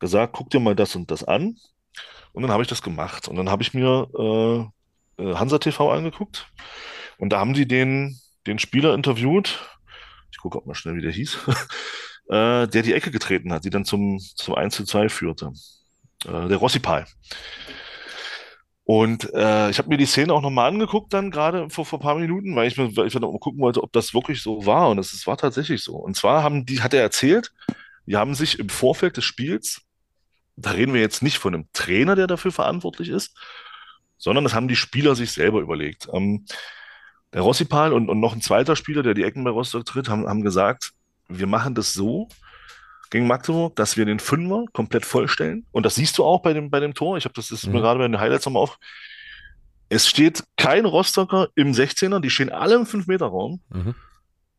gesagt, 0.00 0.32
guck 0.32 0.50
dir 0.50 0.60
mal 0.60 0.74
das 0.74 0.96
und 0.96 1.10
das 1.10 1.24
an 1.24 1.56
und 2.34 2.42
dann 2.42 2.50
habe 2.50 2.62
ich 2.62 2.68
das 2.68 2.82
gemacht. 2.82 3.28
Und 3.28 3.36
dann 3.36 3.48
habe 3.48 3.62
ich 3.62 3.74
mir 3.74 4.08
äh, 4.18 5.22
äh 5.22 5.34
Hansa 5.36 5.58
TV 5.58 5.90
angeguckt. 5.90 6.50
Und 7.16 7.30
da 7.32 7.38
haben 7.38 7.54
die 7.54 7.66
den, 7.66 8.18
den 8.46 8.58
Spieler 8.58 8.92
interviewt. 8.94 9.60
Ich 10.32 10.38
gucke 10.38 10.58
auch 10.58 10.66
mal 10.66 10.74
schnell, 10.74 10.96
wie 10.96 11.00
der 11.00 11.12
hieß. 11.12 11.38
äh, 12.28 12.66
der 12.66 12.82
die 12.82 12.92
Ecke 12.92 13.12
getreten 13.12 13.52
hat, 13.52 13.64
die 13.64 13.70
dann 13.70 13.84
zum, 13.84 14.18
zum 14.18 14.56
1 14.56 14.74
zu 14.74 14.84
2 14.84 15.08
führte. 15.08 15.52
Äh, 16.26 16.48
der 16.48 16.56
Rossipal. 16.56 17.06
Und 18.84 19.32
äh, 19.32 19.70
ich 19.70 19.78
habe 19.78 19.88
mir 19.88 19.96
die 19.96 20.06
Szene 20.06 20.32
auch 20.34 20.42
nochmal 20.42 20.68
angeguckt, 20.68 21.12
dann 21.14 21.30
gerade 21.30 21.70
vor, 21.70 21.86
vor 21.86 21.98
ein 21.98 22.02
paar 22.02 22.16
Minuten, 22.16 22.54
weil 22.54 22.68
ich 22.68 22.76
mir, 22.76 22.94
weil 22.96 23.06
ich 23.06 23.18
mal 23.18 23.38
gucken 23.38 23.60
wollte, 23.60 23.82
ob 23.82 23.92
das 23.92 24.12
wirklich 24.12 24.42
so 24.42 24.66
war. 24.66 24.90
Und 24.90 24.98
es 24.98 25.26
war 25.26 25.38
tatsächlich 25.38 25.82
so. 25.82 25.96
Und 25.96 26.16
zwar 26.16 26.42
haben 26.42 26.66
die, 26.66 26.82
hat 26.82 26.92
er 26.92 27.00
erzählt, 27.00 27.52
die 28.06 28.16
haben 28.16 28.34
sich 28.34 28.58
im 28.58 28.68
Vorfeld 28.68 29.16
des 29.16 29.24
Spiels 29.24 29.84
da 30.56 30.70
reden 30.70 30.94
wir 30.94 31.00
jetzt 31.00 31.22
nicht 31.22 31.38
von 31.38 31.54
einem 31.54 31.68
Trainer, 31.72 32.14
der 32.14 32.26
dafür 32.26 32.52
verantwortlich 32.52 33.08
ist, 33.08 33.36
sondern 34.18 34.44
das 34.44 34.54
haben 34.54 34.68
die 34.68 34.76
Spieler 34.76 35.14
sich 35.14 35.32
selber 35.32 35.60
überlegt. 35.60 36.08
Ähm, 36.12 36.46
der 37.32 37.42
Rossipal 37.42 37.92
und, 37.92 38.08
und 38.08 38.20
noch 38.20 38.34
ein 38.34 38.42
zweiter 38.42 38.76
Spieler, 38.76 39.02
der 39.02 39.14
die 39.14 39.24
Ecken 39.24 39.44
bei 39.44 39.50
Rostock 39.50 39.84
tritt, 39.84 40.08
haben, 40.08 40.26
haben 40.28 40.42
gesagt, 40.42 40.92
wir 41.28 41.46
machen 41.46 41.74
das 41.74 41.92
so 41.92 42.28
gegen 43.14 43.28
Magdeburg, 43.28 43.76
dass 43.76 43.96
wir 43.96 44.06
den 44.06 44.18
Fünfer 44.18 44.64
komplett 44.72 45.06
vollstellen. 45.06 45.64
Und 45.70 45.86
das 45.86 45.94
siehst 45.94 46.18
du 46.18 46.24
auch 46.24 46.42
bei 46.42 46.52
dem, 46.52 46.68
bei 46.68 46.80
dem 46.80 46.94
Tor. 46.94 47.16
Ich 47.16 47.24
habe 47.24 47.32
das, 47.32 47.52
ist 47.52 47.64
mhm. 47.64 47.74
mir 47.74 47.80
gerade 47.80 48.00
bei 48.00 48.08
den 48.08 48.18
Highlights 48.18 48.44
nochmal 48.44 48.64
auf. 48.64 48.76
Es 49.88 50.08
steht 50.08 50.42
kein 50.56 50.84
Rostocker 50.84 51.48
im 51.54 51.70
16er, 51.70 52.18
die 52.18 52.28
stehen 52.28 52.50
alle 52.50 52.74
im 52.74 52.86
5-Meter-Raum, 52.86 53.60
mhm. 53.68 53.94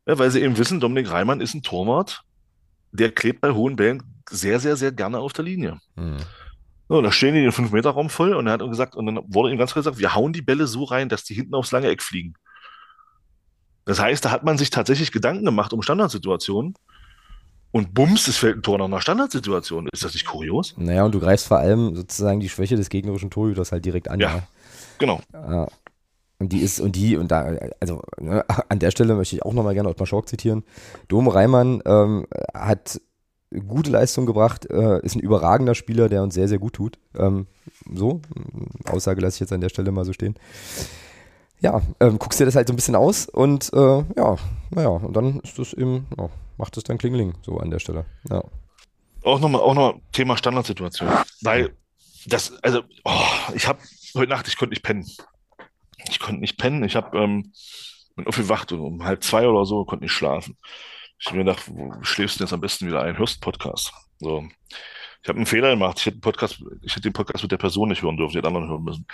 ja, 0.06 0.18
weil 0.18 0.30
sie 0.30 0.40
eben 0.40 0.56
wissen, 0.56 0.80
Dominik 0.80 1.10
Reimann 1.10 1.42
ist 1.42 1.52
ein 1.52 1.62
Torwart, 1.62 2.22
der 2.92 3.12
klebt 3.12 3.42
bei 3.42 3.50
hohen 3.50 3.76
Bällen 3.76 4.02
sehr, 4.30 4.58
sehr, 4.58 4.76
sehr 4.76 4.90
gerne 4.90 5.18
auf 5.18 5.34
der 5.34 5.44
Linie. 5.44 5.78
Mhm. 5.96 6.16
So, 6.88 7.02
da 7.02 7.12
stehen 7.12 7.34
die 7.34 7.42
den 7.42 7.52
5-Meter-Raum 7.52 8.08
voll 8.08 8.32
und 8.32 8.46
er 8.46 8.54
hat 8.54 8.60
gesagt, 8.60 8.96
und 8.96 9.04
dann 9.04 9.20
wurde 9.26 9.50
ihm 9.50 9.58
ganz 9.58 9.72
klar 9.72 9.82
gesagt, 9.82 9.98
wir 9.98 10.14
hauen 10.14 10.32
die 10.32 10.40
Bälle 10.40 10.66
so 10.66 10.84
rein, 10.84 11.10
dass 11.10 11.24
die 11.24 11.34
hinten 11.34 11.54
aufs 11.54 11.72
lange 11.72 11.88
Eck 11.88 12.02
fliegen. 12.02 12.32
Das 13.84 14.00
heißt, 14.00 14.24
da 14.24 14.30
hat 14.30 14.44
man 14.44 14.56
sich 14.56 14.70
tatsächlich 14.70 15.12
Gedanken 15.12 15.44
gemacht 15.44 15.74
um 15.74 15.82
Standardsituationen. 15.82 16.74
Und 17.72 17.92
bums, 17.92 18.26
es 18.28 18.38
fällt 18.38 18.56
ein 18.56 18.62
Tor 18.62 18.78
nach 18.78 18.86
einer 18.86 19.00
Standardsituation. 19.00 19.88
Ist 19.92 20.04
das 20.04 20.14
nicht 20.14 20.26
kurios? 20.26 20.74
Naja, 20.78 21.04
und 21.04 21.14
du 21.14 21.20
greifst 21.20 21.46
vor 21.46 21.58
allem 21.58 21.94
sozusagen 21.94 22.40
die 22.40 22.48
Schwäche 22.48 22.76
des 22.76 22.88
gegnerischen 22.88 23.30
Torhüters 23.30 23.72
halt 23.72 23.84
direkt 23.84 24.08
an. 24.08 24.20
Ja, 24.20 24.36
ja. 24.36 24.42
genau. 24.98 25.20
Ja. 25.32 25.68
Und 26.38 26.52
die 26.52 26.60
ist, 26.60 26.80
und 26.80 26.96
die, 26.96 27.16
und 27.16 27.30
da, 27.30 27.50
also 27.80 28.02
ne, 28.18 28.44
an 28.68 28.78
der 28.78 28.90
Stelle 28.90 29.14
möchte 29.14 29.36
ich 29.36 29.42
auch 29.42 29.54
nochmal 29.54 29.74
gerne 29.74 29.88
Ottmar 29.88 30.06
Schork 30.06 30.28
zitieren. 30.28 30.64
Dom 31.08 31.28
Reimann 31.28 31.82
ähm, 31.86 32.26
hat 32.54 33.00
gute 33.66 33.90
Leistung 33.90 34.26
gebracht, 34.26 34.66
äh, 34.70 35.00
ist 35.00 35.16
ein 35.16 35.20
überragender 35.20 35.74
Spieler, 35.74 36.08
der 36.08 36.22
uns 36.22 36.34
sehr, 36.34 36.48
sehr 36.48 36.58
gut 36.58 36.74
tut. 36.74 36.98
Ähm, 37.16 37.46
so, 37.94 38.20
Aussage 38.86 39.20
lasse 39.20 39.36
ich 39.36 39.40
jetzt 39.40 39.52
an 39.52 39.60
der 39.60 39.68
Stelle 39.68 39.92
mal 39.92 40.04
so 40.04 40.12
stehen. 40.12 40.34
Ja, 41.60 41.80
ähm, 42.00 42.18
guckst 42.18 42.38
dir 42.38 42.44
das 42.44 42.54
halt 42.54 42.68
so 42.68 42.74
ein 42.74 42.76
bisschen 42.76 42.96
aus 42.96 43.26
und 43.26 43.72
äh, 43.72 44.04
ja, 44.16 44.36
naja, 44.70 44.88
und 44.88 45.16
dann 45.16 45.40
ist 45.40 45.58
das 45.58 45.72
eben, 45.72 46.06
ja, 46.18 46.28
macht 46.56 46.76
es 46.76 46.84
dann 46.84 46.98
Klingling 46.98 47.34
so 47.42 47.58
an 47.58 47.70
der 47.70 47.78
Stelle. 47.78 48.06
Ja. 48.30 48.42
Auch 49.22 49.40
nochmal, 49.40 49.60
noch 49.74 50.00
Thema 50.12 50.36
Standardsituation. 50.36 51.08
Weil 51.42 51.76
das, 52.26 52.52
also, 52.62 52.82
oh, 53.04 53.24
ich 53.54 53.66
habe 53.66 53.80
heute 54.14 54.30
Nacht, 54.30 54.48
ich 54.48 54.56
konnte 54.56 54.70
nicht 54.70 54.82
pennen. 54.82 55.06
Ich 56.08 56.20
konnte 56.20 56.40
nicht 56.40 56.58
pennen. 56.58 56.84
Ich 56.84 56.96
habe 56.96 57.16
ähm, 57.18 57.52
bin 58.16 58.26
aufgewacht 58.26 58.72
und 58.72 58.80
um 58.80 59.04
halb 59.04 59.22
zwei 59.22 59.46
oder 59.46 59.64
so 59.64 59.84
konnte 59.84 60.04
nicht 60.04 60.12
schlafen. 60.12 60.56
Ich 61.18 61.26
habe 61.26 61.38
mir 61.38 61.44
gedacht, 61.44 61.64
wo 61.68 62.02
schläfst 62.02 62.40
du 62.40 62.44
jetzt 62.44 62.52
am 62.52 62.60
besten 62.60 62.86
wieder 62.86 63.02
ein? 63.02 63.18
Hörst 63.18 63.40
Podcast. 63.40 63.92
So. 64.18 64.46
Ich 65.22 65.28
habe 65.28 65.38
einen 65.38 65.46
Fehler 65.46 65.70
gemacht. 65.70 65.98
Ich 65.98 66.06
hätte, 66.06 66.18
Podcast, 66.18 66.62
ich 66.82 66.92
hätte 66.92 67.02
den 67.02 67.12
Podcast 67.12 67.42
mit 67.42 67.52
der 67.52 67.58
Person 67.58 67.88
nicht 67.88 68.02
hören 68.02 68.16
dürfen, 68.16 68.34
den 68.34 68.46
anderen 68.46 68.68
hören 68.68 68.84
müssen. 68.84 69.06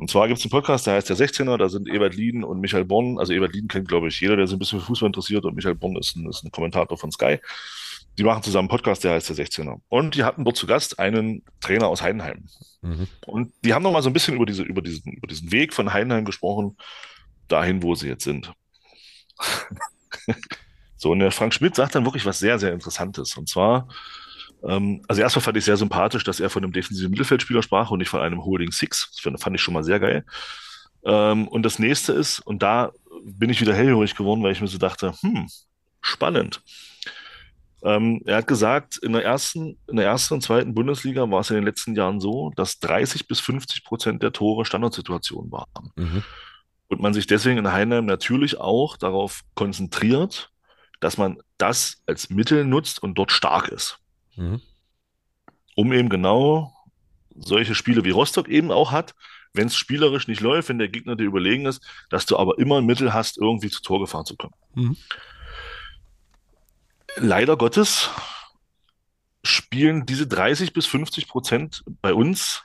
Und 0.00 0.10
zwar 0.10 0.28
gibt 0.28 0.38
es 0.38 0.44
einen 0.46 0.50
Podcast, 0.50 0.86
der 0.86 0.94
heißt 0.94 1.10
der 1.10 1.16
16er, 1.16 1.58
da 1.58 1.68
sind 1.68 1.86
Ebert 1.86 2.14
Lieden 2.14 2.42
und 2.42 2.58
Michael 2.60 2.86
Bonn. 2.86 3.18
Also 3.18 3.34
Ebert 3.34 3.52
Lieden 3.52 3.68
kennt, 3.68 3.86
glaube 3.86 4.08
ich, 4.08 4.18
jeder, 4.18 4.34
der 4.34 4.46
sich 4.46 4.56
ein 4.56 4.58
bisschen 4.58 4.80
für 4.80 4.86
Fußball 4.86 5.08
interessiert 5.08 5.44
und 5.44 5.54
Michael 5.54 5.74
Bonn 5.74 5.94
ist 5.96 6.16
ein, 6.16 6.26
ist 6.26 6.42
ein 6.42 6.50
Kommentator 6.50 6.96
von 6.96 7.12
Sky. 7.12 7.38
Die 8.16 8.24
machen 8.24 8.42
zusammen 8.42 8.70
einen 8.70 8.76
Podcast, 8.76 9.04
der 9.04 9.12
heißt 9.12 9.28
der 9.28 9.36
16er. 9.36 9.78
Und 9.88 10.14
die 10.14 10.24
hatten 10.24 10.42
dort 10.42 10.56
zu 10.56 10.66
Gast 10.66 10.98
einen 10.98 11.42
Trainer 11.60 11.88
aus 11.88 12.00
Heidenheim. 12.00 12.46
Mhm. 12.80 13.08
Und 13.26 13.52
die 13.62 13.74
haben 13.74 13.82
noch 13.82 13.92
mal 13.92 14.02
so 14.02 14.08
ein 14.08 14.14
bisschen 14.14 14.34
über, 14.34 14.46
diese, 14.46 14.62
über, 14.62 14.80
diesen, 14.80 15.12
über 15.12 15.26
diesen 15.26 15.52
Weg 15.52 15.74
von 15.74 15.92
Heidenheim 15.92 16.24
gesprochen, 16.24 16.78
dahin, 17.48 17.82
wo 17.82 17.94
sie 17.94 18.08
jetzt 18.08 18.24
sind. 18.24 18.52
So, 21.02 21.12
und 21.12 21.20
der 21.20 21.30
Frank 21.30 21.54
Schmidt 21.54 21.74
sagt 21.74 21.94
dann 21.94 22.04
wirklich 22.04 22.26
was 22.26 22.38
sehr, 22.38 22.58
sehr 22.58 22.74
Interessantes. 22.74 23.34
Und 23.38 23.48
zwar, 23.48 23.88
also 24.62 25.22
erstmal 25.22 25.42
fand 25.42 25.56
ich 25.56 25.64
sehr 25.64 25.76
sympathisch, 25.76 26.24
dass 26.24 26.40
er 26.40 26.50
von 26.50 26.62
einem 26.62 26.72
defensiven 26.72 27.10
Mittelfeldspieler 27.10 27.62
sprach 27.62 27.90
und 27.90 27.98
nicht 27.98 28.10
von 28.10 28.20
einem 28.20 28.44
Holding 28.44 28.72
Six. 28.72 29.10
Das 29.10 29.20
fand, 29.20 29.40
fand 29.40 29.56
ich 29.56 29.62
schon 29.62 29.74
mal 29.74 29.84
sehr 29.84 30.00
geil. 30.00 30.24
Ähm, 31.04 31.48
und 31.48 31.62
das 31.62 31.78
nächste 31.78 32.12
ist, 32.12 32.40
und 32.40 32.62
da 32.62 32.92
bin 33.24 33.50
ich 33.50 33.60
wieder 33.60 33.74
hellhörig 33.74 34.14
geworden, 34.14 34.42
weil 34.42 34.52
ich 34.52 34.60
mir 34.60 34.66
so 34.66 34.78
dachte, 34.78 35.14
hm, 35.20 35.48
spannend. 36.00 36.62
Ähm, 37.82 38.20
er 38.26 38.36
hat 38.36 38.46
gesagt, 38.46 38.98
in 38.98 39.14
der 39.14 39.24
ersten, 39.24 39.78
in 39.88 39.96
der 39.96 40.04
ersten 40.04 40.34
und 40.34 40.42
zweiten 40.42 40.74
Bundesliga 40.74 41.30
war 41.30 41.40
es 41.40 41.50
in 41.50 41.56
den 41.56 41.64
letzten 41.64 41.94
Jahren 41.94 42.20
so, 42.20 42.50
dass 42.56 42.78
30 42.80 43.26
bis 43.26 43.40
50 43.40 43.84
Prozent 43.84 44.22
der 44.22 44.32
Tore 44.32 44.66
Standardsituationen 44.66 45.50
waren. 45.50 45.90
Mhm. 45.96 46.22
Und 46.88 47.00
man 47.00 47.14
sich 47.14 47.26
deswegen 47.26 47.58
in 47.58 47.72
Heinheim 47.72 48.04
natürlich 48.04 48.58
auch 48.58 48.96
darauf 48.96 49.42
konzentriert, 49.54 50.50
dass 50.98 51.16
man 51.16 51.38
das 51.56 52.02
als 52.06 52.28
Mittel 52.28 52.64
nutzt 52.64 53.02
und 53.02 53.14
dort 53.14 53.32
stark 53.32 53.68
ist. 53.68 53.99
Mhm. 54.36 54.60
Um 55.76 55.92
eben 55.92 56.08
genau 56.08 56.74
solche 57.34 57.74
Spiele 57.74 58.04
wie 58.04 58.10
Rostock 58.10 58.48
eben 58.48 58.70
auch 58.70 58.92
hat, 58.92 59.14
wenn 59.52 59.66
es 59.66 59.76
spielerisch 59.76 60.28
nicht 60.28 60.40
läuft, 60.40 60.68
wenn 60.68 60.78
der 60.78 60.88
Gegner 60.88 61.16
dir 61.16 61.24
überlegen 61.24 61.66
ist, 61.66 61.82
dass 62.10 62.26
du 62.26 62.36
aber 62.36 62.58
immer 62.58 62.78
ein 62.78 62.86
Mittel 62.86 63.12
hast, 63.12 63.38
irgendwie 63.38 63.70
zu 63.70 63.82
Tor 63.82 64.00
gefahren 64.00 64.24
zu 64.24 64.36
kommen. 64.36 64.54
Mhm. 64.74 64.96
Leider 67.16 67.56
Gottes 67.56 68.10
spielen 69.42 70.06
diese 70.06 70.26
30 70.26 70.72
bis 70.72 70.86
50 70.86 71.28
Prozent 71.28 71.82
bei 72.02 72.14
uns 72.14 72.62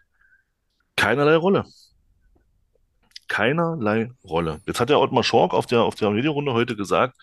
keinerlei 0.95 1.36
Rolle. 1.36 1.66
Keinerlei 3.28 4.11
Rolle. 4.24 4.61
Jetzt 4.68 4.80
hat 4.80 4.89
der 4.89 4.99
Ottmar 4.99 5.24
Schork 5.24 5.53
auf 5.53 5.66
der, 5.66 5.82
auf 5.82 5.95
der 5.95 6.11
Medienrunde 6.11 6.53
heute 6.53 6.76
gesagt, 6.76 7.18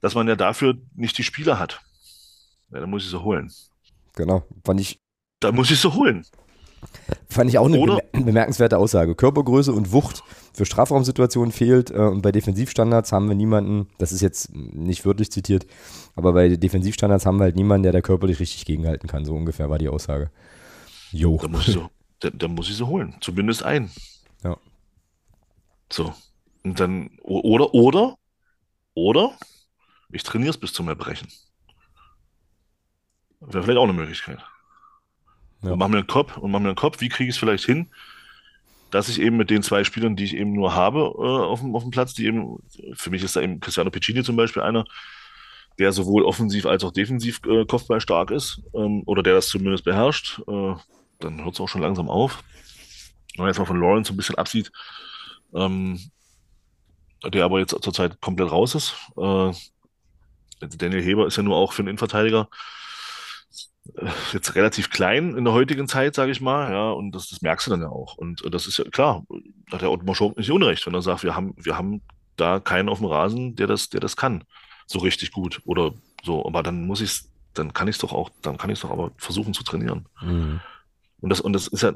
dass 0.00 0.14
man 0.14 0.28
ja 0.28 0.36
dafür 0.36 0.76
nicht 0.94 1.18
die 1.18 1.24
Spieler 1.24 1.58
hat. 1.58 1.80
Ja, 2.72 2.80
dann 2.80 2.90
muss 2.90 3.04
ich 3.04 3.10
sie 3.10 3.22
holen. 3.22 3.50
Genau, 4.16 4.44
fand 4.64 4.80
ich. 4.80 4.98
Da 5.40 5.52
muss 5.52 5.70
ich 5.70 5.80
sie 5.80 5.92
holen. 5.92 6.24
Fand 7.28 7.50
ich 7.50 7.58
auch 7.58 7.66
eine 7.66 7.78
Oder, 7.78 8.00
bemerkenswerte 8.12 8.78
Aussage. 8.78 9.14
Körpergröße 9.14 9.72
und 9.72 9.92
Wucht 9.92 10.22
für 10.52 10.64
Strafraumsituationen 10.64 11.52
fehlt 11.52 11.90
äh, 11.90 11.98
und 11.98 12.22
bei 12.22 12.32
Defensivstandards 12.32 13.12
haben 13.12 13.28
wir 13.28 13.34
niemanden, 13.34 13.88
das 13.98 14.12
ist 14.12 14.20
jetzt 14.20 14.54
nicht 14.54 15.04
wörtlich 15.04 15.30
zitiert, 15.30 15.66
aber 16.16 16.32
bei 16.32 16.48
Defensivstandards 16.56 17.26
haben 17.26 17.38
wir 17.38 17.44
halt 17.44 17.56
niemanden, 17.56 17.84
der 17.84 17.92
da 17.92 18.00
körperlich 18.00 18.40
richtig 18.40 18.64
gegenhalten 18.64 19.08
kann. 19.08 19.24
So 19.24 19.34
ungefähr 19.34 19.70
war 19.70 19.78
die 19.78 19.88
Aussage. 19.88 20.30
Jo. 21.12 21.38
Da 21.40 21.48
muss 21.48 21.68
ich 21.68 21.74
sie, 21.74 21.86
dann, 22.20 22.38
dann 22.38 22.54
muss 22.54 22.70
ich 22.70 22.76
sie 22.76 22.86
holen. 22.86 23.14
Zumindest 23.20 23.62
einen. 23.62 23.90
Ja. 24.42 24.56
So. 25.92 26.12
Und 26.64 26.80
dann, 26.80 27.10
oder, 27.22 27.74
oder, 27.74 28.16
oder, 28.94 29.32
ich 30.10 30.22
trainiere 30.22 30.50
es 30.50 30.58
bis 30.58 30.72
zum 30.72 30.88
Erbrechen. 30.88 31.28
Wäre 33.40 33.62
vielleicht 33.62 33.78
auch 33.78 33.84
eine 33.84 33.92
Möglichkeit. 33.92 34.38
Ja. 35.62 35.76
Mach 35.76 35.88
mir 35.88 35.98
einen 35.98 36.06
Kopf 36.06 36.36
und 36.36 36.50
mach 36.50 36.60
mir 36.60 36.68
einen 36.68 36.76
Kopf, 36.76 37.00
wie 37.00 37.08
kriege 37.08 37.28
ich 37.28 37.36
es 37.36 37.38
vielleicht 37.38 37.64
hin, 37.64 37.88
dass 38.90 39.08
ich 39.08 39.20
eben 39.20 39.36
mit 39.36 39.50
den 39.50 39.62
zwei 39.62 39.84
Spielern, 39.84 40.16
die 40.16 40.24
ich 40.24 40.36
eben 40.36 40.52
nur 40.52 40.74
habe 40.74 40.98
äh, 41.00 41.44
auf, 41.46 41.60
dem, 41.60 41.74
auf 41.74 41.82
dem 41.82 41.90
Platz, 41.90 42.14
die 42.14 42.26
eben, 42.26 42.58
für 42.94 43.10
mich 43.10 43.22
ist 43.22 43.36
da 43.36 43.40
eben 43.40 43.60
Cristiano 43.60 43.90
Piccini 43.90 44.22
zum 44.22 44.36
Beispiel 44.36 44.62
einer, 44.62 44.84
der 45.78 45.92
sowohl 45.92 46.24
offensiv 46.24 46.66
als 46.66 46.84
auch 46.84 46.92
defensiv 46.92 47.40
äh, 47.46 47.64
Kopfball 47.64 48.00
stark 48.00 48.30
ist, 48.30 48.62
ähm, 48.74 49.02
oder 49.06 49.22
der 49.22 49.34
das 49.34 49.48
zumindest 49.48 49.84
beherrscht, 49.84 50.40
äh, 50.46 50.74
dann 51.20 51.44
hört 51.44 51.54
es 51.54 51.60
auch 51.60 51.68
schon 51.68 51.82
langsam 51.82 52.08
auf. 52.08 52.42
Wenn 53.34 53.44
man 53.44 53.48
jetzt 53.48 53.58
mal 53.58 53.64
von 53.64 53.80
Lawrence 53.80 54.12
ein 54.12 54.16
bisschen 54.16 54.36
absieht, 54.36 54.72
ähm, 55.54 55.98
der 57.22 57.44
aber 57.44 57.60
jetzt 57.60 57.76
zurzeit 57.82 58.20
komplett 58.20 58.50
raus 58.50 58.74
ist. 58.74 58.94
Äh, 59.16 59.52
Daniel 60.76 61.02
Heber 61.02 61.26
ist 61.26 61.36
ja 61.36 61.42
nur 61.42 61.56
auch 61.56 61.72
für 61.72 61.82
einen 61.82 61.88
Innenverteidiger 61.88 62.48
jetzt 64.32 64.54
relativ 64.54 64.90
klein 64.90 65.36
in 65.36 65.44
der 65.44 65.54
heutigen 65.54 65.88
Zeit, 65.88 66.14
sage 66.14 66.32
ich 66.32 66.40
mal, 66.40 66.70
ja, 66.72 66.90
und 66.90 67.12
das, 67.12 67.28
das 67.28 67.42
merkst 67.42 67.66
du 67.66 67.70
dann 67.70 67.82
ja 67.82 67.88
auch. 67.88 68.16
Und 68.16 68.44
äh, 68.44 68.50
das 68.50 68.66
ist 68.66 68.78
ja 68.78 68.84
klar, 68.84 69.24
da 69.68 69.74
hat 69.74 69.82
der 69.82 69.90
Ottmar 69.90 70.14
Schork 70.14 70.36
nicht 70.36 70.50
unrecht, 70.50 70.86
wenn 70.86 70.94
er 70.94 71.02
sagt, 71.02 71.22
wir 71.24 71.34
haben, 71.34 71.54
wir 71.56 71.76
haben 71.76 72.02
da 72.36 72.60
keinen 72.60 72.88
auf 72.88 72.98
dem 72.98 73.06
Rasen, 73.06 73.56
der 73.56 73.66
das, 73.66 73.88
der 73.88 74.00
das 74.00 74.16
kann, 74.16 74.44
so 74.86 74.98
richtig 74.98 75.32
gut 75.32 75.60
oder 75.64 75.92
so. 76.22 76.44
Aber 76.46 76.62
dann 76.62 76.86
muss 76.86 77.00
ich 77.00 77.30
dann 77.54 77.72
kann 77.72 77.88
ich 77.88 77.96
es 77.96 78.00
doch 78.00 78.12
auch, 78.12 78.30
dann 78.42 78.56
kann 78.56 78.70
ich 78.70 78.78
es 78.78 78.82
doch 78.82 78.90
aber 78.90 79.12
versuchen 79.16 79.54
zu 79.54 79.62
trainieren. 79.62 80.06
Mhm. 80.20 80.60
Und 81.20 81.30
das, 81.30 81.40
und 81.40 81.52
das 81.52 81.66
ist 81.66 81.82
ja, 81.82 81.92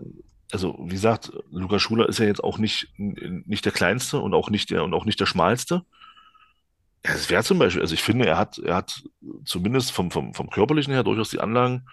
also 0.53 0.77
wie 0.81 0.95
gesagt, 0.95 1.33
Lukas 1.51 1.83
Schuler 1.83 2.09
ist 2.09 2.19
ja 2.19 2.27
jetzt 2.27 2.43
auch 2.43 2.59
nicht, 2.59 2.89
nicht 2.97 3.65
der 3.65 3.73
kleinste 3.73 4.21
und 4.21 4.35
auch 4.35 4.51
nicht 4.51 4.71
der 4.71 4.85
und 4.85 4.95
auch 4.95 5.05
nicht 5.05 5.21
der 5.21 5.27
schmalste. 5.27 5.83
Ja, 7.05 7.13
es 7.13 7.29
wäre 7.29 7.45
zum 7.45 7.59
Beispiel, 7.59 7.83
also 7.83 7.95
ich 7.95 8.03
finde, 8.03 8.27
er 8.27 8.39
hat, 8.39 8.59
er 8.59 8.77
hat 8.77 9.03
zumindest 9.45 9.93
vom, 9.93 10.11
vom, 10.11 10.33
vom 10.35 10.49
körperlichen 10.51 10.93
her 10.93 11.03
durchaus 11.03 11.31
die 11.31 11.41
Anlagen, 11.41 11.87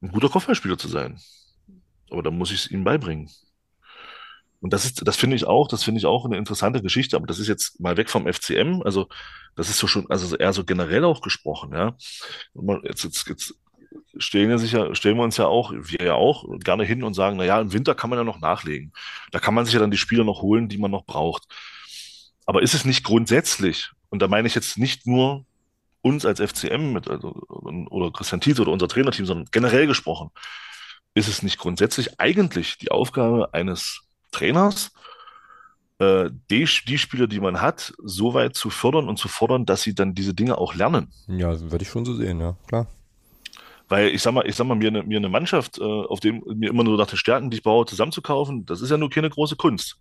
ein 0.00 0.10
guter 0.10 0.28
Kopfballspieler 0.28 0.78
zu 0.78 0.88
sein. 0.88 1.20
Aber 2.10 2.22
da 2.22 2.30
muss 2.30 2.50
ich 2.50 2.64
es 2.64 2.70
ihm 2.70 2.84
beibringen. 2.84 3.30
Und 4.60 4.72
das 4.72 4.84
ist, 4.84 5.06
das 5.06 5.16
finde 5.16 5.36
ich 5.36 5.44
auch, 5.44 5.68
das 5.68 5.84
finde 5.84 5.98
ich 5.98 6.06
auch 6.06 6.24
eine 6.24 6.38
interessante 6.38 6.82
Geschichte, 6.82 7.16
aber 7.16 7.26
das 7.26 7.38
ist 7.38 7.48
jetzt 7.48 7.78
mal 7.78 7.96
weg 7.96 8.08
vom 8.08 8.26
FCM, 8.26 8.82
also 8.82 9.08
das 9.54 9.68
ist 9.68 9.78
so 9.78 9.86
schon, 9.86 10.10
also 10.10 10.34
eher 10.36 10.52
so 10.52 10.64
generell 10.64 11.04
auch 11.04 11.20
gesprochen, 11.20 11.72
ja. 11.72 11.94
Jetzt, 12.84 13.04
jetzt, 13.04 13.28
jetzt 13.28 13.54
stellen, 14.16 14.50
ja 14.50 14.58
sicher, 14.58 14.94
stellen 14.94 15.16
wir 15.18 15.24
uns 15.24 15.36
ja 15.36 15.46
auch, 15.46 15.72
wir 15.72 16.04
ja 16.04 16.14
auch, 16.14 16.44
gerne 16.60 16.84
hin 16.84 17.02
und 17.02 17.14
sagen, 17.14 17.36
na 17.36 17.44
ja, 17.44 17.60
im 17.60 17.72
Winter 17.72 17.94
kann 17.94 18.10
man 18.10 18.18
ja 18.18 18.24
noch 18.24 18.40
nachlegen. 18.40 18.92
Da 19.30 19.40
kann 19.40 19.54
man 19.54 19.66
sich 19.66 19.74
ja 19.74 19.80
dann 19.80 19.90
die 19.90 19.98
Spieler 19.98 20.24
noch 20.24 20.42
holen, 20.42 20.68
die 20.68 20.78
man 20.78 20.90
noch 20.90 21.04
braucht. 21.04 21.44
Aber 22.46 22.62
ist 22.62 22.74
es 22.74 22.84
nicht 22.84 23.04
grundsätzlich, 23.04 23.90
und 24.16 24.20
da 24.20 24.28
meine 24.28 24.48
ich 24.48 24.54
jetzt 24.54 24.78
nicht 24.78 25.06
nur 25.06 25.44
uns 26.00 26.24
als 26.24 26.40
FCM 26.40 26.94
mit, 26.94 27.06
also, 27.06 27.34
oder 27.90 28.10
Christian 28.10 28.40
Tietz 28.40 28.58
oder 28.60 28.72
unser 28.72 28.88
Trainerteam, 28.88 29.26
sondern 29.26 29.48
generell 29.50 29.86
gesprochen, 29.86 30.30
ist 31.12 31.28
es 31.28 31.42
nicht 31.42 31.58
grundsätzlich 31.58 32.18
eigentlich 32.18 32.78
die 32.78 32.90
Aufgabe 32.90 33.52
eines 33.52 34.04
Trainers, 34.32 34.92
äh, 35.98 36.30
die, 36.50 36.66
die 36.88 36.96
Spieler, 36.96 37.26
die 37.26 37.40
man 37.40 37.60
hat, 37.60 37.92
so 38.02 38.32
weit 38.32 38.54
zu 38.54 38.70
fördern 38.70 39.06
und 39.06 39.18
zu 39.18 39.28
fordern, 39.28 39.66
dass 39.66 39.82
sie 39.82 39.94
dann 39.94 40.14
diese 40.14 40.32
Dinge 40.32 40.56
auch 40.56 40.74
lernen. 40.74 41.12
Ja, 41.28 41.60
würde 41.70 41.82
ich 41.82 41.90
schon 41.90 42.06
so 42.06 42.14
sehen, 42.14 42.40
ja, 42.40 42.56
klar. 42.68 42.86
Weil 43.90 44.08
ich 44.08 44.22
sag 44.22 44.32
mal, 44.32 44.48
ich 44.48 44.56
sag 44.56 44.66
mal, 44.66 44.76
mir 44.76 44.88
eine, 44.88 45.02
mir 45.02 45.18
eine 45.18 45.28
Mannschaft, 45.28 45.76
äh, 45.76 45.82
auf 45.82 46.20
dem 46.20 46.42
mir 46.46 46.70
immer 46.70 46.84
nur 46.84 46.96
nach 46.96 47.06
den 47.06 47.18
Stärken, 47.18 47.50
die 47.50 47.58
ich 47.58 47.62
baue, 47.62 47.84
zusammenzukaufen, 47.84 48.64
das 48.64 48.80
ist 48.80 48.88
ja 48.88 48.96
nur 48.96 49.10
keine 49.10 49.28
große 49.28 49.56
Kunst. 49.56 49.98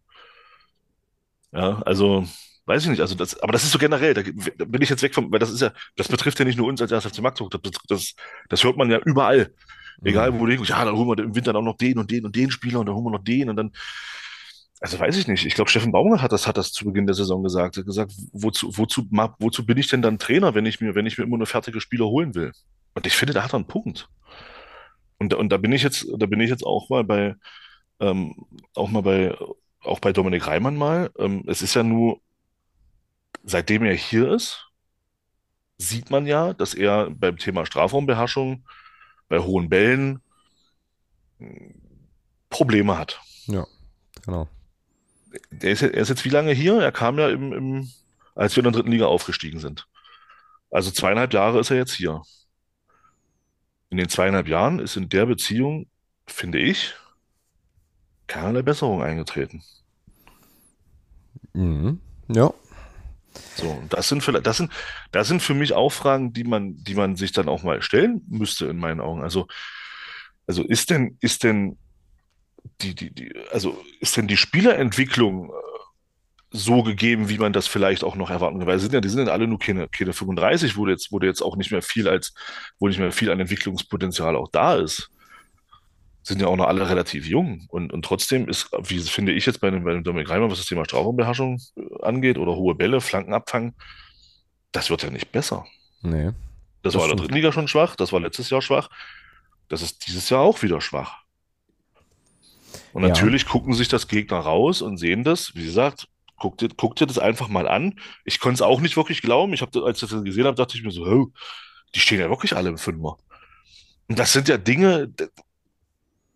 Ja, 1.51 1.81
also 1.81 2.25
weiß 2.65 2.83
ich 2.83 2.89
nicht, 2.89 3.01
also 3.01 3.15
das, 3.15 3.39
aber 3.39 3.51
das 3.51 3.63
ist 3.63 3.71
so 3.71 3.79
generell, 3.79 4.13
da, 4.13 4.21
da 4.21 4.65
bin 4.65 4.81
ich 4.81 4.89
jetzt 4.89 5.03
weg 5.03 5.13
vom, 5.13 5.31
weil 5.31 5.39
das 5.39 5.51
ist 5.51 5.61
ja, 5.61 5.71
das 5.95 6.07
betrifft 6.07 6.39
ja 6.39 6.45
nicht 6.45 6.57
nur 6.57 6.67
uns 6.67 6.81
als 6.81 6.91
1. 6.91 7.05
FC 7.05 7.19
Magdeburg, 7.21 7.51
das, 7.61 7.73
das, 7.87 8.13
das 8.49 8.63
hört 8.63 8.77
man 8.77 8.89
ja 8.89 8.99
überall. 9.05 9.51
Egal, 10.03 10.33
wo 10.33 10.45
du 10.45 10.51
denkst, 10.51 10.69
ja, 10.69 10.83
dann 10.83 10.95
holen 10.95 11.07
wir 11.07 11.23
im 11.23 11.35
Winter 11.35 11.53
dann 11.53 11.61
auch 11.61 11.71
noch 11.71 11.77
den 11.77 11.97
und 11.97 12.11
den 12.11 12.25
und 12.25 12.35
den 12.35 12.51
Spieler 12.51 12.79
und 12.81 12.85
dann 12.87 12.95
holen 12.95 13.05
wir 13.05 13.11
noch 13.11 13.23
den 13.23 13.49
und 13.49 13.55
dann, 13.55 13.71
also 14.81 14.99
weiß 14.99 15.17
ich 15.17 15.27
nicht. 15.27 15.45
Ich 15.45 15.55
glaube, 15.55 15.69
Steffen 15.69 15.91
Baumgart 15.91 16.21
hat 16.21 16.31
das, 16.31 16.47
hat 16.47 16.57
das 16.57 16.71
zu 16.71 16.85
Beginn 16.85 17.05
der 17.05 17.15
Saison 17.15 17.41
gesagt. 17.43 17.77
Er 17.77 17.79
hat 17.79 17.85
gesagt, 17.85 18.13
wozu, 18.33 18.77
wozu, 18.77 19.07
wozu 19.39 19.65
bin 19.65 19.77
ich 19.77 19.87
denn 19.87 20.01
dann 20.01 20.19
Trainer, 20.19 20.53
wenn 20.53 20.65
ich 20.65 20.81
mir, 20.81 20.95
wenn 20.95 21.05
ich 21.05 21.17
mir 21.17 21.23
immer 21.23 21.37
nur 21.37 21.47
fertige 21.47 21.79
Spieler 21.79 22.05
holen 22.05 22.35
will? 22.35 22.51
Und 22.93 23.07
ich 23.07 23.15
finde, 23.15 23.33
da 23.33 23.43
hat 23.43 23.53
er 23.53 23.57
einen 23.57 23.67
Punkt. 23.67 24.09
Und, 25.17 25.33
und 25.33 25.49
da 25.49 25.57
bin 25.57 25.71
ich 25.71 25.81
jetzt, 25.81 26.05
da 26.17 26.25
bin 26.25 26.41
ich 26.41 26.49
jetzt 26.49 26.65
auch 26.65 26.89
mal 26.89 27.03
bei, 27.03 27.35
ähm, 28.01 28.35
auch 28.75 28.89
mal 28.89 29.01
bei, 29.01 29.35
auch 29.81 29.99
bei 29.99 30.11
Dominik 30.11 30.45
Reimann 30.45 30.75
mal. 30.75 31.09
Ähm, 31.17 31.43
es 31.47 31.61
ist 31.61 31.73
ja 31.73 31.83
nur, 31.83 32.19
seitdem 33.45 33.83
er 33.83 33.93
hier 33.93 34.31
ist, 34.31 34.67
sieht 35.77 36.09
man 36.09 36.25
ja, 36.25 36.53
dass 36.53 36.73
er 36.73 37.09
beim 37.11 37.37
Thema 37.37 37.65
Strafraumbeherrschung, 37.65 38.65
bei 39.29 39.39
hohen 39.39 39.69
Bällen 39.69 40.21
hm, 41.39 41.75
Probleme 42.49 42.97
hat. 42.97 43.21
Ja, 43.47 43.65
genau. 44.23 44.47
Der 45.51 45.71
ist, 45.71 45.81
er 45.81 45.93
ist 45.93 46.09
jetzt 46.09 46.25
wie 46.25 46.29
lange 46.29 46.53
hier? 46.53 46.79
Er 46.81 46.91
kam 46.91 47.19
ja 47.19 47.29
im, 47.29 47.53
im, 47.53 47.91
als 48.35 48.55
wir 48.55 48.61
in 48.61 48.71
der 48.71 48.73
dritten 48.73 48.91
Liga 48.91 49.05
aufgestiegen 49.07 49.59
sind. 49.59 49.87
Also 50.71 50.91
zweieinhalb 50.91 51.33
Jahre 51.33 51.59
ist 51.59 51.71
er 51.71 51.77
jetzt 51.77 51.93
hier. 51.93 52.21
In 53.89 53.97
den 53.97 54.09
zweieinhalb 54.09 54.47
Jahren 54.47 54.79
ist 54.79 54.95
in 54.95 55.09
der 55.09 55.25
Beziehung, 55.25 55.87
finde 56.25 56.59
ich, 56.59 56.93
keinerlei 58.27 58.61
Besserung 58.61 59.03
eingetreten. 59.03 59.63
Mhm. 61.53 61.99
Ja. 62.27 62.53
So, 63.55 63.69
und 63.69 63.93
das 63.93 64.09
sind 64.09 64.21
vielleicht, 64.21 64.45
das 64.45 64.57
sind, 64.57 64.71
das 65.11 65.27
sind 65.27 65.41
für 65.41 65.53
mich 65.53 65.73
auch 65.73 65.91
Fragen, 65.91 66.33
die 66.33 66.43
man, 66.43 66.75
die 66.83 66.95
man 66.95 67.15
sich 67.15 67.31
dann 67.31 67.49
auch 67.49 67.63
mal 67.63 67.81
stellen 67.81 68.21
müsste, 68.27 68.65
in 68.67 68.77
meinen 68.77 69.01
Augen. 69.01 69.23
Also, 69.23 69.47
also 70.47 70.63
ist 70.63 70.89
denn, 70.89 71.17
ist 71.21 71.43
denn 71.43 71.77
die, 72.81 72.95
die, 72.95 73.11
die, 73.13 73.33
also 73.51 73.81
ist 73.99 74.17
denn 74.17 74.27
die 74.27 74.37
Spielerentwicklung 74.37 75.49
äh, 75.49 75.53
so 76.51 76.83
gegeben, 76.83 77.29
wie 77.29 77.37
man 77.37 77.53
das 77.53 77.67
vielleicht 77.67 78.03
auch 78.03 78.15
noch 78.15 78.29
erwarten 78.29 78.59
kann? 78.59 78.67
Weil 78.67 78.79
sind 78.79 78.93
ja, 78.93 79.01
die 79.01 79.09
sind 79.09 79.27
ja 79.27 79.33
alle 79.33 79.47
nur 79.47 79.59
keine, 79.59 79.87
keine 79.87 80.13
35, 80.13 80.77
wo 80.77 80.87
jetzt, 80.87 81.11
wo 81.11 81.19
jetzt 81.19 81.41
auch 81.41 81.55
nicht 81.55 81.71
mehr 81.71 81.81
viel 81.81 82.07
als, 82.07 82.33
wo 82.79 82.87
nicht 82.87 82.99
mehr 82.99 83.11
viel 83.11 83.31
an 83.31 83.39
Entwicklungspotenzial 83.39 84.35
auch 84.35 84.49
da 84.51 84.75
ist. 84.75 85.09
Sind 86.27 86.41
ja 86.41 86.47
auch 86.47 86.55
noch 86.55 86.65
alle 86.65 86.89
relativ 86.89 87.27
jung. 87.27 87.67
Und, 87.69 87.93
und 87.93 88.03
trotzdem 88.03 88.49
ist, 88.49 88.71
wie 88.81 88.99
finde 88.99 89.31
ich 89.31 89.45
jetzt 89.45 89.61
bei 89.61 89.69
dem, 89.69 89.83
bei 89.83 89.93
dem 89.93 90.03
Dominik 90.03 90.27
Reimer, 90.27 90.49
was 90.49 90.57
das 90.57 90.65
Thema 90.65 90.83
Strafraumbeherrschung 90.83 91.61
äh, 91.77 91.81
angeht 92.03 92.39
oder 92.39 92.55
hohe 92.55 92.73
Bälle, 92.73 92.99
Flankenabfang, 92.99 93.75
das 94.71 94.89
wird 94.89 95.03
ja 95.03 95.11
nicht 95.11 95.31
besser. 95.31 95.65
Nee. 96.01 96.31
Das, 96.81 96.93
das 96.93 96.95
war 96.95 97.03
in 97.03 97.09
der 97.09 97.17
dritten 97.17 97.35
Liga 97.35 97.51
schon 97.51 97.67
schwach, 97.67 97.95
das 97.95 98.11
war 98.11 98.19
letztes 98.19 98.49
Jahr 98.49 98.63
schwach, 98.63 98.89
das 99.69 99.83
ist 99.83 100.07
dieses 100.07 100.29
Jahr 100.31 100.41
auch 100.41 100.63
wieder 100.63 100.81
schwach. 100.81 101.21
Und 102.93 103.03
Ja. 103.03 103.09
natürlich 103.09 103.45
gucken 103.45 103.75
sich 103.75 103.87
das 103.87 104.07
Gegner 104.07 104.39
raus 104.39 104.81
und 104.81 104.97
sehen 104.97 105.23
das. 105.23 105.53
Wie 105.53 105.65
gesagt, 105.65 106.07
guck 106.37 106.57
dir, 106.57 106.69
guck 106.75 106.95
dir 106.95 107.05
das 107.05 107.19
einfach 107.19 107.49
mal 107.49 107.67
an. 107.67 107.99
Ich 108.23 108.39
konnte 108.39 108.55
es 108.55 108.61
auch 108.63 108.81
nicht 108.81 108.97
wirklich 108.97 109.21
glauben. 109.21 109.53
Ich 109.53 109.61
habe, 109.61 109.85
als 109.85 110.01
ich 110.01 110.09
das 110.09 110.23
gesehen 110.23 110.45
habe, 110.45 110.55
dachte 110.55 110.75
ich 110.75 110.83
mir 110.83 110.91
so, 110.91 111.31
die 111.93 111.99
stehen 111.99 112.19
ja 112.19 112.29
wirklich 112.29 112.55
alle 112.55 112.69
im 112.69 112.77
Fünfer. 112.79 113.17
Und 114.07 114.19
das 114.19 114.33
sind 114.33 114.47
ja 114.47 114.57
Dinge, 114.57 115.11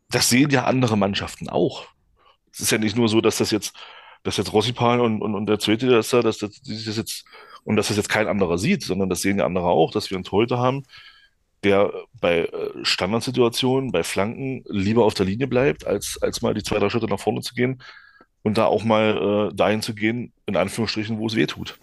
das 0.09 0.29
sehen 0.29 0.49
ja 0.49 0.65
andere 0.65 0.97
Mannschaften 0.97 1.49
auch. 1.49 1.87
Es 2.51 2.59
ist 2.59 2.71
ja 2.71 2.77
nicht 2.77 2.95
nur 2.95 3.09
so, 3.09 3.21
dass 3.21 3.37
das 3.37 3.51
jetzt, 3.51 3.73
dass 4.23 4.37
jetzt 4.37 4.53
Rossipan 4.53 4.99
und, 4.99 5.21
und, 5.21 5.35
und 5.35 5.45
der 5.45 5.59
Zweite, 5.59 5.87
dass 5.87 6.09
da, 6.09 6.21
dass 6.21 6.39
das, 6.39 6.61
das 6.61 6.97
jetzt, 6.97 7.25
und 7.63 7.75
dass 7.75 7.89
das 7.89 7.97
jetzt 7.97 8.09
kein 8.09 8.27
anderer 8.27 8.57
sieht, 8.57 8.83
sondern 8.83 9.09
das 9.09 9.21
sehen 9.21 9.37
ja 9.37 9.45
andere 9.45 9.67
auch, 9.67 9.91
dass 9.91 10.09
wir 10.09 10.17
einen 10.17 10.23
Torhüter 10.23 10.57
haben, 10.57 10.83
der 11.63 11.91
bei 12.19 12.45
äh, 12.45 12.71
Standardsituationen, 12.83 13.91
bei 13.91 14.03
Flanken 14.03 14.63
lieber 14.67 15.05
auf 15.05 15.13
der 15.13 15.25
Linie 15.25 15.47
bleibt, 15.47 15.85
als, 15.85 16.17
als 16.21 16.41
mal 16.41 16.53
die 16.53 16.63
zwei, 16.63 16.79
drei 16.79 16.89
Schritte 16.89 17.07
nach 17.07 17.19
vorne 17.19 17.41
zu 17.41 17.53
gehen 17.53 17.81
und 18.41 18.57
da 18.57 18.65
auch 18.65 18.83
mal 18.83 19.49
äh, 19.51 19.55
dahin 19.55 19.81
zu 19.81 19.93
gehen, 19.93 20.31
in 20.45 20.55
Anführungsstrichen, 20.55 21.17
wo 21.17 21.27
es 21.27 21.35
weh 21.35 21.45
tut. 21.45 21.77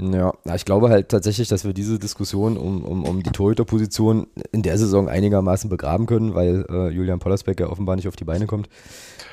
Ja, 0.00 0.32
na, 0.44 0.54
ich 0.54 0.64
glaube 0.64 0.88
halt 0.88 1.10
tatsächlich, 1.10 1.48
dass 1.48 1.64
wir 1.64 1.72
diese 1.74 1.98
Diskussion 1.98 2.56
um, 2.56 2.82
um, 2.84 3.04
um 3.04 3.22
die 3.22 3.30
Torhüterposition 3.30 4.26
in 4.50 4.62
der 4.62 4.78
Saison 4.78 5.08
einigermaßen 5.08 5.68
begraben 5.68 6.06
können, 6.06 6.34
weil 6.34 6.64
äh, 6.70 6.88
Julian 6.88 7.18
Pollersbeck 7.18 7.60
ja 7.60 7.68
offenbar 7.68 7.96
nicht 7.96 8.08
auf 8.08 8.16
die 8.16 8.24
Beine 8.24 8.46
kommt 8.46 8.68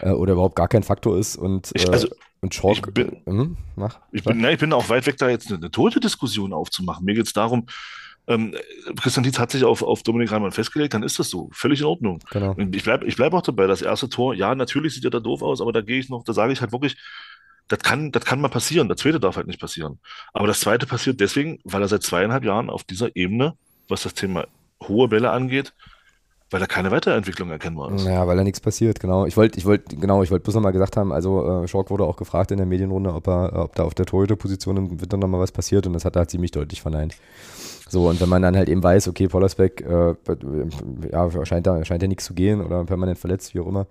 äh, 0.02 0.10
oder 0.11 0.34
überhaupt 0.34 0.56
gar 0.56 0.68
kein 0.68 0.84
Faktor 0.84 1.18
ist 1.18 1.38
und, 1.38 1.72
Ich, 1.73 1.88
äh, 1.88 1.91
also, 1.91 2.07
und 2.41 2.53
Schork. 2.53 2.76
ich 2.88 2.94
bin- 2.94 3.22
Hm, 3.26 3.57
mach, 3.76 3.99
ich 4.11 4.23
bin, 4.23 4.39
nein, 4.41 4.56
ich 4.56 4.60
bin 4.60 4.73
auch 4.73 4.89
weit 4.89 5.06
weg, 5.07 5.18
da 5.18 5.30
jetzt 5.30 5.48
eine, 5.48 5.57
eine 5.57 5.72
tote 5.72 5.99
Diskussion 5.99 6.52
aufzumachen. 6.52 7.06
Mir 7.06 7.15
geht 7.15 7.27
es 7.27 7.34
darum, 7.34 7.68
ähm, 8.27 8.53
Christian 9.02 9.23
Dietz 9.23 9.39
hat 9.39 9.52
sich 9.52 9.64
auf, 9.64 9.81
auf 9.81 10.03
Dominik 10.03 10.31
Reimann 10.34 10.52
festgelegt, 10.52 10.94
dann 10.94 11.02
ist 11.03 11.18
das 11.18 11.30
so. 11.30 11.49
Völlig 11.53 11.80
in 11.80 11.85
Ordnung. 11.85 12.19
Genau. 12.30 12.56
Ich 12.72 12.84
bleibe 12.84 13.06
ich 13.06 13.15
bleib 13.15 13.34
auch 13.34 13.41
dabei, 13.41 13.68
das 13.68 13.81
erste 13.81 14.10
Tor, 14.10 14.34
ja, 14.34 14.53
natürlich 14.53 14.94
sieht 14.95 15.06
er 15.06 15.11
da 15.11 15.22
doof 15.22 15.41
aus, 15.41 15.61
aber 15.61 15.72
da 15.72 15.80
gehe 15.80 15.98
ich 15.99 16.10
noch, 16.10 16.23
da 16.26 16.34
sage 16.34 16.52
ich 16.52 16.60
halt 16.60 16.73
wirklich, 16.73 16.98
das 17.68 17.80
kann, 17.80 18.11
das 18.11 18.26
kann 18.26 18.41
mal 18.41 18.49
passieren. 18.49 18.88
Der 18.88 18.98
zweite 18.98 19.19
darf 19.19 19.35
halt 19.38 19.48
nicht 19.48 19.60
passieren. 19.60 19.99
Aber 20.34 20.48
das 20.48 20.60
zweite 20.61 20.85
passiert 20.88 21.19
deswegen, 21.19 21.60
weil 21.64 21.81
er 21.81 21.88
seit 21.88 22.03
zweieinhalb 22.03 22.44
Jahren 22.44 22.69
auf 22.69 22.84
dieser 22.84 23.15
Ebene, 23.15 23.56
was 23.88 24.03
das 24.03 24.14
Thema 24.14 24.48
hohe 24.81 25.07
Bälle 25.10 25.31
angeht, 25.31 25.73
Weil 26.49 26.61
da 26.61 26.65
keine 26.65 26.91
Weiterentwicklung 26.91 27.49
erkennbar 27.52 27.91
ist. 27.91 28.06
Ja, 28.06 28.26
weil 28.26 28.38
da 28.38 28.44
nichts 28.44 28.61
passiert, 28.61 29.02
genau. 29.02 29.26
Ich 29.26 29.35
wollte, 29.35 29.60
ich 29.60 29.65
wollte, 29.65 29.98
genau, 29.98 30.23
ich 30.23 30.31
wollte 30.31 30.44
bloß 30.44 30.56
nochmal 30.56 30.72
gesagt 30.72 30.95
haben, 30.95 31.11
also 31.11 31.64
äh, 31.64 31.68
Schork 31.68 31.89
wurde 31.89 32.06
auch 32.06 32.15
gefragt 32.15 32.52
in 32.52 32.57
der 32.57 32.65
Medienrunde, 32.65 33.14
ob 33.14 33.27
er, 33.27 33.52
ob 33.53 33.76
da 33.76 33.84
auf 33.84 33.94
der 33.95 34.06
Torhüterposition 34.06 34.77
im 34.77 35.02
Winter 35.02 35.18
nochmal 35.18 35.41
was 35.41 35.52
passiert 35.52 35.85
und 35.88 35.94
das 35.94 36.06
hat 36.06 36.15
er 36.15 36.27
ziemlich 36.30 36.52
deutlich 36.52 36.81
verneint. 36.81 37.18
So, 37.89 38.09
und 38.09 38.19
wenn 38.19 38.30
man 38.30 38.41
dann 38.41 38.57
halt 38.57 38.69
eben 38.69 38.84
weiß, 38.84 39.07
okay, 39.07 39.27
Pollersbeck, 39.27 39.81
äh, 39.81 40.15
ja, 41.11 41.45
scheint 41.45 41.68
da, 41.68 41.84
scheint 41.85 42.01
ja 42.01 42.07
nichts 42.07 42.26
zu 42.26 42.34
gehen 42.34 42.61
oder 42.61 42.84
permanent 42.84 43.18
verletzt, 43.18 43.55
wie 43.55 43.59
auch 43.59 43.68
immer. 43.68 43.88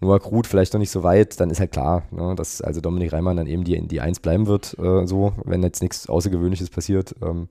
Noah 0.00 0.20
Krut 0.20 0.46
vielleicht 0.46 0.72
noch 0.72 0.80
nicht 0.80 0.90
so 0.90 1.02
weit, 1.02 1.40
dann 1.40 1.50
ist 1.50 1.60
halt 1.60 1.72
klar, 1.72 2.02
ne, 2.10 2.34
dass 2.36 2.60
also 2.60 2.80
Dominik 2.80 3.12
Reimann 3.12 3.36
dann 3.36 3.46
eben 3.46 3.64
die, 3.64 3.80
die 3.86 4.00
Eins 4.00 4.20
bleiben 4.20 4.46
wird, 4.46 4.76
äh, 4.78 5.06
so, 5.06 5.32
wenn 5.44 5.62
jetzt 5.62 5.82
nichts 5.82 6.08
Außergewöhnliches 6.08 6.70
passiert. 6.70 7.14
Ähm, 7.22 7.48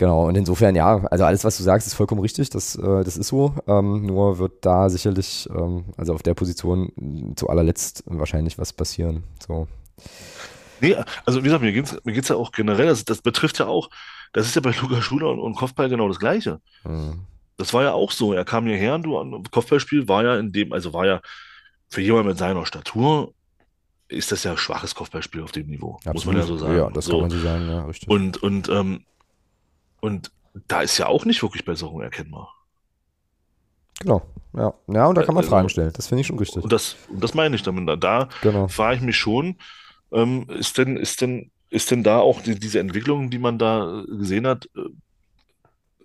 Genau, 0.00 0.26
und 0.26 0.34
insofern 0.34 0.74
ja, 0.74 1.04
also 1.10 1.26
alles, 1.26 1.44
was 1.44 1.58
du 1.58 1.62
sagst, 1.62 1.86
ist 1.86 1.92
vollkommen 1.92 2.22
richtig, 2.22 2.48
das, 2.48 2.74
äh, 2.74 3.04
das 3.04 3.18
ist 3.18 3.26
so. 3.28 3.54
Ähm, 3.66 4.06
nur 4.06 4.38
wird 4.38 4.64
da 4.64 4.88
sicherlich, 4.88 5.46
ähm, 5.54 5.84
also 5.98 6.14
auf 6.14 6.22
der 6.22 6.32
Position 6.32 7.34
zu 7.36 7.50
allerletzt 7.50 8.02
wahrscheinlich 8.06 8.56
was 8.56 8.72
passieren. 8.72 9.24
So. 9.46 9.68
Nee, 10.80 10.96
also 11.26 11.40
wie 11.40 11.44
gesagt, 11.44 11.62
mir 11.62 11.72
geht 11.72 11.84
es 11.84 11.98
mir 12.02 12.14
geht's 12.14 12.30
ja 12.30 12.36
auch 12.36 12.52
generell, 12.52 12.86
das, 12.86 13.04
das 13.04 13.20
betrifft 13.20 13.58
ja 13.58 13.66
auch, 13.66 13.90
das 14.32 14.46
ist 14.46 14.54
ja 14.54 14.60
bei 14.60 14.72
Luca 14.80 15.00
Schuler 15.02 15.30
und, 15.30 15.40
und 15.40 15.54
Kopfball 15.54 15.88
genau 15.88 16.08
das 16.08 16.18
Gleiche. 16.18 16.60
Mhm. 16.84 17.20
Das 17.56 17.74
war 17.74 17.82
ja 17.82 17.92
auch 17.92 18.10
so. 18.10 18.32
Er 18.32 18.44
kam 18.44 18.66
hierher 18.66 18.94
und 18.94 19.02
du, 19.02 19.42
Kopfballspiel 19.50 20.08
war 20.08 20.24
ja 20.24 20.36
in 20.36 20.52
dem, 20.52 20.72
also 20.72 20.92
war 20.92 21.06
ja 21.06 21.20
für 21.88 22.00
jemanden 22.00 22.28
mit 22.28 22.38
seiner 22.38 22.64
Statur, 22.64 23.34
ist 24.08 24.32
das 24.32 24.44
ja 24.44 24.56
schwaches 24.56 24.94
Kopfballspiel 24.94 25.42
auf 25.42 25.52
dem 25.52 25.66
Niveau, 25.66 25.96
Absolut. 25.96 26.14
muss 26.14 26.26
man 26.26 26.36
ja 26.36 26.42
so 26.42 26.56
sagen. 26.56 26.76
Ja, 26.76 26.90
das 26.90 27.04
so. 27.04 27.12
kann 27.12 27.20
man 27.20 27.30
so 27.30 27.38
sagen, 27.38 27.68
ja, 27.68 27.84
richtig. 27.84 28.08
Und, 28.08 28.42
und 28.42 28.68
ähm, 28.68 29.04
und 30.00 30.32
da 30.66 30.82
ist 30.82 30.98
ja 30.98 31.06
auch 31.06 31.24
nicht 31.24 31.42
wirklich 31.42 31.64
Besserung 31.64 32.00
erkennbar. 32.00 32.54
Genau, 34.00 34.22
ja. 34.54 34.72
Ja, 34.88 35.06
und 35.06 35.14
da 35.14 35.22
kann 35.22 35.34
man 35.34 35.44
also, 35.44 35.50
Fragen 35.50 35.68
stellen. 35.68 35.92
Das 35.94 36.08
finde 36.08 36.22
ich 36.22 36.26
schon 36.26 36.38
richtig. 36.38 36.62
Und 36.62 36.72
das, 36.72 36.96
und 37.08 37.22
das 37.22 37.34
meine 37.34 37.54
ich 37.54 37.62
damit. 37.62 38.02
Da 38.02 38.28
genau. 38.40 38.66
frage 38.68 38.96
ich 38.96 39.02
mich 39.02 39.16
schon, 39.16 39.56
ähm, 40.12 40.46
ist 40.48 40.78
denn, 40.78 40.96
ist 40.96 41.20
denn, 41.20 41.50
ist 41.70 41.90
denn 41.90 42.02
da 42.02 42.18
auch 42.18 42.42
die, 42.42 42.58
diese 42.58 42.80
Entwicklung, 42.80 43.30
die 43.30 43.38
man 43.38 43.58
da 43.58 44.04
gesehen 44.08 44.46
hat, 44.46 44.68
äh, 44.76 44.80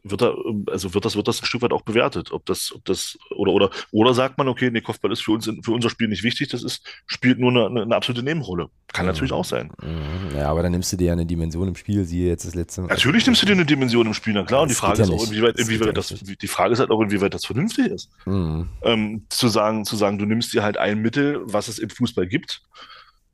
wird 0.08 0.22
da, 0.22 0.36
also 0.68 0.94
wird 0.94 1.04
das, 1.04 1.16
wird 1.16 1.28
das 1.28 1.42
ein 1.42 1.46
Stück 1.46 1.64
weit 1.64 1.74
auch 1.74 1.82
bewertet, 1.82 2.32
ob 2.32 2.46
das, 2.46 2.72
ob 2.76 2.86
das, 2.86 3.18
oder, 3.36 3.52
oder, 3.52 3.72
oder 3.92 4.14
sagt 4.14 4.38
man, 4.38 4.48
okay, 4.48 4.70
nee, 4.72 4.82
Kopfball 4.82 5.12
ist 5.12 5.22
für 5.22 5.32
uns, 5.32 5.50
für 5.64 5.72
unser 5.72 5.90
Spiel 5.90 6.08
nicht 6.08 6.22
wichtig, 6.22 6.50
das 6.50 6.64
ist, 6.64 6.86
spielt 7.08 7.40
nur 7.40 7.50
eine, 7.50 7.82
eine 7.82 7.96
absolute 7.96 8.24
Nebenrolle. 8.24 8.70
Kann 8.94 9.06
mhm. 9.06 9.12
natürlich 9.12 9.32
auch 9.32 9.46
sein. 9.46 9.72
Mhm. 9.82 10.38
Ja, 10.38 10.52
aber 10.52 10.62
dann 10.62 10.74
nimmst 10.74 10.94
du 10.94 10.98
dir 10.98 11.08
ja 11.08 11.14
eine 11.14 11.26
Dimension 11.26 11.68
im 11.68 11.76
Spiel, 11.76 12.06
siehe 12.06 12.30
jetzt 12.30 12.46
das 12.46 12.54
letzte 12.54 12.82
Mal. 12.82 12.88
Natürlich 12.88 13.26
nimmst 13.26 13.42
du 13.42 13.48
dir 13.48 13.54
eine 13.54 13.66
Dimension 13.66 14.06
im 14.06 14.14
Spiel, 14.14 14.34
na 14.34 14.44
klar, 14.44 14.62
und 14.62 14.70
die 14.70 14.76
Frage 14.76 15.02
ist 15.02 15.10
auch, 15.10 15.26
inwieweit, 15.26 15.58
das 15.58 15.68
inwieweit 15.68 15.98
das, 15.98 16.10
die 16.10 16.48
Frage 16.48 16.74
ist 16.74 16.80
halt 16.80 16.92
auch, 16.92 17.02
inwieweit 17.02 17.34
das 17.34 17.46
vernünftig 17.46 17.88
ist. 17.88 18.12
Mhm. 18.26 18.70
Ähm, 18.84 19.26
zu 19.30 19.48
sagen, 19.48 19.86
zu 19.86 19.96
sagen, 19.96 20.20
du 20.20 20.26
nimmst 20.26 20.54
dir 20.54 20.62
halt 20.62 20.78
ein 20.78 21.02
Mittel, 21.02 21.42
was 21.46 21.68
es 21.68 21.80
im 21.80 21.90
Fußball 21.90 22.28
gibt, 22.28 22.62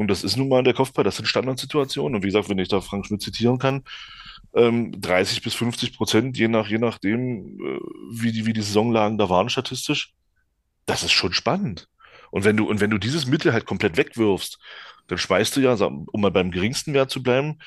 und 0.02 0.08
das 0.08 0.24
ist 0.24 0.36
nun 0.36 0.50
mal 0.50 0.64
der 0.64 0.74
Kopfball, 0.74 1.04
das 1.04 1.18
sind 1.18 1.28
Standardsituationen, 1.28 2.16
und 2.16 2.24
wie 2.24 2.28
gesagt, 2.28 2.50
wenn 2.50 2.58
ich 2.58 2.68
da 2.68 2.82
Frank 2.82 3.06
Schmidt 3.06 3.22
zitieren 3.22 3.60
kann, 3.60 3.84
ähm, 4.54 5.00
30 5.00 5.42
bis 5.42 5.54
50 5.54 5.96
Prozent, 5.96 6.38
je, 6.38 6.48
nach, 6.48 6.68
je 6.68 6.78
nachdem, 6.78 7.60
äh, 7.60 7.80
wie, 8.12 8.32
die, 8.32 8.46
wie 8.46 8.54
die 8.54 8.62
Saisonlagen 8.62 9.18
da 9.18 9.30
waren 9.30 9.50
statistisch. 9.50 10.14
Das 10.86 11.04
ist 11.04 11.12
schon 11.12 11.34
spannend. 11.34 11.88
Und 12.32 12.44
wenn 12.44 12.58
du, 12.58 12.68
und 12.68 12.82
wenn 12.82 12.90
du 12.90 12.98
dieses 12.98 13.28
Mittel 13.28 13.54
halt 13.54 13.66
komplett 13.66 13.98
wegwirfst, 13.98 14.60
dann 15.08 15.18
schmeißt 15.18 15.56
du 15.56 15.62
ja, 15.62 15.74
um 15.74 16.22
mal 16.22 16.32
beim 16.32 16.52
geringsten 16.52 16.94
Wert 16.94 17.12
zu 17.12 17.22
bleiben, 17.22 17.60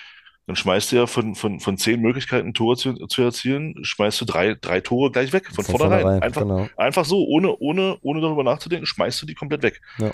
dann 0.46 0.56
schmeißt 0.56 0.92
du 0.92 0.96
ja 0.96 1.06
von, 1.06 1.34
von, 1.34 1.60
von 1.60 1.78
zehn 1.78 2.00
Möglichkeiten, 2.00 2.52
Tore 2.52 2.76
zu, 2.76 2.94
zu 3.06 3.22
erzielen, 3.22 3.82
schmeißt 3.82 4.20
du 4.20 4.24
drei, 4.26 4.54
drei 4.54 4.80
Tore 4.80 5.10
gleich 5.10 5.32
weg, 5.32 5.46
von, 5.46 5.64
von 5.64 5.76
vornherein. 5.76 6.02
vornherein. 6.02 6.22
Einfach, 6.22 6.42
genau. 6.42 6.68
einfach 6.76 7.04
so, 7.04 7.24
ohne, 7.26 7.56
ohne, 7.56 7.96
ohne 8.02 8.20
darüber 8.20 8.44
nachzudenken, 8.44 8.86
schmeißt 8.86 9.22
du 9.22 9.26
die 9.26 9.34
komplett 9.34 9.62
weg. 9.62 9.80
Ja. 9.98 10.12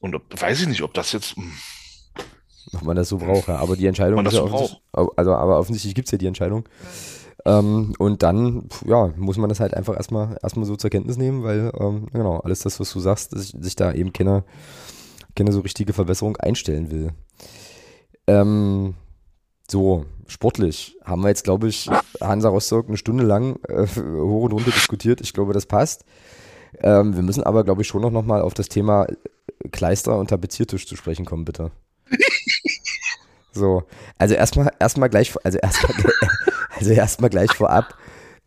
Und 0.00 0.14
ob, 0.14 0.40
weiß 0.40 0.62
ich 0.62 0.68
nicht, 0.68 0.82
ob 0.82 0.94
das 0.94 1.12
jetzt. 1.12 1.36
Mh, 1.36 1.44
hm, 1.44 1.52
ob 2.74 2.82
man 2.82 2.96
das 2.96 3.08
so 3.08 3.18
braucht. 3.18 3.48
Ja. 3.48 3.56
Aber 3.56 3.76
die 3.76 3.86
Entscheidung 3.86 4.24
ist 4.26 4.32
ja 4.32 4.40
so 4.40 4.44
offensichtlich, 4.46 4.82
also 5.16 5.34
aber 5.34 5.58
offensichtlich 5.58 5.94
gibt 5.94 6.08
es 6.08 6.12
ja 6.12 6.18
die 6.18 6.26
Entscheidung. 6.26 6.68
Ähm, 7.44 7.94
und 7.98 8.22
dann, 8.22 8.68
ja, 8.84 9.12
muss 9.16 9.36
man 9.36 9.48
das 9.48 9.60
halt 9.60 9.74
einfach 9.74 9.96
erstmal, 9.96 10.36
erstmal 10.42 10.66
so 10.66 10.74
zur 10.74 10.90
Kenntnis 10.90 11.16
nehmen, 11.16 11.44
weil, 11.44 11.70
ähm, 11.78 12.08
genau, 12.12 12.38
alles 12.38 12.60
das, 12.60 12.80
was 12.80 12.92
du 12.92 12.98
sagst, 12.98 13.30
sich, 13.30 13.76
da 13.76 13.92
eben 13.92 14.12
keine, 14.12 14.42
keine 15.36 15.52
so 15.52 15.60
richtige 15.60 15.92
Verbesserung 15.92 16.36
einstellen 16.38 16.90
will. 16.90 17.12
Ähm, 18.26 18.94
so, 19.70 20.06
sportlich 20.26 20.96
haben 21.04 21.22
wir 21.22 21.28
jetzt, 21.28 21.44
glaube 21.44 21.68
ich, 21.68 21.88
Hansa 22.20 22.48
Rostock 22.48 22.88
eine 22.88 22.96
Stunde 22.96 23.22
lang 23.22 23.60
äh, 23.68 23.86
hoch 23.86 24.44
und 24.44 24.52
runter 24.52 24.72
diskutiert. 24.72 25.20
Ich 25.20 25.32
glaube, 25.32 25.52
das 25.52 25.66
passt. 25.66 26.04
Ähm, 26.80 27.14
wir 27.14 27.22
müssen 27.22 27.44
aber, 27.44 27.62
glaube 27.62 27.82
ich, 27.82 27.88
schon 27.88 28.02
noch, 28.02 28.10
noch 28.10 28.24
mal 28.24 28.42
auf 28.42 28.54
das 28.54 28.68
Thema 28.68 29.06
Kleister 29.72 30.18
und 30.18 30.28
Tapeziertisch 30.28 30.86
zu 30.86 30.96
sprechen 30.96 31.24
kommen, 31.24 31.44
bitte. 31.44 31.70
So, 33.52 33.84
also 34.18 34.34
erstmal 34.34 34.70
erstmal 34.78 35.08
gleich, 35.08 35.34
also 35.42 35.58
erstmal 35.58 35.92
also 36.76 36.92
erstmal 36.92 37.30
gleich 37.30 37.52
vorab. 37.52 37.94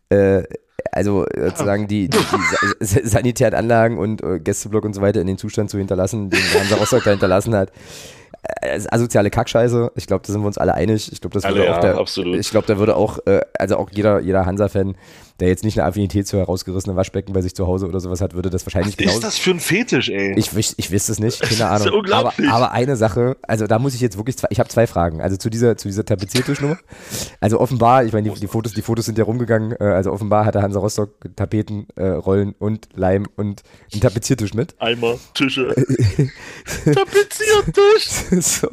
Äh, 0.08 0.44
also 0.92 1.26
sozusagen 1.36 1.88
die, 1.88 2.08
die, 2.08 2.18
die 2.80 2.84
sanitären 3.06 3.54
Anlagen 3.54 3.98
und 3.98 4.22
äh, 4.22 4.40
Gästeblock 4.40 4.84
und 4.84 4.94
so 4.94 5.00
weiter 5.00 5.20
in 5.20 5.26
den 5.26 5.38
Zustand 5.38 5.70
zu 5.70 5.78
hinterlassen, 5.78 6.30
den 6.30 6.40
Hansa 6.40 6.76
Rostock 6.76 7.04
da 7.04 7.10
hinterlassen 7.10 7.54
hat. 7.54 7.70
Äh, 8.42 8.80
asoziale 8.90 9.30
Kackscheiße. 9.30 9.92
Ich 9.96 10.06
glaube, 10.06 10.24
da 10.26 10.32
sind 10.32 10.42
wir 10.42 10.46
uns 10.46 10.58
alle 10.58 10.74
einig. 10.74 11.12
Ich 11.12 11.20
glaube, 11.20 11.34
das 11.34 11.44
würde 11.44 11.62
alle, 11.62 11.70
auch 11.70 11.76
ja, 11.76 11.80
der, 11.80 11.98
absolut. 11.98 12.36
ich 12.36 12.50
glaube, 12.50 12.66
da 12.66 12.78
würde 12.78 12.96
auch, 12.96 13.18
äh, 13.26 13.42
also 13.58 13.76
auch 13.76 13.90
jeder, 13.90 14.20
jeder 14.20 14.46
Hansa-Fan 14.46 14.96
der 15.40 15.48
jetzt 15.48 15.64
nicht 15.64 15.78
eine 15.78 15.88
Affinität 15.88 16.26
zu 16.26 16.38
herausgerissenen 16.38 16.96
Waschbecken 16.96 17.32
bei 17.32 17.42
sich 17.42 17.54
zu 17.54 17.66
Hause 17.66 17.88
oder 17.88 18.00
sowas 18.00 18.20
hat, 18.20 18.34
würde 18.34 18.50
das 18.50 18.66
wahrscheinlich 18.66 18.96
genau. 18.96 19.08
Was 19.08 19.16
ist 19.16 19.24
das 19.24 19.38
für 19.38 19.50
ein 19.50 19.60
Fetisch, 19.60 20.08
ey? 20.10 20.34
Ich, 20.38 20.56
ich, 20.56 20.74
ich 20.78 20.90
wüsste 20.90 21.12
es 21.12 21.18
nicht, 21.18 21.40
keine 21.42 21.66
Ahnung. 21.66 21.78
Das 21.78 21.86
ist 21.86 21.92
unglaublich. 21.92 22.48
Aber, 22.48 22.56
aber 22.66 22.72
eine 22.72 22.96
Sache, 22.96 23.36
also 23.42 23.66
da 23.66 23.78
muss 23.78 23.94
ich 23.94 24.00
jetzt 24.00 24.16
wirklich 24.16 24.36
zwei, 24.36 24.48
ich 24.50 24.60
habe 24.60 24.68
zwei 24.68 24.86
Fragen. 24.86 25.20
Also 25.20 25.36
zu 25.36 25.50
dieser, 25.50 25.76
zu 25.76 25.88
dieser 25.88 26.04
Tapeziertischnummer. 26.04 26.78
Also 27.40 27.58
offenbar, 27.60 28.04
ich 28.04 28.12
meine, 28.12 28.30
die, 28.30 28.40
die, 28.40 28.46
Fotos, 28.46 28.74
die 28.74 28.82
Fotos 28.82 29.06
sind 29.06 29.18
ja 29.18 29.24
rumgegangen, 29.24 29.72
äh, 29.80 29.84
also 29.84 30.12
offenbar 30.12 30.44
hatte 30.44 30.62
Hansa 30.62 30.78
Rostock 30.78 31.10
Tapeten, 31.36 31.86
äh, 31.96 32.06
Rollen 32.06 32.54
und 32.58 32.88
Leim 32.94 33.26
und 33.36 33.62
einen 33.92 34.00
Tapeziertisch 34.00 34.54
mit. 34.54 34.74
Eimer, 34.78 35.16
Tische. 35.34 35.68
Tapeziertisch! 36.84 38.08
so. 38.40 38.68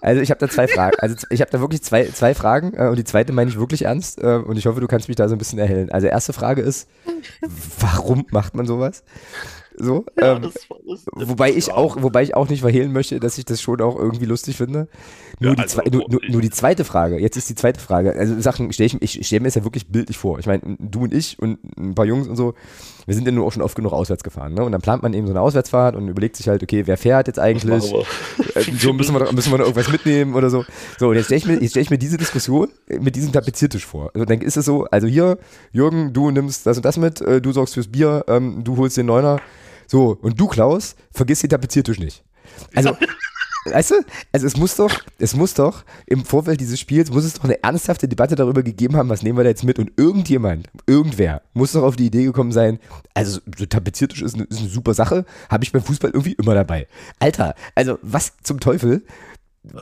Also 0.00 0.20
ich 0.20 0.30
habe 0.30 0.38
da 0.38 0.48
zwei 0.48 0.68
Fragen. 0.68 0.96
Also 1.00 1.16
ich 1.30 1.40
habe 1.40 1.50
da 1.50 1.60
wirklich 1.60 1.82
zwei, 1.82 2.04
zwei 2.04 2.34
Fragen 2.34 2.74
äh, 2.74 2.88
und 2.88 2.96
die 2.96 3.04
zweite 3.04 3.32
meine 3.32 3.50
ich 3.50 3.58
wirklich 3.58 3.82
ernst 3.82 4.22
äh, 4.22 4.36
und 4.36 4.56
ich 4.56 4.66
hoffe, 4.66 4.80
du 4.80 4.86
kannst 4.86 5.08
mich 5.08 5.16
da 5.16 5.28
so 5.28 5.34
ein 5.34 5.38
bisschen 5.38 5.58
erhellen. 5.58 5.90
Also 5.96 6.08
erste 6.08 6.34
Frage 6.34 6.60
ist, 6.60 6.90
warum 7.80 8.26
macht 8.30 8.54
man 8.54 8.66
sowas? 8.66 9.02
So, 9.78 10.04
ja, 10.20 10.36
ähm, 10.36 10.42
das, 10.42 10.54
das, 10.86 11.04
das 11.06 11.28
wobei 11.28 11.50
ich 11.50 11.72
auch, 11.72 12.02
wobei 12.02 12.22
ich 12.22 12.34
auch 12.34 12.50
nicht 12.50 12.60
verhehlen 12.60 12.92
möchte, 12.92 13.18
dass 13.18 13.38
ich 13.38 13.46
das 13.46 13.62
schon 13.62 13.80
auch 13.80 13.96
irgendwie 13.96 14.26
lustig 14.26 14.58
finde. 14.58 14.88
Nur, 15.40 15.50
ja, 15.50 15.56
die, 15.56 15.62
also, 15.62 15.80
nur, 15.90 16.04
nur, 16.10 16.20
nur, 16.28 16.40
die 16.42 16.50
zweite 16.50 16.84
Frage, 16.84 17.18
jetzt 17.18 17.38
ist 17.38 17.48
die 17.48 17.54
zweite 17.54 17.80
Frage. 17.80 18.14
Also 18.14 18.38
Sachen 18.42 18.70
stelle 18.74 18.90
ich, 19.00 19.18
ich 19.18 19.26
stelle 19.26 19.40
mir 19.40 19.48
das 19.48 19.54
ja 19.54 19.64
wirklich 19.64 19.88
bildlich 19.88 20.18
vor. 20.18 20.38
Ich 20.38 20.46
meine, 20.46 20.76
du 20.78 21.04
und 21.04 21.14
ich 21.14 21.38
und 21.38 21.58
ein 21.78 21.94
paar 21.94 22.04
Jungs 22.04 22.28
und 22.28 22.36
so, 22.36 22.52
wir 23.06 23.14
sind 23.14 23.24
ja 23.26 23.32
nur 23.32 23.46
auch 23.46 23.52
schon 23.52 23.62
oft 23.62 23.76
genug 23.76 23.92
auswärts 23.92 24.24
gefahren. 24.24 24.54
Ne? 24.54 24.64
Und 24.64 24.72
dann 24.72 24.80
plant 24.80 25.02
man 25.02 25.14
eben 25.14 25.26
so 25.26 25.32
eine 25.32 25.40
Auswärtsfahrt 25.40 25.94
und 25.94 26.08
überlegt 26.08 26.36
sich 26.36 26.48
halt, 26.48 26.62
okay, 26.62 26.86
wer 26.86 26.96
fährt 26.96 27.28
jetzt 27.28 27.38
eigentlich? 27.38 27.92
Äh, 27.92 28.62
so 28.78 28.92
müssen 28.92 29.14
wir, 29.14 29.32
müssen 29.32 29.52
wir 29.52 29.58
noch 29.58 29.66
irgendwas 29.66 29.90
mitnehmen 29.90 30.34
oder 30.34 30.50
so. 30.50 30.64
So, 30.98 31.08
und 31.08 31.16
jetzt 31.16 31.26
stelle 31.26 31.38
ich, 31.38 31.46
mir, 31.46 31.68
stell 31.68 31.82
ich 31.82 31.90
mir 31.90 31.98
diese 31.98 32.16
Diskussion 32.16 32.68
mit 32.88 33.14
diesem 33.14 33.32
Tapeziertisch 33.32 33.86
vor. 33.86 34.10
Also 34.14 34.24
dann 34.24 34.40
ist 34.40 34.56
es 34.56 34.64
so, 34.64 34.84
also 34.86 35.06
hier, 35.06 35.38
Jürgen, 35.72 36.12
du 36.12 36.30
nimmst 36.30 36.66
das 36.66 36.76
und 36.76 36.84
das 36.84 36.96
mit, 36.96 37.20
äh, 37.20 37.40
du 37.40 37.52
sorgst 37.52 37.74
fürs 37.74 37.88
Bier, 37.88 38.24
ähm, 38.28 38.64
du 38.64 38.76
holst 38.76 38.96
den 38.96 39.06
Neuner. 39.06 39.40
So, 39.86 40.18
und 40.20 40.40
du, 40.40 40.48
Klaus, 40.48 40.96
vergiss 41.12 41.40
den 41.40 41.50
Tapeziertisch 41.50 42.00
nicht. 42.00 42.24
Also, 42.74 42.96
weißt 43.72 43.90
du, 43.90 43.94
also 44.32 44.46
es 44.46 44.56
muss 44.56 44.76
doch, 44.76 45.00
es 45.18 45.34
muss 45.34 45.54
doch 45.54 45.84
im 46.06 46.24
Vorfeld 46.24 46.60
dieses 46.60 46.80
Spiels, 46.80 47.10
muss 47.10 47.24
es 47.24 47.34
doch 47.34 47.44
eine 47.44 47.62
ernsthafte 47.62 48.08
Debatte 48.08 48.34
darüber 48.34 48.62
gegeben 48.62 48.96
haben, 48.96 49.08
was 49.08 49.22
nehmen 49.22 49.38
wir 49.38 49.44
da 49.44 49.50
jetzt 49.50 49.64
mit 49.64 49.78
und 49.78 49.92
irgendjemand, 49.96 50.68
irgendwer, 50.86 51.42
muss 51.54 51.72
doch 51.72 51.82
auf 51.82 51.96
die 51.96 52.06
Idee 52.06 52.24
gekommen 52.24 52.52
sein, 52.52 52.78
also 53.14 53.40
so 53.56 53.66
Tapeziertisch 53.66 54.22
ist 54.22 54.34
eine, 54.34 54.44
ist 54.44 54.60
eine 54.60 54.68
super 54.68 54.94
Sache, 54.94 55.24
habe 55.50 55.64
ich 55.64 55.72
beim 55.72 55.82
Fußball 55.82 56.10
irgendwie 56.10 56.32
immer 56.32 56.54
dabei. 56.54 56.86
Alter, 57.18 57.54
also 57.74 57.98
was 58.02 58.34
zum 58.42 58.60
Teufel? 58.60 59.02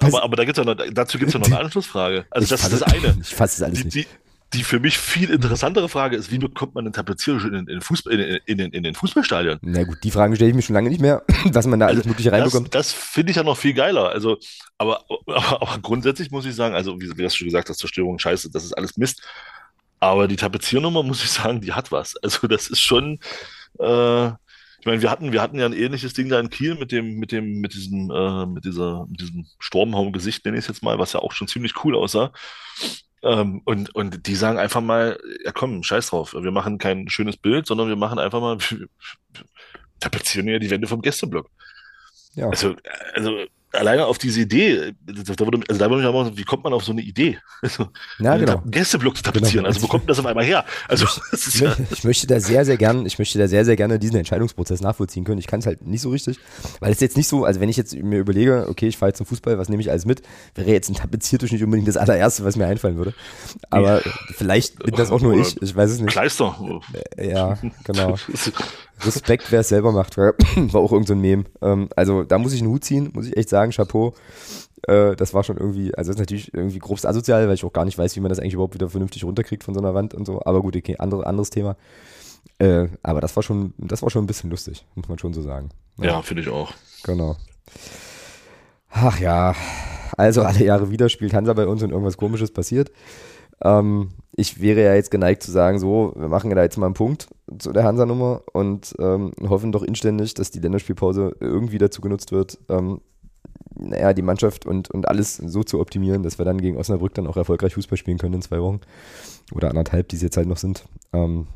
Aber, 0.00 0.22
aber 0.22 0.36
da 0.36 0.44
gibt's 0.44 0.58
ja 0.58 0.64
noch, 0.64 0.76
dazu 0.92 1.18
gibt 1.18 1.28
es 1.28 1.34
ja 1.34 1.40
noch 1.40 1.46
eine 1.46 1.58
Anschlussfrage. 1.60 2.24
Also 2.30 2.48
das 2.48 2.62
ist 2.62 2.72
das 2.72 2.82
eine. 2.82 3.18
Ich 3.20 3.34
fasse 3.34 3.56
es 3.56 3.62
alles 3.62 3.78
die, 3.80 3.84
nicht. 3.84 3.96
Die, 3.96 4.06
die 4.54 4.64
für 4.64 4.80
mich 4.80 4.98
viel 4.98 5.30
interessantere 5.30 5.88
Frage 5.88 6.16
ist, 6.16 6.30
wie 6.30 6.38
bekommt 6.38 6.74
man 6.74 6.84
einen 6.84 6.92
Tapezierer 6.92 7.44
in, 7.44 7.66
in, 7.66 7.80
Fußball, 7.80 8.12
in, 8.14 8.58
in, 8.58 8.72
in, 8.72 8.82
den 8.82 8.94
Fußballstadien? 8.94 9.58
Na 9.62 9.84
gut, 9.84 9.98
die 10.02 10.10
Fragen 10.10 10.34
stelle 10.36 10.50
ich 10.50 10.56
mir 10.56 10.62
schon 10.62 10.74
lange 10.74 10.88
nicht 10.88 11.00
mehr, 11.00 11.22
was 11.52 11.66
man 11.66 11.80
da 11.80 11.86
alles 11.86 11.98
also, 11.98 12.08
Mögliche 12.08 12.32
reinbekommt. 12.32 12.74
Das, 12.74 12.88
das 12.88 12.92
finde 12.92 13.30
ich 13.30 13.36
ja 13.36 13.42
noch 13.42 13.56
viel 13.56 13.74
geiler. 13.74 14.08
Also, 14.08 14.38
aber, 14.78 15.04
aber, 15.08 15.62
aber, 15.62 15.78
grundsätzlich 15.82 16.30
muss 16.30 16.46
ich 16.46 16.54
sagen, 16.54 16.74
also 16.74 16.98
wie, 17.00 17.10
wie 17.16 17.24
hast 17.24 17.34
du 17.34 17.38
schon 17.38 17.48
gesagt 17.48 17.68
hast, 17.68 17.78
Zerstörung, 17.78 18.18
Scheiße, 18.18 18.50
das 18.50 18.64
ist 18.64 18.72
alles 18.72 18.96
Mist. 18.96 19.22
Aber 20.00 20.28
die 20.28 20.36
Tapeziernummer, 20.36 21.02
muss 21.02 21.24
ich 21.24 21.30
sagen, 21.30 21.60
die 21.60 21.72
hat 21.72 21.90
was. 21.90 22.16
Also 22.22 22.46
das 22.46 22.68
ist 22.68 22.80
schon, 22.80 23.18
äh, 23.80 24.26
ich 24.84 24.86
meine, 24.86 25.00
wir 25.00 25.10
hatten, 25.10 25.32
wir 25.32 25.40
hatten 25.40 25.58
ja 25.58 25.64
ein 25.64 25.72
ähnliches 25.72 26.12
Ding 26.12 26.28
da 26.28 26.38
in 26.38 26.50
Kiel 26.50 26.74
mit 26.74 26.92
dem, 26.92 27.16
mit 27.18 27.32
dem, 27.32 27.60
mit 27.60 27.72
diesem, 27.72 28.10
äh, 28.10 28.46
mit 28.46 28.66
dieser, 28.66 29.06
mit 29.08 29.18
diesem 29.18 29.46
Sturmhaum-Gesicht, 29.58 30.44
nenne 30.44 30.58
ich 30.58 30.64
es 30.64 30.68
jetzt 30.68 30.82
mal, 30.82 30.98
was 30.98 31.14
ja 31.14 31.20
auch 31.20 31.32
schon 31.32 31.48
ziemlich 31.48 31.82
cool 31.82 31.96
aussah. 31.96 32.32
Ähm, 33.24 33.62
und, 33.64 33.94
und 33.94 34.26
die 34.26 34.34
sagen 34.34 34.58
einfach 34.58 34.82
mal, 34.82 35.18
ja 35.44 35.50
komm, 35.52 35.82
scheiß 35.82 36.10
drauf, 36.10 36.34
wir 36.34 36.50
machen 36.50 36.76
kein 36.76 37.08
schönes 37.08 37.38
Bild, 37.38 37.66
sondern 37.66 37.88
wir 37.88 37.96
machen 37.96 38.18
einfach 38.18 38.40
mal, 38.40 38.58
tapezieren 40.00 40.46
ja 40.48 40.58
die 40.58 40.68
Wände 40.70 40.86
vom 40.86 41.00
Gästeblock. 41.00 41.50
Ja. 42.34 42.50
Also, 42.50 42.76
also 43.14 43.46
alleine 43.74 44.06
auf 44.06 44.18
diese 44.18 44.40
Idee, 44.40 44.94
da 45.06 45.46
würde, 45.46 45.60
also 45.68 45.78
da 45.78 45.90
würde 45.90 46.02
mich 46.02 46.06
auch 46.06 46.36
wie 46.36 46.44
kommt 46.44 46.64
man 46.64 46.72
auf 46.72 46.84
so 46.84 46.92
eine 46.92 47.02
Idee? 47.02 47.38
Also, 47.64 47.88
ja, 48.18 48.36
genau. 48.36 48.62
Gästeblock 48.66 49.16
zu 49.16 49.22
tapezieren, 49.22 49.64
genau. 49.64 49.68
also 49.68 49.80
wo 49.80 49.86
kommt 49.86 50.08
das 50.10 50.18
auf 50.18 50.26
einmal 50.26 50.44
her? 50.44 50.66
Also, 50.86 51.06
ich, 51.32 51.60
ja 51.60 51.74
ich, 51.90 52.04
möchte 52.04 52.26
da 52.26 52.38
sehr, 52.38 52.66
sehr 52.66 52.76
gern, 52.76 53.06
ich 53.06 53.18
möchte 53.18 53.38
da 53.38 53.48
sehr, 53.48 53.64
sehr 53.64 53.74
gerne 53.74 53.98
diesen 53.98 54.16
Entscheidungsprozess 54.16 54.82
nachvollziehen 54.82 55.24
können. 55.24 55.38
Ich 55.38 55.46
kann 55.46 55.60
es 55.60 55.66
halt 55.66 55.86
nicht 55.86 56.02
so 56.02 56.10
richtig, 56.10 56.38
weil 56.80 56.92
es 56.92 57.00
jetzt 57.00 57.16
nicht 57.16 57.26
so, 57.26 57.46
also 57.46 57.60
wenn 57.60 57.70
ich 57.70 57.78
jetzt 57.78 57.94
mir 57.94 58.18
überlege, 58.18 58.66
okay, 58.68 58.86
ich 58.86 58.98
fahre 58.98 59.10
jetzt 59.10 59.16
zum 59.16 59.24
Fußball, 59.24 59.56
was 59.56 59.70
nehme 59.70 59.80
ich 59.80 59.90
alles 59.90 60.04
mit, 60.04 60.20
wäre 60.54 60.70
jetzt 60.70 60.90
ein 60.90 60.94
Tapeziertisch 60.94 61.52
nicht 61.52 61.64
unbedingt 61.64 61.88
das 61.88 61.96
allererste, 61.96 62.44
was 62.44 62.56
mir 62.56 62.66
einfallen 62.66 62.98
würde. 62.98 63.14
Aber 63.70 64.04
ja. 64.04 64.12
vielleicht 64.34 64.78
bin 64.80 64.94
das 64.94 65.10
auch 65.10 65.22
nur 65.22 65.34
ich, 65.38 65.60
ich 65.62 65.74
weiß 65.74 65.90
es 65.90 66.00
nicht. 66.00 66.10
Kleister. 66.10 66.54
Ja, 67.16 67.56
genau. 67.84 68.16
Respekt, 69.00 69.50
wer 69.50 69.60
es 69.60 69.68
selber 69.68 69.92
macht, 69.92 70.16
war 70.16 70.34
auch 70.74 70.92
irgendein 70.92 71.04
so 71.06 71.14
Mem. 71.16 71.46
Ähm, 71.62 71.88
also 71.96 72.24
da 72.24 72.38
muss 72.38 72.52
ich 72.52 72.60
einen 72.60 72.70
Hut 72.70 72.84
ziehen, 72.84 73.10
muss 73.12 73.26
ich 73.26 73.36
echt 73.36 73.48
sagen, 73.48 73.72
Chapeau. 73.72 74.14
Äh, 74.86 75.16
das 75.16 75.34
war 75.34 75.44
schon 75.44 75.56
irgendwie, 75.56 75.94
also 75.94 76.10
das 76.10 76.16
ist 76.16 76.20
natürlich 76.20 76.54
irgendwie 76.54 76.78
grobst 76.78 77.06
asozial, 77.06 77.46
weil 77.46 77.54
ich 77.54 77.64
auch 77.64 77.72
gar 77.72 77.84
nicht 77.84 77.98
weiß, 77.98 78.16
wie 78.16 78.20
man 78.20 78.28
das 78.28 78.38
eigentlich 78.38 78.54
überhaupt 78.54 78.74
wieder 78.74 78.88
vernünftig 78.88 79.24
runterkriegt 79.24 79.64
von 79.64 79.74
so 79.74 79.80
einer 79.80 79.94
Wand 79.94 80.14
und 80.14 80.26
so. 80.26 80.42
Aber 80.44 80.62
gut, 80.62 80.76
okay, 80.76 80.96
andere, 80.98 81.26
anderes 81.26 81.50
Thema. 81.50 81.76
Äh, 82.58 82.88
aber 83.02 83.20
das 83.20 83.34
war 83.36 83.42
schon, 83.42 83.74
das 83.78 84.02
war 84.02 84.10
schon 84.10 84.24
ein 84.24 84.26
bisschen 84.26 84.50
lustig, 84.50 84.84
muss 84.94 85.08
man 85.08 85.18
schon 85.18 85.34
so 85.34 85.42
sagen. 85.42 85.70
Ja, 85.98 86.04
ja 86.04 86.22
finde 86.22 86.42
ich 86.42 86.48
auch. 86.48 86.72
Genau. 87.02 87.36
Ach 88.90 89.18
ja, 89.18 89.54
also 90.16 90.42
alle 90.42 90.64
Jahre 90.64 90.90
wieder 90.90 91.08
spielt 91.08 91.34
Hansa 91.34 91.52
bei 91.52 91.66
uns 91.66 91.82
und 91.82 91.90
irgendwas 91.90 92.16
komisches 92.16 92.52
passiert. 92.52 92.92
Ähm, 93.62 94.10
ich 94.36 94.60
wäre 94.60 94.82
ja 94.82 94.94
jetzt 94.94 95.10
geneigt 95.10 95.42
zu 95.42 95.50
sagen, 95.50 95.78
so, 95.78 96.12
wir 96.16 96.28
machen 96.28 96.54
da 96.54 96.62
jetzt 96.62 96.76
mal 96.76 96.86
einen 96.86 96.94
Punkt 96.94 97.28
zu 97.58 97.72
der 97.72 97.84
Hansa-Nummer 97.84 98.42
und 98.52 98.94
ähm, 98.98 99.32
hoffen 99.42 99.72
doch 99.72 99.82
inständig, 99.82 100.34
dass 100.34 100.50
die 100.50 100.60
Länderspielpause 100.60 101.36
irgendwie 101.40 101.78
dazu 101.78 102.00
genutzt 102.00 102.32
wird, 102.32 102.58
ähm, 102.68 103.00
naja, 103.76 104.12
die 104.12 104.22
Mannschaft 104.22 104.66
und, 104.66 104.90
und 104.90 105.08
alles 105.08 105.36
so 105.36 105.62
zu 105.62 105.80
optimieren, 105.80 106.22
dass 106.22 106.38
wir 106.38 106.44
dann 106.44 106.60
gegen 106.60 106.76
Osnabrück 106.76 107.14
dann 107.14 107.26
auch 107.26 107.36
erfolgreich 107.36 107.74
Fußball 107.74 107.98
spielen 107.98 108.18
können 108.18 108.34
in 108.34 108.42
zwei 108.42 108.60
Wochen 108.60 108.80
oder 109.52 109.68
anderthalb, 109.68 110.08
die 110.08 110.16
es 110.16 110.22
jetzt 110.22 110.36
halt 110.36 110.48
noch 110.48 110.56
sind. 110.56 110.84
Ähm, 111.12 111.48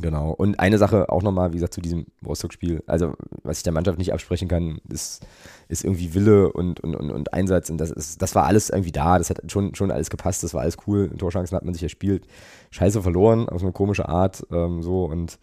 Genau. 0.00 0.30
Und 0.30 0.58
eine 0.58 0.78
Sache 0.78 1.08
auch 1.08 1.22
nochmal, 1.22 1.52
wie 1.52 1.56
gesagt, 1.56 1.74
zu 1.74 1.80
diesem 1.80 2.06
Rostock-Spiel. 2.26 2.82
Also, 2.86 3.14
was 3.42 3.58
ich 3.58 3.62
der 3.62 3.72
Mannschaft 3.72 3.98
nicht 3.98 4.12
absprechen 4.12 4.48
kann, 4.48 4.78
ist, 4.88 5.24
ist 5.68 5.84
irgendwie 5.84 6.14
Wille 6.14 6.52
und, 6.52 6.80
und, 6.80 6.96
und, 6.96 7.10
und 7.10 7.32
Einsatz. 7.32 7.70
Und 7.70 7.78
das, 7.78 7.90
ist, 7.90 8.20
das 8.20 8.34
war 8.34 8.44
alles 8.44 8.70
irgendwie 8.70 8.92
da. 8.92 9.18
Das 9.18 9.30
hat 9.30 9.40
schon, 9.50 9.74
schon 9.74 9.90
alles 9.90 10.10
gepasst. 10.10 10.42
Das 10.42 10.52
war 10.52 10.62
alles 10.62 10.76
cool. 10.86 11.10
Torchancen 11.16 11.56
hat 11.56 11.64
man 11.64 11.74
sich 11.74 11.82
erspielt. 11.82 12.26
Scheiße 12.70 13.02
verloren, 13.02 13.48
auf 13.48 13.62
eine 13.62 13.72
komische 13.72 14.08
Art. 14.08 14.44
Ähm, 14.50 14.82
so 14.82 15.04
und 15.04 15.38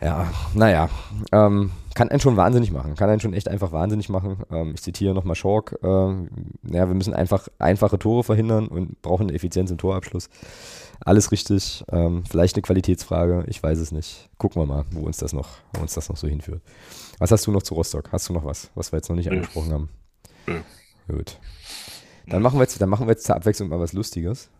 ja, 0.00 0.32
naja. 0.54 0.88
Ähm, 1.32 1.70
kann 1.94 2.08
einen 2.08 2.20
schon 2.20 2.36
wahnsinnig 2.36 2.72
machen. 2.72 2.94
Kann 2.94 3.08
einen 3.08 3.20
schon 3.20 3.34
echt 3.34 3.48
einfach 3.48 3.72
wahnsinnig 3.72 4.08
machen. 4.08 4.38
Ähm, 4.50 4.72
ich 4.74 4.82
zitiere 4.82 5.14
nochmal 5.14 5.36
Schork. 5.36 5.78
Ähm, 5.82 6.28
ja, 6.64 6.88
wir 6.88 6.94
müssen 6.94 7.14
einfach 7.14 7.48
einfache 7.58 7.98
Tore 7.98 8.24
verhindern 8.24 8.66
und 8.66 9.00
brauchen 9.02 9.30
Effizienz 9.30 9.70
im 9.70 9.78
Torabschluss 9.78 10.28
alles 11.00 11.32
richtig. 11.32 11.84
Ähm, 11.90 12.24
vielleicht 12.28 12.56
eine 12.56 12.62
Qualitätsfrage, 12.62 13.44
ich 13.46 13.62
weiß 13.62 13.78
es 13.78 13.92
nicht. 13.92 14.30
Gucken 14.38 14.62
wir 14.62 14.66
mal, 14.66 14.84
wo 14.90 15.00
uns 15.00 15.18
das 15.18 15.32
noch, 15.32 15.48
wo 15.74 15.82
uns 15.82 15.94
das 15.94 16.08
noch 16.08 16.16
so 16.16 16.26
hinführt. 16.26 16.62
Was 17.18 17.30
hast 17.30 17.46
du 17.46 17.52
noch 17.52 17.62
zu 17.62 17.74
Rostock? 17.74 18.10
Hast 18.12 18.28
du 18.28 18.32
noch 18.32 18.44
was, 18.44 18.70
was 18.74 18.92
wir 18.92 18.98
jetzt 18.98 19.08
noch 19.08 19.16
nicht 19.16 19.30
angesprochen 19.30 19.72
haben? 19.72 19.88
Gut. 21.08 21.38
Dann 22.26 22.42
machen, 22.42 22.58
wir 22.58 22.62
jetzt, 22.62 22.80
dann 22.80 22.88
machen 22.88 23.06
wir 23.06 23.12
jetzt 23.12 23.24
zur 23.24 23.36
Abwechslung 23.36 23.68
mal 23.68 23.80
was 23.80 23.92
Lustiges. 23.92 24.50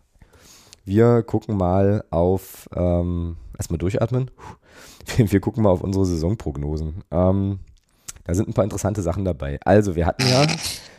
Wir 0.85 1.23
gucken 1.23 1.57
mal 1.57 2.03
auf, 2.11 2.69
ähm, 2.75 3.37
erstmal 3.57 3.79
durchatmen. 3.79 4.31
Wir, 5.17 5.39
gucken 5.39 5.63
mal 5.63 5.69
auf 5.69 5.81
unsere 5.81 6.05
Saisonprognosen. 6.05 7.03
Ähm, 7.11 7.59
da 8.23 8.33
sind 8.33 8.47
ein 8.47 8.53
paar 8.53 8.63
interessante 8.63 9.01
Sachen 9.01 9.23
dabei. 9.23 9.59
Also, 9.63 9.95
wir 9.95 10.07
hatten 10.07 10.27
ja, 10.27 10.47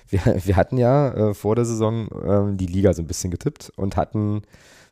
wir, 0.08 0.20
wir 0.44 0.56
hatten 0.56 0.78
ja 0.78 1.12
äh, 1.12 1.34
vor 1.34 1.56
der 1.56 1.64
Saison 1.64 2.08
äh, 2.08 2.56
die 2.56 2.66
Liga 2.66 2.92
so 2.92 3.02
ein 3.02 3.08
bisschen 3.08 3.32
getippt 3.32 3.72
und 3.74 3.96
hatten 3.96 4.42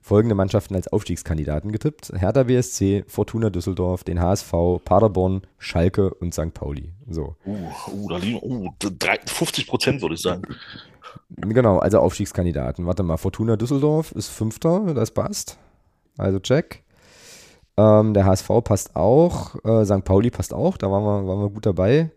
folgende 0.05 0.35
Mannschaften 0.35 0.75
als 0.75 0.87
Aufstiegskandidaten 0.89 1.73
getippt. 1.73 2.13
Hertha 2.15 2.43
BSC, 2.43 3.05
Fortuna 3.09 3.49
Düsseldorf, 3.49 4.05
den 4.05 4.21
HSV, 4.21 4.53
Paderborn, 4.85 5.41
Schalke 5.57 6.13
und 6.13 6.35
St. 6.35 6.53
Pauli. 6.53 6.93
So. 7.09 7.37
Uh, 7.47 7.57
uh, 7.91 8.09
da 8.11 8.19
liegen 8.19 8.39
uh, 8.43 8.71
50 9.27 9.67
Prozent, 9.67 10.03
würde 10.03 10.17
ich 10.17 10.21
sagen. 10.21 10.43
Genau, 11.31 11.79
also 11.79 12.01
Aufstiegskandidaten. 12.01 12.85
Warte 12.85 13.03
mal, 13.03 13.17
Fortuna 13.17 13.57
Düsseldorf 13.57 14.13
ist 14.13 14.29
Fünfter, 14.29 14.93
das 14.93 15.11
passt. 15.11 15.57
Also 16.19 16.39
check. 16.39 16.83
Ähm, 17.79 18.13
der 18.13 18.27
HSV 18.27 18.51
passt 18.63 18.97
auch. 18.97 19.55
Äh, 19.65 19.87
St. 19.87 20.05
Pauli 20.05 20.31
passt 20.31 20.53
auch, 20.53 20.77
da 20.77 20.91
waren 20.91 21.03
wir, 21.03 21.27
waren 21.27 21.41
wir 21.41 21.49
gut 21.49 21.65
dabei. 21.65 22.11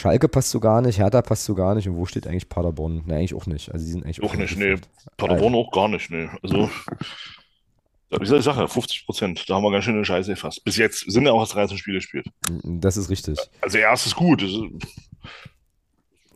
Schalke 0.00 0.28
passt 0.28 0.50
so 0.50 0.60
gar 0.60 0.80
nicht, 0.80 0.98
Hertha 0.98 1.20
passt 1.22 1.44
so 1.44 1.54
gar 1.54 1.74
nicht. 1.74 1.88
Und 1.88 1.96
wo 1.96 2.06
steht 2.06 2.26
eigentlich 2.26 2.48
Paderborn? 2.48 3.02
Ne, 3.06 3.16
eigentlich 3.16 3.34
auch 3.34 3.46
nicht. 3.46 3.70
Also 3.70 3.84
die 3.84 3.92
sind 3.92 4.04
eigentlich 4.04 4.22
auch, 4.22 4.32
auch 4.32 4.36
nicht, 4.36 4.56
nee. 4.56 4.76
Paderborn 5.16 5.54
also. 5.54 5.66
auch 5.66 5.72
gar 5.72 5.88
nicht, 5.88 6.10
nee. 6.10 6.28
Also, 6.42 6.70
ich 8.20 8.28
sage 8.28 8.60
ja, 8.60 8.66
50 8.66 9.06
Prozent. 9.06 9.48
Da 9.48 9.54
haben 9.54 9.62
wir 9.62 9.70
ganz 9.70 9.84
schön 9.84 9.94
eine 9.94 10.04
Scheiße 10.04 10.34
fast. 10.36 10.64
Bis 10.64 10.76
jetzt 10.76 11.10
sind 11.10 11.26
ja 11.26 11.32
auch 11.32 11.40
erst 11.40 11.54
13 11.54 11.78
Spiele 11.78 11.98
gespielt. 11.98 12.26
Das 12.64 12.96
ist 12.96 13.10
richtig. 13.10 13.38
Also 13.60 13.78
erstes 13.78 14.16
gut. 14.16 14.42
Das 14.42 14.50
ist 14.50 14.62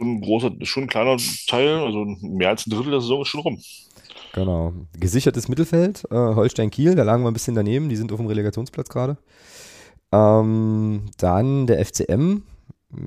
ein 0.00 0.20
großer, 0.20 0.52
schon 0.62 0.84
ein 0.84 0.88
kleiner 0.88 1.16
Teil, 1.48 1.78
also 1.78 2.04
mehr 2.20 2.50
als 2.50 2.66
ein 2.66 2.70
Drittel 2.70 2.90
der 2.90 3.00
Saison 3.00 3.22
ist 3.22 3.28
schon 3.28 3.40
rum. 3.40 3.60
Genau. 4.34 4.72
Gesichertes 4.98 5.48
Mittelfeld, 5.48 6.04
äh, 6.10 6.14
Holstein-Kiel, 6.14 6.96
da 6.96 7.02
lagen 7.04 7.22
wir 7.22 7.30
ein 7.30 7.34
bisschen 7.34 7.54
daneben, 7.54 7.88
die 7.88 7.96
sind 7.96 8.12
auf 8.12 8.18
dem 8.18 8.26
Relegationsplatz 8.26 8.88
gerade. 8.88 9.16
Ähm, 10.12 11.06
dann 11.18 11.66
der 11.66 11.84
FCM, 11.84 12.42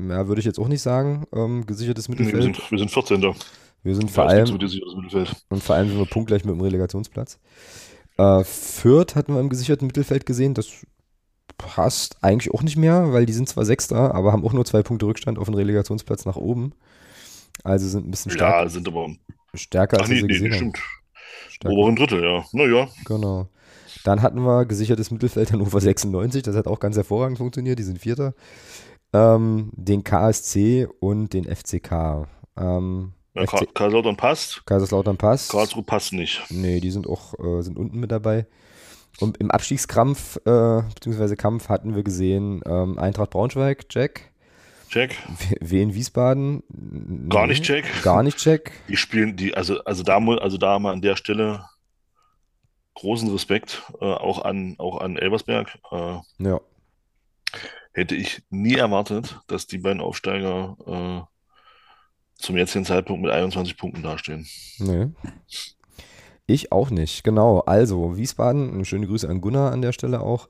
ja, 0.10 0.28
würde 0.28 0.40
ich 0.40 0.46
jetzt 0.46 0.60
auch 0.60 0.68
nicht 0.68 0.82
sagen, 0.82 1.26
ähm, 1.34 1.66
gesichertes 1.66 2.10
Mittelfeld. 2.10 2.36
Nee, 2.36 2.48
wir, 2.48 2.54
sind, 2.54 2.72
wir 2.72 2.80
sind 2.80 2.92
14. 2.92 3.36
Wir 3.84 3.96
sind 3.96 4.12
vor 4.12 4.28
allem, 4.28 4.50
und 5.50 5.64
vor 5.64 5.76
allem 5.76 5.90
sind 5.90 5.98
wir 5.98 6.06
punktgleich 6.06 6.44
mit 6.44 6.54
dem 6.54 6.62
Relegationsplatz. 6.62 7.40
Äh, 8.18 8.44
Fürth 8.44 9.16
hatten 9.16 9.34
wir 9.34 9.40
im 9.40 9.50
gesicherten 9.50 9.88
Mittelfeld 9.88 10.26
gesehen, 10.26 10.54
das 10.54 10.86
passt 11.58 12.18
eigentlich 12.22 12.54
auch 12.54 12.64
nicht 12.64 12.78
mehr, 12.78 13.14
weil 13.14 13.26
die 13.26 13.34
sind 13.34 13.48
zwar 13.48 13.66
Sechster, 13.66 14.14
aber 14.14 14.32
haben 14.32 14.46
auch 14.46 14.54
nur 14.54 14.66
zwei 14.66 14.84
Punkte 14.84 15.06
Rückstand 15.06 15.40
auf 15.40 15.46
den 15.46 15.56
Relegationsplatz 15.56 16.26
nach 16.26 16.36
oben. 16.36 16.74
Also 17.64 17.88
sind 17.88 18.08
ein 18.08 18.12
bisschen 18.12 18.32
stärker. 18.32 18.64
Ja, 18.64 18.70
sind 18.70 18.88
aber 18.88 19.10
stärker, 19.54 20.00
als 20.00 20.10
nee, 20.10 20.22
wir 20.22 20.28
gesehen 20.28 20.50
nee. 20.50 20.58
Stimmt. 20.58 20.80
Oberen 21.66 21.96
Drittel, 21.96 22.24
ja. 22.24 22.46
Naja. 22.52 22.88
Genau. 23.06 23.48
Dann 24.04 24.22
hatten 24.22 24.42
wir 24.42 24.66
gesichertes 24.66 25.12
Mittelfeld 25.12 25.52
Hannover 25.52 25.82
96, 25.82 26.44
das 26.44 26.56
hat 26.56 26.68
auch 26.68 26.80
ganz 26.80 26.96
hervorragend 26.96 27.40
funktioniert, 27.40 27.80
die 27.80 27.84
sind 27.84 28.00
Vierter 28.00 28.34
ähm, 29.14 29.72
den 29.74 30.04
KSC 30.04 30.88
und 31.00 31.34
den 31.34 31.44
FCK. 31.44 32.28
Ähm, 32.58 33.14
ja, 33.36 33.46
FC 33.46 33.74
Kaiserslautern 33.74 34.18
passt. 34.18 34.66
Kaiserslautern 34.66 35.18
passt. 35.18 35.52
Karlsruhe 35.52 35.84
passt 35.84 36.14
nicht. 36.14 36.44
Nee, 36.50 36.80
die 36.80 36.92
sind 36.92 37.08
auch 37.08 37.34
äh, 37.40 37.62
sind 37.62 37.78
unten 37.78 38.00
mit 38.00 38.12
dabei. 38.12 38.48
Und 39.20 39.38
im 39.38 39.50
Abstiegskampf, 39.50 40.38
äh, 40.46 40.82
beziehungsweise 40.94 41.36
Kampf 41.36 41.70
hatten 41.70 41.96
wir 41.96 42.04
gesehen, 42.04 42.62
ähm, 42.66 43.00
Eintracht 43.00 43.32
Braunschweig, 43.32 43.86
Jack. 43.90 44.32
Check. 44.90 45.18
Wien 45.60 45.94
Wiesbaden. 45.94 46.64
Gar 47.30 47.48
nicht 47.48 47.64
check. 47.64 47.86
Gar 48.04 48.24
nicht 48.24 48.38
check. 48.38 48.72
Die 48.88 48.96
spielen, 48.96 49.36
die, 49.36 49.54
also, 49.54 49.84
also 49.84 50.04
da 50.04 50.18
also 50.18 50.58
da 50.58 50.80
mal 50.80 50.94
an 50.94 51.02
der 51.02 51.18
Stelle 51.18 51.66
großen 52.94 53.30
Respekt, 53.30 53.84
äh, 54.00 54.06
auch 54.06 54.46
an, 54.46 54.76
auch 54.78 55.02
an 55.02 55.18
Elversberg. 55.18 55.78
Äh, 55.92 56.20
ja 56.40 56.62
hätte 57.98 58.16
ich 58.16 58.44
nie 58.50 58.76
erwartet, 58.76 59.40
dass 59.48 59.66
die 59.66 59.80
beiden 59.80 60.02
Aufsteiger 60.02 60.78
äh, 60.86 62.42
zum 62.42 62.56
jetzigen 62.56 62.86
Zeitpunkt 62.86 63.24
mit 63.24 63.32
21 63.32 63.76
Punkten 63.76 64.04
dastehen. 64.04 64.48
Nee. 64.78 65.08
Ich 66.46 66.72
auch 66.72 66.92
nicht, 66.92 67.24
genau. 67.24 67.62
Also, 67.62 68.16
Wiesbaden, 68.16 68.86
schöne 68.86 69.08
Grüße 69.08 69.28
an 69.28 69.42
Gunnar 69.42 69.72
an 69.72 69.82
der 69.82 69.92
Stelle 69.94 70.22
auch. 70.22 70.48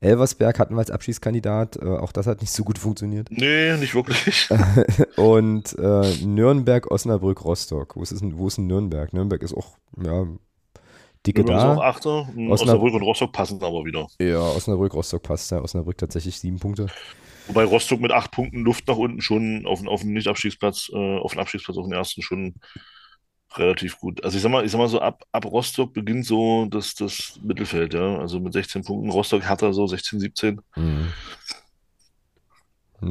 Elversberg 0.00 0.58
hatten 0.58 0.74
wir 0.74 0.78
als 0.78 0.90
Abschiedskandidat, 0.90 1.76
äh, 1.76 1.84
auch 1.84 2.12
das 2.12 2.26
hat 2.26 2.40
nicht 2.40 2.50
so 2.50 2.64
gut 2.64 2.78
funktioniert. 2.78 3.28
Nee, 3.30 3.76
nicht 3.76 3.94
wirklich. 3.94 4.48
Und 5.16 5.78
äh, 5.78 6.24
Nürnberg, 6.24 6.90
Osnabrück, 6.90 7.44
Rostock. 7.44 7.96
Wo 7.96 8.02
ist, 8.02 8.14
wo 8.22 8.48
ist 8.48 8.56
denn 8.56 8.66
Nürnberg? 8.66 9.12
Nürnberg 9.12 9.42
ist 9.42 9.54
auch, 9.54 9.76
ja, 10.02 10.26
dicke 11.26 11.42
Übrigens 11.42 11.62
da. 11.62 11.74
auch 11.74 11.82
Achter. 11.82 12.20
Osnabrück, 12.28 12.50
Osnabrück 12.50 12.94
und 12.94 13.02
Rostock 13.02 13.32
passen 13.32 13.62
aber 13.62 13.84
wieder. 13.84 14.06
Ja, 14.20 14.40
Osnabrück, 14.40 14.94
Rostock 14.94 15.22
passt 15.22 15.50
ja. 15.50 15.60
Osnabrück 15.60 15.98
tatsächlich 15.98 16.38
sieben 16.38 16.58
Punkte. 16.58 16.86
Wobei 17.48 17.64
Rostock 17.64 18.00
mit 18.00 18.12
acht 18.12 18.30
Punkten 18.32 18.62
Luft 18.62 18.88
nach 18.88 18.96
unten 18.96 19.20
schon 19.20 19.66
auf, 19.66 19.86
auf 19.86 20.00
den 20.00 20.12
Nicht-Abstiegsplatz, 20.14 20.90
äh, 20.92 21.18
auf 21.18 21.32
den 21.32 21.40
Abstiegsplatz, 21.40 21.76
auf 21.76 21.86
den 21.86 21.92
ersten 21.92 22.22
schon 22.22 22.54
relativ 23.54 23.98
gut. 23.98 24.22
Also 24.24 24.36
ich 24.36 24.42
sag 24.42 24.50
mal, 24.50 24.64
ich 24.64 24.72
sag 24.72 24.78
mal 24.78 24.88
so, 24.88 25.00
ab, 25.00 25.22
ab 25.32 25.44
Rostock 25.46 25.92
beginnt 25.92 26.26
so 26.26 26.66
das, 26.66 26.94
das 26.94 27.38
Mittelfeld, 27.42 27.94
ja. 27.94 28.18
Also 28.18 28.40
mit 28.40 28.52
16 28.52 28.84
Punkten. 28.84 29.10
Rostock 29.10 29.44
hat 29.44 29.62
er 29.62 29.72
so 29.72 29.86
16, 29.86 30.20
17. 30.20 30.60
Mhm. 30.74 31.12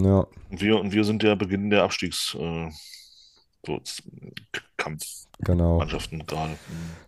Ja. 0.01 0.27
Und 0.49 0.61
wir, 0.61 0.79
und 0.79 0.91
wir 0.91 1.03
sind 1.03 1.23
der 1.23 1.35
Beginn 1.35 1.69
der 1.69 1.83
Abstiegsprobe. 1.83 2.71
So 3.65 3.79
Kampfmannschaften 4.77 6.19
genau. 6.19 6.25
gerade. 6.25 6.55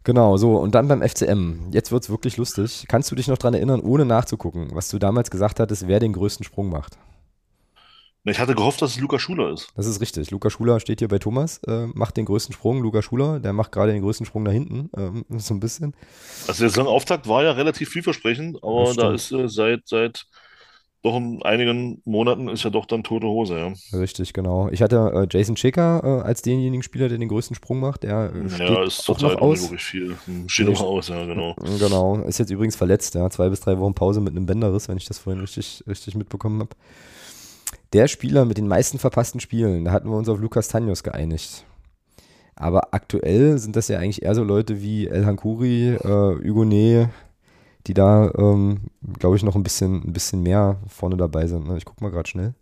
Genau, 0.03 0.37
so. 0.37 0.57
Und 0.57 0.75
dann 0.75 0.87
beim 0.87 1.01
FCM. 1.01 1.71
Jetzt 1.71 1.91
wird 1.91 2.03
es 2.03 2.09
wirklich 2.09 2.37
lustig. 2.37 2.85
Kannst 2.87 3.11
du 3.11 3.15
dich 3.15 3.27
noch 3.27 3.37
daran 3.37 3.53
erinnern, 3.53 3.81
ohne 3.81 4.05
nachzugucken, 4.05 4.69
was 4.73 4.89
du 4.89 4.99
damals 4.99 5.31
gesagt 5.31 5.59
hattest, 5.59 5.87
wer 5.87 5.99
den 5.99 6.13
größten 6.13 6.43
Sprung 6.43 6.69
macht? 6.69 6.97
Ich 8.29 8.39
hatte 8.39 8.55
gehofft, 8.55 8.81
dass 8.81 8.91
es 8.91 8.99
Luca 8.99 9.19
Schuler 9.19 9.53
ist. 9.53 9.69
Das 9.75 9.85
ist 9.85 10.01
richtig. 10.01 10.31
Luca 10.31 10.49
Schuler 10.49 10.81
steht 10.81 10.99
hier 10.99 11.07
bei 11.07 11.17
Thomas, 11.17 11.61
äh, 11.65 11.87
macht 11.93 12.17
den 12.17 12.25
größten 12.25 12.53
Sprung. 12.53 12.81
Luca 12.81 13.01
Schuler, 13.01 13.39
der 13.39 13.53
macht 13.53 13.71
gerade 13.71 13.93
den 13.93 14.01
größten 14.01 14.25
Sprung 14.25 14.43
da 14.43 14.51
hinten, 14.51 14.89
ähm, 14.97 15.23
so 15.39 15.53
ein 15.53 15.61
bisschen. 15.61 15.93
Also 16.45 16.63
der 16.63 16.69
Saisonauftakt 16.69 17.27
war 17.27 17.43
ja 17.43 17.51
relativ 17.51 17.89
vielversprechend, 17.89 18.61
aber 18.63 18.93
da 18.95 19.13
ist 19.13 19.31
äh, 19.31 19.47
seit, 19.47 19.87
seit 19.87 20.25
doch 21.07 21.17
in 21.17 21.41
einigen 21.43 22.01
Monaten 22.05 22.47
ist 22.49 22.63
ja 22.63 22.69
doch 22.69 22.85
dann 22.85 23.03
tote 23.03 23.27
Hose, 23.27 23.57
ja. 23.57 23.97
Richtig, 23.97 24.33
genau. 24.33 24.69
Ich 24.69 24.81
hatte 24.81 25.11
äh, 25.13 25.27
Jason 25.29 25.55
Checker 25.55 26.01
äh, 26.03 26.27
als 26.27 26.41
denjenigen 26.41 26.83
Spieler, 26.83 27.09
der 27.09 27.17
den 27.17 27.29
größten 27.29 27.55
Sprung 27.55 27.79
macht. 27.79 28.03
Der 28.03 28.31
äh, 28.33 28.49
steht 28.49 28.69
ja, 28.69 28.83
ist 28.83 29.09
auch 29.09 29.19
noch 29.21 29.41
aus. 29.41 29.71
viel. 29.77 30.15
Hm, 30.25 30.49
steht 30.49 30.67
noch 30.67 30.81
aus, 30.81 31.07
ja, 31.09 31.25
genau. 31.25 31.55
Genau. 31.79 32.17
Ist 32.23 32.39
jetzt 32.39 32.51
übrigens 32.51 32.75
verletzt, 32.75 33.15
ja. 33.15 33.29
Zwei 33.29 33.49
bis 33.49 33.61
drei 33.61 33.79
Wochen 33.79 33.93
Pause 33.93 34.21
mit 34.21 34.35
einem 34.35 34.45
Bänderriss, 34.45 34.89
wenn 34.89 34.97
ich 34.97 35.05
das 35.05 35.19
vorhin 35.19 35.41
richtig, 35.41 35.83
richtig 35.87 36.15
mitbekommen 36.15 36.59
habe. 36.59 36.71
Der 37.93 38.07
Spieler 38.07 38.45
mit 38.45 38.57
den 38.57 38.67
meisten 38.67 38.99
verpassten 38.99 39.39
Spielen, 39.39 39.85
da 39.85 39.91
hatten 39.91 40.09
wir 40.09 40.17
uns 40.17 40.29
auf 40.29 40.39
Lukas 40.39 40.67
Tanjos 40.67 41.03
geeinigt. 41.03 41.65
Aber 42.55 42.93
aktuell 42.93 43.57
sind 43.59 43.75
das 43.75 43.87
ja 43.87 43.99
eigentlich 43.99 44.23
eher 44.23 44.33
so 44.33 44.43
Leute 44.43 44.81
wie 44.81 45.07
El 45.07 45.25
Hankuri, 45.25 45.89
äh, 45.93 46.47
Hugonet, 46.47 47.09
die 47.87 47.93
da, 47.93 48.31
ähm, 48.37 48.81
glaube 49.17 49.37
ich, 49.37 49.43
noch 49.43 49.55
ein 49.55 49.63
bisschen, 49.63 50.03
ein 50.03 50.13
bisschen 50.13 50.43
mehr 50.43 50.77
vorne 50.87 51.15
dabei 51.15 51.47
sind. 51.47 51.67
Ne? 51.67 51.77
Ich 51.77 51.85
gucke 51.85 52.03
mal 52.03 52.11
gerade 52.11 52.29
schnell. 52.29 52.53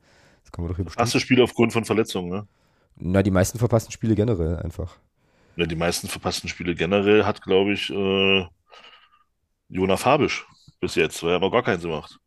Das 0.44 0.52
können 0.52 0.66
wir 0.66 0.70
doch 0.70 0.76
hier 0.76 0.86
bestimmt. 0.86 1.02
Erste 1.02 1.20
Spiele 1.20 1.44
aufgrund 1.44 1.74
von 1.74 1.84
Verletzungen, 1.86 2.30
ne? 2.30 2.48
Na, 2.98 3.24
die 3.24 3.32
meisten 3.32 3.58
verpassten 3.58 3.92
Spiele 3.92 4.16
generell 4.16 4.58
einfach. 4.58 4.98
Ja, 5.58 5.66
die 5.66 5.76
meisten 5.76 6.08
verpassten 6.08 6.48
Spiele 6.48 6.76
generell 6.76 7.26
hat, 7.26 7.42
glaube 7.42 7.74
ich, 7.74 7.90
äh, 7.90 8.46
Jona 9.70 9.98
Fabisch 9.98 10.46
bis 10.80 10.96
jetzt, 10.96 11.22
weil 11.24 11.32
er 11.32 11.36
aber 11.38 11.52
gar 11.52 11.64
keins 11.64 11.82
gemacht. 11.82 12.20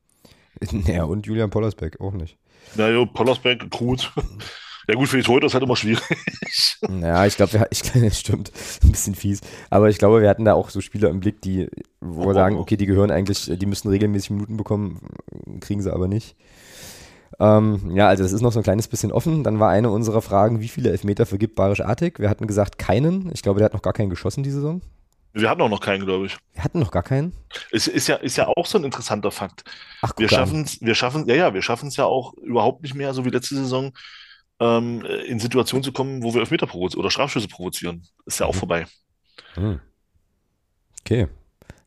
Naja, 0.72 1.04
und 1.04 1.26
Julian 1.26 1.50
Pollersbeck 1.50 2.00
auch 2.00 2.12
nicht. 2.12 2.36
Na 2.74 2.88
ja, 2.90 3.04
Pollersbeck, 3.04 3.70
gut. 3.70 4.12
Ja 4.88 4.94
gut, 4.94 5.08
für 5.08 5.18
die 5.18 5.22
Torhüter 5.22 5.46
ist 5.46 5.54
halt 5.54 5.64
immer 5.64 5.76
schwierig. 5.76 6.02
Ja, 7.00 7.26
ich 7.26 7.36
glaube, 7.36 7.66
ich, 7.70 7.82
das 7.82 8.20
stimmt, 8.20 8.52
ein 8.82 8.92
bisschen 8.92 9.14
fies. 9.14 9.40
Aber 9.68 9.90
ich 9.90 9.98
glaube, 9.98 10.22
wir 10.22 10.28
hatten 10.28 10.44
da 10.44 10.54
auch 10.54 10.70
so 10.70 10.80
Spieler 10.80 11.10
im 11.10 11.20
Blick, 11.20 11.42
die, 11.42 11.68
wo 12.00 12.26
wir 12.26 12.34
sagen, 12.34 12.56
okay, 12.56 12.76
die 12.76 12.86
gehören 12.86 13.10
eigentlich, 13.10 13.50
die 13.52 13.66
müssen 13.66 13.88
regelmäßig 13.88 14.30
Minuten 14.30 14.56
bekommen, 14.56 15.00
kriegen 15.60 15.82
sie 15.82 15.92
aber 15.92 16.08
nicht. 16.08 16.36
Ähm, 17.40 17.90
ja, 17.94 18.08
also 18.08 18.22
das 18.22 18.32
ist 18.32 18.40
noch 18.40 18.52
so 18.52 18.60
ein 18.60 18.64
kleines 18.64 18.88
bisschen 18.88 19.12
offen. 19.12 19.44
Dann 19.44 19.60
war 19.60 19.70
eine 19.70 19.90
unserer 19.90 20.22
Fragen, 20.22 20.60
wie 20.60 20.68
viele 20.68 20.90
Elfmeter 20.90 21.26
vergibt 21.26 21.54
Barisch 21.56 21.80
Artig? 21.80 22.18
Wir 22.18 22.30
hatten 22.30 22.46
gesagt, 22.46 22.78
keinen. 22.78 23.30
Ich 23.32 23.42
glaube, 23.42 23.58
der 23.58 23.66
hat 23.66 23.74
noch 23.74 23.82
gar 23.82 23.92
keinen 23.92 24.10
geschossen 24.10 24.42
die 24.42 24.50
Saison. 24.50 24.80
Wir 25.34 25.50
hatten 25.50 25.60
auch 25.60 25.68
noch 25.68 25.80
keinen, 25.80 26.04
glaube 26.04 26.26
ich. 26.26 26.36
Wir 26.54 26.64
hatten 26.64 26.78
noch 26.78 26.90
gar 26.90 27.02
keinen. 27.02 27.32
Es 27.70 27.86
ist 27.86 28.08
ja, 28.08 28.16
ist 28.16 28.36
ja 28.36 28.48
auch 28.48 28.66
so 28.66 28.78
ein 28.78 28.84
interessanter 28.84 29.30
Fakt. 29.30 29.64
Ach, 30.00 30.12
wir 30.16 30.28
schaffen 30.28 30.62
es, 30.62 30.80
wir 30.80 30.94
schaffen, 30.94 31.26
ja, 31.26 31.34
ja, 31.34 31.54
wir 31.54 31.62
schaffen 31.62 31.88
es 31.88 31.96
ja 31.96 32.06
auch 32.06 32.34
überhaupt 32.34 32.82
nicht 32.82 32.94
mehr, 32.94 33.12
so 33.12 33.24
wie 33.24 33.30
letzte 33.30 33.54
Saison, 33.54 33.92
ähm, 34.60 35.04
in 35.26 35.38
Situationen 35.38 35.84
zu 35.84 35.92
kommen, 35.92 36.22
wo 36.22 36.34
wir 36.34 36.40
Elfmeter 36.40 36.66
provozieren 36.66 37.00
oder 37.00 37.10
Strafschüsse 37.10 37.48
provozieren. 37.48 38.06
Ist 38.26 38.40
ja 38.40 38.46
auch 38.46 38.54
mhm. 38.54 38.58
vorbei. 38.58 38.86
Mhm. 39.56 39.80
Okay. 41.00 41.28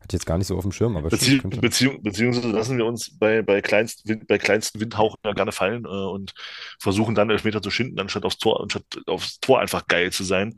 Hat 0.00 0.12
jetzt 0.12 0.26
gar 0.26 0.36
nicht 0.36 0.48
so 0.48 0.56
auf 0.56 0.64
dem 0.64 0.72
Schirm, 0.72 0.96
aber 0.96 1.10
Bezieh 1.10 1.38
Beziehung, 1.38 2.02
beziehungsweise 2.02 2.50
lassen 2.50 2.76
wir 2.76 2.86
uns 2.86 3.16
bei, 3.16 3.40
bei, 3.42 3.62
kleinst, 3.62 4.02
bei 4.26 4.36
kleinsten 4.36 4.80
Windhauchen 4.80 5.18
ja 5.24 5.32
gerne 5.32 5.52
fallen 5.52 5.84
äh, 5.84 5.88
und 5.88 6.34
versuchen 6.80 7.14
dann 7.14 7.30
Elfmeter 7.30 7.62
zu 7.62 7.70
schinden, 7.70 8.00
anstatt 8.00 8.24
aufs 8.24 8.38
Tor, 8.38 8.60
anstatt 8.60 8.84
aufs 9.06 9.38
Tor 9.38 9.60
einfach 9.60 9.86
geil 9.86 10.10
zu 10.10 10.24
sein. 10.24 10.56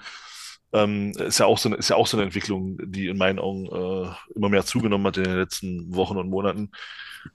Ähm, 0.73 1.12
ist 1.19 1.39
ja 1.39 1.47
auch 1.47 1.59
so 1.59 1.69
eine, 1.69 1.77
ist 1.77 1.91
ja 1.91 1.97
auch 1.97 2.07
so 2.07 2.16
eine 2.16 2.24
Entwicklung, 2.24 2.78
die 2.85 3.09
in 3.09 3.19
meinen 3.19 3.39
Augen 3.39 3.66
äh, 3.66 4.11
immer 4.35 4.49
mehr 4.49 4.65
zugenommen 4.65 5.07
hat 5.07 5.19
in 5.19 5.24
den 5.24 5.36
letzten 5.36 5.95
Wochen 5.95 6.16
und 6.16 6.31
Monaten, 6.31 6.70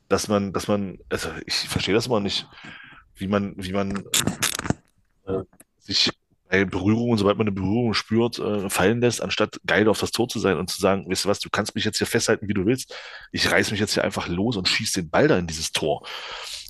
dass 0.08 0.28
man, 0.28 0.52
dass 0.52 0.68
man, 0.68 0.98
also 1.10 1.30
ich 1.46 1.54
verstehe 1.54 1.94
das 1.94 2.08
immer 2.08 2.20
nicht, 2.20 2.48
wie 3.16 3.28
man, 3.28 3.54
wie 3.58 3.72
man 3.72 4.04
äh, 5.30 5.44
sich 5.80 6.12
bei 6.50 6.66
Berührungen, 6.66 7.18
sobald 7.18 7.38
man 7.38 7.48
eine 7.48 7.56
Berührung 7.56 7.94
spürt, 7.94 8.40
äh, 8.40 8.70
fallen 8.70 9.02
lässt, 9.02 9.22
anstatt 9.22 9.60
geil 9.68 9.88
auf 9.88 10.00
das 10.00 10.12
Tor 10.12 10.28
zu 10.28 10.40
sein 10.40 10.58
und 10.58 10.70
zu 10.70 10.82
sagen, 10.82 11.10
weißt 11.10 11.26
du 11.26 11.30
was, 11.30 11.40
du 11.40 11.50
kannst 11.50 11.76
mich 11.76 11.86
jetzt 11.86 12.00
hier 12.00 12.08
festhalten, 12.08 12.48
wie 12.48 12.54
du 12.54 12.66
willst. 12.66 12.96
Ich 13.32 13.52
reiß 13.52 13.70
mich 13.72 13.80
jetzt 13.80 13.94
hier 13.94 14.04
einfach 14.04 14.28
los 14.28 14.58
und 14.58 14.68
schieß 14.68 14.94
den 14.94 15.10
Ball 15.10 15.28
da 15.28 15.38
in 15.38 15.46
dieses 15.48 15.72
Tor. 15.72 16.06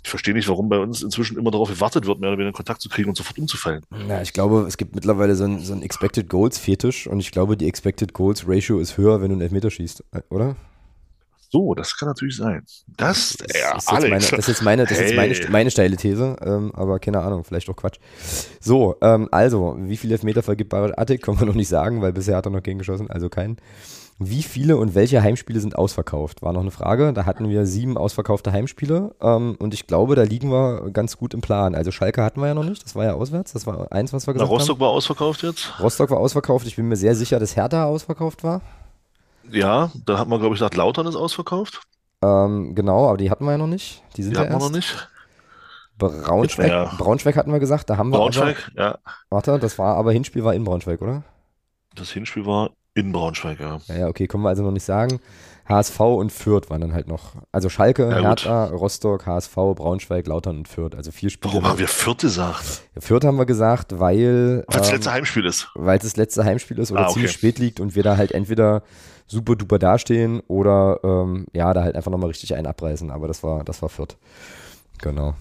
Ich 0.04 0.10
verstehe 0.10 0.34
nicht, 0.34 0.48
warum 0.48 0.70
bei 0.70 0.80
uns 0.80 1.02
inzwischen 1.02 1.38
immer 1.38 1.52
darauf 1.52 1.70
gewartet 1.70 2.06
wird, 2.06 2.20
mehr 2.20 2.30
oder 2.30 2.40
weniger 2.40 2.56
Kontakt 2.56 2.82
zu 2.82 2.90
kriegen 2.90 3.10
und 3.10 3.16
sofort 3.16 3.38
umzufallen. 3.38 3.86
Ja, 4.08 4.22
ich 4.22 4.34
glaube, 4.34 4.66
es 4.68 4.78
gibt 4.78 4.96
mittlerweile 4.96 5.36
so 5.36 5.46
ein, 5.46 5.60
so 5.60 5.74
Expected 5.76 6.30
Goals 6.30 6.58
Fetisch 6.58 7.08
und 7.08 7.20
ich 7.20 7.32
glaube, 7.32 7.58
die 7.58 7.68
Expected 7.68 8.14
Goals 8.14 8.48
Ratio 8.48 8.80
ist 8.80 8.98
höher, 8.98 9.22
wenn 9.22 9.30
du 9.30 9.36
einen 9.36 9.42
Elfmeter 9.42 9.72
schießt, 9.72 10.04
äh, 10.12 10.22
oder? 10.30 10.56
So, 11.52 11.74
das 11.74 11.98
kann 11.98 12.08
natürlich 12.08 12.38
sein. 12.38 12.64
Das, 12.96 13.36
das, 13.38 13.60
ja, 13.60 13.76
ist, 13.76 13.90
Alex. 13.90 14.10
Meine, 14.10 14.22
das 14.22 14.40
ist 14.40 14.48
jetzt 14.48 14.62
meine, 14.62 14.86
das 14.86 14.98
hey. 15.00 15.06
ist 15.08 15.16
meine, 15.16 15.36
meine 15.50 15.72
steile 15.72 15.98
These, 15.98 16.36
ähm, 16.44 16.72
aber 16.76 17.00
keine 17.00 17.22
Ahnung, 17.22 17.44
vielleicht 17.44 17.70
auch 17.70 17.76
Quatsch. 17.76 17.98
So, 18.60 18.96
ähm, 19.02 19.28
also, 19.32 19.76
wie 19.80 19.98
viele 19.98 20.14
Elfmeter 20.14 20.44
vergibt 20.44 20.70
Barat 20.70 20.98
Attic, 21.00 21.22
können 21.24 21.40
wir 21.40 21.48
noch 21.48 21.56
nicht 21.56 21.70
sagen, 21.70 22.02
weil 22.02 22.14
bisher 22.14 22.38
hat 22.38 22.46
er 22.46 22.52
noch 22.52 22.62
gegen 22.62 22.78
geschossen, 22.78 23.10
also 23.10 23.30
keinen. 23.30 23.58
Wie 24.22 24.44
viele 24.44 24.76
und 24.76 24.96
welche 24.96 25.24
Heimspiele 25.24 25.62
sind 25.62 25.78
ausverkauft? 25.78 26.42
War 26.42 26.52
noch 26.52 26.60
eine 26.60 26.72
Frage. 26.72 27.14
Da 27.14 27.26
hatten 27.26 27.48
wir 27.48 27.66
sieben 27.66 27.98
ausverkaufte 27.98 28.52
Heimspiele 28.52 29.16
ähm, 29.22 29.56
und 29.60 29.74
ich 29.74 29.88
glaube, 29.88 30.16
da 30.16 30.24
liegen 30.24 30.52
wir 30.52 30.92
ganz 30.92 31.16
gut 31.16 31.34
im 31.34 31.40
Plan. 31.40 31.74
Also 31.74 31.92
Schalke 31.92 32.22
hatten 32.22 32.42
wir 32.42 32.48
ja 32.48 32.54
noch 32.54 32.66
nicht, 32.66 32.84
das 32.84 32.98
war 32.98 33.06
ja 33.06 33.14
auswärts, 33.14 33.54
das 33.54 33.66
war 33.66 33.94
eins, 33.94 34.12
was 34.12 34.28
wir 34.28 34.34
gesagt 34.34 34.50
Na, 34.50 34.54
Rostock 34.54 34.76
haben. 34.76 34.82
war 34.82 34.90
ausverkauft 34.90 35.42
jetzt? 35.44 35.80
Rostock 35.80 36.10
war 36.10 36.18
ausverkauft. 36.18 36.68
Ich 36.68 36.76
bin 36.76 36.90
mir 36.90 36.98
sehr 36.98 37.16
sicher, 37.16 37.40
dass 37.40 37.56
Hertha 37.56 37.86
ausverkauft 37.86 38.44
war. 38.44 38.62
Ja, 39.52 39.92
da 40.06 40.20
hat 40.20 40.28
man, 40.28 40.40
glaube 40.40 40.56
ich, 40.56 40.60
gesagt, 40.60 40.76
Lautern 40.76 41.08
ist 41.08 41.16
ausverkauft. 41.16 41.82
Ähm, 42.22 42.76
genau, 42.76 43.08
aber 43.08 43.18
die 43.18 43.32
hatten 43.32 43.46
wir 43.46 43.52
ja 43.52 43.58
noch 43.58 43.68
nicht. 43.68 44.04
Die 44.18 44.24
sind 44.24 44.32
die 44.32 44.36
ja 44.36 44.42
hatten 44.42 44.54
erst. 44.54 44.66
wir 44.66 44.70
noch 44.70 44.76
nicht. 44.76 45.10
Braunschweig, 45.98 46.70
ja. 46.70 46.86
Braunschweig 46.98 47.36
hatten 47.36 47.52
wir 47.52 47.60
gesagt, 47.60 47.90
da 47.90 47.98
haben 47.98 48.10
wir. 48.12 48.18
Braunschweig, 48.18 48.72
aber, 48.74 48.82
ja. 48.82 48.98
Warte, 49.30 49.60
das 49.60 49.78
war 49.78 49.96
aber 49.96 50.14
Hinspiel 50.14 50.44
war 50.44 50.54
in 50.54 50.64
Braunschweig, 50.64 51.02
oder? 51.02 51.24
Das 51.96 52.12
Hinspiel 52.12 52.46
war 52.46 52.72
in 52.94 53.12
Braunschweig, 53.12 53.60
ja. 53.60 53.80
Ja, 53.88 54.08
okay, 54.08 54.28
können 54.28 54.44
wir 54.44 54.50
also 54.50 54.64
noch 54.64 54.72
nicht 54.72 54.86
sagen. 54.86 55.20
HSV 55.68 56.00
und 56.00 56.32
Fürth 56.32 56.70
waren 56.70 56.82
dann 56.82 56.94
halt 56.94 57.08
noch. 57.08 57.34
Also 57.52 57.70
Schalke, 57.70 58.10
ja, 58.10 58.22
Hertha, 58.22 58.66
Rostock, 58.66 59.28
HSV, 59.28 59.54
Braunschweig, 59.54 60.26
Lautern 60.26 60.58
und 60.58 60.68
Fürth. 60.68 60.96
Also 60.96 61.12
vier 61.12 61.30
Spiele. 61.30 61.54
Warum 61.54 61.68
haben 61.68 61.78
wir 61.78 61.88
Fürth 61.88 62.22
gesagt? 62.22 62.82
Fürth 62.98 63.24
haben 63.24 63.38
wir 63.38 63.46
gesagt, 63.46 64.00
weil. 64.00 64.64
Weil 64.68 64.68
es 64.68 64.76
ähm, 64.76 64.82
das 64.82 64.92
letzte 64.92 65.12
Heimspiel 65.12 65.46
ist. 65.46 65.68
Weil 65.76 65.98
es 65.98 66.04
das 66.04 66.18
letzte 66.18 66.44
Heimspiel 66.44 66.80
ist 66.80 66.92
oder 66.92 67.02
ah, 67.02 67.04
okay. 67.06 67.14
ziemlich 67.14 67.32
spät 67.32 67.60
liegt 67.60 67.80
und 67.80 67.94
wir 67.96 68.02
da 68.02 68.18
halt 68.18 68.32
entweder 68.32 68.82
super 69.30 69.56
duper 69.56 69.80
dastehen 69.80 70.42
oder 70.48 71.00
ähm, 71.04 71.46
ja, 71.54 71.74
da 71.74 71.84
halt 71.84 71.96
einfach 71.96 72.12
nochmal 72.12 72.30
richtig 72.30 72.56
einen 72.56 72.68
abreißen. 72.68 73.12
Aber 73.12 73.28
das 73.28 73.44
war, 73.44 73.64
das 73.64 73.82
war 73.82 73.90
Fürth. 73.90 74.18
Genau. 74.98 75.36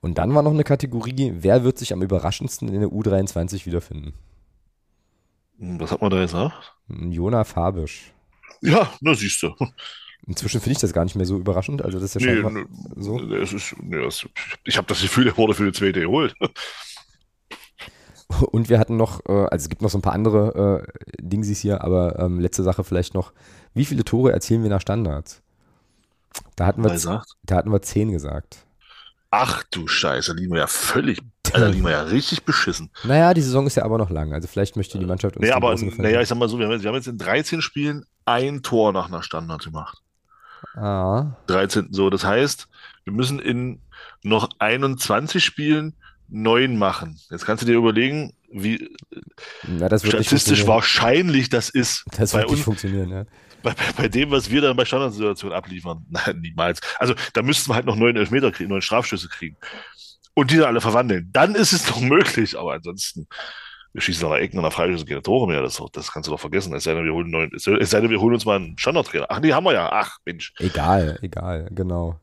Und 0.00 0.18
dann 0.18 0.34
war 0.34 0.42
noch 0.42 0.52
eine 0.52 0.64
Kategorie, 0.64 1.32
wer 1.38 1.64
wird 1.64 1.78
sich 1.78 1.92
am 1.92 2.02
überraschendsten 2.02 2.68
in 2.68 2.80
der 2.80 2.90
U23 2.90 3.66
wiederfinden? 3.66 4.12
Hm, 5.58 5.80
was 5.80 5.90
hat 5.90 6.02
man 6.02 6.10
da 6.10 6.20
gesagt? 6.20 6.76
Jona 6.88 7.44
Fabisch. 7.44 8.12
Ja, 8.60 8.90
na 9.00 9.14
siehst 9.14 9.42
du. 9.42 9.54
Inzwischen 10.26 10.60
finde 10.60 10.72
ich 10.72 10.80
das 10.80 10.92
gar 10.92 11.04
nicht 11.04 11.14
mehr 11.14 11.26
so 11.26 11.36
überraschend. 11.38 11.82
Also 11.82 11.98
das 11.98 12.14
ist 12.14 12.22
ja 12.22 12.32
nee, 12.32 12.40
scheinbar 12.40 12.52
ne, 12.52 12.66
so. 12.96 13.18
Ist, 13.18 13.76
nee, 13.80 14.08
ich 14.64 14.76
habe 14.76 14.86
das 14.86 15.00
Gefühl, 15.00 15.28
er 15.28 15.36
wurde 15.36 15.54
für 15.54 15.64
die 15.64 15.72
zweite 15.72 16.00
geholt. 16.00 16.34
Und 18.28 18.68
wir 18.68 18.78
hatten 18.78 18.96
noch, 18.96 19.24
äh, 19.26 19.32
also 19.32 19.64
es 19.64 19.68
gibt 19.68 19.82
noch 19.82 19.90
so 19.90 19.98
ein 19.98 20.02
paar 20.02 20.12
andere 20.12 20.84
äh, 20.84 21.22
Dingsies 21.22 21.60
hier, 21.60 21.84
aber 21.84 22.18
ähm, 22.18 22.40
letzte 22.40 22.62
Sache 22.62 22.84
vielleicht 22.84 23.14
noch. 23.14 23.32
Wie 23.74 23.84
viele 23.84 24.04
Tore 24.04 24.32
erzielen 24.32 24.62
wir 24.62 24.70
nach 24.70 24.80
Standards? 24.80 25.42
Da 26.56 26.66
hatten 26.66 26.82
wir, 26.82 27.22
da 27.44 27.56
hatten 27.56 27.72
wir 27.72 27.82
zehn 27.82 28.10
gesagt. 28.10 28.66
Ach 29.30 29.62
du 29.70 29.86
Scheiße, 29.86 30.32
da 30.32 30.38
liegen 30.38 30.52
wir 30.52 30.60
ja 30.60 30.66
völlig, 30.66 31.20
da 31.42 31.66
liegen 31.66 31.84
wir 31.84 31.92
ja 31.92 32.02
richtig 32.02 32.44
beschissen. 32.44 32.90
Naja, 33.04 33.34
die 33.34 33.42
Saison 33.42 33.66
ist 33.66 33.76
ja 33.76 33.84
aber 33.84 33.98
noch 33.98 34.10
lang, 34.10 34.32
also 34.32 34.48
vielleicht 34.48 34.76
möchte 34.76 34.98
die 34.98 35.06
Mannschaft 35.06 35.36
uns 35.36 35.44
Nee, 35.44 35.52
aber 35.52 35.74
naja, 35.74 36.20
ich 36.20 36.28
sag 36.28 36.38
mal 36.38 36.48
so, 36.48 36.58
wir 36.58 36.66
haben, 36.66 36.72
jetzt, 36.72 36.82
wir 36.82 36.88
haben 36.88 36.96
jetzt 36.96 37.08
in 37.08 37.18
13 37.18 37.62
Spielen 37.62 38.04
ein 38.24 38.62
Tor 38.62 38.92
nach 38.92 39.08
einer 39.08 39.22
Standard 39.22 39.64
gemacht. 39.64 39.98
Ah. 40.74 41.36
13, 41.46 41.88
so, 41.90 42.10
das 42.10 42.24
heißt, 42.24 42.68
wir 43.04 43.12
müssen 43.12 43.38
in 43.38 43.80
noch 44.22 44.50
21 44.58 45.44
Spielen 45.44 45.94
neun 46.28 46.78
machen. 46.78 47.18
Jetzt 47.30 47.46
kannst 47.46 47.62
du 47.62 47.66
dir 47.66 47.76
überlegen, 47.76 48.32
wie 48.50 48.90
Na, 49.66 49.86
statistisch 49.98 50.66
wahrscheinlich 50.66 51.48
das 51.48 51.68
ist. 51.68 52.04
Das 52.16 52.34
wird 52.34 52.50
nicht 52.50 52.64
funktionieren, 52.64 53.10
ja. 53.10 53.24
Bei, 53.62 53.74
bei, 53.96 54.08
dem, 54.08 54.30
was 54.30 54.50
wir 54.50 54.60
dann 54.60 54.76
bei 54.76 54.84
Standardsituationen 54.84 55.56
abliefern. 55.56 56.06
Nein, 56.10 56.40
niemals. 56.40 56.80
Also 56.98 57.14
da 57.32 57.42
müssten 57.42 57.70
wir 57.70 57.74
halt 57.74 57.86
noch 57.86 57.96
neun 57.96 58.16
Elfmeter 58.16 58.52
kriegen, 58.52 58.70
neun 58.70 58.82
Strafschüsse 58.82 59.28
kriegen. 59.28 59.56
Und 60.34 60.50
die 60.50 60.56
dann 60.56 60.66
alle 60.66 60.80
verwandeln. 60.80 61.30
Dann 61.32 61.54
ist 61.54 61.72
es 61.72 61.88
noch 61.90 62.00
möglich, 62.00 62.58
aber 62.58 62.74
ansonsten, 62.74 63.26
wir 63.92 64.02
schießen 64.02 64.28
nach 64.28 64.36
Ecken 64.36 64.58
und 64.58 64.64
nach 64.64 64.72
Freischüsse 64.72 65.06
keine 65.06 65.22
Tore 65.22 65.48
mehr. 65.48 65.62
Das, 65.62 65.82
das 65.92 66.12
kannst 66.12 66.28
du 66.28 66.32
doch 66.32 66.40
vergessen. 66.40 66.74
Es 66.74 66.84
sei 66.84 66.94
denn, 66.94 67.04
wir 67.04 67.12
holen, 67.12 67.30
neuen, 67.30 67.50
es 67.54 67.64
sei 67.64 68.00
denn, 68.00 68.10
wir 68.10 68.20
holen 68.20 68.34
uns 68.34 68.44
mal 68.44 68.56
einen 68.56 68.78
Standardtrainer. 68.78 69.26
Ach, 69.30 69.40
nee, 69.40 69.52
haben 69.52 69.64
wir 69.64 69.72
ja. 69.72 69.90
Ach, 69.90 70.18
Mensch. 70.24 70.52
Egal, 70.58 71.18
egal, 71.22 71.68
genau. 71.72 72.20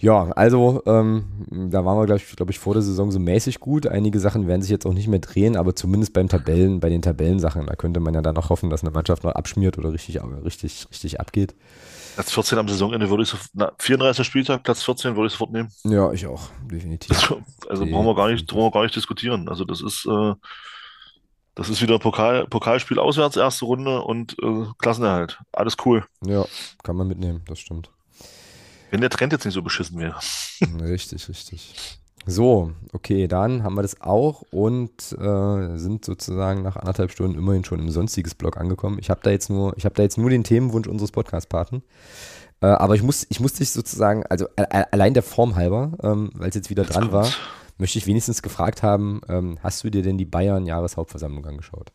Ja, 0.00 0.30
also 0.30 0.82
ähm, 0.86 1.24
da 1.50 1.84
waren 1.84 1.98
wir, 1.98 2.06
glaube 2.06 2.20
ich, 2.20 2.34
glaub 2.34 2.48
ich, 2.48 2.58
vor 2.58 2.72
der 2.72 2.82
Saison 2.82 3.10
so 3.10 3.18
mäßig 3.18 3.60
gut. 3.60 3.86
Einige 3.86 4.18
Sachen 4.18 4.48
werden 4.48 4.62
sich 4.62 4.70
jetzt 4.70 4.86
auch 4.86 4.94
nicht 4.94 5.08
mehr 5.08 5.18
drehen, 5.18 5.56
aber 5.56 5.76
zumindest 5.76 6.14
beim 6.14 6.26
Tabellen, 6.26 6.80
bei 6.80 6.88
den 6.88 7.02
Tabellensachen, 7.02 7.66
da 7.66 7.76
könnte 7.76 8.00
man 8.00 8.14
ja 8.14 8.22
dann 8.22 8.34
noch 8.34 8.48
hoffen, 8.48 8.70
dass 8.70 8.82
eine 8.82 8.92
Mannschaft 8.92 9.24
noch 9.24 9.32
abschmiert 9.32 9.76
oder 9.76 9.92
richtig, 9.92 10.18
richtig, 10.22 10.86
richtig 10.90 11.20
abgeht. 11.20 11.54
Platz 12.14 12.32
14 12.32 12.58
am 12.58 12.68
Saisonende 12.68 13.10
würde 13.10 13.24
ich 13.24 13.28
so, 13.28 13.36
na, 13.52 13.72
34. 13.78 14.26
Spieltag, 14.26 14.62
Platz 14.62 14.82
14 14.82 15.16
würde 15.16 15.26
ich 15.26 15.32
sofort 15.32 15.52
nehmen. 15.52 15.70
Ja, 15.84 16.10
ich 16.12 16.26
auch, 16.26 16.48
definitiv. 16.70 17.08
Das, 17.08 17.34
also 17.68 17.84
brauchen 17.84 18.06
wir 18.06 18.14
gar 18.14 18.30
nicht, 18.30 18.46
brauchen 18.46 18.64
wir 18.64 18.70
gar 18.70 18.82
nicht 18.84 18.96
diskutieren. 18.96 19.50
Also 19.50 19.66
das 19.66 19.82
ist, 19.82 20.06
äh, 20.06 20.34
das 21.54 21.68
ist 21.68 21.82
wieder 21.82 21.98
Pokal, 21.98 22.46
Pokalspiel 22.46 22.98
auswärts, 22.98 23.36
erste 23.36 23.66
Runde 23.66 24.00
und 24.00 24.34
äh, 24.42 24.64
Klassenerhalt. 24.78 25.38
Alles 25.52 25.76
cool. 25.84 26.04
Ja, 26.24 26.46
kann 26.82 26.96
man 26.96 27.06
mitnehmen, 27.06 27.42
das 27.46 27.58
stimmt. 27.58 27.90
Wenn 28.90 29.00
der 29.00 29.10
Trend 29.10 29.32
jetzt 29.32 29.44
nicht 29.44 29.54
so 29.54 29.62
beschissen 29.62 29.98
wäre. 29.98 30.18
Richtig, 30.80 31.28
richtig. 31.28 32.00
So, 32.26 32.72
okay, 32.92 33.28
dann 33.28 33.62
haben 33.62 33.76
wir 33.76 33.82
das 33.82 34.02
auch 34.02 34.42
und 34.50 34.90
äh, 35.12 35.78
sind 35.78 36.04
sozusagen 36.04 36.62
nach 36.62 36.76
anderthalb 36.76 37.10
Stunden 37.10 37.38
immerhin 37.38 37.64
schon 37.64 37.80
im 37.80 37.88
sonstiges 37.88 38.34
Blog 38.34 38.58
angekommen. 38.58 38.98
Ich 39.00 39.08
habe 39.08 39.20
da 39.22 39.30
jetzt 39.30 39.48
nur, 39.48 39.74
ich 39.78 39.86
habe 39.86 39.94
da 39.94 40.02
jetzt 40.02 40.18
nur 40.18 40.28
den 40.28 40.44
Themenwunsch 40.44 40.86
unseres 40.86 41.12
Podcast-Paten. 41.12 41.82
Äh, 42.60 42.66
aber 42.66 42.94
ich 42.94 43.02
muss, 43.02 43.26
ich 43.30 43.40
muss 43.40 43.54
dich 43.54 43.70
sozusagen, 43.70 44.24
also 44.26 44.46
allein 44.56 45.14
der 45.14 45.22
Form 45.22 45.56
halber, 45.56 45.92
ähm, 46.02 46.30
weil 46.34 46.50
es 46.50 46.54
jetzt 46.54 46.68
wieder 46.68 46.84
dran 46.84 47.10
war, 47.10 47.26
möchte 47.78 47.98
ich 47.98 48.06
wenigstens 48.06 48.42
gefragt 48.42 48.82
haben, 48.82 49.22
ähm, 49.28 49.58
hast 49.62 49.82
du 49.82 49.90
dir 49.90 50.02
denn 50.02 50.18
die 50.18 50.26
Bayern-Jahreshauptversammlung 50.26 51.46
angeschaut? 51.46 51.90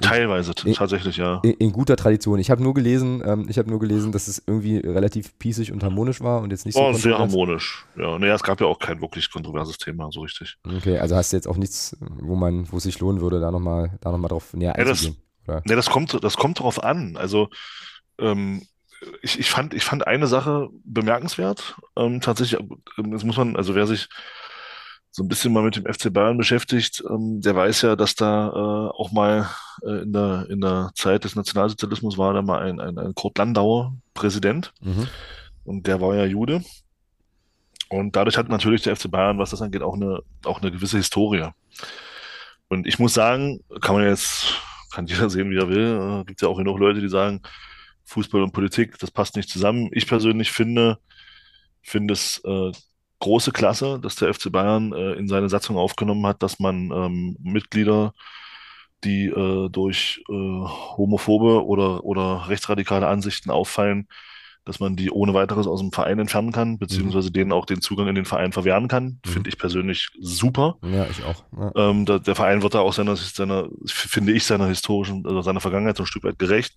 Teilweise, 0.00 0.52
in, 0.64 0.74
tatsächlich, 0.74 1.16
ja. 1.16 1.40
In, 1.42 1.52
in, 1.52 1.72
guter 1.72 1.96
Tradition. 1.96 2.38
Ich 2.38 2.50
habe 2.50 2.62
nur 2.62 2.74
gelesen, 2.74 3.22
ähm, 3.24 3.46
ich 3.48 3.58
habe 3.58 3.68
nur 3.68 3.78
gelesen, 3.78 4.12
dass 4.12 4.28
es 4.28 4.42
irgendwie 4.46 4.78
relativ 4.78 5.38
pießig 5.38 5.72
und 5.72 5.82
harmonisch 5.82 6.20
war 6.20 6.40
und 6.40 6.50
jetzt 6.50 6.66
nicht 6.66 6.74
so. 6.74 6.82
Oh, 6.82 6.92
sehr 6.92 7.18
harmonisch. 7.18 7.86
Ja, 7.96 8.18
naja, 8.18 8.34
es 8.34 8.42
gab 8.42 8.60
ja 8.60 8.66
auch 8.66 8.78
kein 8.78 9.00
wirklich 9.00 9.30
kontroverses 9.30 9.78
Thema, 9.78 10.10
so 10.10 10.20
richtig. 10.20 10.56
Okay, 10.66 10.98
also 10.98 11.16
hast 11.16 11.32
du 11.32 11.36
jetzt 11.36 11.46
auch 11.46 11.56
nichts, 11.56 11.96
wo 12.00 12.34
man, 12.34 12.70
wo 12.72 12.78
es 12.78 12.84
sich 12.84 12.98
lohnen 13.00 13.20
würde, 13.20 13.40
da 13.40 13.50
nochmal, 13.50 13.98
da 14.00 14.10
noch 14.10 14.18
mal 14.18 14.28
drauf 14.28 14.54
näher 14.54 14.74
ja, 14.76 14.86
einzugehen. 14.86 15.16
Das? 15.46 15.62
Ja, 15.66 15.76
das 15.76 15.90
kommt, 15.90 16.22
das 16.22 16.36
kommt 16.36 16.60
drauf 16.60 16.82
an. 16.82 17.16
Also, 17.16 17.48
ähm, 18.18 18.62
ich, 19.22 19.38
ich, 19.38 19.50
fand, 19.50 19.74
ich 19.74 19.84
fand 19.84 20.06
eine 20.06 20.26
Sache 20.26 20.68
bemerkenswert. 20.84 21.76
Ähm, 21.96 22.20
tatsächlich, 22.20 22.60
ähm, 22.98 23.10
das 23.10 23.24
muss 23.24 23.36
man, 23.36 23.56
also 23.56 23.74
wer 23.74 23.86
sich 23.86 24.08
so 25.20 25.24
ein 25.24 25.28
bisschen 25.28 25.52
mal 25.52 25.62
mit 25.62 25.76
dem 25.76 25.84
FC 25.84 26.10
Bayern 26.10 26.38
beschäftigt, 26.38 27.04
ähm, 27.06 27.42
der 27.42 27.54
weiß 27.54 27.82
ja, 27.82 27.94
dass 27.94 28.14
da 28.14 28.48
äh, 28.48 28.90
auch 28.96 29.12
mal 29.12 29.50
äh, 29.82 30.00
in, 30.00 30.14
der, 30.14 30.46
in 30.48 30.62
der 30.62 30.92
Zeit 30.94 31.24
des 31.24 31.36
Nationalsozialismus 31.36 32.16
war 32.16 32.32
da 32.32 32.40
mal 32.40 32.62
ein, 32.62 32.80
ein, 32.80 32.96
ein 32.96 33.14
Kurt 33.14 33.36
Landauer 33.36 33.94
Präsident. 34.14 34.72
Mhm. 34.80 35.08
Und 35.64 35.86
der 35.86 36.00
war 36.00 36.16
ja 36.16 36.24
Jude. 36.24 36.64
Und 37.90 38.16
dadurch 38.16 38.38
hat 38.38 38.48
natürlich 38.48 38.80
der 38.80 38.96
FC 38.96 39.10
Bayern, 39.10 39.38
was 39.38 39.50
das 39.50 39.60
angeht, 39.60 39.82
auch 39.82 39.92
eine, 39.92 40.20
auch 40.46 40.62
eine 40.62 40.72
gewisse 40.72 40.96
Historie. 40.96 41.50
Und 42.68 42.86
ich 42.86 42.98
muss 42.98 43.12
sagen, 43.12 43.60
kann 43.82 43.96
man 43.96 44.06
jetzt, 44.06 44.54
kann 44.90 45.06
jeder 45.06 45.28
sehen, 45.28 45.50
wie 45.50 45.58
er 45.58 45.68
will. 45.68 46.22
Äh, 46.22 46.24
gibt 46.24 46.40
ja 46.40 46.48
auch 46.48 46.56
genug 46.56 46.78
Leute, 46.78 47.02
die 47.02 47.10
sagen, 47.10 47.42
Fußball 48.04 48.42
und 48.42 48.52
Politik, 48.52 48.98
das 48.98 49.10
passt 49.10 49.36
nicht 49.36 49.50
zusammen. 49.50 49.90
Ich 49.92 50.06
persönlich 50.06 50.50
finde, 50.50 50.98
finde 51.82 52.14
es 52.14 52.40
äh, 52.42 52.72
große 53.20 53.52
Klasse, 53.52 54.00
dass 54.00 54.16
der 54.16 54.34
FC 54.34 54.50
Bayern 54.50 54.92
äh, 54.92 55.12
in 55.12 55.28
seine 55.28 55.48
Satzung 55.48 55.76
aufgenommen 55.76 56.26
hat, 56.26 56.42
dass 56.42 56.58
man 56.58 56.90
ähm, 56.90 57.36
Mitglieder, 57.40 58.12
die 59.04 59.26
äh, 59.26 59.68
durch 59.70 60.22
äh, 60.28 60.32
homophobe 60.32 61.64
oder, 61.64 62.04
oder 62.04 62.48
rechtsradikale 62.48 63.06
Ansichten 63.06 63.50
auffallen, 63.50 64.08
dass 64.64 64.78
man 64.78 64.94
die 64.94 65.10
ohne 65.10 65.32
weiteres 65.32 65.66
aus 65.66 65.80
dem 65.80 65.92
Verein 65.92 66.18
entfernen 66.18 66.52
kann, 66.52 66.78
beziehungsweise 66.78 67.28
mhm. 67.28 67.32
denen 67.32 67.52
auch 67.52 67.64
den 67.64 67.80
Zugang 67.80 68.08
in 68.08 68.14
den 68.14 68.26
Verein 68.26 68.52
verwehren 68.52 68.88
kann. 68.88 69.20
Mhm. 69.24 69.30
Finde 69.30 69.48
ich 69.48 69.58
persönlich 69.58 70.10
super. 70.20 70.76
Ja, 70.82 71.06
ich 71.06 71.24
auch. 71.24 71.44
Ja. 71.56 71.90
Ähm, 71.90 72.04
da, 72.04 72.18
der 72.18 72.34
Verein 72.34 72.62
wird 72.62 72.74
da 72.74 72.80
auch 72.80 72.92
seiner, 72.92 73.16
seiner, 73.16 73.68
finde 73.86 74.32
ich, 74.32 74.44
seiner 74.44 74.66
historischen, 74.66 75.26
also 75.26 75.40
seiner 75.42 75.60
Vergangenheit 75.60 75.96
so 75.96 76.02
ein 76.02 76.06
Stück 76.06 76.24
weit 76.24 76.38
gerecht. 76.38 76.74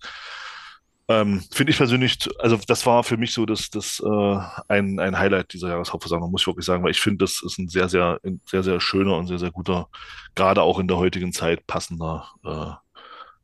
Ähm, 1.06 1.42
Finde 1.52 1.70
ich 1.70 1.76
persönlich, 1.76 2.18
also 2.38 2.58
das 2.66 2.86
war 2.86 3.04
für 3.04 3.18
mich 3.18 3.34
so 3.34 3.44
das, 3.44 3.68
das 3.68 4.02
äh, 4.04 4.38
ein, 4.68 4.98
ein 4.98 5.18
Highlight 5.18 5.52
dieser 5.52 5.68
Jahreshauptversammlung, 5.68 6.30
muss 6.30 6.42
ich 6.42 6.46
wirklich 6.46 6.64
sagen, 6.64 6.82
weil 6.82 6.92
ich 6.92 7.00
finde, 7.00 7.24
das 7.24 7.42
ist 7.44 7.58
ein 7.58 7.68
sehr, 7.68 7.90
sehr, 7.90 8.18
ein 8.24 8.40
sehr, 8.46 8.62
sehr 8.62 8.80
schöner 8.80 9.16
und 9.16 9.26
sehr, 9.26 9.38
sehr 9.38 9.50
guter, 9.50 9.88
gerade 10.34 10.62
auch 10.62 10.78
in 10.78 10.88
der 10.88 10.96
heutigen 10.96 11.32
Zeit 11.32 11.66
passender 11.66 12.26
äh, 12.44 12.70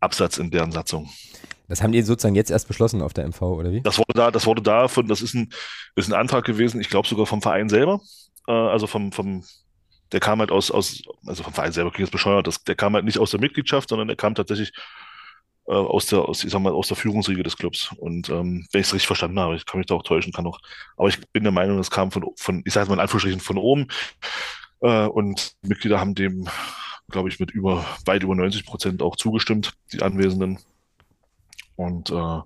Absatz 0.00 0.38
in 0.38 0.50
deren 0.50 0.72
Satzung. 0.72 1.10
Das 1.68 1.82
haben 1.82 1.92
die 1.92 2.00
sozusagen 2.02 2.34
jetzt 2.34 2.50
erst 2.50 2.66
beschlossen 2.66 3.02
auf 3.02 3.12
der 3.12 3.26
MV, 3.26 3.42
oder 3.42 3.70
wie? 3.70 3.82
Das 3.82 3.98
wurde 3.98 4.14
da, 4.14 4.30
das 4.30 4.46
wurde 4.46 4.62
da 4.62 4.88
von, 4.88 5.06
das 5.06 5.20
ist 5.20 5.34
ein, 5.34 5.50
ist 5.96 6.08
ein 6.08 6.18
Antrag 6.18 6.46
gewesen, 6.46 6.80
ich 6.80 6.88
glaube 6.88 7.06
sogar 7.06 7.26
vom 7.26 7.42
Verein 7.42 7.68
selber, 7.68 8.00
äh, 8.48 8.52
also 8.52 8.86
vom, 8.86 9.12
vom, 9.12 9.44
der 10.12 10.20
kam 10.20 10.40
halt 10.40 10.50
aus, 10.50 10.70
aus, 10.70 11.02
also 11.26 11.42
vom 11.42 11.52
Verein 11.52 11.72
selber 11.72 11.90
klingt 11.90 12.08
jetzt 12.08 12.12
bescheuert, 12.12 12.46
das, 12.46 12.64
der 12.64 12.74
kam 12.74 12.94
halt 12.94 13.04
nicht 13.04 13.18
aus 13.18 13.32
der 13.32 13.40
Mitgliedschaft, 13.40 13.90
sondern 13.90 14.08
der 14.08 14.16
kam 14.16 14.34
tatsächlich 14.34 14.72
äh, 15.70 15.72
aus 15.72 16.06
der, 16.06 16.28
aus, 16.28 16.42
ich 16.42 16.50
sag 16.50 16.60
mal, 16.60 16.72
aus 16.72 16.88
der 16.88 16.96
Führungsriege 16.96 17.44
des 17.44 17.56
Clubs. 17.56 17.92
Und 17.96 18.28
ähm, 18.28 18.66
wenn 18.72 18.80
ich 18.80 18.88
es 18.88 18.92
richtig 18.92 19.06
verstanden 19.06 19.38
habe, 19.38 19.54
ich 19.54 19.64
kann 19.64 19.78
mich 19.78 19.86
da 19.86 19.94
auch 19.94 20.02
täuschen, 20.02 20.32
kann 20.32 20.46
auch. 20.46 20.58
Aber 20.96 21.08
ich 21.08 21.20
bin 21.30 21.44
der 21.44 21.52
Meinung, 21.52 21.76
das 21.76 21.92
kam 21.92 22.10
von, 22.10 22.26
von 22.36 22.62
ich 22.64 22.72
sage 22.72 22.88
mal 22.88 22.94
in 22.94 23.00
Anführungsstrichen, 23.00 23.40
von 23.40 23.56
oben. 23.56 23.86
Äh, 24.80 25.06
und 25.06 25.54
Mitglieder 25.62 26.00
haben 26.00 26.16
dem, 26.16 26.48
glaube 27.08 27.28
ich, 27.28 27.38
mit 27.38 27.52
über 27.52 27.84
weit 28.04 28.24
über 28.24 28.34
90 28.34 28.66
Prozent 28.66 29.00
auch 29.00 29.14
zugestimmt, 29.14 29.74
die 29.92 30.02
Anwesenden. 30.02 30.58
Und 31.76 32.10
äh, 32.10 32.40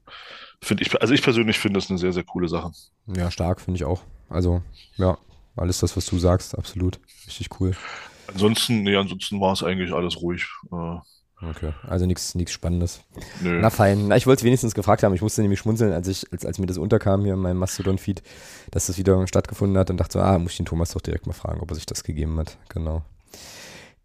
finde 0.60 0.82
ich, 0.82 1.00
also 1.00 1.14
ich 1.14 1.22
persönlich 1.22 1.58
finde 1.58 1.80
das 1.80 1.88
eine 1.88 1.98
sehr, 1.98 2.12
sehr 2.12 2.24
coole 2.24 2.48
Sache. 2.48 2.72
Ja, 3.06 3.30
stark, 3.30 3.62
finde 3.62 3.76
ich 3.76 3.84
auch. 3.84 4.02
Also, 4.28 4.62
ja, 4.96 5.16
alles 5.56 5.80
das, 5.80 5.96
was 5.96 6.04
du 6.04 6.18
sagst, 6.18 6.58
absolut. 6.58 7.00
Richtig 7.26 7.48
cool. 7.58 7.74
Ansonsten, 8.26 8.82
nee, 8.82 8.96
ansonsten 8.96 9.40
war 9.40 9.54
es 9.54 9.62
eigentlich 9.62 9.92
alles 9.92 10.20
ruhig. 10.20 10.46
Äh, 10.70 10.98
Okay, 11.42 11.72
also 11.86 12.06
nichts 12.06 12.34
Spannendes. 12.48 13.00
Nö. 13.42 13.58
Na 13.60 13.70
fein. 13.70 14.08
Na, 14.08 14.16
ich 14.16 14.26
wollte 14.26 14.40
es 14.40 14.44
wenigstens 14.44 14.74
gefragt 14.74 15.02
haben. 15.02 15.14
Ich 15.14 15.22
musste 15.22 15.42
nämlich 15.42 15.58
schmunzeln, 15.58 15.92
als, 15.92 16.08
ich, 16.08 16.30
als, 16.32 16.46
als 16.46 16.58
mir 16.58 16.66
das 16.66 16.78
unterkam 16.78 17.22
hier 17.24 17.34
in 17.34 17.40
meinem 17.40 17.58
Mastodon-Feed, 17.58 18.22
dass 18.70 18.86
das 18.86 18.98
wieder 18.98 19.26
stattgefunden 19.26 19.76
hat 19.76 19.90
und 19.90 19.98
dachte 19.98 20.14
so, 20.14 20.20
ah, 20.20 20.38
muss 20.38 20.52
ich 20.52 20.56
den 20.58 20.66
Thomas 20.66 20.92
doch 20.92 21.00
direkt 21.00 21.26
mal 21.26 21.32
fragen, 21.32 21.60
ob 21.60 21.70
er 21.70 21.74
sich 21.74 21.86
das 21.86 22.04
gegeben 22.04 22.38
hat. 22.38 22.56
Genau. 22.68 23.02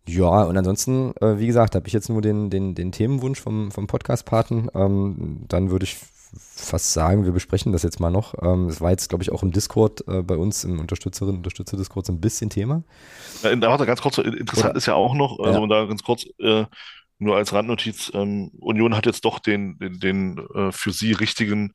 Ja, 0.07 0.43
und 0.43 0.57
ansonsten, 0.57 1.13
äh, 1.21 1.37
wie 1.37 1.47
gesagt, 1.47 1.75
habe 1.75 1.87
ich 1.87 1.93
jetzt 1.93 2.09
nur 2.09 2.21
den, 2.21 2.49
den, 2.49 2.73
den 2.73 2.91
Themenwunsch 2.91 3.39
vom, 3.39 3.71
vom 3.71 3.85
Podcast-Paten. 3.85 4.69
Ähm, 4.73 5.45
dann 5.47 5.69
würde 5.69 5.83
ich 5.83 5.97
fast 6.31 6.93
sagen, 6.93 7.25
wir 7.25 7.31
besprechen 7.31 7.71
das 7.71 7.83
jetzt 7.83 7.99
mal 7.99 8.11
noch. 8.11 8.33
Ähm, 8.41 8.67
das 8.67 8.81
war 8.81 8.91
jetzt, 8.91 9.09
glaube 9.09 9.23
ich, 9.23 9.31
auch 9.31 9.43
im 9.43 9.51
Discord 9.51 10.07
äh, 10.07 10.21
bei 10.21 10.35
uns, 10.35 10.63
im 10.63 10.79
Unterstützerinnen 10.79 11.37
Unterstützer-Discord 11.37 12.05
so 12.05 12.13
ein 12.13 12.21
bisschen 12.21 12.49
Thema. 12.49 12.83
Ja, 13.43 13.59
warte, 13.61 13.85
ganz 13.85 14.01
kurz, 14.01 14.17
interessant 14.17 14.71
Oder? 14.71 14.75
ist 14.75 14.85
ja 14.85 14.95
auch 14.95 15.13
noch, 15.13 15.39
also 15.39 15.61
ja. 15.61 15.67
da 15.67 15.85
ganz 15.85 16.03
kurz, 16.03 16.25
äh, 16.39 16.65
nur 17.19 17.35
als 17.35 17.53
Randnotiz, 17.53 18.11
ähm, 18.13 18.49
Union 18.59 18.95
hat 18.95 19.05
jetzt 19.05 19.25
doch 19.25 19.39
den, 19.39 19.77
den, 19.77 19.99
den 19.99 20.37
äh, 20.55 20.71
für 20.71 20.91
sie 20.91 21.11
richtigen 21.11 21.73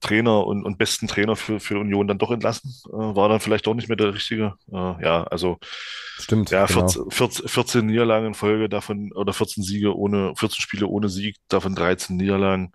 Trainer 0.00 0.46
und, 0.46 0.64
und 0.64 0.76
besten 0.76 1.08
Trainer 1.08 1.34
für, 1.34 1.58
für 1.58 1.78
Union 1.78 2.06
dann 2.06 2.18
doch 2.18 2.30
entlassen. 2.30 2.70
Äh, 2.88 2.92
war 2.92 3.30
dann 3.30 3.40
vielleicht 3.40 3.66
doch 3.66 3.74
nicht 3.74 3.88
mehr 3.88 3.96
der 3.96 4.12
richtige. 4.12 4.54
Äh, 4.70 5.02
ja, 5.02 5.24
also 5.24 5.58
Stimmt. 6.18 6.50
Ja, 6.50 6.66
genau. 6.66 6.80
14, 6.80 7.10
14, 7.10 7.48
14, 7.48 7.86
Niederlagen 7.86 8.26
in 8.26 8.34
Folge, 8.34 8.68
davon, 8.68 9.12
oder 9.12 9.32
14 9.32 9.62
Siege 9.62 9.96
ohne, 9.96 10.34
14 10.36 10.60
Spiele 10.60 10.86
ohne 10.86 11.08
Sieg, 11.08 11.36
davon 11.48 11.74
13 11.74 12.16
Niederlagen, 12.16 12.72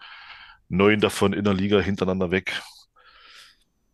neun 0.67 0.99
davon 0.99 1.33
in 1.33 1.43
der 1.43 1.53
Liga 1.53 1.79
hintereinander 1.79 2.31
weg. 2.31 2.61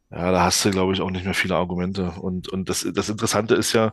Ja, 0.09 0.31
da 0.31 0.43
hast 0.43 0.63
du, 0.63 0.71
glaube 0.71 0.93
ich, 0.93 1.01
auch 1.01 1.11
nicht 1.11 1.25
mehr 1.25 1.33
viele 1.33 1.55
Argumente. 1.55 2.11
Und, 2.11 2.47
und 2.47 2.69
das, 2.69 2.87
das 2.93 3.09
Interessante 3.09 3.55
ist 3.55 3.73
ja, 3.73 3.91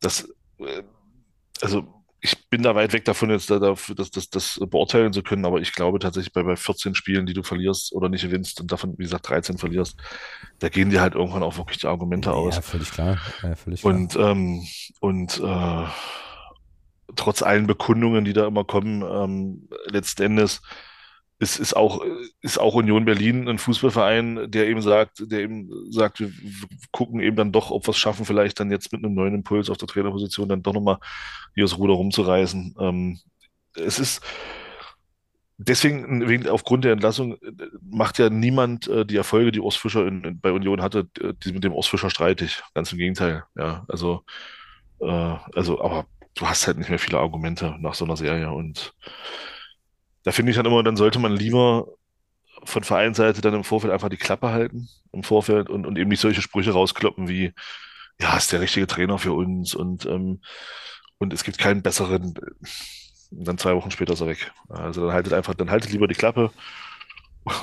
dass, 0.00 0.28
äh, 0.58 0.82
also 1.60 1.93
ich 2.24 2.48
bin 2.48 2.62
da 2.62 2.74
weit 2.74 2.94
weg 2.94 3.04
davon, 3.04 3.28
jetzt 3.28 3.50
da, 3.50 3.58
dafür, 3.58 3.94
das, 3.94 4.10
das, 4.10 4.30
das 4.30 4.58
beurteilen 4.58 5.12
zu 5.12 5.22
können, 5.22 5.44
aber 5.44 5.60
ich 5.60 5.74
glaube 5.74 5.98
tatsächlich 5.98 6.32
bei, 6.32 6.42
bei 6.42 6.56
14 6.56 6.94
Spielen, 6.94 7.26
die 7.26 7.34
du 7.34 7.42
verlierst 7.42 7.92
oder 7.92 8.08
nicht 8.08 8.22
gewinnst 8.22 8.62
und 8.62 8.72
davon, 8.72 8.94
wie 8.96 9.02
gesagt, 9.02 9.28
13 9.28 9.58
verlierst, 9.58 9.98
da 10.58 10.70
gehen 10.70 10.88
dir 10.88 11.02
halt 11.02 11.14
irgendwann 11.14 11.42
auch 11.42 11.58
wirklich 11.58 11.76
die 11.76 11.86
Argumente 11.86 12.30
ja, 12.30 12.34
aus. 12.34 12.56
Ja, 12.56 12.62
völlig 12.62 12.90
klar. 12.90 13.18
Ja, 13.42 13.54
völlig 13.54 13.82
klar. 13.82 13.94
Und, 13.94 14.16
ähm, 14.16 14.66
und 15.00 15.38
äh, 15.38 15.84
trotz 17.14 17.42
allen 17.42 17.66
Bekundungen, 17.66 18.24
die 18.24 18.32
da 18.32 18.46
immer 18.46 18.64
kommen, 18.64 19.02
ähm, 19.02 19.68
letzten 19.84 20.22
Endes 20.22 20.62
ist, 21.38 21.58
ist, 21.58 21.74
auch, 21.74 22.04
ist 22.40 22.58
auch 22.58 22.74
Union 22.74 23.04
Berlin 23.04 23.48
ein 23.48 23.58
Fußballverein, 23.58 24.50
der 24.50 24.68
eben 24.68 24.82
sagt, 24.82 25.30
der 25.30 25.40
eben 25.40 25.68
sagt, 25.90 26.20
wir 26.20 26.30
gucken 26.92 27.20
eben 27.20 27.36
dann 27.36 27.52
doch, 27.52 27.70
ob 27.70 27.86
wir 27.86 27.90
es 27.90 27.98
schaffen, 27.98 28.24
vielleicht 28.24 28.60
dann 28.60 28.70
jetzt 28.70 28.92
mit 28.92 29.04
einem 29.04 29.14
neuen 29.14 29.34
Impuls 29.34 29.68
auf 29.68 29.76
der 29.76 29.88
Trainerposition 29.88 30.48
dann 30.48 30.62
doch 30.62 30.72
nochmal 30.72 30.98
hier 31.54 31.64
das 31.64 31.76
Ruder 31.76 31.94
rumzureißen. 31.94 32.76
Ähm, 32.78 33.18
es 33.76 33.98
ist 33.98 34.22
deswegen, 35.58 36.28
wegen, 36.28 36.48
aufgrund 36.48 36.84
der 36.84 36.92
Entlassung, 36.92 37.36
macht 37.82 38.18
ja 38.18 38.30
niemand 38.30 38.88
äh, 38.88 39.04
die 39.04 39.16
Erfolge, 39.16 39.52
die 39.52 39.60
Urs 39.60 39.76
Fischer 39.76 40.06
in, 40.06 40.22
in, 40.24 40.40
bei 40.40 40.52
Union 40.52 40.82
hatte, 40.82 41.08
die 41.44 41.52
mit 41.52 41.64
dem 41.64 41.72
Urs 41.72 41.88
Fischer 41.88 42.10
streitig. 42.10 42.62
Ganz 42.74 42.92
im 42.92 42.98
Gegenteil. 42.98 43.44
Ja, 43.56 43.84
also, 43.88 44.22
äh, 45.00 45.06
also, 45.54 45.80
aber 45.82 46.06
du 46.34 46.46
hast 46.46 46.66
halt 46.66 46.78
nicht 46.78 46.90
mehr 46.90 46.98
viele 46.98 47.18
Argumente 47.18 47.76
nach 47.80 47.94
so 47.94 48.04
einer 48.04 48.16
Serie 48.16 48.50
und 48.50 48.94
da 50.24 50.32
finde 50.32 50.50
ich 50.50 50.56
dann 50.56 50.66
immer, 50.66 50.82
dann 50.82 50.96
sollte 50.96 51.18
man 51.18 51.32
lieber 51.32 51.86
von 52.64 52.82
Vereinsseite 52.82 53.40
dann 53.40 53.54
im 53.54 53.64
Vorfeld 53.64 53.92
einfach 53.92 54.08
die 54.08 54.16
Klappe 54.16 54.50
halten, 54.50 54.88
im 55.12 55.22
Vorfeld 55.22 55.68
und, 55.68 55.86
und 55.86 55.98
eben 55.98 56.08
nicht 56.08 56.20
solche 56.20 56.42
Sprüche 56.42 56.72
rauskloppen 56.72 57.28
wie, 57.28 57.52
ja, 58.20 58.36
ist 58.36 58.52
der 58.52 58.60
richtige 58.60 58.86
Trainer 58.86 59.18
für 59.18 59.32
uns 59.32 59.74
und, 59.74 60.06
ähm, 60.06 60.40
und 61.18 61.32
es 61.32 61.44
gibt 61.44 61.58
keinen 61.58 61.82
besseren. 61.82 62.34
Und 63.30 63.48
dann 63.48 63.58
zwei 63.58 63.74
Wochen 63.74 63.90
später 63.90 64.14
ist 64.14 64.20
er 64.20 64.28
weg. 64.28 64.52
Also 64.68 65.02
dann 65.02 65.12
haltet 65.14 65.32
einfach, 65.32 65.54
dann 65.54 65.70
haltet 65.70 65.92
lieber 65.92 66.08
die 66.08 66.14
Klappe 66.14 66.50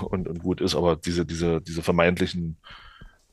und, 0.04 0.28
und 0.28 0.40
gut 0.40 0.62
ist, 0.62 0.76
aber 0.76 0.96
diese, 0.96 1.26
diese, 1.26 1.62
diese 1.62 1.82
vermeintlichen 1.82 2.58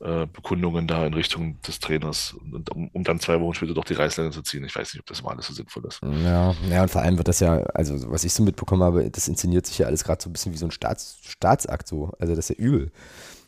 äh, 0.01 0.27
Bekundungen 0.27 0.87
da 0.87 1.05
in 1.05 1.13
Richtung 1.13 1.61
des 1.61 1.79
Trainers 1.79 2.35
und 2.51 2.69
um, 2.73 2.89
um, 2.93 3.03
dann 3.03 3.19
zwei 3.19 3.39
Wochen 3.41 3.53
später 3.53 3.73
doch 3.73 3.83
die 3.83 3.95
Reißleine 3.95 4.31
zu 4.31 4.41
ziehen. 4.41 4.63
Ich 4.63 4.75
weiß 4.75 4.93
nicht, 4.93 5.01
ob 5.01 5.05
das 5.07 5.21
mal 5.21 5.31
alles 5.31 5.47
so 5.47 5.53
sinnvoll 5.53 5.83
ist. 5.85 6.01
Ja, 6.23 6.55
ja, 6.69 6.81
und 6.83 6.89
vor 6.89 7.01
allem 7.01 7.17
wird 7.17 7.27
das 7.27 7.41
ja, 7.41 7.57
also 7.73 8.09
was 8.09 8.23
ich 8.23 8.33
so 8.33 8.43
mitbekommen 8.43 8.83
habe, 8.83 9.09
das 9.09 9.27
inszeniert 9.27 9.65
sich 9.65 9.79
ja 9.79 9.87
alles 9.87 10.03
gerade 10.03 10.21
so 10.21 10.29
ein 10.29 10.33
bisschen 10.33 10.53
wie 10.53 10.57
so 10.57 10.65
ein 10.65 10.71
Staats, 10.71 11.17
Staatsakt 11.21 11.87
so. 11.87 12.13
Also 12.19 12.35
das 12.35 12.49
ist 12.49 12.57
ja 12.57 12.63
übel. 12.63 12.91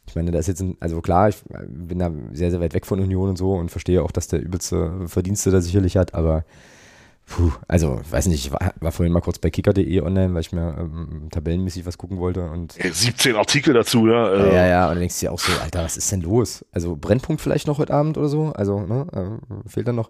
Ich 0.07 0.15
meine, 0.15 0.31
da 0.31 0.39
ist 0.39 0.47
jetzt, 0.47 0.61
ein, 0.61 0.75
also 0.79 0.99
klar, 1.01 1.29
ich 1.29 1.37
bin 1.67 1.99
da 1.99 2.11
sehr, 2.33 2.51
sehr 2.51 2.59
weit 2.59 2.73
weg 2.73 2.85
von 2.85 2.99
Union 2.99 3.29
und 3.29 3.37
so 3.37 3.53
und 3.53 3.69
verstehe 3.69 4.03
auch, 4.03 4.11
dass 4.11 4.27
der 4.27 4.41
übelste 4.41 5.07
Verdienste 5.07 5.51
da 5.51 5.61
sicherlich 5.61 5.95
hat, 5.95 6.13
aber 6.13 6.43
Puh, 7.27 7.51
also, 7.67 8.01
weiß 8.09 8.27
nicht, 8.27 8.45
ich 8.45 8.51
war, 8.51 8.73
war, 8.81 8.91
vorhin 8.91 9.13
mal 9.13 9.21
kurz 9.21 9.39
bei 9.39 9.49
kicker.de 9.49 10.01
online, 10.01 10.33
weil 10.33 10.41
ich 10.41 10.51
mir 10.51 10.75
ähm, 10.77 11.29
tabellenmäßig 11.31 11.85
was 11.85 11.97
gucken 11.97 12.19
wollte. 12.19 12.49
Und 12.49 12.73
17 12.73 13.35
Artikel 13.35 13.73
dazu, 13.73 14.07
ja. 14.07 14.35
Ja, 14.35 14.53
ja, 14.53 14.67
ja, 14.67 14.83
und 14.85 14.91
dann 14.91 14.99
denkst 14.99 15.19
du 15.19 15.27
dir 15.27 15.31
auch 15.31 15.39
so, 15.39 15.51
Alter, 15.61 15.83
was 15.83 15.95
ist 15.95 16.11
denn 16.11 16.21
los? 16.21 16.65
Also, 16.71 16.97
Brennpunkt 16.97 17.41
vielleicht 17.41 17.67
noch 17.67 17.77
heute 17.77 17.93
Abend 17.93 18.17
oder 18.17 18.27
so? 18.27 18.51
Also, 18.53 18.81
ne, 18.81 19.07
äh, 19.13 19.69
fehlt 19.69 19.87
dann 19.87 19.95
noch. 19.95 20.09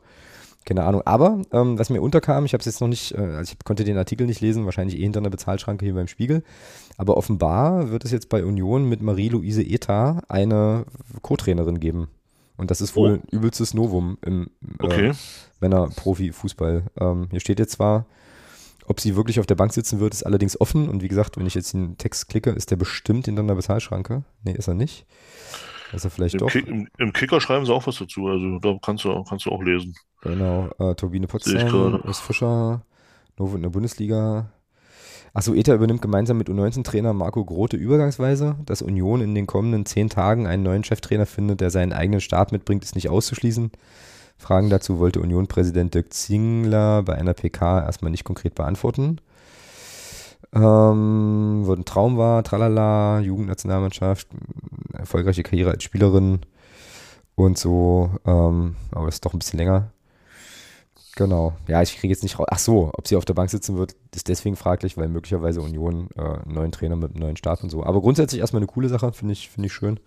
Keine 0.63 0.83
Ahnung. 0.83 1.01
Aber 1.05 1.41
ähm, 1.51 1.79
was 1.79 1.89
mir 1.89 2.01
unterkam, 2.01 2.45
ich 2.45 2.53
habe 2.53 2.61
es 2.61 2.65
jetzt 2.65 2.81
noch 2.81 2.87
nicht, 2.87 3.13
äh, 3.15 3.17
also 3.17 3.53
ich 3.53 3.65
konnte 3.65 3.83
den 3.83 3.97
Artikel 3.97 4.27
nicht 4.27 4.41
lesen, 4.41 4.65
wahrscheinlich 4.65 4.99
eh 4.99 5.01
hinter 5.01 5.19
einer 5.19 5.31
Bezahlschranke 5.31 5.85
hier 5.85 5.95
beim 5.95 6.07
Spiegel. 6.07 6.43
Aber 6.97 7.17
offenbar 7.17 7.89
wird 7.89 8.05
es 8.05 8.11
jetzt 8.11 8.29
bei 8.29 8.45
Union 8.45 8.87
mit 8.87 9.01
Marie-Louise 9.01 9.63
Eta 9.63 10.21
eine 10.29 10.85
Co-Trainerin 11.23 11.79
geben. 11.79 12.09
Und 12.57 12.69
das 12.69 12.79
ist 12.79 12.95
wohl 12.95 13.09
oh. 13.09 13.13
ein 13.15 13.23
übelstes 13.31 13.73
Novum 13.73 14.19
im 14.23 14.51
äh, 14.79 14.83
okay. 14.83 15.11
Männer-Profi-Fußball. 15.61 16.83
Ähm, 16.99 17.27
hier 17.31 17.39
steht 17.39 17.59
jetzt 17.59 17.73
zwar, 17.73 18.05
ob 18.85 18.99
sie 18.99 19.15
wirklich 19.15 19.39
auf 19.39 19.45
der 19.45 19.55
Bank 19.55 19.73
sitzen 19.73 19.99
wird, 19.99 20.13
ist 20.13 20.23
allerdings 20.23 20.59
offen. 20.59 20.89
Und 20.89 21.01
wie 21.01 21.07
gesagt, 21.07 21.37
wenn 21.37 21.45
ich 21.45 21.55
jetzt 21.55 21.73
den 21.73 21.97
Text 21.97 22.27
klicke, 22.29 22.49
ist 22.49 22.71
der 22.71 22.75
bestimmt 22.75 23.25
hinter 23.25 23.41
einer 23.41 23.55
Bezahlschranke. 23.55 24.23
Nee, 24.43 24.53
ist 24.53 24.67
er 24.67 24.73
nicht. 24.73 25.05
Ist 25.93 26.05
er 26.05 26.11
vielleicht 26.11 26.35
Im 26.35 26.39
doch. 26.39 26.49
Ki 26.49 26.59
im, 26.59 26.87
Im, 26.97 27.13
Kicker 27.13 27.41
schreiben 27.41 27.65
sie 27.65 27.73
auch 27.73 27.85
was 27.87 27.97
dazu. 27.97 28.27
Also 28.27 28.59
da 28.59 28.77
kannst 28.81 29.05
du, 29.05 29.23
kannst 29.23 29.45
du 29.45 29.51
auch 29.51 29.61
lesen. 29.61 29.95
Genau. 30.21 30.69
Äh, 30.79 30.95
Turbine 30.95 31.27
Potsdam, 31.27 32.01
Urs 32.05 32.19
Fischer, 32.19 32.81
Novo 33.37 33.55
in 33.55 33.61
der 33.61 33.69
Bundesliga. 33.69 34.51
Achso, 35.33 35.53
ETA 35.53 35.75
übernimmt 35.75 36.01
gemeinsam 36.01 36.37
mit 36.37 36.49
U19-Trainer 36.49 37.13
Marco 37.13 37.45
Grote 37.45 37.77
übergangsweise. 37.77 38.57
Dass 38.65 38.81
Union 38.81 39.21
in 39.21 39.35
den 39.35 39.47
kommenden 39.47 39.85
zehn 39.85 40.09
Tagen 40.09 40.47
einen 40.47 40.63
neuen 40.63 40.83
Cheftrainer 40.83 41.25
findet, 41.25 41.61
der 41.61 41.69
seinen 41.69 41.93
eigenen 41.93 42.19
Stab 42.19 42.51
mitbringt, 42.51 42.83
ist 42.83 42.95
nicht 42.95 43.09
auszuschließen. 43.09 43.71
Fragen 44.41 44.71
dazu 44.71 44.97
wollte 44.97 45.21
Union-Präsident 45.21 45.93
Dirk 45.93 46.11
Zingler 46.11 47.03
bei 47.03 47.13
einer 47.13 47.35
PK 47.35 47.85
erstmal 47.85 48.09
nicht 48.09 48.23
konkret 48.23 48.55
beantworten. 48.55 49.21
Ähm, 50.51 51.61
wo 51.63 51.73
ein 51.73 51.85
Traum 51.85 52.17
war, 52.17 52.43
tralala, 52.43 53.19
Jugendnationalmannschaft, 53.19 54.27
erfolgreiche 54.93 55.43
Karriere 55.43 55.69
als 55.69 55.83
Spielerin 55.83 56.39
und 57.35 57.59
so, 57.59 58.09
ähm, 58.25 58.75
aber 58.91 59.05
das 59.05 59.15
ist 59.15 59.25
doch 59.25 59.33
ein 59.33 59.39
bisschen 59.39 59.59
länger. 59.59 59.91
Genau. 61.15 61.53
Ja, 61.67 61.83
ich 61.83 61.95
kriege 61.97 62.11
jetzt 62.11 62.23
nicht 62.23 62.39
raus. 62.39 62.47
Ach 62.49 62.59
so, 62.59 62.89
ob 62.93 63.07
sie 63.07 63.17
auf 63.17 63.25
der 63.25 63.35
Bank 63.35 63.51
sitzen 63.51 63.77
wird, 63.77 63.95
ist 64.15 64.27
deswegen 64.27 64.55
fraglich, 64.55 64.97
weil 64.97 65.07
möglicherweise 65.07 65.61
Union 65.61 66.09
äh, 66.15 66.21
einen 66.21 66.53
neuen 66.53 66.71
Trainer 66.71 66.95
mit 66.95 67.11
einem 67.11 67.19
neuen 67.19 67.37
Start 67.37 67.63
und 67.63 67.69
so. 67.69 67.83
Aber 67.83 68.01
grundsätzlich 68.01 68.41
erstmal 68.41 68.61
eine 68.61 68.67
coole 68.67 68.89
Sache, 68.89 69.13
finde 69.13 69.33
ich, 69.33 69.49
finde 69.49 69.67
ich 69.67 69.73
schön. 69.73 69.99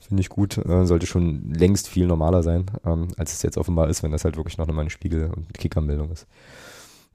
Finde 0.00 0.20
ich 0.20 0.28
gut. 0.28 0.58
Äh, 0.58 0.86
sollte 0.86 1.06
schon 1.06 1.50
längst 1.50 1.88
viel 1.88 2.06
normaler 2.06 2.42
sein, 2.42 2.66
ähm, 2.84 3.08
als 3.16 3.32
es 3.32 3.42
jetzt 3.42 3.58
offenbar 3.58 3.88
ist, 3.88 4.02
wenn 4.02 4.12
das 4.12 4.24
halt 4.24 4.36
wirklich 4.36 4.58
noch 4.58 4.68
eine 4.68 4.90
Spiegel- 4.90 5.30
und 5.34 5.52
Kickermeldung 5.54 6.10
ist. 6.10 6.26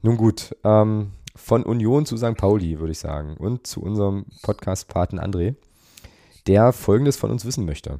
Nun 0.02 0.16
gut, 0.16 0.54
ähm, 0.64 1.12
von 1.34 1.64
Union 1.64 2.06
zu 2.06 2.16
St. 2.16 2.36
Pauli, 2.36 2.78
würde 2.78 2.92
ich 2.92 2.98
sagen. 2.98 3.36
Und 3.36 3.66
zu 3.66 3.82
unserem 3.82 4.26
Podcast-Paten 4.42 5.18
André, 5.18 5.56
der 6.46 6.72
folgendes 6.72 7.16
von 7.16 7.30
uns 7.30 7.44
wissen 7.44 7.64
möchte. 7.64 7.98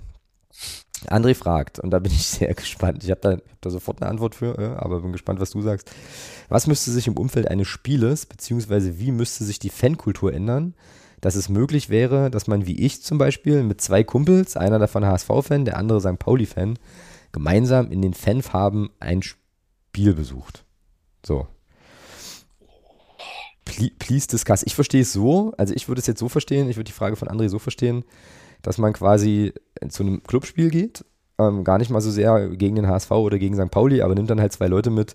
André 1.08 1.34
fragt, 1.34 1.80
und 1.80 1.90
da 1.90 1.98
bin 1.98 2.12
ich 2.12 2.26
sehr 2.26 2.54
gespannt. 2.54 3.02
Ich 3.04 3.10
habe 3.10 3.20
da, 3.20 3.30
hab 3.32 3.60
da, 3.60 3.70
sofort 3.70 4.00
eine 4.00 4.10
Antwort 4.10 4.34
für, 4.34 4.58
äh, 4.58 4.76
aber 4.76 5.00
bin 5.00 5.12
gespannt, 5.12 5.40
was 5.40 5.50
du 5.50 5.62
sagst. 5.62 5.90
Was 6.48 6.66
müsste 6.66 6.90
sich 6.90 7.06
im 7.06 7.16
Umfeld 7.16 7.48
eines 7.48 7.68
Spieles, 7.68 8.26
beziehungsweise 8.26 8.98
wie 8.98 9.10
müsste 9.10 9.44
sich 9.44 9.58
die 9.58 9.70
Fankultur 9.70 10.32
ändern, 10.32 10.74
dass 11.24 11.36
es 11.36 11.48
möglich 11.48 11.88
wäre, 11.88 12.30
dass 12.30 12.48
man 12.48 12.66
wie 12.66 12.78
ich 12.78 13.02
zum 13.02 13.16
Beispiel 13.16 13.62
mit 13.62 13.80
zwei 13.80 14.04
Kumpels, 14.04 14.58
einer 14.58 14.78
davon 14.78 15.06
HSV-Fan, 15.06 15.64
der 15.64 15.78
andere 15.78 15.98
St. 15.98 16.18
Pauli-Fan, 16.18 16.78
gemeinsam 17.32 17.90
in 17.90 18.02
den 18.02 18.12
Fanfarben 18.12 18.90
ein 19.00 19.22
Spiel 19.22 20.12
besucht. 20.12 20.66
So. 21.24 21.46
Please 23.64 24.28
discuss. 24.28 24.64
Ich 24.64 24.74
verstehe 24.74 25.00
es 25.00 25.14
so, 25.14 25.54
also 25.56 25.72
ich 25.72 25.88
würde 25.88 26.00
es 26.00 26.06
jetzt 26.06 26.20
so 26.20 26.28
verstehen, 26.28 26.68
ich 26.68 26.76
würde 26.76 26.88
die 26.88 26.92
Frage 26.92 27.16
von 27.16 27.28
André 27.28 27.48
so 27.48 27.58
verstehen, 27.58 28.04
dass 28.60 28.76
man 28.76 28.92
quasi 28.92 29.54
zu 29.88 30.02
einem 30.02 30.22
Clubspiel 30.24 30.68
geht, 30.68 31.06
ähm, 31.38 31.64
gar 31.64 31.78
nicht 31.78 31.88
mal 31.90 32.02
so 32.02 32.10
sehr 32.10 32.50
gegen 32.50 32.76
den 32.76 32.86
HSV 32.86 33.10
oder 33.12 33.38
gegen 33.38 33.56
St. 33.56 33.70
Pauli, 33.70 34.02
aber 34.02 34.14
nimmt 34.14 34.28
dann 34.28 34.42
halt 34.42 34.52
zwei 34.52 34.66
Leute 34.66 34.90
mit, 34.90 35.14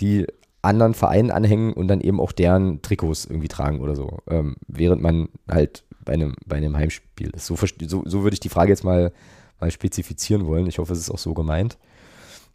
die 0.00 0.24
anderen 0.68 0.94
Vereinen 0.94 1.30
anhängen 1.30 1.72
und 1.72 1.88
dann 1.88 2.00
eben 2.00 2.20
auch 2.20 2.32
deren 2.32 2.82
Trikots 2.82 3.24
irgendwie 3.24 3.48
tragen 3.48 3.80
oder 3.80 3.96
so, 3.96 4.18
ähm, 4.28 4.56
während 4.66 5.02
man 5.02 5.28
halt 5.48 5.84
bei 6.04 6.12
einem, 6.12 6.36
bei 6.46 6.56
einem 6.56 6.76
Heimspiel 6.76 7.30
ist. 7.30 7.46
So, 7.46 7.56
so, 7.56 8.02
so 8.04 8.22
würde 8.22 8.34
ich 8.34 8.40
die 8.40 8.48
Frage 8.48 8.70
jetzt 8.70 8.84
mal, 8.84 9.12
mal 9.60 9.70
spezifizieren 9.70 10.46
wollen. 10.46 10.66
Ich 10.66 10.78
hoffe, 10.78 10.92
es 10.92 11.00
ist 11.00 11.10
auch 11.10 11.18
so 11.18 11.34
gemeint. 11.34 11.76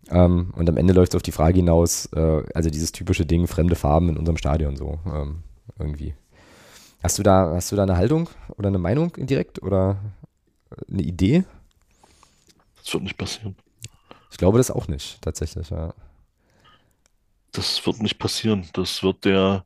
Ähm, 0.10 0.53
und 0.56 0.69
am 0.69 0.77
Ende 0.77 0.94
läuft 0.94 1.14
es 1.14 1.15
auf 1.15 1.22
die 1.22 1.31
Frage 1.31 1.57
hinaus, 1.57 2.07
äh, 2.14 2.44
also 2.53 2.69
dieses 2.69 2.91
typische 2.91 3.26
Ding, 3.26 3.48
fremde 3.48 3.76
Farben 3.76 4.10
in 4.10 4.18
unserem 4.18 4.38
Stadion 4.38 4.76
so 4.76 4.99
ähm, 5.06 5.44
irgendwie. 5.80 6.14
Hast 7.02 7.19
du 7.19 7.23
da, 7.23 7.52
hast 7.53 7.72
du 7.72 7.76
da 7.76 7.84
eine 7.84 7.98
Haltung 7.98 8.30
oder 8.57 8.69
eine 8.69 8.80
Meinung 8.80 9.14
direkt 9.18 9.61
oder 9.61 9.98
eine 10.90 11.02
Idee? 11.02 11.44
Das 12.84 12.94
wird 12.94 13.03
nicht 13.03 13.18
passieren. 13.18 13.56
Ich 14.31 14.38
glaube 14.38 14.57
das 14.57 14.72
auch 14.72 14.88
nicht, 14.88 15.22
tatsächlich, 15.22 15.69
ja. 15.69 15.94
Das 17.64 17.85
wird 17.85 18.02
nicht 18.02 18.19
passieren. 18.19 18.68
Das 18.73 19.03
wird 19.03 19.23
der 19.23 19.64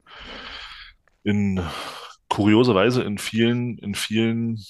in 1.24 1.60
kurioser 2.30 2.76
Weise 2.76 3.02
in 3.02 3.18
vielen, 3.18 3.80
in 3.80 3.96
vielen, 3.96 4.64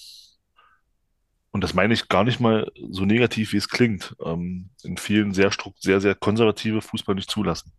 und 1.51 1.61
das 1.61 1.73
meine 1.73 1.93
ich 1.93 2.07
gar 2.07 2.23
nicht 2.23 2.39
mal 2.39 2.71
so 2.89 3.03
negativ, 3.03 3.51
wie 3.51 3.57
es 3.57 3.67
klingt, 3.67 4.15
ähm, 4.23 4.69
in 4.81 4.95
vielen 4.95 5.33
sehr, 5.33 5.51
sehr, 5.77 5.99
sehr 5.99 6.15
konservative 6.15 6.81
Fußball 6.81 7.15
nicht 7.15 7.29
zulassen. 7.29 7.73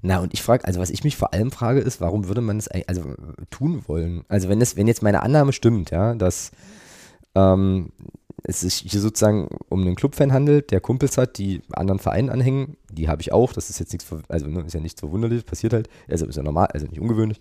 Na, 0.00 0.20
und 0.20 0.32
ich 0.32 0.42
frage, 0.42 0.64
also 0.64 0.80
was 0.80 0.88
ich 0.88 1.04
mich 1.04 1.16
vor 1.16 1.34
allem 1.34 1.50
frage, 1.50 1.80
ist, 1.80 2.00
warum 2.00 2.28
würde 2.28 2.40
man 2.40 2.56
es 2.56 2.68
also 2.68 3.14
tun 3.50 3.84
wollen? 3.88 4.24
Also 4.28 4.48
wenn 4.48 4.62
es, 4.62 4.76
wenn 4.76 4.88
jetzt 4.88 5.02
meine 5.02 5.22
Annahme 5.22 5.52
stimmt, 5.52 5.90
ja, 5.90 6.14
dass 6.14 6.50
ähm, 7.34 7.92
es 8.46 8.60
sich 8.60 8.84
hier 8.86 9.00
sozusagen 9.00 9.48
um 9.68 9.80
einen 9.82 9.96
Clubfan 9.96 10.32
handelt, 10.32 10.70
der 10.70 10.80
Kumpels 10.80 11.18
hat, 11.18 11.38
die 11.38 11.62
anderen 11.72 11.98
Vereinen 11.98 12.30
anhängen, 12.30 12.76
die 12.90 13.08
habe 13.08 13.20
ich 13.20 13.32
auch, 13.32 13.52
das 13.52 13.70
ist 13.70 13.80
jetzt 13.80 13.92
nichts, 13.92 14.06
also 14.28 14.46
ne, 14.46 14.62
ist 14.62 14.72
ja 14.72 14.80
nichts 14.80 15.00
verwunderlich, 15.00 15.44
passiert 15.44 15.72
halt, 15.72 15.88
also 16.08 16.26
ist 16.26 16.36
ja 16.36 16.42
normal, 16.42 16.68
also 16.68 16.86
nicht 16.86 17.00
ungewöhnlich. 17.00 17.40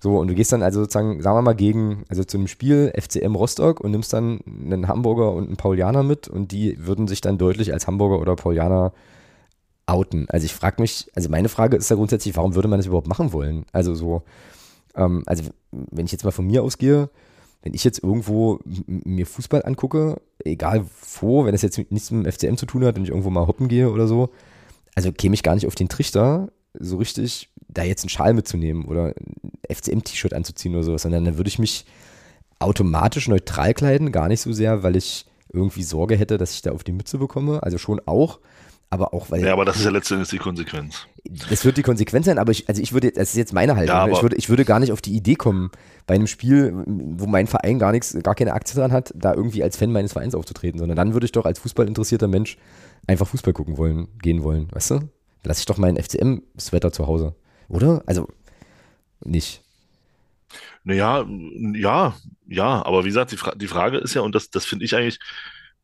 So, 0.00 0.18
und 0.18 0.28
du 0.28 0.34
gehst 0.34 0.50
dann 0.50 0.62
also 0.62 0.80
sozusagen, 0.80 1.22
sagen 1.22 1.36
wir 1.36 1.42
mal, 1.42 1.54
gegen, 1.54 2.04
also 2.08 2.24
zu 2.24 2.36
einem 2.36 2.48
Spiel 2.48 2.92
FCM 2.98 3.36
Rostock 3.36 3.80
und 3.80 3.92
nimmst 3.92 4.12
dann 4.12 4.40
einen 4.46 4.88
Hamburger 4.88 5.32
und 5.32 5.46
einen 5.46 5.56
Paulianer 5.56 6.02
mit 6.02 6.26
und 6.26 6.50
die 6.50 6.76
würden 6.84 7.06
sich 7.06 7.20
dann 7.20 7.38
deutlich 7.38 7.72
als 7.72 7.86
Hamburger 7.86 8.18
oder 8.18 8.34
Paulianer 8.34 8.92
outen. 9.86 10.26
Also 10.28 10.44
ich 10.46 10.54
frage 10.54 10.80
mich, 10.80 11.08
also 11.14 11.28
meine 11.28 11.48
Frage 11.48 11.76
ist 11.76 11.90
ja 11.90 11.96
grundsätzlich, 11.96 12.36
warum 12.36 12.54
würde 12.54 12.68
man 12.68 12.78
das 12.78 12.86
überhaupt 12.86 13.06
machen 13.06 13.32
wollen? 13.32 13.64
Also 13.70 13.94
so, 13.94 14.22
ähm, 14.96 15.22
also 15.26 15.44
wenn 15.70 16.06
ich 16.06 16.12
jetzt 16.12 16.24
mal 16.24 16.30
von 16.32 16.46
mir 16.46 16.62
ausgehe, 16.64 17.08
wenn 17.62 17.74
ich 17.74 17.84
jetzt 17.84 18.02
irgendwo 18.02 18.58
mir 18.86 19.26
Fußball 19.26 19.64
angucke, 19.64 20.20
egal 20.44 20.84
wo, 21.20 21.44
wenn 21.44 21.54
es 21.54 21.62
jetzt 21.62 21.78
nichts 21.90 22.10
mit 22.10 22.26
dem 22.26 22.32
FCM 22.32 22.56
zu 22.56 22.66
tun 22.66 22.84
hat, 22.84 22.96
wenn 22.96 23.04
ich 23.04 23.10
irgendwo 23.10 23.30
mal 23.30 23.46
hoppen 23.46 23.68
gehe 23.68 23.90
oder 23.90 24.06
so, 24.06 24.30
also 24.94 25.12
käme 25.12 25.34
ich 25.34 25.42
gar 25.42 25.54
nicht 25.54 25.66
auf 25.66 25.74
den 25.74 25.88
Trichter, 25.88 26.50
so 26.78 26.96
richtig 26.96 27.50
da 27.68 27.82
jetzt 27.82 28.02
einen 28.02 28.10
Schal 28.10 28.34
mitzunehmen 28.34 28.84
oder 28.84 29.14
ein 29.16 29.52
FCM-T-Shirt 29.74 30.34
anzuziehen 30.34 30.74
oder 30.74 30.84
sowas, 30.84 31.02
sondern 31.02 31.24
dann 31.24 31.36
würde 31.38 31.48
ich 31.48 31.58
mich 31.58 31.86
automatisch 32.58 33.28
neutral 33.28 33.74
kleiden, 33.74 34.12
gar 34.12 34.28
nicht 34.28 34.40
so 34.40 34.52
sehr, 34.52 34.82
weil 34.82 34.96
ich 34.96 35.26
irgendwie 35.52 35.82
Sorge 35.82 36.16
hätte, 36.16 36.38
dass 36.38 36.54
ich 36.54 36.62
da 36.62 36.72
auf 36.72 36.84
die 36.84 36.92
Mütze 36.92 37.18
bekomme, 37.18 37.62
also 37.62 37.78
schon 37.78 38.00
auch, 38.06 38.40
aber 38.92 39.14
auch 39.14 39.30
weil. 39.30 39.42
Ja, 39.42 39.54
aber 39.54 39.64
das 39.64 39.76
ist 39.76 39.86
ja 39.86 39.90
letztendlich 39.90 40.28
die 40.28 40.38
Konsequenz. 40.38 41.06
Das 41.24 41.64
wird 41.64 41.78
die 41.78 41.82
Konsequenz 41.82 42.26
sein, 42.26 42.38
aber 42.38 42.52
ich, 42.52 42.68
also 42.68 42.82
ich 42.82 42.92
würde, 42.92 43.10
das 43.10 43.30
ist 43.30 43.36
jetzt 43.36 43.54
meine 43.54 43.74
Haltung, 43.74 43.96
ja, 43.96 44.06
ne? 44.06 44.12
ich, 44.12 44.20
würde, 44.20 44.36
ich 44.36 44.50
würde 44.50 44.66
gar 44.66 44.80
nicht 44.80 44.92
auf 44.92 45.00
die 45.00 45.14
Idee 45.14 45.34
kommen, 45.34 45.70
bei 46.06 46.14
einem 46.14 46.26
Spiel, 46.26 46.74
wo 46.86 47.26
mein 47.26 47.46
Verein 47.46 47.78
gar 47.78 47.92
nichts, 47.92 48.14
gar 48.22 48.34
keine 48.34 48.52
Aktie 48.52 48.78
dran 48.78 48.92
hat, 48.92 49.10
da 49.16 49.32
irgendwie 49.32 49.62
als 49.62 49.78
Fan 49.78 49.92
meines 49.92 50.12
Vereins 50.12 50.34
aufzutreten, 50.34 50.78
sondern 50.78 50.96
dann 50.96 51.14
würde 51.14 51.24
ich 51.24 51.32
doch 51.32 51.46
als 51.46 51.58
fußballinteressierter 51.60 52.28
Mensch 52.28 52.58
einfach 53.06 53.26
Fußball 53.26 53.54
gucken 53.54 53.78
wollen, 53.78 54.08
gehen 54.20 54.42
wollen, 54.42 54.68
weißt 54.72 54.90
du? 54.90 55.08
Lass 55.42 55.60
ich 55.60 55.66
doch 55.66 55.78
meinen 55.78 55.96
FCM-Sweater 55.96 56.92
zu 56.92 57.06
Hause, 57.06 57.34
oder? 57.68 58.02
Also, 58.04 58.28
nicht. 59.24 59.62
Naja, 60.84 61.24
ja, 61.74 62.14
ja, 62.46 62.84
aber 62.84 63.04
wie 63.04 63.08
gesagt, 63.08 63.32
die, 63.32 63.38
Fra 63.38 63.54
die 63.54 63.68
Frage 63.68 63.96
ist 63.96 64.12
ja, 64.12 64.20
und 64.20 64.34
das, 64.34 64.50
das 64.50 64.66
finde 64.66 64.84
ich 64.84 64.94
eigentlich, 64.94 65.18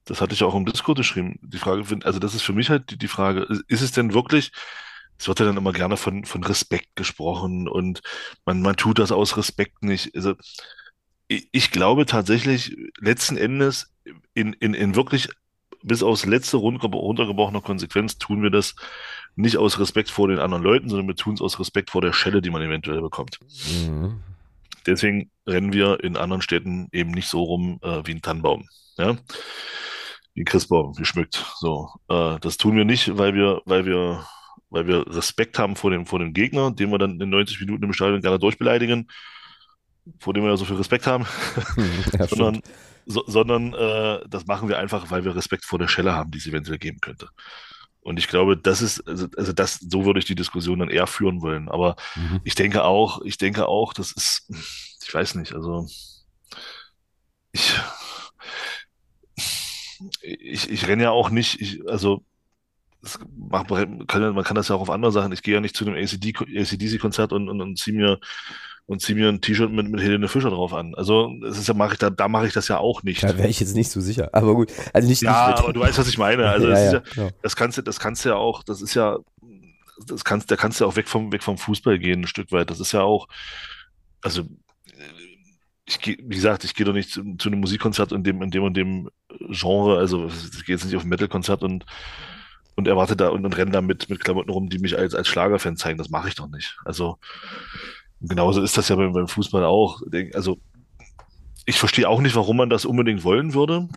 das 0.09 0.21
hatte 0.21 0.35
ich 0.35 0.43
auch 0.43 0.55
im 0.55 0.65
Discord 0.65 0.99
geschrieben, 0.99 1.39
die 1.43 1.59
Frage, 1.59 1.85
also 2.05 2.19
das 2.19 2.35
ist 2.35 2.43
für 2.43 2.53
mich 2.53 2.71
halt 2.71 2.91
die, 2.91 2.99
die 2.99 3.09
Frage, 3.09 3.43
ist, 3.43 3.63
ist 3.69 3.83
es 3.83 3.93
denn 3.93 4.15
wirklich, 4.15 4.53
es 5.19 5.29
wird 5.29 5.41
ja 5.41 5.47
dann 5.47 5.57
immer 5.57 5.73
gerne 5.73 5.97
von, 5.97 6.25
von 6.25 6.43
Respekt 6.45 6.97
gesprochen 6.97 7.69
und 7.69 8.01
man, 8.47 8.63
man 8.63 8.77
tut 8.77 8.99
das 8.99 9.13
aus 9.13 9.37
Respekt 9.37 9.83
nicht. 9.83 10.15
Also 10.15 10.35
ich, 11.27 11.49
ich 11.53 11.71
glaube 11.71 12.07
tatsächlich, 12.07 12.77
letzten 12.99 13.37
Endes, 13.37 13.93
in, 14.35 14.55
in, 14.55 14.75
in 14.75 14.95
wirklich 14.95 15.29
bis 15.83 16.03
aufs 16.03 16.25
letzte 16.25 16.57
runtergebrochene 16.57 17.61
Konsequenz 17.61 18.19
tun 18.19 18.43
wir 18.43 18.51
das 18.51 18.75
nicht 19.37 19.57
aus 19.57 19.79
Respekt 19.79 20.11
vor 20.11 20.29
den 20.29 20.39
anderen 20.39 20.63
Leuten, 20.63 20.89
sondern 20.89 21.07
wir 21.07 21.15
tun 21.15 21.35
es 21.35 21.43
aus 21.43 21.61
Respekt 21.61 21.91
vor 21.91 22.01
der 22.01 22.13
Schelle, 22.13 22.43
die 22.43 22.51
man 22.51 22.63
eventuell 22.63 23.01
bekommt. 23.01 23.39
Mhm. 23.71 24.21
Deswegen 24.87 25.31
rennen 25.47 25.73
wir 25.73 26.03
in 26.03 26.17
anderen 26.17 26.43
Städten 26.43 26.89
eben 26.93 27.11
nicht 27.11 27.29
so 27.29 27.43
rum 27.43 27.79
äh, 27.83 28.03
wie 28.05 28.13
ein 28.13 28.23
Tannenbaum, 28.23 28.69
ja, 28.97 29.17
ein 30.39 30.45
Christbaum 30.45 30.95
geschmückt. 30.95 31.45
So, 31.57 31.89
äh, 32.09 32.39
das 32.41 32.57
tun 32.57 32.77
wir 32.77 32.85
nicht, 32.85 33.17
weil 33.19 33.35
wir, 33.35 33.63
weil 33.65 33.87
wir, 33.87 34.27
weil 34.71 34.87
wir 34.87 35.07
Respekt 35.15 35.59
haben 35.59 35.77
vor 35.77 35.91
dem, 35.91 36.07
vor 36.07 36.19
dem 36.19 36.33
Gegner, 36.33 36.71
den 36.71 36.91
wir 36.91 36.99
dann 36.99 37.21
in 37.21 37.31
90 37.31 37.61
Minuten 37.61 37.85
im 37.85 37.93
Stadion 37.93 38.21
gerne 38.21 38.39
durchbeleidigen, 38.39 39.09
vor 40.21 40.35
dem 40.35 40.43
wir 40.43 40.51
ja 40.51 40.57
so 40.57 40.65
viel 40.65 40.77
Respekt 40.77 41.07
haben, 41.07 41.27
ja, 42.19 42.27
sondern, 42.27 42.61
so, 43.07 43.25
sondern 43.27 43.75
äh, 43.75 44.21
das 44.29 44.47
machen 44.47 44.69
wir 44.69 44.79
einfach, 44.79 45.11
weil 45.11 45.25
wir 45.25 45.35
Respekt 45.35 45.65
vor 45.65 45.79
der 45.79 45.89
Schelle 45.89 46.13
haben, 46.13 46.31
die 46.31 46.39
es 46.39 46.47
eventuell 46.47 46.79
geben 46.79 47.01
könnte. 47.01 47.29
Und 48.01 48.19
ich 48.19 48.29
glaube, 48.29 48.57
das 48.57 48.81
ist, 48.81 49.07
also, 49.07 49.27
also 49.37 49.53
das, 49.53 49.81
so 49.81 50.07
würde 50.07 50.19
ich 50.19 50.25
die 50.25 50.35
Diskussion 50.35 50.79
dann 50.79 50.89
eher 50.89 51.07
führen 51.07 51.43
wollen. 51.43 51.69
Aber 51.69 51.97
mhm. 52.17 52.41
ich 52.45 52.55
denke 52.55 52.85
auch, 52.85 53.21
ich 53.23 53.37
denke 53.37 53.69
auch, 53.69 53.93
das 53.93 54.13
ist, 54.13 54.51
ich 55.05 55.13
weiß 55.13 55.35
nicht, 55.35 55.53
also 55.53 55.87
ich, 57.53 57.75
ich, 60.23 60.71
ich 60.71 60.87
renne 60.87 61.05
ja 61.05 61.11
auch 61.11 61.31
nicht, 61.31 61.61
ich, 61.61 61.89
also 61.89 62.23
macht, 63.37 63.71
man, 63.71 64.07
kann, 64.07 64.35
man 64.35 64.45
kann 64.45 64.55
das 64.55 64.69
ja 64.69 64.75
auch 64.75 64.81
auf 64.81 64.91
andere 64.91 65.13
Sachen. 65.13 65.33
Ich 65.33 65.43
gehe 65.43 65.55
ja 65.55 65.61
nicht 65.61 65.77
zu 65.77 65.87
einem 65.87 65.95
ACDC-Konzert 65.95 67.33
und, 67.33 67.49
und, 67.49 67.61
und 67.61 67.79
ziehe 67.79 67.97
mir 67.97 68.19
und 68.87 69.03
ziehe 69.03 69.17
mir 69.17 69.29
ein 69.29 69.43
T-Shirt 69.43 69.71
mit, 69.71 69.89
mit 69.89 70.01
Helene 70.01 70.29
Fischer 70.29 70.49
drauf 70.49 70.73
an. 70.73 70.95
Also 70.95 71.31
das 71.43 71.59
ist 71.59 71.69
ja, 71.69 71.75
mache 71.75 71.93
ich 71.93 71.99
da, 71.99 72.09
da 72.09 72.27
mache 72.27 72.47
ich 72.47 72.55
das 72.55 72.69
ja 72.69 72.79
auch 72.79 73.03
nicht. 73.03 73.23
Da 73.23 73.37
wäre 73.37 73.49
ich 73.49 73.61
jetzt 73.61 73.77
nicht 73.77 73.91
so 73.91 74.01
sicher. 74.01 74.31
Aber 74.33 74.55
gut, 74.55 74.73
also 74.95 75.07
nicht. 75.07 75.21
Ja, 75.21 75.51
nicht 75.51 75.59
aber 75.59 75.75
du 75.75 75.81
weißt, 75.81 75.99
was 75.99 76.09
ich 76.09 76.19
meine. 76.19 76.49
Also 76.49 76.69
ja, 76.69 76.93
das, 76.93 77.15
ja, 77.17 77.25
ja, 77.25 77.31
das 77.43 77.55
kannst 77.55 77.77
du, 77.77 77.83
das 77.83 78.01
kannst 78.01 78.25
du 78.25 78.31
ja 78.31 78.37
auch. 78.37 78.63
Das 78.63 78.81
ist 78.81 78.95
ja, 78.95 79.19
das 80.07 80.25
kannst, 80.25 80.51
da 80.51 80.57
kannst 80.57 80.81
du 80.81 80.85
ja 80.85 80.91
auch 80.91 80.97
weg 80.97 81.07
vom, 81.07 81.31
weg 81.33 81.43
vom 81.43 81.59
Fußball 81.59 81.99
gehen 81.99 82.23
ein 82.23 82.27
Stück 82.27 82.51
weit. 82.51 82.71
Das 82.71 82.81
ist 82.81 82.93
ja 82.93 83.03
auch, 83.03 83.29
also 84.23 84.45
ich 85.89 86.01
gehe, 86.01 86.19
wie 86.23 86.35
gesagt, 86.35 86.65
ich 86.65 86.75
gehe 86.75 86.87
doch 86.87 86.93
nicht 86.93 87.11
zu, 87.11 87.23
zu, 87.37 87.49
einem 87.49 87.61
Musikkonzert 87.61 88.13
in 88.13 88.23
dem, 88.23 88.43
in 88.43 88.51
dem 88.51 88.63
und 88.63 88.77
dem 88.77 89.11
Genre. 89.49 89.99
Also 89.99 90.27
ich 90.27 90.65
gehe 90.65 90.75
jetzt 90.77 90.85
nicht 90.85 90.97
auf 90.97 91.05
ein 91.05 91.09
Metal-Konzert 91.09 91.63
und 91.63 91.85
und 92.77 92.87
erwarte 92.87 93.17
da 93.17 93.31
und, 93.31 93.45
und 93.45 93.57
renne 93.57 93.73
da 93.73 93.81
mit, 93.81 94.09
mit 94.09 94.23
Klamotten 94.23 94.51
rum, 94.51 94.69
die 94.69 94.79
mich 94.79 94.97
als, 94.97 95.13
als 95.13 95.27
Schlagerfan 95.27 95.77
zeigen. 95.77 95.99
Das 95.99 96.11
mache 96.11 96.29
ich 96.29 96.37
doch 96.37 96.47
nicht. 96.47 96.79
Also 96.85 97.19
genauso 98.21 98.63
ist 98.63 98.79
das 98.79 98.89
ja 98.89 98.95
beim, 98.95 99.13
beim 99.13 99.27
Fußball 99.27 99.65
auch. 99.65 100.01
Also 100.33 100.59
ich 101.67 101.77
verstehe 101.77 102.09
auch 102.09 102.21
nicht, 102.21 102.37
warum 102.37 102.57
man 102.57 102.71
das 102.71 102.85
unbedingt 102.85 103.25
wollen 103.25 103.53
würde. 103.53 103.89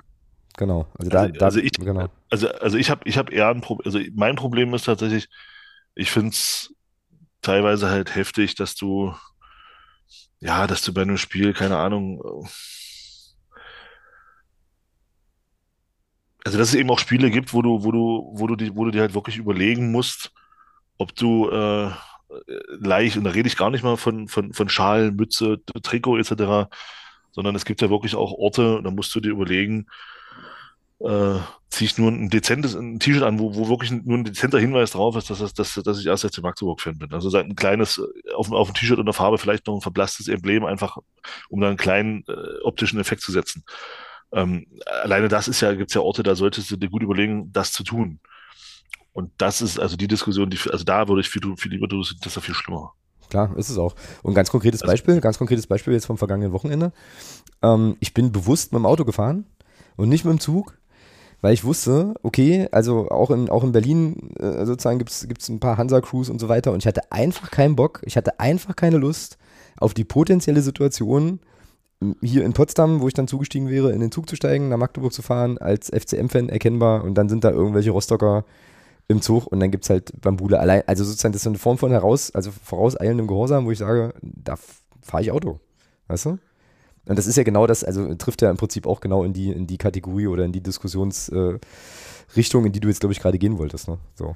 Genau. 0.57 0.87
Also, 0.97 1.11
da, 1.11 1.19
also, 1.19 1.33
da, 1.33 1.45
also 1.45 1.59
ich, 1.59 1.73
genau. 1.73 2.09
also, 2.31 2.47
also 2.53 2.77
ich 2.77 2.89
habe 2.89 3.01
ich 3.07 3.19
hab 3.19 3.31
eher 3.31 3.49
ein 3.49 3.61
Problem, 3.61 3.85
also 3.85 3.99
mein 4.15 4.35
Problem 4.35 4.73
ist 4.73 4.85
tatsächlich, 4.85 5.29
ich 5.93 6.09
finde 6.09 6.29
es 6.29 6.73
teilweise 7.43 7.87
halt 7.89 8.15
heftig, 8.15 8.55
dass 8.55 8.73
du, 8.73 9.13
ja, 10.39 10.67
dass 10.67 10.81
du 10.81 10.93
bei 10.93 11.01
einem 11.01 11.17
Spiel, 11.17 11.53
keine 11.53 11.77
Ahnung, 11.77 12.21
also 16.43 16.57
dass 16.57 16.69
es 16.69 16.75
eben 16.75 16.89
auch 16.89 16.99
Spiele 16.99 17.29
gibt, 17.29 17.53
wo 17.53 17.61
du, 17.61 17.83
wo 17.83 17.91
du, 17.91 18.31
wo 18.33 18.47
du 18.47 18.55
die, 18.55 18.75
wo 18.75 18.85
du 18.85 18.91
dir 18.91 19.01
halt 19.01 19.13
wirklich 19.13 19.37
überlegen 19.37 19.91
musst, 19.91 20.31
ob 20.97 21.15
du 21.15 21.49
äh, 21.49 21.91
leicht, 22.79 23.17
und 23.17 23.23
da 23.23 23.31
rede 23.31 23.47
ich 23.47 23.57
gar 23.57 23.69
nicht 23.69 23.83
mal 23.83 23.97
von, 23.97 24.27
von, 24.27 24.53
von 24.53 24.69
Schal, 24.69 25.11
Mütze, 25.11 25.61
Trikot 25.83 26.17
etc., 26.17 26.69
sondern 27.31 27.55
es 27.55 27.65
gibt 27.65 27.81
ja 27.81 27.89
wirklich 27.89 28.15
auch 28.15 28.33
Orte, 28.33 28.81
da 28.83 28.91
musst 28.91 29.13
du 29.15 29.19
dir 29.19 29.31
überlegen, 29.31 29.87
äh, 31.03 31.39
ziehe 31.69 31.87
ich 31.87 31.97
nur 31.97 32.11
ein 32.11 32.29
dezentes 32.29 32.75
ein 32.75 32.99
T-Shirt 32.99 33.23
an, 33.23 33.39
wo, 33.39 33.55
wo 33.55 33.69
wirklich 33.69 33.91
nur 33.91 34.17
ein 34.17 34.25
dezenter 34.25 34.59
Hinweis 34.59 34.91
drauf 34.91 35.15
ist, 35.15 35.29
dass, 35.29 35.39
das, 35.39 35.53
dass, 35.53 35.73
dass 35.73 35.99
ich 35.99 36.05
erst 36.05 36.23
jetzt 36.23 36.41
Magdeburg-Fan 36.41 36.97
bin. 36.97 37.13
Also 37.13 37.35
ein 37.37 37.55
kleines, 37.55 38.01
auf, 38.35 38.51
auf 38.51 38.69
dem 38.71 38.75
T-Shirt 38.75 38.99
und 38.99 39.05
der 39.05 39.13
Farbe 39.13 39.37
vielleicht 39.37 39.67
noch 39.67 39.75
ein 39.75 39.81
verblasstes 39.81 40.27
Emblem, 40.27 40.65
einfach 40.65 40.97
um 41.49 41.61
da 41.61 41.69
einen 41.69 41.77
kleinen 41.77 42.23
äh, 42.27 42.61
optischen 42.63 42.99
Effekt 42.99 43.21
zu 43.21 43.31
setzen. 43.31 43.63
Ähm, 44.33 44.65
alleine 45.03 45.27
das 45.27 45.47
ist 45.47 45.61
ja, 45.61 45.73
gibt 45.73 45.89
es 45.89 45.95
ja 45.95 46.01
Orte, 46.01 46.23
da 46.23 46.35
solltest 46.35 46.71
du 46.71 46.77
dir 46.77 46.89
gut 46.89 47.03
überlegen, 47.03 47.51
das 47.51 47.71
zu 47.71 47.83
tun. 47.83 48.19
Und 49.13 49.31
das 49.37 49.61
ist 49.61 49.79
also 49.79 49.97
die 49.97 50.07
Diskussion, 50.07 50.49
die, 50.49 50.59
also 50.69 50.83
da 50.83 51.07
würde 51.07 51.21
ich 51.21 51.29
viel, 51.29 51.41
viel 51.57 51.71
lieber, 51.71 51.87
das 51.87 52.13
ist 52.25 52.35
ja 52.35 52.41
viel 52.41 52.55
schlimmer. 52.55 52.93
Klar, 53.29 53.55
ist 53.57 53.69
es 53.69 53.77
auch. 53.77 53.95
Und 54.23 54.33
ganz 54.33 54.51
konkretes 54.51 54.81
also, 54.81 54.91
Beispiel, 54.91 55.21
ganz 55.21 55.37
konkretes 55.37 55.67
Beispiel 55.67 55.93
jetzt 55.93 56.05
vom 56.05 56.17
vergangenen 56.17 56.51
Wochenende. 56.51 56.91
Ähm, 57.61 57.95
ich 57.99 58.13
bin 58.13 58.31
bewusst 58.31 58.73
mit 58.73 58.79
dem 58.79 58.85
Auto 58.85 59.05
gefahren 59.05 59.45
und 59.95 60.09
nicht 60.09 60.25
mit 60.25 60.33
dem 60.33 60.39
Zug, 60.39 60.77
weil 61.41 61.53
ich 61.53 61.63
wusste, 61.63 62.13
okay, 62.23 62.67
also 62.71 63.09
auch 63.09 63.31
in, 63.31 63.49
auch 63.49 63.63
in 63.63 63.71
Berlin 63.71 64.31
äh, 64.39 64.65
sozusagen 64.65 64.99
gibt 64.99 65.11
es 65.11 65.49
ein 65.49 65.59
paar 65.59 65.77
Hansa-Crews 65.77 66.29
und 66.29 66.39
so 66.39 66.49
weiter 66.49 66.71
und 66.71 66.79
ich 66.79 66.87
hatte 66.87 67.11
einfach 67.11 67.51
keinen 67.51 67.75
Bock, 67.75 68.01
ich 68.05 68.15
hatte 68.17 68.39
einfach 68.39 68.75
keine 68.75 68.97
Lust 68.97 69.37
auf 69.77 69.93
die 69.93 70.03
potenzielle 70.03 70.61
Situation, 70.61 71.39
hier 72.21 72.43
in 72.45 72.53
Potsdam, 72.53 73.01
wo 73.01 73.07
ich 73.07 73.13
dann 73.13 73.27
zugestiegen 73.27 73.69
wäre, 73.69 73.91
in 73.91 73.99
den 73.99 74.11
Zug 74.11 74.27
zu 74.27 74.35
steigen, 74.35 74.69
nach 74.69 74.77
Magdeburg 74.77 75.13
zu 75.13 75.21
fahren, 75.21 75.57
als 75.59 75.89
FCM-Fan 75.89 76.49
erkennbar 76.49 77.03
und 77.03 77.15
dann 77.15 77.29
sind 77.29 77.43
da 77.43 77.51
irgendwelche 77.51 77.91
Rostocker 77.91 78.43
im 79.07 79.21
Zug 79.21 79.47
und 79.47 79.59
dann 79.59 79.71
gibt 79.71 79.83
es 79.83 79.89
halt 79.89 80.19
Bambule 80.19 80.59
allein. 80.59 80.83
Also 80.87 81.03
sozusagen, 81.03 81.33
das 81.33 81.43
ist 81.43 81.47
eine 81.47 81.57
Form 81.57 81.77
von 81.77 81.91
heraus, 81.91 82.31
also 82.33 82.51
vorauseilendem 82.51 83.27
Gehorsam, 83.27 83.65
wo 83.65 83.71
ich 83.71 83.77
sage, 83.77 84.13
da 84.21 84.55
fahre 85.01 85.23
ich 85.23 85.31
Auto. 85.31 85.59
Weißt 86.07 86.25
du? 86.25 86.39
Und 87.05 87.17
das 87.17 87.25
ist 87.27 87.35
ja 87.35 87.43
genau 87.43 87.67
das, 87.67 87.83
also 87.83 88.13
trifft 88.15 88.41
ja 88.41 88.49
im 88.51 88.57
Prinzip 88.57 88.85
auch 88.85 88.99
genau 88.99 89.23
in 89.23 89.33
die, 89.33 89.51
in 89.51 89.67
die 89.67 89.77
Kategorie 89.77 90.27
oder 90.27 90.45
in 90.45 90.51
die 90.51 90.61
Diskussionsrichtung, 90.61 91.61
äh, 92.63 92.67
in 92.67 92.71
die 92.71 92.79
du 92.79 92.87
jetzt, 92.87 92.99
glaube 92.99 93.13
ich, 93.13 93.19
gerade 93.19 93.39
gehen 93.39 93.57
wolltest. 93.57 93.87
Ne? 93.87 93.97
So. 94.15 94.35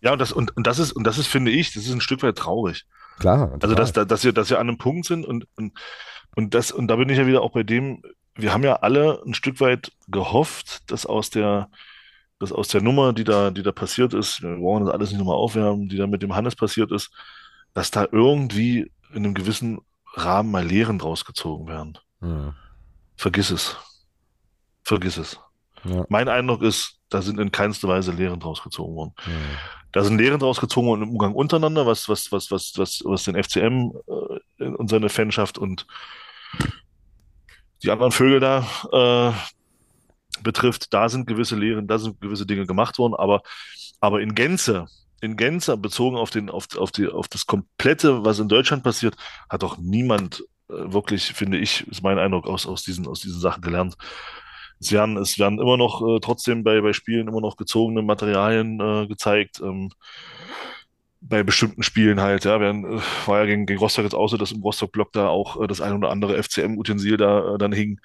Ja, 0.00 0.12
und 0.12 0.18
das, 0.18 0.32
und, 0.32 0.56
und 0.56 0.66
das 0.66 0.78
ist, 0.78 0.92
und 0.92 1.04
das 1.04 1.18
ist, 1.18 1.26
finde 1.26 1.50
ich, 1.50 1.74
das 1.74 1.84
ist 1.84 1.92
ein 1.92 2.00
Stück 2.00 2.22
weit 2.22 2.36
traurig. 2.36 2.86
Klar. 3.18 3.58
Also, 3.60 3.74
dass, 3.74 3.92
dass, 3.92 4.24
wir, 4.24 4.32
dass 4.32 4.48
wir 4.48 4.58
an 4.58 4.68
einem 4.68 4.78
Punkt 4.78 5.06
sind 5.06 5.26
und, 5.26 5.46
und, 5.56 5.72
und 6.34 6.54
das, 6.54 6.72
und 6.72 6.88
da 6.88 6.96
bin 6.96 7.10
ich 7.10 7.18
ja 7.18 7.26
wieder 7.26 7.42
auch 7.42 7.52
bei 7.52 7.62
dem, 7.62 8.02
wir 8.34 8.54
haben 8.54 8.64
ja 8.64 8.76
alle 8.76 9.22
ein 9.26 9.34
Stück 9.34 9.60
weit 9.60 9.92
gehofft, 10.08 10.90
dass 10.90 11.04
aus 11.04 11.28
der, 11.28 11.68
dass 12.38 12.52
aus 12.52 12.68
der 12.68 12.80
Nummer, 12.80 13.12
die 13.12 13.24
da, 13.24 13.50
die 13.50 13.62
da 13.62 13.72
passiert 13.72 14.14
ist, 14.14 14.40
wir 14.40 14.58
wollen 14.60 14.86
das 14.86 14.94
alles 14.94 15.10
nicht 15.10 15.18
nochmal 15.18 15.36
aufwärmen, 15.36 15.90
die 15.90 15.98
da 15.98 16.06
mit 16.06 16.22
dem 16.22 16.34
Hannes 16.34 16.56
passiert 16.56 16.90
ist, 16.90 17.10
dass 17.74 17.90
da 17.90 18.08
irgendwie 18.10 18.90
in 19.10 19.24
einem 19.24 19.34
gewissen 19.34 19.80
Rahmen 20.24 20.50
mal 20.50 20.64
Lehren 20.64 20.98
draus 20.98 21.24
gezogen 21.24 21.66
werden. 21.66 21.98
Ja. 22.20 22.54
Vergiss 23.16 23.50
es. 23.50 23.76
Vergiss 24.82 25.16
es. 25.16 25.38
Ja. 25.84 26.04
Mein 26.08 26.28
Eindruck 26.28 26.62
ist, 26.62 26.98
da 27.08 27.22
sind 27.22 27.38
in 27.38 27.52
keinster 27.52 27.88
Weise 27.88 28.12
Lehren 28.12 28.40
draus 28.40 28.62
gezogen 28.62 28.94
worden. 28.94 29.14
Ja. 29.26 29.32
Da 29.92 30.04
sind 30.04 30.18
Lehren 30.18 30.38
draus 30.38 30.60
gezogen 30.60 30.86
worden 30.86 31.02
im 31.02 31.10
Umgang 31.10 31.34
untereinander, 31.34 31.86
was, 31.86 32.08
was, 32.08 32.30
was, 32.30 32.50
was, 32.50 32.74
was, 32.76 33.02
was 33.04 33.24
den 33.24 33.42
FCM 33.42 33.92
äh, 34.58 34.64
und 34.66 34.88
seine 34.88 35.08
Fanschaft 35.08 35.58
und 35.58 35.86
die 37.82 37.90
anderen 37.90 38.12
Vögel 38.12 38.40
da 38.40 38.66
äh, 38.92 40.42
betrifft, 40.42 40.92
da 40.92 41.08
sind 41.08 41.26
gewisse 41.26 41.56
Lehren, 41.56 41.86
da 41.86 41.98
sind 41.98 42.20
gewisse 42.20 42.46
Dinge 42.46 42.66
gemacht 42.66 42.98
worden, 42.98 43.14
aber, 43.14 43.42
aber 44.00 44.20
in 44.20 44.34
Gänze, 44.34 44.86
in 45.20 45.36
Gänze 45.36 45.76
bezogen 45.76 46.16
auf 46.16 46.30
den, 46.30 46.50
auf, 46.50 46.76
auf 46.76 46.90
die, 46.92 47.08
auf 47.08 47.28
das 47.28 47.46
Komplette, 47.46 48.24
was 48.24 48.38
in 48.38 48.48
Deutschland 48.48 48.82
passiert, 48.82 49.16
hat 49.48 49.62
doch 49.62 49.78
niemand 49.78 50.42
äh, 50.68 50.92
wirklich, 50.92 51.32
finde 51.32 51.58
ich, 51.58 51.86
ist 51.88 52.02
mein 52.02 52.18
Eindruck 52.18 52.46
aus, 52.46 52.66
aus 52.66 52.82
diesen, 52.82 53.06
aus 53.06 53.20
diesen 53.20 53.40
Sachen 53.40 53.62
gelernt. 53.62 53.96
Es 54.80 54.92
werden, 54.92 55.18
es 55.18 55.38
werden 55.38 55.60
immer 55.60 55.76
noch 55.76 56.00
äh, 56.02 56.20
trotzdem 56.20 56.64
bei, 56.64 56.80
bei 56.80 56.94
Spielen 56.94 57.28
immer 57.28 57.42
noch 57.42 57.56
gezogene 57.56 58.02
Materialien 58.02 58.80
äh, 58.80 59.06
gezeigt. 59.06 59.60
Ähm, 59.60 59.90
bei 61.20 61.42
bestimmten 61.42 61.82
Spielen 61.82 62.20
halt, 62.20 62.46
ja, 62.46 62.60
werden, 62.60 62.84
äh, 62.84 63.00
war 63.26 63.40
ja 63.40 63.46
gegen, 63.46 63.66
gegen 63.66 63.78
Rostock 63.78 64.04
jetzt 64.04 64.14
auch 64.14 64.28
so, 64.28 64.38
dass 64.38 64.52
im 64.52 64.62
Rostock-Block 64.62 65.12
da 65.12 65.28
auch 65.28 65.60
äh, 65.62 65.66
das 65.66 65.82
ein 65.82 65.92
oder 65.92 66.10
andere 66.10 66.42
FCM-Utensil 66.42 67.18
da 67.18 67.54
äh, 67.54 67.58
dann 67.58 67.72
hing. 67.72 68.00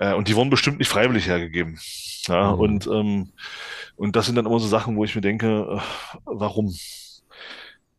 Und 0.00 0.28
die 0.28 0.36
wurden 0.36 0.48
bestimmt 0.48 0.78
nicht 0.78 0.86
freiwillig 0.86 1.26
hergegeben. 1.26 1.80
Ja, 2.28 2.52
mhm. 2.52 2.60
und, 2.60 2.86
ähm, 2.86 3.32
und 3.98 4.14
das 4.14 4.26
sind 4.26 4.36
dann 4.36 4.46
immer 4.46 4.60
so 4.60 4.68
Sachen, 4.68 4.96
wo 4.96 5.04
ich 5.04 5.14
mir 5.16 5.20
denke, 5.20 5.46
äh, 5.46 5.80
warum? 6.24 6.72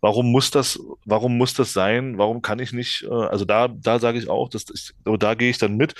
Warum 0.01 0.31
muss 0.31 0.49
das, 0.49 0.79
warum 1.03 1.37
muss 1.37 1.53
das 1.53 1.73
sein? 1.73 2.17
Warum 2.17 2.41
kann 2.41 2.59
ich 2.59 2.71
nicht, 2.71 3.03
äh, 3.03 3.13
also 3.13 3.43
da, 3.43 3.67
da 3.67 3.99
sage 3.99 4.17
ich 4.17 4.29
auch, 4.29 4.47
dass 4.47 4.65
ich, 4.73 4.93
da 5.03 5.35
gehe 5.35 5.49
ich 5.49 5.57
dann 5.57 5.75
mit. 5.75 5.95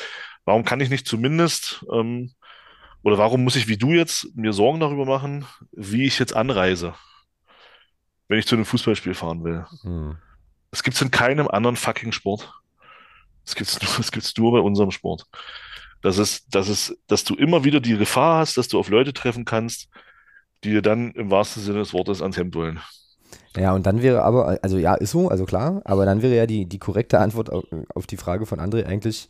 Warum 0.46 0.64
kann 0.64 0.80
ich 0.80 0.90
nicht 0.90 1.06
zumindest, 1.06 1.86
ähm, 1.94 2.32
oder 3.04 3.18
warum 3.18 3.44
muss 3.44 3.58
ich 3.58 3.68
wie 3.68 3.76
du 3.76 3.92
jetzt 3.92 4.30
mir 4.36 4.54
Sorgen 4.54 4.80
darüber 4.80 5.06
machen, 5.06 5.46
wie 5.74 6.06
ich 6.06 6.18
jetzt 6.18 6.34
anreise, 6.34 6.94
wenn 8.30 8.40
ich 8.40 8.48
zu 8.48 8.56
einem 8.56 8.66
Fußballspiel 8.66 9.14
fahren 9.14 9.44
will? 9.44 9.66
Mhm. 9.84 10.18
Das 10.72 10.82
gibt's 10.82 11.02
in 11.02 11.12
keinem 11.12 11.50
anderen 11.50 11.76
fucking 11.76 12.14
Sport. 12.14 12.54
Das 13.44 13.56
gibt's 13.56 13.82
nur, 13.82 13.92
das 13.98 14.14
gibt's 14.14 14.38
nur 14.38 14.54
bei 14.54 14.60
unserem 14.60 14.92
Sport. 14.92 15.26
Das 16.02 16.18
ist, 16.18 16.46
das 16.52 16.70
ist, 16.70 16.98
dass 17.08 17.24
du 17.24 17.36
immer 17.36 17.64
wieder 17.64 17.80
die 17.80 17.98
Gefahr 17.98 18.40
hast, 18.40 18.58
dass 18.58 18.68
du 18.68 18.80
auf 18.80 18.90
Leute 18.90 19.14
treffen 19.14 19.46
kannst, 19.46 19.90
die 20.64 20.72
dir 20.72 20.82
dann 20.82 21.12
im 21.12 21.32
wahrsten 21.32 21.64
Sinne 21.64 21.80
des 21.80 21.94
Wortes 21.94 22.22
ans 22.22 22.38
Hemd 22.38 22.56
wollen. 22.56 22.80
Ja, 23.56 23.74
und 23.74 23.86
dann 23.86 24.02
wäre 24.02 24.24
aber, 24.24 24.60
also 24.62 24.78
ja, 24.78 24.96
ist 24.96 25.12
so, 25.12 25.30
also 25.30 25.46
klar, 25.46 25.82
aber 25.86 26.06
dann 26.06 26.22
wäre 26.22 26.36
ja 26.36 26.46
die, 26.46 26.66
die 26.66 26.80
korrekte 26.80 27.20
Antwort 27.20 27.52
auf, 27.52 27.66
auf 27.94 28.08
die 28.08 28.18
Frage 28.18 28.46
von 28.46 28.60
André 28.60 28.86
eigentlich, 28.86 29.28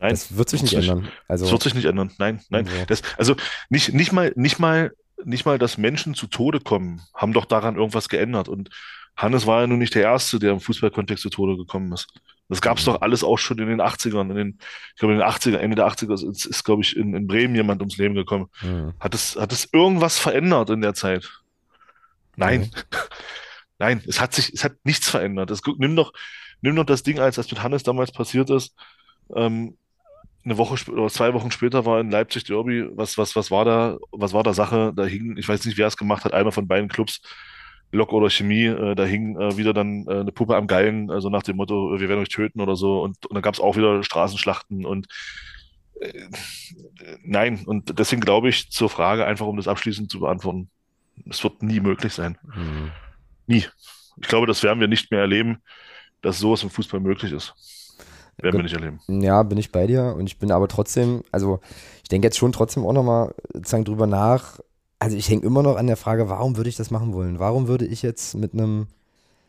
Nein, 0.00 0.10
das 0.10 0.36
wird 0.36 0.50
sich 0.50 0.62
nicht 0.62 0.74
ändern. 0.74 1.08
Also, 1.26 1.46
das 1.46 1.52
wird 1.52 1.62
sich 1.62 1.74
nicht 1.74 1.86
ändern. 1.86 2.12
Nein, 2.18 2.40
nein. 2.50 2.68
Also, 2.68 2.84
das, 2.86 3.02
also 3.16 3.34
nicht, 3.70 3.94
nicht 3.94 4.12
mal, 4.12 4.32
nicht 4.36 4.58
mal, 4.58 4.92
nicht 5.24 5.46
mal, 5.46 5.58
dass 5.58 5.78
Menschen 5.78 6.14
zu 6.14 6.26
Tode 6.26 6.60
kommen, 6.60 7.00
haben 7.14 7.32
doch 7.32 7.46
daran 7.46 7.76
irgendwas 7.76 8.08
geändert. 8.08 8.48
Und 8.48 8.68
Hannes 9.16 9.46
war 9.46 9.62
ja 9.62 9.66
nun 9.66 9.78
nicht 9.78 9.94
der 9.94 10.02
Erste, 10.02 10.38
der 10.38 10.52
im 10.52 10.60
Fußballkontext 10.60 11.22
zu 11.22 11.30
Tode 11.30 11.56
gekommen 11.56 11.92
ist. 11.92 12.08
Das 12.48 12.60
gab 12.60 12.78
es 12.78 12.84
doch 12.84 13.00
alles 13.00 13.24
auch 13.24 13.38
schon 13.38 13.58
in 13.58 13.68
den 13.68 13.80
80ern. 13.80 14.30
In 14.30 14.36
den, 14.36 14.58
ich 14.94 15.00
glaube, 15.00 15.14
in 15.14 15.20
den 15.20 15.28
80ern, 15.28 15.56
Ende 15.56 15.76
der 15.76 15.88
80er 15.88 16.14
ist, 16.14 16.46
ist 16.46 16.64
glaube 16.64 16.82
ich, 16.82 16.96
in, 16.96 17.14
in 17.14 17.26
Bremen 17.26 17.54
jemand 17.54 17.80
ums 17.80 17.96
Leben 17.96 18.14
gekommen. 18.14 18.48
Mhm. 18.62 18.92
Hat 19.00 19.14
es, 19.14 19.36
hat 19.36 19.52
es 19.52 19.68
irgendwas 19.72 20.18
verändert 20.18 20.70
in 20.70 20.80
der 20.80 20.94
Zeit? 20.94 21.28
Nein. 22.36 22.60
Mhm. 22.60 22.70
Nein, 23.78 24.02
es 24.06 24.20
hat 24.20 24.32
sich, 24.34 24.54
es 24.54 24.64
hat 24.64 24.72
nichts 24.84 25.10
verändert. 25.10 25.50
Das, 25.50 25.60
nimm 25.78 25.96
doch, 25.96 26.12
nimm 26.62 26.76
doch 26.76 26.84
das 26.84 27.02
Ding, 27.02 27.18
als 27.18 27.36
das 27.36 27.50
mit 27.50 27.62
Hannes 27.62 27.82
damals 27.82 28.10
passiert 28.10 28.48
ist. 28.48 28.74
Ähm, 29.34 29.76
eine 30.44 30.56
Woche 30.58 30.90
oder 30.90 31.08
zwei 31.08 31.34
Wochen 31.34 31.50
später 31.50 31.84
war 31.84 32.00
in 32.00 32.10
Leipzig 32.10 32.44
Derby. 32.44 32.88
Was, 32.94 33.18
was, 33.18 33.34
was 33.34 33.50
war 33.50 33.64
da, 33.64 33.98
was 34.12 34.32
war 34.32 34.44
da 34.44 34.54
Sache? 34.54 34.92
Da 34.94 35.04
hing, 35.04 35.36
ich 35.36 35.48
weiß 35.48 35.64
nicht, 35.66 35.76
wer 35.76 35.88
es 35.88 35.96
gemacht 35.96 36.24
hat, 36.24 36.32
einer 36.32 36.52
von 36.52 36.68
beiden 36.68 36.88
Clubs, 36.88 37.20
Lok 37.92 38.12
oder 38.12 38.30
Chemie, 38.30 38.64
äh, 38.64 38.94
da 38.94 39.04
hing 39.04 39.40
äh, 39.40 39.56
wieder 39.56 39.72
dann 39.72 40.06
äh, 40.06 40.20
eine 40.20 40.32
Puppe 40.32 40.56
am 40.56 40.66
Galgen, 40.66 41.10
also 41.10 41.30
nach 41.30 41.42
dem 41.42 41.56
Motto, 41.56 41.98
wir 41.98 42.08
werden 42.08 42.20
euch 42.20 42.28
töten 42.28 42.60
oder 42.60 42.76
so. 42.76 43.00
Und, 43.02 43.26
und 43.26 43.34
dann 43.34 43.42
gab 43.42 43.54
es 43.54 43.60
auch 43.60 43.76
wieder 43.76 44.02
Straßenschlachten 44.02 44.84
und 44.84 45.06
äh, 46.00 46.28
nein, 47.22 47.64
und 47.66 47.98
deswegen 47.98 48.20
glaube 48.20 48.48
ich 48.48 48.70
zur 48.70 48.90
Frage, 48.90 49.26
einfach 49.26 49.46
um 49.46 49.56
das 49.56 49.68
abschließend 49.68 50.10
zu 50.10 50.20
beantworten, 50.20 50.70
es 51.28 51.42
wird 51.42 51.62
nie 51.62 51.80
möglich 51.80 52.12
sein. 52.12 52.38
Mhm. 52.42 52.90
Nie. 53.46 53.64
Ich 54.20 54.28
glaube, 54.28 54.46
das 54.46 54.62
werden 54.62 54.80
wir 54.80 54.88
nicht 54.88 55.10
mehr 55.10 55.20
erleben, 55.20 55.58
dass 56.22 56.38
sowas 56.38 56.62
im 56.62 56.70
Fußball 56.70 57.00
möglich 57.00 57.32
ist. 57.32 57.54
Werden 58.38 58.58
wir 58.58 58.62
nicht 58.64 58.74
erleben. 58.74 59.00
Ja, 59.08 59.42
bin 59.42 59.56
ich 59.56 59.72
bei 59.72 59.86
dir. 59.86 60.14
Und 60.14 60.26
ich 60.26 60.38
bin 60.38 60.50
aber 60.50 60.68
trotzdem, 60.68 61.22
also 61.32 61.60
ich 62.02 62.08
denke 62.08 62.26
jetzt 62.26 62.36
schon 62.36 62.52
trotzdem 62.52 62.84
auch 62.84 62.92
nochmal 62.92 63.34
sozusagen 63.52 63.84
drüber 63.84 64.06
nach. 64.06 64.58
Also 64.98 65.16
ich 65.16 65.28
hänge 65.28 65.42
immer 65.42 65.62
noch 65.62 65.76
an 65.76 65.86
der 65.86 65.96
Frage, 65.96 66.28
warum 66.28 66.56
würde 66.56 66.70
ich 66.70 66.76
das 66.76 66.90
machen 66.90 67.12
wollen? 67.12 67.38
Warum 67.38 67.68
würde 67.68 67.86
ich 67.86 68.02
jetzt 68.02 68.34
mit 68.34 68.54
einem 68.54 68.86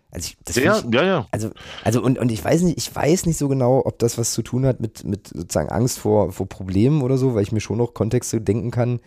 also 0.10 0.34
ich, 0.48 0.56
ja, 0.56 0.80
ich, 0.80 0.94
ja, 0.94 1.04
ja. 1.04 1.28
Also, 1.32 1.52
also 1.84 2.02
und, 2.02 2.18
und 2.18 2.32
ich 2.32 2.44
weiß 2.44 2.62
nicht, 2.62 2.78
ich 2.78 2.96
weiß 2.96 3.26
nicht 3.26 3.38
so 3.38 3.50
genau, 3.50 3.82
ob 3.86 4.00
das 4.00 4.18
was 4.18 4.32
zu 4.32 4.42
tun 4.42 4.66
hat 4.66 4.80
mit, 4.80 5.04
mit 5.04 5.28
sozusagen 5.28 5.70
Angst 5.70 6.00
vor, 6.00 6.32
vor 6.32 6.48
Problemen 6.48 7.02
oder 7.02 7.18
so, 7.18 7.36
weil 7.36 7.44
ich 7.44 7.52
mir 7.52 7.60
schon 7.60 7.78
noch 7.78 7.94
Kontexte 7.94 8.40
denken 8.40 8.72
kann, 8.72 9.02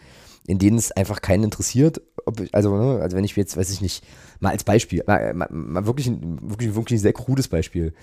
in 0.47 0.59
denen 0.59 0.77
es 0.77 0.93
einfach 0.93 1.23
keinen 1.23 1.45
interessiert. 1.45 2.03
Ob, 2.27 2.43
also, 2.53 2.77
ne, 2.77 3.01
also 3.01 3.17
wenn 3.17 3.25
ich 3.25 3.35
jetzt, 3.35 3.57
weiß 3.57 3.71
ich 3.71 3.81
nicht, 3.81 4.05
mal 4.41 4.51
als 4.51 4.65
Beispiel, 4.65 5.03
mal, 5.07 5.33
mal, 5.33 5.49
mal 5.51 5.87
wirklich, 5.87 6.07
ein, 6.07 6.39
wirklich, 6.43 6.75
wirklich 6.75 6.99
ein 6.99 7.03
sehr 7.03 7.15
krudes 7.15 7.49
Beispiel. 7.49 7.95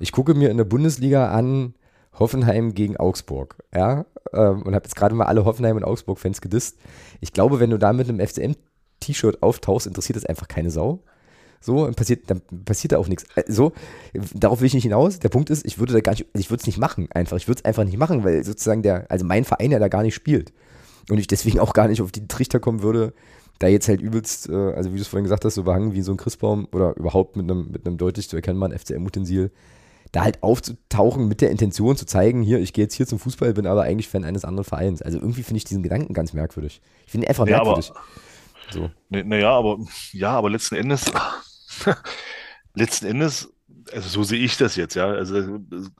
Ich 0.00 0.10
gucke 0.10 0.34
mir 0.34 0.50
in 0.50 0.56
der 0.56 0.64
Bundesliga 0.64 1.30
an 1.30 1.74
Hoffenheim 2.18 2.74
gegen 2.74 2.96
Augsburg, 2.96 3.56
ja, 3.74 4.04
ähm, 4.32 4.62
und 4.62 4.74
habe 4.74 4.84
jetzt 4.84 4.96
gerade 4.96 5.14
mal 5.14 5.26
alle 5.26 5.44
Hoffenheim 5.44 5.76
und 5.76 5.84
Augsburg-Fans 5.84 6.40
gedisst. 6.40 6.78
Ich 7.20 7.32
glaube, 7.32 7.60
wenn 7.60 7.70
du 7.70 7.78
da 7.78 7.92
mit 7.92 8.08
einem 8.08 8.20
FCM-T-Shirt 8.20 9.42
auftauchst, 9.42 9.86
interessiert 9.86 10.16
das 10.16 10.26
einfach 10.26 10.48
keine 10.48 10.70
Sau. 10.70 11.02
So, 11.62 11.84
dann 11.84 11.94
passiert, 11.94 12.30
dann 12.30 12.40
passiert 12.64 12.92
da 12.92 12.98
auch 12.98 13.08
nichts. 13.08 13.24
Äh, 13.34 13.44
so, 13.46 13.72
darauf 14.34 14.60
will 14.60 14.66
ich 14.66 14.74
nicht 14.74 14.84
hinaus. 14.84 15.18
Der 15.18 15.28
Punkt 15.28 15.50
ist, 15.50 15.66
ich 15.66 15.78
würde 15.78 15.92
da 15.92 16.00
gar 16.00 16.12
nicht, 16.12 16.26
ich 16.34 16.50
würde 16.50 16.60
es 16.60 16.66
nicht 16.66 16.78
machen, 16.78 17.08
einfach. 17.12 17.36
Ich 17.36 17.48
würde 17.48 17.60
es 17.60 17.64
einfach 17.64 17.84
nicht 17.84 17.98
machen, 17.98 18.24
weil 18.24 18.44
sozusagen 18.44 18.82
der, 18.82 19.10
also 19.10 19.26
mein 19.26 19.44
Verein 19.44 19.70
ja 19.70 19.78
da 19.78 19.88
gar 19.88 20.02
nicht 20.02 20.14
spielt. 20.14 20.52
Und 21.10 21.18
ich 21.18 21.26
deswegen 21.26 21.60
auch 21.60 21.74
gar 21.74 21.88
nicht 21.88 22.00
auf 22.00 22.12
die 22.12 22.26
Trichter 22.28 22.60
kommen 22.60 22.82
würde, 22.82 23.12
da 23.58 23.68
jetzt 23.68 23.88
halt 23.88 24.00
übelst, 24.00 24.48
äh, 24.48 24.54
also 24.54 24.92
wie 24.92 24.96
du 24.96 25.02
es 25.02 25.08
vorhin 25.08 25.24
gesagt 25.24 25.44
hast, 25.44 25.54
so 25.54 25.64
behangen 25.64 25.92
wie 25.92 26.00
so 26.00 26.12
ein 26.12 26.16
Christbaum 26.16 26.66
oder 26.72 26.96
überhaupt 26.96 27.36
mit 27.36 27.50
einem, 27.50 27.70
mit 27.70 27.86
einem 27.86 27.98
deutlich 27.98 28.28
zu 28.28 28.36
erkennbaren 28.36 28.76
FCM-Utensil, 28.76 29.50
da 30.12 30.22
halt 30.22 30.42
aufzutauchen 30.42 31.28
mit 31.28 31.40
der 31.40 31.50
Intention 31.50 31.96
zu 31.96 32.04
zeigen, 32.04 32.42
hier, 32.42 32.58
ich 32.58 32.72
gehe 32.72 32.84
jetzt 32.84 32.94
hier 32.94 33.06
zum 33.06 33.18
Fußball, 33.18 33.54
bin 33.54 33.66
aber 33.66 33.82
eigentlich 33.82 34.08
Fan 34.08 34.24
eines 34.24 34.44
anderen 34.44 34.64
Vereins. 34.64 35.02
Also 35.02 35.18
irgendwie 35.18 35.42
finde 35.42 35.58
ich 35.58 35.64
diesen 35.64 35.82
Gedanken 35.82 36.14
ganz 36.14 36.32
merkwürdig. 36.32 36.80
Ich 37.06 37.12
finde 37.12 37.26
ihn 37.26 37.28
einfach 37.28 37.46
ja, 37.46 37.56
merkwürdig. 37.56 37.90
Aber, 37.90 38.00
so. 38.72 38.90
Naja, 39.08 39.50
aber 39.50 39.78
ja, 40.12 40.30
aber 40.32 40.50
letzten 40.50 40.74
Endes, 40.74 41.12
letzten 42.74 43.06
Endes, 43.06 43.52
also 43.92 44.08
so 44.08 44.22
sehe 44.24 44.40
ich 44.40 44.56
das 44.56 44.76
jetzt, 44.76 44.94
ja. 44.94 45.06
Also 45.06 45.36
es 45.36 45.46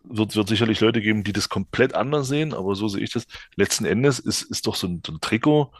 wird, 0.03 0.35
wird 0.37 0.49
sicherlich 0.49 0.81
Leute 0.81 1.01
geben, 1.01 1.23
die 1.23 1.33
das 1.33 1.49
komplett 1.49 1.95
anders 1.95 2.29
sehen, 2.29 2.53
aber 2.53 2.75
so 2.75 2.89
sehe 2.89 3.03
ich 3.03 3.13
das. 3.13 3.27
Letzten 3.55 3.85
Endes 3.85 4.19
ist, 4.19 4.43
ist 4.43 4.67
doch 4.67 4.75
so 4.75 4.89
ein, 4.89 5.03
so 5.07 5.13
ein 5.13 5.21
Trikot, 5.21 5.71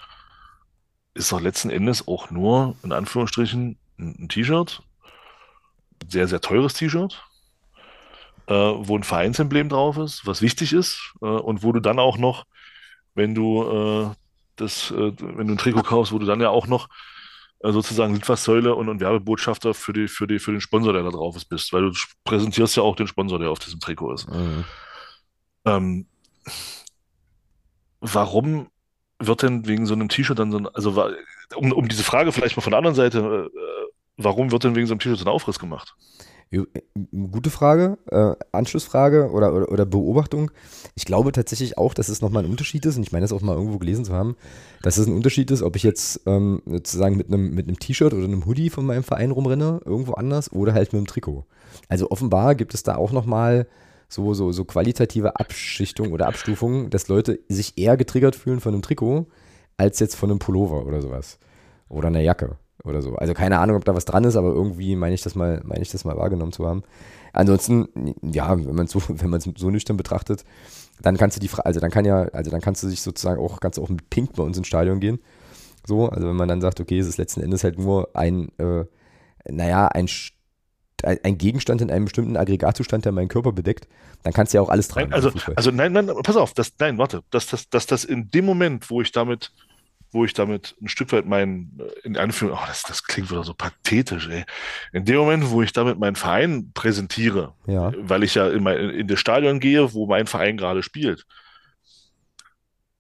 ist 1.15 1.33
doch 1.33 1.41
letzten 1.41 1.71
Endes 1.71 2.07
auch 2.07 2.31
nur, 2.31 2.77
in 2.85 2.93
Anführungsstrichen, 2.93 3.77
ein, 3.99 4.17
ein 4.21 4.29
T-Shirt. 4.29 4.83
Sehr, 6.09 6.29
sehr 6.29 6.41
teures 6.41 6.75
T-Shirt 6.75 7.21
äh, 8.51 8.53
wo 8.53 8.97
ein 8.97 9.05
Vereinsemblem 9.05 9.69
drauf 9.69 9.97
ist, 9.97 10.27
was 10.27 10.43
wichtig 10.43 10.73
ist 10.73 11.15
äh, 11.23 11.27
und 11.27 11.63
wo 11.63 11.71
du 11.71 11.79
dann 11.79 12.01
auch 12.01 12.19
noch, 12.19 12.45
wenn 13.15 13.35
du 13.35 13.63
äh, 13.63 14.11
das, 14.57 14.91
äh, 14.91 15.13
wenn 15.21 15.47
du 15.47 15.55
ein 15.55 15.59
Trikot 15.59 15.85
kaufst, 15.85 16.13
wo 16.13 16.19
du 16.19 16.27
dann 16.27 16.41
ja 16.41 16.51
auch 16.51 16.67
noch 16.67 16.89
äh, 17.61 17.71
sozusagen 17.71 18.13
Litfaßsäule 18.13 18.75
und, 18.75 18.89
und 18.89 19.01
Werbebotschafter 19.01 19.73
für, 19.73 19.93
die, 19.93 20.09
für, 20.09 20.27
die, 20.27 20.41
für 20.41 20.51
den 20.51 20.61
Sponsor, 20.61 20.93
der 20.93 21.05
da 21.05 21.11
drauf 21.11 21.37
ist, 21.37 21.45
bist, 21.45 21.73
weil 21.73 21.83
du 21.83 21.93
präsentierst 22.25 22.77
ja 22.77 22.83
auch 22.83 22.97
den 22.97 23.07
Sponsor, 23.07 23.39
der 23.39 23.51
auf 23.51 23.61
diesem 23.61 23.79
Trikot 23.79 24.15
ist. 24.15 24.29
Mhm. 24.29 24.65
Ähm, 25.65 26.07
warum 28.01 28.69
wird 29.21 29.43
denn 29.43 29.69
wegen 29.69 29.87
so 29.87 29.95
einem 29.95 30.09
T-Shirt 30.09 30.41
dann 30.41 30.51
so 30.51 30.59
ein, 30.59 30.67
also 30.67 31.09
um, 31.55 31.71
um 31.71 31.89
diese 31.89 32.03
Frage 32.03 32.33
vielleicht 32.33 32.57
mal 32.57 32.63
von 32.63 32.73
der 32.73 32.79
anderen 32.79 32.97
Seite, 32.97 33.49
äh, 33.55 33.61
warum 34.17 34.51
wird 34.51 34.65
denn 34.65 34.75
wegen 34.75 34.89
so 34.89 34.95
einem 34.95 35.01
T-Shirt 35.01 35.19
so 35.19 35.25
ein 35.25 35.33
Aufriss 35.33 35.61
gemacht? 35.61 35.95
Äh, 36.53 36.65
gute 37.31 37.51
Frage, 37.51 37.99
äh, 38.11 38.35
Anschlussfrage 38.53 39.31
oder, 39.31 39.55
oder, 39.55 39.71
oder, 39.71 39.87
Beobachtung. 39.87 40.51
Ich 40.97 41.05
glaube 41.05 41.31
tatsächlich 41.33 41.79
auch, 41.79 41.95
dass 41.95 42.09
es 42.09 42.21
nochmal 42.21 42.45
ein 42.45 42.51
Unterschied 42.51 42.85
ist, 42.87 42.97
und 42.97 43.03
ich 43.03 43.13
meine 43.13 43.25
das 43.25 43.33
auch 43.33 43.41
mal 43.41 43.57
irgendwo 43.57 43.79
gelesen 43.79 44.05
zu 44.05 44.13
haben, 44.13 44.37
dass 44.83 44.99
es 44.99 45.07
ein 45.07 45.15
Unterschied 45.15 45.51
ist, 45.51 45.63
ob 45.63 45.77
ich 45.77 45.85
jetzt 45.85 46.23
ähm, 46.27 46.61
sozusagen 46.67 47.17
mit 47.17 47.29
einem 47.29 47.55
mit 47.55 47.81
T-Shirt 47.81 48.13
oder 48.13 48.25
einem 48.25 48.47
Hoodie 48.47 48.71
von 48.71 48.85
meinem 48.85 49.05
Verein 49.05 49.31
rumrenne, 49.31 49.81
irgendwo 49.85 50.15
anders, 50.15 50.53
oder 50.53 50.75
halt 50.75 50.93
mit 50.93 50.99
einem 50.99 51.07
Trikot. 51.07 51.45
Also 51.89 52.11
offenbar 52.11 52.57
gibt 52.57 52.75
es 52.75 52.83
da 52.83 52.97
auch 52.97 53.13
nochmal 53.13 53.69
so, 54.09 54.35
so, 54.35 54.51
so 54.51 54.65
qualitative 54.65 55.37
Abschichtung 55.37 56.13
oder 56.13 56.27
Abstufung, 56.27 56.91
dass 56.91 57.07
Leute 57.07 57.39
sich 57.49 57.79
eher 57.79 57.97
getriggert 57.97 58.35
fühlen 58.35 58.59
von 58.59 58.75
einem 58.75 58.83
Trikot, 58.83 59.27
als 59.77 60.01
jetzt 60.01 60.17
von 60.17 60.31
einem 60.31 60.41
Pullover 60.41 60.85
oder 60.85 61.01
sowas. 61.01 61.39
Oder 61.89 62.09
einer 62.09 62.21
Jacke 62.21 62.57
oder 62.85 63.03
so. 63.03 63.15
Also 63.17 63.35
keine 63.35 63.59
Ahnung, 63.59 63.77
ob 63.77 63.85
da 63.85 63.95
was 63.95 64.05
dran 64.05 64.25
ist, 64.25 64.37
aber 64.37 64.49
irgendwie 64.49 64.97
meine 64.97 65.15
ich 65.15 65.23
das 65.23 65.35
mal, 65.35 65.61
meine 65.65 65.83
ich 65.83 65.91
das 65.91 66.05
mal 66.05 66.17
wahrgenommen 66.17 66.53
zu 66.53 66.67
haben. 66.67 66.83
Ansonsten, 67.33 68.15
ja, 68.23 68.57
wenn 68.59 68.75
man 68.75 68.87
so, 68.87 69.03
wenn 69.09 69.31
man 69.31 69.39
es 69.39 69.49
so 69.57 69.71
nüchtern 69.71 69.97
betrachtet, 69.97 70.45
dann 71.01 71.17
kannst 71.17 71.37
du 71.37 71.41
die, 71.41 71.51
also 71.65 71.81
dann 71.81 71.91
kann 71.91 72.05
ja, 72.05 72.23
also 72.33 72.51
dann 72.51 72.61
kannst 72.61 72.83
du 72.83 72.89
sich 72.89 73.01
sozusagen 73.01 73.41
auch, 73.41 73.61
kannst 73.61 73.79
du 73.79 73.83
auch 73.83 73.89
mit 73.89 74.11
Pink 74.11 74.35
bei 74.35 74.43
uns 74.43 74.59
ins 74.59 74.67
Stadion 74.67 75.01
gehen. 75.01 75.19
So, 75.87 76.09
also 76.09 76.29
wenn 76.29 76.37
man 76.37 76.49
dann 76.49 76.61
sagt, 76.61 76.81
okay, 76.81 76.99
es 76.99 77.07
ist 77.07 77.17
letzten 77.17 77.41
Endes 77.41 77.65
halt 77.65 77.79
nur 77.79 78.11
ein, 78.15 78.51
äh, 78.59 78.85
naja, 79.49 79.89
ein, 79.89 80.09
ein 81.03 81.39
Gegenstand 81.39 81.81
in 81.81 81.91
einem 81.91 82.05
bestimmten 82.05 82.37
Aggregatzustand, 82.37 83.07
der 83.07 83.13
meinen 83.13 83.29
Körper 83.29 83.53
bedeckt, 83.53 83.89
dann 84.23 84.35
kannst 84.35 84.53
du 84.53 84.59
ja 84.59 84.63
auch 84.63 84.69
alles 84.69 84.89
tragen. 84.89 85.11
Nein, 85.11 85.15
also, 85.15 85.33
also 85.57 85.71
nein, 85.71 85.93
nein, 85.93 86.11
pass 86.23 86.37
auf, 86.37 86.53
das, 86.53 86.73
nein, 86.79 86.99
warte, 86.99 87.23
dass 87.31 87.47
das, 87.47 87.71
dass 87.71 87.87
das 87.87 88.05
in 88.05 88.31
dem 88.31 88.45
Moment, 88.45 88.91
wo 88.91 89.01
ich 89.01 89.11
damit 89.13 89.53
wo 90.13 90.25
ich 90.25 90.35
damit 90.35 90.77
ein 90.81 90.89
Stück 90.89 91.13
weit 91.13 91.27
meinen, 91.27 91.79
äh, 91.79 92.07
in 92.07 92.17
Anführung, 92.17 92.59
oh, 92.61 92.67
das, 92.67 92.83
das 92.83 93.05
klingt 93.05 93.31
wieder 93.31 93.45
so 93.45 93.55
pathetisch, 93.55 94.29
ey. 94.29 94.45
In 94.93 95.05
dem 95.05 95.17
Moment, 95.17 95.51
wo 95.51 95.63
ich 95.63 95.73
damit 95.73 95.99
meinen 95.99 96.17
Verein 96.17 96.73
präsentiere, 96.75 97.55
ja. 97.67 97.93
weil 97.97 98.23
ich 98.23 98.35
ja 98.35 98.49
in, 98.49 98.63
mein, 98.63 98.91
in 98.91 99.07
das 99.07 99.21
Stadion 99.21 99.61
gehe, 99.61 99.93
wo 99.93 100.07
mein 100.07 100.27
Verein 100.27 100.57
gerade 100.57 100.83
spielt, 100.83 101.27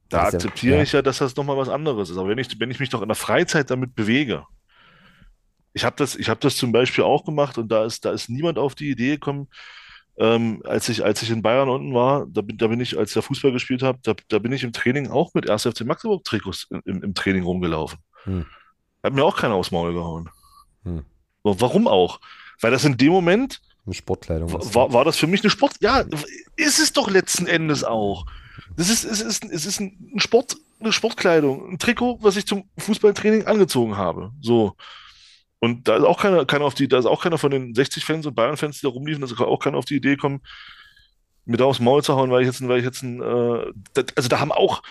da 0.08 0.24
akzeptiere 0.24 0.76
ja. 0.76 0.82
ich 0.82 0.92
ja, 0.92 1.02
dass 1.02 1.18
das 1.18 1.36
nochmal 1.36 1.56
was 1.56 1.68
anderes 1.68 2.10
ist. 2.10 2.16
Aber 2.16 2.28
wenn 2.28 2.38
ich, 2.38 2.58
wenn 2.58 2.70
ich 2.70 2.80
mich 2.80 2.90
doch 2.90 3.02
in 3.02 3.08
der 3.08 3.14
Freizeit 3.14 3.70
damit 3.70 3.94
bewege, 3.94 4.44
ich 5.72 5.84
habe 5.84 5.96
das, 5.96 6.16
ich 6.16 6.28
habe 6.28 6.40
das 6.40 6.56
zum 6.56 6.72
Beispiel 6.72 7.04
auch 7.04 7.24
gemacht 7.24 7.58
und 7.58 7.70
da 7.70 7.84
ist, 7.84 8.04
da 8.04 8.10
ist 8.10 8.28
niemand 8.28 8.58
auf 8.58 8.74
die 8.74 8.90
Idee 8.90 9.12
gekommen, 9.12 9.48
ähm, 10.20 10.62
als 10.66 10.88
ich, 10.90 11.02
als 11.02 11.22
ich 11.22 11.30
in 11.30 11.40
Bayern 11.40 11.70
unten 11.70 11.94
war, 11.94 12.26
da 12.26 12.42
bin, 12.42 12.58
da 12.58 12.66
bin 12.66 12.78
ich, 12.78 12.98
als 12.98 13.16
ich 13.16 13.24
Fußball 13.24 13.52
gespielt 13.52 13.82
habe, 13.82 13.98
da, 14.02 14.14
da 14.28 14.38
bin 14.38 14.52
ich 14.52 14.62
im 14.62 14.72
Training 14.72 15.08
auch 15.08 15.32
mit 15.32 15.48
1. 15.48 15.62
FC 15.62 15.80
Magdeburg 15.86 16.24
Trikots 16.24 16.68
im, 16.84 17.02
im 17.02 17.14
Training 17.14 17.42
rumgelaufen. 17.42 17.98
Hm. 18.24 18.44
Hat 19.02 19.14
mir 19.14 19.24
auch 19.24 19.36
keiner 19.36 19.54
aufs 19.54 19.70
Maul 19.70 19.94
gehauen. 19.94 20.28
Hm. 20.84 21.04
Warum 21.42 21.88
auch? 21.88 22.20
Weil 22.60 22.70
das 22.70 22.84
in 22.84 22.98
dem 22.98 23.12
Moment 23.12 23.62
eine 23.86 23.94
Sportkleidung 23.94 24.52
war, 24.52 24.92
war 24.92 25.04
das 25.06 25.16
für 25.16 25.26
mich 25.26 25.42
eine 25.42 25.48
Sport. 25.48 25.76
Ja, 25.80 26.04
ist 26.56 26.78
es 26.78 26.92
doch 26.92 27.08
letzten 27.08 27.46
Endes 27.46 27.82
auch. 27.82 28.26
Das 28.76 28.90
ist, 28.90 29.04
es 29.04 29.22
ist, 29.22 29.44
es 29.46 29.64
ist 29.64 29.80
ein 29.80 30.12
Sport, 30.18 30.58
eine 30.80 30.92
Sportkleidung, 30.92 31.72
ein 31.72 31.78
Trikot, 31.78 32.18
was 32.20 32.36
ich 32.36 32.46
zum 32.46 32.68
Fußballtraining 32.76 33.46
angezogen 33.46 33.96
habe. 33.96 34.32
So. 34.42 34.76
Und 35.60 35.86
da 35.88 35.96
ist 35.96 36.04
auch 36.04 36.18
keiner, 36.18 36.46
keiner 36.46 36.64
auf 36.64 36.74
die, 36.74 36.88
da 36.88 36.98
ist 36.98 37.06
auch 37.06 37.22
keiner 37.22 37.38
von 37.38 37.50
den 37.50 37.74
60 37.74 38.04
Fans 38.04 38.26
und 38.26 38.34
Bayern-Fans, 38.34 38.80
die 38.80 38.86
da 38.86 38.88
rumliefen, 38.88 39.20
da 39.20 39.26
ist 39.26 39.38
auch 39.38 39.58
keiner 39.58 39.76
auf 39.76 39.84
die 39.84 39.96
Idee 39.96 40.16
gekommen, 40.16 40.40
mir 41.44 41.58
da 41.58 41.66
aufs 41.66 41.80
Maul 41.80 42.02
zu 42.02 42.16
hauen, 42.16 42.30
weil 42.30 42.40
ich 42.42 42.46
jetzt, 42.46 42.66
weil 42.66 42.78
ich 42.78 42.84
jetzt 42.84 43.02
ein, 43.02 43.20
äh, 43.20 43.72
das, 43.92 44.06
also 44.16 44.28
da 44.28 44.40
haben 44.40 44.52
auch 44.52 44.82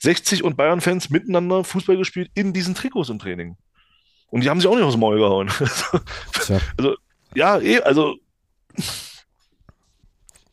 60 0.00 0.42
und 0.42 0.56
Bayern-Fans 0.56 1.10
miteinander 1.10 1.62
Fußball 1.62 1.96
gespielt 1.96 2.30
in 2.34 2.52
diesen 2.52 2.74
Trikots 2.74 3.08
im 3.08 3.18
Training. 3.18 3.56
Und 4.30 4.42
die 4.42 4.50
haben 4.50 4.60
sich 4.60 4.68
auch 4.68 4.74
nicht 4.74 4.84
aufs 4.84 4.96
Maul 4.96 5.18
gehauen. 5.18 5.50
Tja, 6.32 6.60
Also, 6.76 6.96
ja, 7.34 7.60
eh, 7.60 7.80
also, 7.80 8.16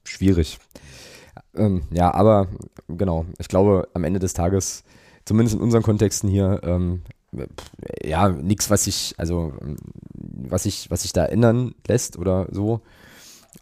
schwierig. 0.04 0.60
Ähm, 1.56 1.84
ja, 1.92 2.14
aber 2.14 2.48
genau, 2.88 3.26
ich 3.40 3.48
glaube, 3.48 3.88
am 3.94 4.04
Ende 4.04 4.20
des 4.20 4.34
Tages, 4.34 4.84
zumindest 5.26 5.56
in 5.56 5.62
unseren 5.62 5.84
Kontexten 5.84 6.30
hier, 6.30 6.60
ähm, 6.64 7.04
ja, 8.04 8.30
nichts, 8.30 8.70
was 8.70 8.84
sich, 8.86 9.16
also, 9.18 9.54
was 10.14 10.64
sich, 10.64 10.90
was 10.90 11.04
sich 11.04 11.14
da 11.14 11.26
ändern 11.26 11.76
lässt 11.88 12.18
oder 12.18 12.48
so. 12.52 12.82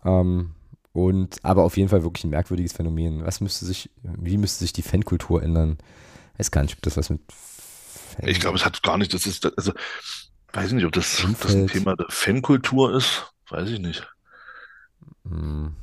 Ähm, 0.03 0.51
und, 0.93 1.43
aber 1.43 1.63
auf 1.63 1.75
jeden 1.77 1.89
Fall 1.89 2.03
wirklich 2.03 2.23
ein 2.23 2.29
merkwürdiges 2.29 2.73
Phänomen. 2.73 3.25
Was 3.25 3.41
müsste 3.41 3.65
sich, 3.65 3.89
wie 4.03 4.37
müsste 4.37 4.59
sich 4.59 4.73
die 4.73 4.81
Fankultur 4.81 5.43
ändern? 5.43 5.77
Weiß 6.37 6.51
gar 6.51 6.61
nicht, 6.61 6.75
ob 6.75 6.81
das 6.81 6.97
was 6.97 7.09
mit 7.09 7.21
Fan 7.27 8.29
ich 8.29 8.39
glaube, 8.39 8.57
es 8.57 8.65
hat 8.65 8.81
gar 8.83 8.97
nicht, 8.97 9.13
das 9.13 9.25
ist, 9.25 9.45
also, 9.57 9.73
weiß 10.53 10.71
nicht, 10.71 10.85
ob 10.85 10.93
das, 10.93 11.25
das 11.41 11.53
ein. 11.53 11.67
Thema 11.67 11.95
der 11.95 12.05
Fankultur 12.09 12.95
ist. 12.95 13.33
Weiß 13.49 13.69
ich 13.69 13.79
nicht. 13.79 14.07
Hm. 15.27 15.75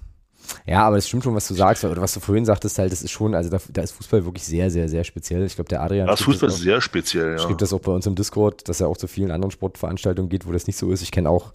Ja, 0.67 0.85
aber 0.85 0.97
es 0.97 1.09
stimmt 1.09 1.25
schon, 1.25 1.35
was 1.35 1.49
du 1.49 1.55
sagst, 1.55 1.85
oder 1.85 2.01
was 2.01 2.15
du 2.15 2.21
vorhin 2.21 2.45
sagtest, 2.45 2.79
halt, 2.79 2.93
das 2.93 3.03
ist 3.03 3.11
schon, 3.11 3.35
also 3.35 3.51
da, 3.51 3.59
da 3.73 3.83
ist 3.83 3.93
Fußball 3.93 4.25
wirklich 4.25 4.45
sehr, 4.45 4.71
sehr, 4.71 4.89
sehr 4.89 5.05
speziell. 5.05 5.45
Ich 5.45 5.55
glaube, 5.55 5.69
der 5.69 5.83
Adrian 5.83 6.07
Das 6.07 6.23
Fußball 6.23 6.49
ist 6.49 6.59
sehr 6.59 6.81
speziell, 6.81 7.33
ja. 7.33 7.39
schrieb 7.39 7.59
das 7.59 7.73
auch 7.73 7.81
bei 7.81 7.93
uns 7.93 8.07
im 8.07 8.15
Discord, 8.15 8.69
dass 8.69 8.81
er 8.81 8.89
auch 8.89 8.97
zu 8.97 9.07
vielen 9.07 9.31
anderen 9.31 9.51
Sportveranstaltungen 9.51 10.29
geht, 10.29 10.47
wo 10.47 10.53
das 10.53 10.67
nicht 10.67 10.77
so 10.77 10.91
ist. 10.91 11.03
Ich 11.03 11.11
kenne 11.11 11.29
auch 11.29 11.53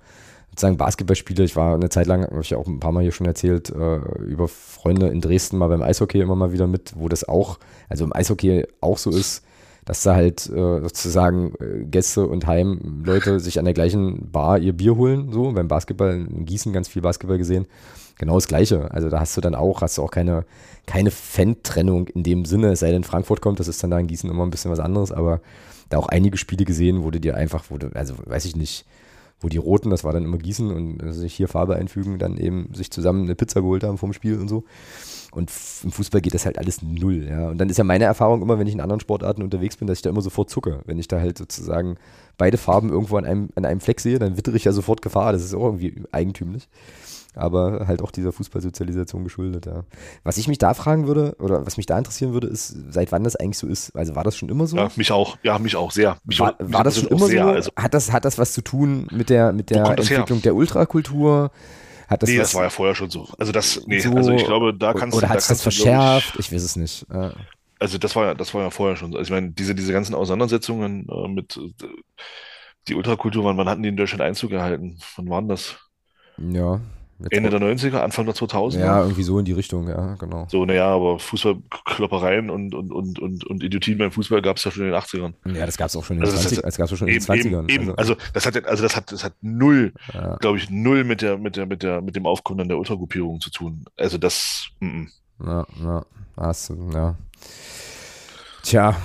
sozusagen 0.50 0.78
Basketballspiele. 0.78 1.44
Ich 1.44 1.56
war 1.56 1.76
eine 1.76 1.90
Zeit 1.90 2.08
lang, 2.08 2.24
habe 2.24 2.42
ich 2.42 2.50
ja 2.50 2.58
auch 2.58 2.68
ein 2.68 2.80
paar 2.80 2.92
Mal 2.92 3.04
hier 3.04 3.12
schon 3.12 3.28
erzählt, 3.28 3.70
äh, 3.70 3.98
über 4.24 4.48
Freunde 4.48 5.08
in 5.08 5.22
Dresden 5.22 5.58
mal 5.58 5.68
beim 5.68 5.82
Eishockey 5.82 6.20
immer 6.20 6.36
mal 6.36 6.52
wieder 6.52 6.68
mit, 6.68 6.94
wo 6.96 7.08
das 7.10 7.28
auch, 7.28 7.60
also 7.90 8.04
im 8.04 8.14
Eishockey 8.14 8.66
auch 8.82 8.98
so 8.98 9.12
ist, 9.12 9.44
dass 9.86 10.04
da 10.04 10.16
halt 10.16 10.50
äh, 10.50 10.82
sozusagen 10.82 11.54
äh, 11.60 11.86
Gäste 11.86 12.28
und 12.28 12.46
Heimleute 12.46 13.40
sich 13.40 13.58
an 13.58 13.66
der 13.66 13.74
gleichen 13.74 14.32
Bar 14.32 14.60
ihr 14.60 14.74
Bier 14.74 14.98
holen, 14.98 15.32
so 15.32 15.52
beim 15.54 15.68
Basketball, 15.70 16.26
in 16.30 16.46
Gießen 16.46 16.74
ganz 16.74 16.90
viel 16.90 17.02
Basketball 17.02 17.38
gesehen. 17.38 17.68
Genau 18.18 18.36
das 18.36 18.48
Gleiche. 18.48 18.90
Also 18.92 19.10
da 19.10 19.20
hast 19.20 19.38
du 19.38 19.42
dann 19.42 19.56
auch, 19.56 19.82
hast 19.82 19.98
du 19.98 20.04
auch 20.04 20.12
keine, 20.12 20.46
keine 20.86 21.12
Fan-Trennung 21.12 22.08
in 22.08 22.24
dem 22.24 22.46
Sinne, 22.46 22.72
es 22.72 22.80
sei 22.80 22.92
denn 22.92 23.04
Frankfurt 23.04 23.42
kommt, 23.42 23.60
das 23.60 23.68
ist 23.68 23.84
dann 23.84 23.92
da 23.92 24.00
in 24.00 24.08
Gießen 24.08 24.30
immer 24.30 24.44
ein 24.44 24.50
bisschen 24.50 24.72
was 24.72 24.80
anderes, 24.80 25.12
aber 25.12 25.42
da 25.90 25.98
auch 25.98 26.08
einige 26.08 26.38
Spiele 26.38 26.66
gesehen, 26.66 27.04
wo 27.04 27.12
du 27.12 27.20
dir 27.20 27.36
einfach, 27.36 27.64
du, 27.68 27.90
also 27.94 28.16
weiß 28.26 28.46
ich 28.46 28.56
nicht, 28.56 28.86
wo 29.40 29.50
die 29.50 29.58
Roten, 29.58 29.92
das 29.92 30.04
war 30.04 30.14
dann 30.14 30.24
immer 30.24 30.38
Gießen 30.38 30.72
und 30.72 31.04
äh, 31.04 31.14
sich 31.14 31.34
hier 31.34 31.48
Farbe 31.48 31.76
einfügen, 31.76 32.18
dann 32.18 32.38
eben 32.38 32.74
sich 32.74 32.90
zusammen 32.90 33.24
eine 33.24 33.36
Pizza 33.36 33.62
geholt 33.62 33.84
haben 33.84 33.98
vom 33.98 34.14
Spiel 34.14 34.40
und 34.40 34.48
so. 34.48 34.64
Und 35.32 35.52
im 35.84 35.92
Fußball 35.92 36.22
geht 36.22 36.34
das 36.34 36.46
halt 36.46 36.58
alles 36.58 36.82
null, 36.82 37.28
ja. 37.30 37.50
Und 37.50 37.60
dann 37.60 37.70
ist 37.70 37.78
ja 37.78 37.84
meine 37.84 38.06
Erfahrung 38.06 38.42
immer, 38.42 38.58
wenn 38.58 38.66
ich 38.66 38.74
in 38.74 38.82
anderen 38.82 39.00
Sportarten 39.00 39.44
unterwegs 39.44 39.78
bin, 39.78 39.88
dass 39.88 40.00
ich 40.00 40.02
da 40.02 40.10
immer 40.10 40.22
sofort 40.22 40.50
zucke. 40.50 40.80
Wenn 40.86 40.98
ich 40.98 41.08
da 41.08 41.20
halt 41.20 41.38
sozusagen 41.38 41.98
beide 42.38 42.58
Farben 42.58 42.90
irgendwo 42.90 43.18
an 43.18 43.26
einem, 43.26 43.50
an 43.54 43.66
einem 43.66 43.80
Fleck 43.80 44.00
sehe, 44.00 44.18
dann 44.18 44.38
wittere 44.38 44.56
ich 44.56 44.64
ja 44.64 44.72
sofort 44.72 45.04
Gefahr. 45.04 45.34
Das 45.34 45.44
ist 45.44 45.54
auch 45.54 45.66
irgendwie 45.66 46.02
eigentümlich. 46.12 46.68
Aber 47.38 47.88
halt 47.88 48.02
auch 48.02 48.12
dieser 48.12 48.32
Fußballsozialisation 48.32 49.24
geschuldet, 49.24 49.66
ja. 49.66 49.84
Was 50.24 50.38
ich 50.38 50.48
mich 50.48 50.58
da 50.58 50.74
fragen 50.74 51.08
würde, 51.08 51.36
oder 51.40 51.66
was 51.66 51.78
mich 51.78 51.86
da 51.86 51.98
interessieren 51.98 52.34
würde, 52.34 52.48
ist, 52.48 52.76
seit 52.90 53.12
wann 53.12 53.24
das 53.24 53.36
eigentlich 53.36 53.58
so 53.58 53.68
ist. 53.68 53.96
Also 53.96 54.16
war 54.16 54.24
das 54.24 54.36
schon 54.38 54.50
immer 54.50 54.68
so? 54.68 54.78
Ja, 54.78 54.90
mich 54.96 55.12
auch. 55.12 55.38
Ja, 55.44 55.60
mich 55.60 55.76
auch 55.76 55.92
sehr. 55.92 56.18
Mich 56.26 56.40
War, 56.40 56.56
war 56.60 56.84
das 56.84 57.00
schon 57.00 57.10
immer 57.10 57.28
sehr, 57.28 57.44
so? 57.46 57.50
Also, 57.52 57.72
hat, 57.78 57.94
das, 57.94 58.12
hat 58.12 58.26
das 58.26 58.38
was 58.38 58.54
zu 58.54 58.62
tun 58.62 59.08
mit 59.12 59.30
der, 59.30 59.54
mit 59.54 59.70
der 59.70 59.84
das 59.96 60.10
her? 60.10 60.20
Entwicklung 60.20 60.42
der 60.42 60.56
Ultrakultur? 60.56 61.52
Hat 62.08 62.24
das 62.24 62.30
nee, 62.30 62.38
das 62.38 62.54
war 62.56 62.64
ja 62.64 62.70
vorher 62.70 62.96
schon 62.96 63.10
so. 63.10 63.28
Also 63.38 63.52
das, 63.52 63.82
nee, 63.86 64.00
so- 64.00 64.16
also 64.16 64.32
ich 64.32 64.46
glaube, 64.46 64.74
da 64.74 64.94
kannst 64.94 65.18
oder 65.18 65.22
du, 65.22 65.28
da 65.32 65.34
hat 65.34 65.42
sich 65.42 65.50
das 65.50 65.62
verschärft? 65.62 66.38
Ich, 66.38 66.52
weiß 66.52 66.64
es 66.64 66.76
nicht. 66.76 67.06
Äh, 67.10 67.32
Also 67.80 67.98
das 68.00 68.16
war 68.16 68.26
ja, 68.26 68.34
das 68.34 68.54
war 68.54 68.64
ja 68.64 68.70
vorher 68.72 68.96
schon 68.96 69.12
so. 69.12 69.18
Also 69.20 69.28
ich 69.28 69.32
meine, 69.40 69.52
diese, 69.52 69.76
diese 69.76 69.94
ganzen 69.94 70.16
Auseinandersetzungen 70.16 71.08
äh, 71.10 71.28
mit 71.28 71.58
äh, 71.58 71.74
die 72.88 72.96
Ultrakultur, 72.96 73.44
wann, 73.44 73.58
wann 73.58 73.70
hatten 73.70 73.84
die 73.84 73.90
in 73.90 73.98
Deutschland 73.98 74.22
Einzug 74.22 74.50
gehalten? 74.52 75.00
Wann 75.16 75.30
waren 75.30 75.48
das? 75.48 75.78
ja. 76.38 76.80
Jetzt 77.20 77.32
Ende 77.34 77.50
der 77.50 77.60
90er, 77.60 77.98
Anfang 78.02 78.26
der 78.26 78.36
2000er? 78.36 78.80
ja, 78.80 79.02
irgendwie 79.02 79.24
so 79.24 79.40
in 79.40 79.46
die 79.46 79.54
Richtung, 79.54 79.88
ja, 79.90 80.14
genau. 80.16 80.46
So, 80.50 80.66
naja, 80.66 80.88
aber 80.88 81.18
Fußballkloppereien 81.18 82.50
und, 82.50 82.76
und, 82.76 82.92
und, 82.92 83.18
und, 83.20 83.44
und 83.44 83.64
Idiotien 83.64 83.98
beim 83.98 84.12
Fußball 84.12 84.42
gab 84.42 84.58
es 84.58 84.64
ja 84.66 84.72
schon 84.72 84.84
in 84.86 84.92
den 84.92 85.00
80ern. 85.02 85.34
Ja, 85.46 85.66
das 85.66 85.78
gab 85.78 85.88
es 85.88 85.96
auch 85.96 86.04
schon 86.06 86.18
in 86.18 86.22
den 86.22 86.26
Also 86.26 86.36
das 86.36 86.44
20 86.44 86.58
ist- 86.60 86.64
das 86.66 86.78
gab's 86.78 86.94
auch 86.94 86.98
schon 86.98 87.08
in 87.08 87.14
den 87.16 87.24
Eben, 87.24 87.56
20ern. 87.56 87.70
eben, 87.70 87.84
eben. 87.90 87.96
Also, 87.98 88.14
Also 88.14 88.24
das 88.34 88.46
hat, 88.46 88.66
also 88.66 88.84
das 88.84 88.96
hat, 88.96 89.12
das 89.12 89.24
hat 89.24 89.34
null, 89.42 89.94
ja, 90.14 90.36
glaube 90.38 90.58
ich, 90.58 90.70
null 90.70 91.04
mit 91.04 91.22
der, 91.24 91.38
mit 91.40 91.56
der, 91.56 91.66
mit 91.66 91.82
der, 91.84 92.02
mit 92.02 92.16
dem 92.16 92.26
Aufkommen 92.28 92.68
der 92.68 92.78
Ultragruppierung 92.78 93.42
zu 93.42 93.50
tun. 93.50 93.86
Also 93.98 94.18
das, 94.20 94.68
mm, 94.80 94.86
mm. 94.86 95.08
ja, 95.44 95.66
ja, 95.84 96.06
hast 96.38 96.70
du, 96.70 96.90
ja. 96.94 97.16
Tja, 98.64 98.96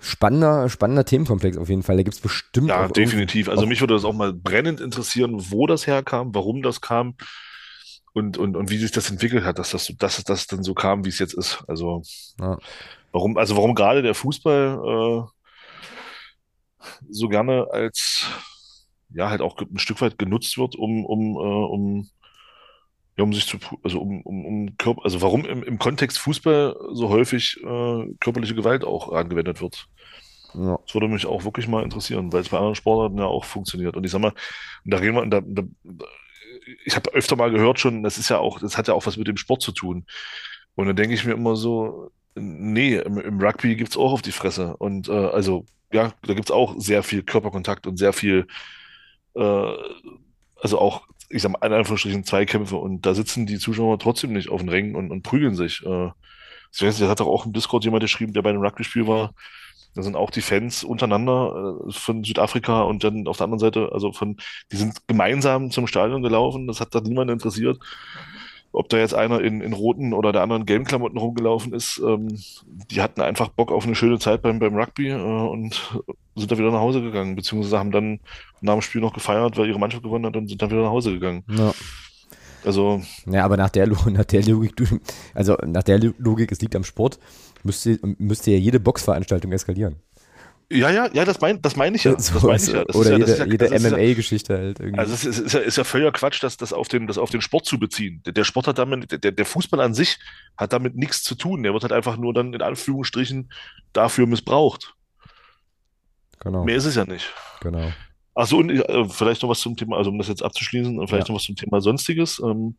spannender, 0.00 0.68
spannender 0.68 1.04
Themenkomplex 1.04 1.56
auf 1.56 1.68
jeden 1.68 1.82
Fall. 1.82 1.96
Da 1.96 2.02
gibt 2.02 2.14
es 2.14 2.20
bestimmt 2.20 2.68
Ja, 2.68 2.86
definitiv. 2.88 3.48
Also 3.48 3.66
mich 3.66 3.80
würde 3.80 3.94
das 3.94 4.04
auch 4.04 4.12
mal 4.12 4.32
brennend 4.32 4.80
interessieren, 4.80 5.34
wo 5.50 5.66
das 5.66 5.86
herkam, 5.86 6.34
warum 6.34 6.62
das 6.62 6.80
kam 6.80 7.14
und, 8.16 8.38
und, 8.38 8.56
und 8.56 8.70
wie 8.70 8.78
sich 8.78 8.92
das 8.92 9.10
entwickelt 9.10 9.44
hat, 9.44 9.58
dass 9.58 9.70
das, 9.72 9.92
dass 9.98 10.24
das 10.24 10.46
dann 10.46 10.62
so 10.62 10.72
kam, 10.72 11.04
wie 11.04 11.10
es 11.10 11.18
jetzt 11.18 11.34
ist. 11.34 11.62
Also 11.68 12.02
Ja. 12.40 12.56
warum, 13.12 13.36
also 13.36 13.56
warum 13.56 13.74
gerade 13.74 14.00
der 14.00 14.14
Fußball 14.14 15.28
äh, 15.28 16.86
so 17.10 17.28
gerne 17.28 17.66
als 17.70 18.26
ja 19.10 19.28
halt 19.28 19.42
auch 19.42 19.58
ein 19.58 19.78
Stück 19.78 20.00
weit 20.00 20.18
genutzt 20.18 20.56
wird, 20.56 20.76
um, 20.76 21.04
um, 21.04 21.36
äh, 21.36 21.38
um, 21.38 22.08
ja, 23.18 23.24
um 23.24 23.34
sich 23.34 23.46
zu, 23.46 23.58
also 23.82 24.00
um, 24.00 24.22
um, 24.22 24.46
um 24.46 24.76
Körper, 24.78 25.04
also 25.04 25.20
warum 25.20 25.44
im, 25.44 25.62
im 25.62 25.78
Kontext 25.78 26.18
Fußball 26.18 26.74
so 26.92 27.10
häufig 27.10 27.58
äh, 27.62 28.14
körperliche 28.20 28.54
Gewalt 28.54 28.82
auch 28.82 29.12
angewendet 29.12 29.60
wird. 29.60 29.88
Ja. 30.54 30.78
Das 30.86 30.94
würde 30.94 31.08
mich 31.08 31.26
auch 31.26 31.44
wirklich 31.44 31.68
mal 31.68 31.82
interessieren, 31.84 32.32
weil 32.32 32.40
es 32.40 32.48
bei 32.48 32.56
anderen 32.56 32.76
Sportarten 32.76 33.18
ja 33.18 33.26
auch 33.26 33.44
funktioniert. 33.44 33.94
Und 33.94 34.04
ich 34.04 34.10
sag 34.10 34.22
mal, 34.22 34.32
da 34.86 34.96
reden 34.96 35.16
wir, 35.16 35.26
da, 35.26 35.42
da, 35.44 35.62
ich 36.84 36.96
habe 36.96 37.12
öfter 37.12 37.36
mal 37.36 37.50
gehört 37.50 37.78
schon, 37.78 38.02
das 38.02 38.18
ist 38.18 38.28
ja 38.28 38.38
auch, 38.38 38.58
das 38.58 38.76
hat 38.76 38.88
ja 38.88 38.94
auch 38.94 39.06
was 39.06 39.16
mit 39.16 39.28
dem 39.28 39.36
Sport 39.36 39.62
zu 39.62 39.72
tun. 39.72 40.06
Und 40.74 40.86
dann 40.86 40.96
denke 40.96 41.14
ich 41.14 41.24
mir 41.24 41.32
immer 41.32 41.56
so, 41.56 42.10
nee, 42.34 42.96
im, 42.96 43.18
im 43.18 43.40
Rugby 43.40 43.76
gibt's 43.76 43.96
auch 43.96 44.12
auf 44.12 44.22
die 44.22 44.32
Fresse. 44.32 44.76
Und 44.76 45.08
äh, 45.08 45.12
also, 45.12 45.64
ja, 45.92 46.12
da 46.22 46.34
gibt's 46.34 46.50
auch 46.50 46.74
sehr 46.78 47.02
viel 47.02 47.22
Körperkontakt 47.22 47.86
und 47.86 47.96
sehr 47.96 48.12
viel, 48.12 48.46
äh, 49.34 49.72
also 50.60 50.78
auch, 50.78 51.06
ich 51.30 51.42
sag 51.42 51.52
mal, 51.52 51.66
in 51.66 51.72
Anführungsstrichen 51.72 52.24
Zweikämpfe. 52.24 52.76
Und 52.76 53.06
da 53.06 53.14
sitzen 53.14 53.46
die 53.46 53.58
Zuschauer 53.58 53.98
trotzdem 53.98 54.32
nicht 54.32 54.50
auf 54.50 54.60
den 54.60 54.68
Rängen 54.68 54.96
und, 54.96 55.10
und 55.10 55.22
prügeln 55.22 55.54
sich. 55.54 55.84
Äh, 55.84 56.10
ich 56.72 56.82
weiß 56.82 56.98
nicht, 56.98 57.02
da 57.02 57.08
hat 57.08 57.20
doch 57.20 57.26
auch 57.26 57.46
im 57.46 57.52
Discord 57.52 57.84
jemand 57.84 58.02
geschrieben, 58.02 58.32
der 58.32 58.42
bei 58.42 58.50
einem 58.50 58.62
Rugby-Spiel 58.62 59.06
war. 59.06 59.34
Da 59.96 60.02
sind 60.02 60.14
auch 60.14 60.30
die 60.30 60.42
Fans 60.42 60.84
untereinander 60.84 61.78
äh, 61.88 61.92
von 61.92 62.22
Südafrika 62.22 62.82
und 62.82 63.02
dann 63.02 63.26
auf 63.26 63.38
der 63.38 63.44
anderen 63.44 63.58
Seite, 63.58 63.90
also 63.92 64.12
von, 64.12 64.36
die 64.70 64.76
sind 64.76 65.08
gemeinsam 65.08 65.70
zum 65.70 65.86
Stadion 65.86 66.22
gelaufen. 66.22 66.66
Das 66.66 66.80
hat 66.80 66.94
da 66.94 67.00
niemand 67.00 67.30
interessiert. 67.30 67.78
Ob 68.72 68.90
da 68.90 68.98
jetzt 68.98 69.14
einer 69.14 69.40
in, 69.40 69.62
in 69.62 69.72
roten 69.72 70.12
oder 70.12 70.32
der 70.32 70.42
anderen 70.42 70.66
gelben 70.66 70.84
Klamotten 70.84 71.16
rumgelaufen 71.16 71.72
ist, 71.72 71.98
ähm, 72.06 72.38
die 72.90 73.00
hatten 73.00 73.22
einfach 73.22 73.48
Bock 73.48 73.72
auf 73.72 73.86
eine 73.86 73.94
schöne 73.94 74.18
Zeit 74.18 74.42
beim, 74.42 74.58
beim 74.58 74.76
Rugby 74.76 75.08
äh, 75.08 75.14
und 75.14 75.96
sind 76.34 76.50
dann 76.50 76.58
wieder 76.58 76.70
nach 76.70 76.80
Hause 76.80 77.00
gegangen, 77.00 77.36
beziehungsweise 77.36 77.78
haben 77.78 77.90
dann 77.90 78.20
nach 78.60 78.74
dem 78.74 78.82
Spiel 78.82 79.00
noch 79.00 79.14
gefeiert, 79.14 79.56
weil 79.56 79.68
ihre 79.68 79.78
Mannschaft 79.78 80.02
gewonnen 80.02 80.26
hat 80.26 80.36
und 80.36 80.48
sind 80.48 80.60
dann 80.60 80.70
wieder 80.70 80.82
nach 80.82 80.90
Hause 80.90 81.12
gegangen. 81.12 81.42
Ja. 81.48 81.72
Also, 82.66 83.00
Ja, 83.26 83.44
aber 83.44 83.56
nach 83.56 83.70
der, 83.70 83.86
nach 84.10 84.24
der 84.24 84.42
Logik, 84.42 84.74
also 85.32 85.56
nach 85.64 85.84
der 85.84 85.98
Logik, 85.98 86.52
es 86.52 86.60
liegt 86.60 86.76
am 86.76 86.84
Sport, 86.84 87.18
müsste, 87.66 87.98
müsste 88.18 88.50
ja 88.52 88.58
jede 88.58 88.80
Boxveranstaltung 88.80 89.52
eskalieren. 89.52 89.96
ja, 90.72 90.90
ja, 90.90 91.08
ja, 91.12 91.24
das 91.24 91.40
meine 91.40 91.60
das 91.60 91.76
mein 91.76 91.94
ich 91.94 92.04
ja. 92.04 92.12
So, 92.18 92.34
Das 92.34 92.42
meine 92.42 92.56
ich 92.56 92.66
ja. 92.68 92.84
Das 92.84 92.96
oder 92.96 93.10
ja, 93.12 93.18
jede, 93.18 93.36
ja, 93.38 93.44
jede 93.46 93.68
MMA-Geschichte 93.78 94.56
halt 94.56 94.80
irgendwie. 94.80 94.98
Also 94.98 95.14
es 95.14 95.24
ist, 95.24 95.38
ist, 95.38 95.52
ja, 95.52 95.60
ist 95.60 95.76
ja 95.76 95.84
völliger 95.84 96.12
Quatsch, 96.12 96.42
das, 96.42 96.56
das, 96.56 96.72
auf 96.72 96.88
den, 96.88 97.06
das 97.06 97.18
auf 97.18 97.30
den 97.30 97.40
Sport 97.42 97.66
zu 97.66 97.78
beziehen. 97.78 98.22
Der, 98.26 98.32
der 98.32 98.44
Sport 98.44 98.66
hat 98.66 98.78
damit, 98.78 99.22
der, 99.22 99.32
der 99.32 99.46
Fußball 99.46 99.80
an 99.80 99.94
sich 99.94 100.18
hat 100.56 100.72
damit 100.72 100.96
nichts 100.96 101.22
zu 101.22 101.34
tun. 101.34 101.62
Der 101.62 101.72
wird 101.72 101.82
halt 101.82 101.92
einfach 101.92 102.16
nur 102.16 102.32
dann 102.34 102.52
in 102.54 102.62
Anführungsstrichen 102.62 103.50
dafür 103.92 104.26
missbraucht. 104.26 104.94
genau, 106.40 106.64
Mehr 106.64 106.76
ist 106.76 106.84
es 106.86 106.94
ja 106.96 107.04
nicht. 107.04 107.32
genau. 107.60 107.92
Ach 108.38 108.46
so, 108.46 108.58
und 108.58 108.68
äh, 108.70 109.08
vielleicht 109.08 109.42
noch 109.42 109.48
was 109.48 109.60
zum 109.60 109.76
Thema, 109.76 109.96
also 109.96 110.10
um 110.10 110.18
das 110.18 110.28
jetzt 110.28 110.42
abzuschließen, 110.42 110.98
vielleicht 111.08 111.28
Ja. 111.28 111.32
noch 111.32 111.38
was 111.40 111.46
zum 111.46 111.56
Thema 111.56 111.80
Sonstiges. 111.80 112.38
Ähm, 112.44 112.76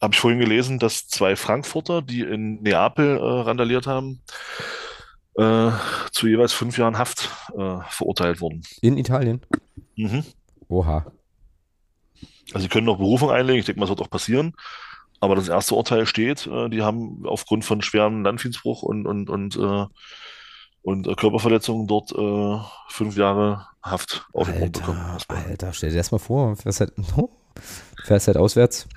Habe 0.00 0.14
ich 0.14 0.20
vorhin 0.20 0.40
gelesen, 0.40 0.78
dass 0.78 1.08
zwei 1.08 1.36
Frankfurter, 1.36 2.00
die 2.00 2.22
in 2.22 2.62
Neapel 2.62 3.18
äh, 3.18 3.20
randaliert 3.20 3.86
haben, 3.86 4.22
äh, 5.34 5.70
zu 6.10 6.26
jeweils 6.26 6.52
fünf 6.52 6.78
Jahren 6.78 6.98
Haft 6.98 7.28
äh, 7.56 7.78
verurteilt 7.88 8.40
wurden. 8.40 8.62
In 8.80 8.96
Italien? 8.96 9.42
Mhm. 9.96 10.24
Oha. 10.68 11.06
Also 12.52 12.62
sie 12.62 12.68
können 12.68 12.86
noch 12.86 12.96
Berufung 12.96 13.30
einlegen, 13.30 13.60
ich 13.60 13.66
denke 13.66 13.78
mal, 13.78 13.86
das 13.86 13.90
wird 13.90 14.00
auch 14.00 14.10
passieren. 14.10 14.54
Aber 15.20 15.34
das 15.34 15.48
erste 15.48 15.74
Urteil 15.74 16.06
steht, 16.06 16.46
äh, 16.46 16.70
die 16.70 16.80
haben 16.80 17.26
aufgrund 17.26 17.66
von 17.66 17.82
schwerem 17.82 18.24
Landfriedensbruch 18.24 18.82
und, 18.82 19.06
und, 19.06 19.28
und, 19.28 19.56
äh, 19.56 19.86
und 20.82 21.06
äh, 21.06 21.14
Körperverletzungen 21.14 21.86
dort 21.86 22.12
fünf 22.88 23.16
Jahre 23.16 23.66
Haft 23.82 24.26
auf 24.32 24.50
den 24.50 24.60
Mund 24.60 24.72
bekommen. 24.72 25.18
Alter, 25.28 25.72
stell 25.72 25.90
dir 25.90 25.96
das 25.96 26.10
mal 26.10 26.18
vor, 26.18 26.56
fährst 26.56 26.80
halt, 26.80 26.92
fährst 28.04 28.28
halt 28.28 28.38
auswärts 28.38 28.88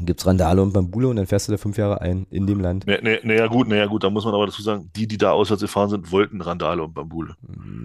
Gibt 0.00 0.20
es 0.20 0.26
Randale 0.26 0.62
und 0.62 0.72
Bambule 0.72 1.08
und 1.08 1.16
dann 1.16 1.26
fährst 1.26 1.48
du 1.48 1.52
da 1.52 1.58
fünf 1.58 1.76
Jahre 1.76 2.00
ein 2.00 2.26
in 2.30 2.46
dem 2.46 2.60
Land. 2.60 2.86
Naja, 2.86 3.00
nee, 3.02 3.18
nee, 3.24 3.48
gut, 3.48 3.68
naja, 3.68 3.86
gut, 3.86 4.04
da 4.04 4.10
muss 4.10 4.24
man 4.24 4.34
aber 4.34 4.46
dazu 4.46 4.62
sagen, 4.62 4.90
die, 4.94 5.08
die 5.08 5.18
da 5.18 5.32
auswärts 5.32 5.62
gefahren 5.62 5.90
sind, 5.90 6.12
wollten 6.12 6.40
Randale 6.40 6.84
und 6.84 6.94
Bambule. 6.94 7.34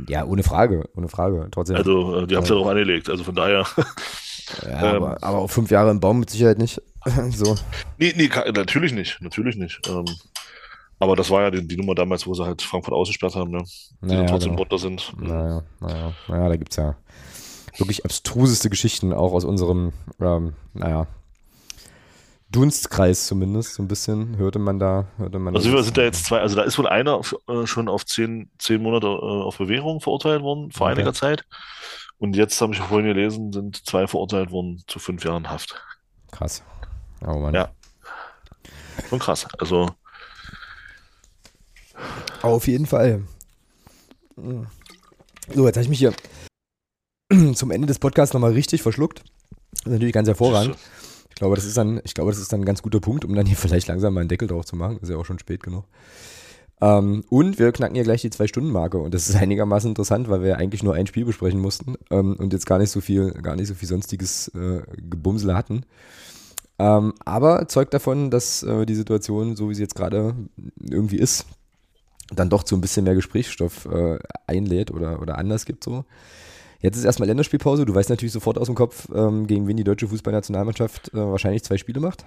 Ja, 0.07 0.25
ohne 0.25 0.43
Frage, 0.43 0.89
ohne 0.95 1.09
Frage. 1.09 1.47
Trotzdem. 1.51 1.75
Also, 1.75 2.19
äh, 2.19 2.27
die 2.27 2.35
haben 2.35 2.43
es 2.43 2.49
ja 2.49 2.55
darauf 2.55 2.69
angelegt. 2.69 3.09
Also 3.09 3.23
von 3.23 3.35
daher. 3.35 3.65
Ja, 4.61 4.97
ähm, 4.97 5.03
aber, 5.03 5.23
aber 5.23 5.37
auch 5.37 5.49
fünf 5.49 5.71
Jahre 5.71 5.89
im 5.89 6.01
Baum 6.01 6.19
mit 6.19 6.29
Sicherheit 6.29 6.57
nicht. 6.57 6.81
so. 7.31 7.55
Nee, 7.97 8.13
nee, 8.17 8.29
natürlich 8.53 8.91
nicht. 8.91 9.21
Natürlich 9.21 9.55
nicht. 9.55 9.79
Ähm, 9.87 10.03
aber 10.99 11.15
das 11.15 11.29
war 11.29 11.43
ja 11.43 11.51
die, 11.51 11.65
die, 11.65 11.77
Nummer 11.77 11.95
damals, 11.95 12.27
wo 12.27 12.33
sie 12.33 12.45
halt 12.45 12.61
Frankfurt 12.61 12.93
ausgesperrt 12.93 13.35
haben, 13.35 13.51
ne? 13.51 13.63
Die 14.01 14.07
naja, 14.07 14.25
trotzdem 14.25 14.51
genau. 14.51 14.63
runter 14.63 14.77
sind. 14.77 15.13
Naja, 15.17 15.63
naja, 15.79 16.13
naja, 16.27 16.49
da 16.49 16.55
gibt 16.57 16.71
es 16.71 16.75
ja 16.75 16.95
wirklich 17.77 18.05
abstruseste 18.05 18.69
Geschichten, 18.69 19.13
auch 19.13 19.33
aus 19.33 19.45
unserem, 19.45 19.93
ähm, 20.19 20.53
naja, 20.73 21.07
Dunstkreis 22.53 23.25
zumindest, 23.25 23.73
so 23.73 23.83
ein 23.83 23.87
bisschen, 23.87 24.37
hörte 24.37 24.59
man 24.59 24.79
da. 24.79 25.07
Hörte 25.17 25.39
man 25.39 25.55
also 25.55 25.71
wir 25.71 25.83
sind 25.83 25.97
da 25.97 26.03
jetzt 26.03 26.25
zwei, 26.25 26.39
also 26.39 26.55
da 26.55 26.61
ist 26.61 26.77
wohl 26.77 26.87
einer 26.87 27.19
äh, 27.49 27.65
schon 27.65 27.89
auf 27.89 28.05
zehn, 28.05 28.51
zehn 28.59 28.81
Monate 28.81 29.07
äh, 29.07 29.09
auf 29.09 29.57
Bewährung 29.57 29.99
verurteilt 29.99 30.43
worden, 30.43 30.71
vor 30.71 30.87
okay. 30.87 30.95
einiger 30.95 31.13
Zeit. 31.13 31.45
Und 32.19 32.35
jetzt 32.35 32.61
habe 32.61 32.73
ich 32.73 32.79
vorhin 32.79 33.07
gelesen, 33.07 33.51
sind 33.51 33.85
zwei 33.85 34.07
verurteilt 34.07 34.51
worden 34.51 34.83
zu 34.87 34.99
fünf 34.99 35.25
Jahren 35.25 35.49
Haft. 35.49 35.81
Krass. 36.31 36.63
Oh 37.25 37.39
Mann. 37.39 37.55
Ja. 37.55 37.71
Schon 39.09 39.19
krass. 39.19 39.47
Also. 39.57 39.89
Auf 42.43 42.67
jeden 42.67 42.85
Fall. 42.85 43.23
So, 44.35 45.65
jetzt 45.65 45.75
habe 45.75 45.83
ich 45.83 45.89
mich 45.89 45.99
hier 45.99 46.13
zum 47.55 47.71
Ende 47.71 47.87
des 47.87 47.99
Podcasts 47.99 48.33
nochmal 48.33 48.51
richtig 48.51 48.83
verschluckt. 48.83 49.23
Das 49.71 49.81
ist 49.81 49.91
natürlich 49.91 50.13
ganz 50.13 50.27
hervorragend. 50.27 50.77
Ich 51.33 51.39
glaube, 51.39 51.55
das 51.55 51.65
ist 51.65 51.77
dann, 51.77 51.99
ich 52.03 52.13
glaube, 52.13 52.31
das 52.31 52.39
ist 52.39 52.53
dann 52.53 52.61
ein 52.61 52.65
ganz 52.65 52.83
guter 52.83 52.99
Punkt, 52.99 53.25
um 53.25 53.33
dann 53.33 53.45
hier 53.45 53.57
vielleicht 53.57 53.87
langsam 53.87 54.13
mal 54.13 54.21
einen 54.21 54.29
Deckel 54.29 54.47
drauf 54.47 54.65
zu 54.65 54.75
machen. 54.75 54.99
ist 55.01 55.09
ja 55.09 55.17
auch 55.17 55.25
schon 55.25 55.39
spät 55.39 55.63
genug. 55.63 55.85
Ähm, 56.81 57.23
und 57.29 57.59
wir 57.59 57.71
knacken 57.71 57.95
hier 57.95 58.03
gleich 58.03 58.21
die 58.21 58.29
Zwei-Stunden-Marke. 58.29 58.97
Und 58.97 59.13
das 59.13 59.29
ist 59.29 59.35
einigermaßen 59.41 59.89
interessant, 59.89 60.29
weil 60.29 60.41
wir 60.41 60.49
ja 60.49 60.55
eigentlich 60.57 60.83
nur 60.83 60.93
ein 60.93 61.07
Spiel 61.07 61.25
besprechen 61.25 61.59
mussten 61.59 61.95
ähm, 62.11 62.35
und 62.37 62.53
jetzt 62.53 62.65
gar 62.65 62.77
nicht 62.77 62.91
so 62.91 63.01
viel, 63.01 63.31
gar 63.31 63.55
nicht 63.55 63.67
so 63.67 63.73
viel 63.73 63.87
sonstiges 63.87 64.49
äh, 64.49 64.81
Gebumsele 64.97 65.55
hatten. 65.55 65.85
Ähm, 66.79 67.13
aber 67.23 67.67
zeugt 67.67 67.93
davon, 67.93 68.31
dass 68.31 68.63
äh, 68.63 68.85
die 68.85 68.95
Situation, 68.95 69.55
so 69.55 69.69
wie 69.69 69.75
sie 69.75 69.83
jetzt 69.83 69.95
gerade 69.95 70.35
irgendwie 70.79 71.17
ist, 71.17 71.45
dann 72.31 72.49
doch 72.49 72.63
zu 72.63 72.75
ein 72.75 72.81
bisschen 72.81 73.03
mehr 73.03 73.15
Gesprächsstoff 73.15 73.85
äh, 73.85 74.17
einlädt 74.47 74.91
oder, 74.91 75.21
oder 75.21 75.37
anders 75.37 75.65
gibt 75.65 75.83
so. 75.83 76.05
Jetzt 76.83 76.97
ist 76.97 77.05
erstmal 77.05 77.29
Länderspielpause. 77.29 77.85
Du 77.85 77.95
weißt 77.95 78.09
natürlich 78.09 78.33
sofort 78.33 78.57
aus 78.57 78.67
dem 78.67 78.75
Kopf, 78.75 79.07
ähm, 79.15 79.47
gegen 79.47 79.67
wen 79.67 79.77
die 79.77 79.85
deutsche 79.85 80.09
Fußballnationalmannschaft 80.09 81.13
äh, 81.13 81.17
wahrscheinlich 81.17 81.63
zwei 81.63 81.77
Spiele 81.77 82.01
macht. 82.01 82.25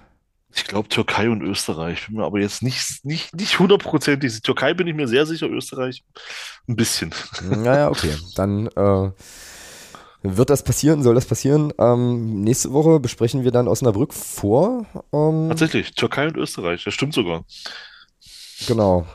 Ich 0.55 0.65
glaube 0.65 0.89
Türkei 0.89 1.29
und 1.29 1.43
Österreich. 1.43 2.07
Bin 2.07 2.17
mir 2.17 2.25
aber 2.25 2.41
jetzt 2.41 2.63
nicht, 2.63 3.05
nicht, 3.05 3.37
nicht 3.37 3.59
hundertprozentig. 3.59 4.41
Türkei 4.41 4.73
bin 4.73 4.87
ich 4.87 4.95
mir 4.95 5.09
sehr 5.09 5.27
sicher, 5.27 5.49
Österreich 5.51 6.05
ein 6.67 6.75
bisschen. 6.75 7.13
Naja, 7.51 7.91
okay. 7.91 8.15
Dann 8.35 8.69
äh, 8.69 9.11
wird 10.23 10.49
das 10.49 10.65
passieren, 10.65 11.03
soll 11.03 11.15
das 11.15 11.27
passieren. 11.27 11.75
Ähm, 11.79 12.41
nächste 12.41 12.73
Woche 12.73 12.99
besprechen 12.99 13.45
wir 13.45 13.51
dann 13.53 13.69
Osnabrück 13.69 14.15
vor. 14.15 14.87
Ähm, 15.13 15.49
Tatsächlich, 15.51 15.95
Türkei 15.95 16.29
und 16.29 16.39
Österreich, 16.39 16.83
das 16.83 16.95
stimmt 16.95 17.13
sogar. 17.13 17.45
Genau. 18.67 19.07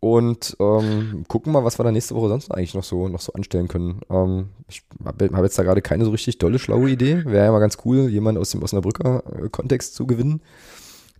Und 0.00 0.56
ähm, 0.60 1.24
gucken 1.28 1.52
mal, 1.52 1.62
was 1.62 1.78
wir 1.78 1.84
da 1.84 1.92
nächste 1.92 2.14
Woche 2.14 2.28
sonst 2.28 2.50
eigentlich 2.50 2.74
noch 2.74 2.84
so, 2.84 3.08
noch 3.08 3.20
so 3.20 3.34
anstellen 3.34 3.68
können. 3.68 4.00
Ähm, 4.08 4.48
ich 4.66 4.82
habe 5.04 5.28
hab 5.30 5.42
jetzt 5.42 5.58
da 5.58 5.62
gerade 5.62 5.82
keine 5.82 6.06
so 6.06 6.10
richtig 6.10 6.38
dolle, 6.38 6.58
schlaue 6.58 6.88
Idee. 6.88 7.22
Wäre 7.26 7.44
ja 7.44 7.52
mal 7.52 7.60
ganz 7.60 7.76
cool, 7.84 8.08
jemanden 8.08 8.40
aus 8.40 8.50
dem 8.50 8.62
Osnabrücker 8.62 9.22
äh, 9.26 9.48
Kontext 9.50 9.94
zu 9.94 10.06
gewinnen, 10.06 10.40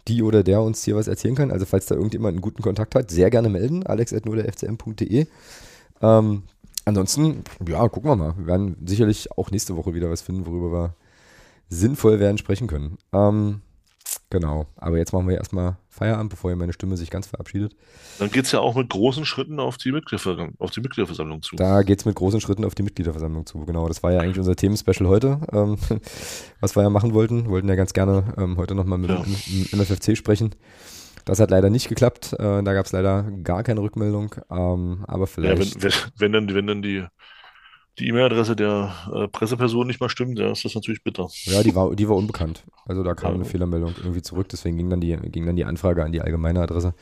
die 0.09 0.23
oder 0.23 0.43
der 0.43 0.63
uns 0.63 0.83
hier 0.83 0.97
was 0.97 1.09
erzählen 1.09 1.35
kann. 1.35 1.51
Also 1.51 1.67
falls 1.67 1.87
da 1.87 1.95
irgendjemand 1.95 2.33
einen 2.33 2.41
guten 2.41 2.63
Kontakt 2.63 2.95
hat, 2.95 3.11
sehr 3.11 3.29
gerne 3.29 3.51
melden, 3.51 3.85
alex.nuderfcm.de. 3.87 5.27
Ähm, 6.01 6.43
ansonsten, 6.87 7.45
ja, 7.69 7.87
gucken 7.87 8.11
wir 8.11 8.17
mal. 8.17 8.35
Wir 8.39 8.47
werden 8.47 8.77
sicherlich 8.87 9.31
auch 9.33 9.51
nächste 9.51 9.77
Woche 9.77 9.93
wieder 9.93 10.11
was 10.11 10.23
finden, 10.23 10.47
worüber 10.47 10.73
wir 10.73 10.95
sinnvoll 11.69 12.19
werden 12.19 12.39
sprechen 12.39 12.67
können. 12.67 12.97
Ähm, 13.13 13.61
Genau, 14.31 14.67
aber 14.77 14.99
jetzt 14.99 15.13
machen 15.13 15.29
wir 15.29 15.37
erstmal 15.37 15.77
Feierabend, 15.89 16.31
bevor 16.31 16.51
hier 16.51 16.57
meine 16.57 16.73
Stimme 16.73 16.97
sich 16.97 17.11
ganz 17.11 17.27
verabschiedet. 17.27 17.77
Dann 18.19 18.31
geht 18.31 18.45
es 18.45 18.53
ja 18.53 18.61
auch 18.61 18.77
mit 18.77 18.89
großen 18.89 19.25
Schritten 19.25 19.61
auf 19.61 19.77
die, 19.77 19.93
auf 20.59 20.71
die 20.71 20.81
Mitgliederversammlung 20.81 21.43
zu. 21.43 21.57
Da 21.57 21.83
geht 21.83 22.01
es 22.01 22.05
mit 22.05 22.15
großen 22.15 22.41
Schritten 22.41 22.65
auf 22.65 22.75
die 22.75 22.83
Mitgliederversammlung 22.83 23.47
zu, 23.47 23.65
genau. 23.67 23.89
Das 23.89 24.03
war 24.03 24.13
ja 24.13 24.21
eigentlich 24.21 24.39
unser 24.39 24.57
Themenspecial 24.57 25.09
heute, 25.09 25.41
ähm, 25.53 25.79
was 26.61 26.77
wir 26.77 26.83
ja 26.83 26.91
machen 26.91 27.15
wollten. 27.15 27.45
Wir 27.45 27.51
wollten 27.51 27.69
ja 27.69 27.75
ganz 27.75 27.93
gerne 27.93 28.35
ähm, 28.37 28.57
heute 28.57 28.75
nochmal 28.75 28.99
mit 28.99 29.11
ja. 29.11 29.23
dem 29.23 29.79
MFFC 29.79 30.17
sprechen. 30.17 30.55
Das 31.25 31.39
hat 31.39 31.51
leider 31.51 31.71
nicht 31.71 31.89
geklappt. 31.89 32.33
Äh, 32.35 32.63
da 32.63 32.73
gab 32.73 32.87
es 32.87 32.93
leider 32.93 33.25
gar 33.45 33.63
keine 33.63 33.81
Rückmeldung. 33.83 34.35
Ähm, 34.51 35.05
aber 35.07 35.27
vielleicht. 35.27 35.77
Ja, 35.77 35.83
wenn, 35.83 35.93
wenn, 35.93 35.93
wenn, 36.17 36.33
dann, 36.33 36.55
wenn 36.55 36.67
dann 36.67 36.83
die 36.83 37.05
die 38.01 38.09
E-Mail-Adresse 38.09 38.57
der 38.57 38.95
äh, 39.13 39.29
Presseperson 39.29 39.87
nicht 39.87 40.01
mal 40.01 40.09
stimmt, 40.09 40.39
ja, 40.39 40.51
ist 40.51 40.65
das 40.65 40.75
natürlich 40.75 41.05
bitter. 41.05 41.29
Ja, 41.45 41.63
die 41.63 41.75
war, 41.75 41.95
die 41.95 42.09
war 42.09 42.17
unbekannt. 42.17 42.65
Also 42.87 43.03
da 43.03 43.15
kam 43.15 43.33
ja. 43.33 43.35
eine 43.37 43.45
Fehlermeldung 43.45 43.95
irgendwie 43.99 44.23
zurück, 44.23 44.49
deswegen 44.49 44.77
ging 44.77 44.91
dann, 44.91 45.01
die, 45.01 45.17
ging 45.17 45.47
dann 45.47 45.57
die 45.57 45.65
Anfrage 45.65 46.03
an 46.03 46.13
die 46.13 46.21
allgemeine 46.21 46.63
Adresse. 46.63 46.95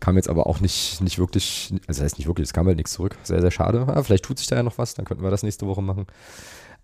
Kam 0.00 0.16
jetzt 0.16 0.28
aber 0.28 0.46
auch 0.46 0.60
nicht, 0.60 1.00
nicht 1.00 1.18
wirklich, 1.18 1.68
also 1.70 1.86
das 1.86 2.00
heißt 2.00 2.18
nicht 2.18 2.26
wirklich, 2.26 2.46
es 2.48 2.52
kam 2.52 2.66
halt 2.66 2.76
nichts 2.76 2.92
zurück. 2.92 3.16
Sehr, 3.22 3.40
sehr 3.40 3.50
schade. 3.50 3.82
Aber 3.82 4.02
vielleicht 4.02 4.24
tut 4.24 4.38
sich 4.38 4.46
da 4.46 4.56
ja 4.56 4.62
noch 4.62 4.78
was, 4.78 4.94
dann 4.94 5.04
könnten 5.04 5.22
wir 5.22 5.30
das 5.30 5.42
nächste 5.42 5.66
Woche 5.66 5.82
machen. 5.82 6.06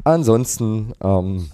Ansonsten, 0.04 0.92
ähm, 1.00 1.50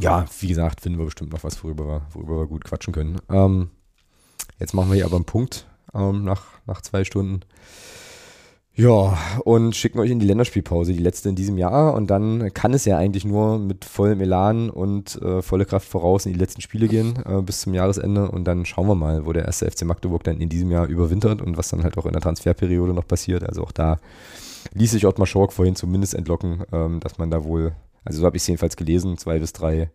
ja, 0.00 0.24
wie 0.40 0.48
gesagt, 0.48 0.80
finden 0.80 0.98
wir 0.98 1.04
bestimmt 1.04 1.32
noch 1.32 1.44
was, 1.44 1.62
worüber 1.62 1.86
wir, 1.86 2.02
worüber 2.12 2.38
wir 2.38 2.46
gut 2.46 2.64
quatschen 2.64 2.94
können. 2.94 3.18
Ähm, 3.30 3.70
jetzt 4.58 4.74
machen 4.74 4.88
wir 4.88 4.96
hier 4.96 5.06
aber 5.06 5.16
einen 5.16 5.24
Punkt 5.24 5.66
ähm, 5.92 6.24
nach, 6.24 6.44
nach 6.66 6.80
zwei 6.80 7.04
Stunden. 7.04 7.40
Ja, 8.76 9.16
und 9.44 9.76
schicken 9.76 10.00
euch 10.00 10.10
in 10.10 10.18
die 10.18 10.26
Länderspielpause, 10.26 10.92
die 10.92 10.98
letzte 10.98 11.28
in 11.28 11.36
diesem 11.36 11.58
Jahr. 11.58 11.94
Und 11.94 12.08
dann 12.08 12.52
kann 12.54 12.74
es 12.74 12.84
ja 12.84 12.98
eigentlich 12.98 13.24
nur 13.24 13.60
mit 13.60 13.84
vollem 13.84 14.20
Elan 14.20 14.68
und 14.68 15.14
äh, 15.22 15.42
volle 15.42 15.64
Kraft 15.64 15.86
voraus 15.86 16.26
in 16.26 16.32
die 16.32 16.38
letzten 16.40 16.60
Spiele 16.60 16.88
gehen 16.88 17.14
äh, 17.24 17.40
bis 17.40 17.60
zum 17.60 17.72
Jahresende. 17.72 18.28
Und 18.28 18.44
dann 18.46 18.64
schauen 18.66 18.88
wir 18.88 18.96
mal, 18.96 19.26
wo 19.26 19.32
der 19.32 19.44
erste 19.44 19.70
FC 19.70 19.84
Magdeburg 19.84 20.24
dann 20.24 20.40
in 20.40 20.48
diesem 20.48 20.72
Jahr 20.72 20.88
überwintert 20.88 21.40
und 21.40 21.56
was 21.56 21.68
dann 21.68 21.84
halt 21.84 21.96
auch 21.98 22.06
in 22.06 22.14
der 22.14 22.20
Transferperiode 22.20 22.92
noch 22.94 23.06
passiert. 23.06 23.44
Also 23.44 23.62
auch 23.62 23.70
da 23.70 24.00
ließ 24.72 24.90
sich 24.90 25.06
Ottmar 25.06 25.28
Schork 25.28 25.52
vorhin 25.52 25.76
zumindest 25.76 26.14
entlocken, 26.14 26.64
ähm, 26.72 26.98
dass 26.98 27.16
man 27.16 27.30
da 27.30 27.44
wohl, 27.44 27.76
also 28.04 28.18
so 28.18 28.26
habe 28.26 28.36
ich 28.36 28.42
es 28.42 28.48
jedenfalls 28.48 28.76
gelesen, 28.76 29.18
zwei 29.18 29.38
bis 29.38 29.52
drei 29.52 29.90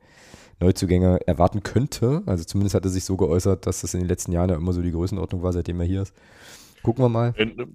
Neuzugänge 0.62 1.20
erwarten 1.28 1.64
könnte. 1.64 2.24
Also 2.26 2.46
zumindest 2.46 2.76
hat 2.76 2.86
er 2.86 2.92
sich 2.92 3.04
so 3.04 3.18
geäußert, 3.18 3.68
dass 3.68 3.82
das 3.82 3.94
in 3.94 4.00
den 4.00 4.08
letzten 4.08 4.32
Jahren 4.32 4.50
ja 4.50 4.56
immer 4.56 4.72
so 4.72 4.82
die 4.82 4.92
Größenordnung 4.92 5.44
war, 5.44 5.52
seitdem 5.52 5.82
er 5.82 5.86
hier 5.86 6.04
ist. 6.04 6.14
Gucken 6.84 7.04
wir 7.04 7.10
mal. 7.10 7.34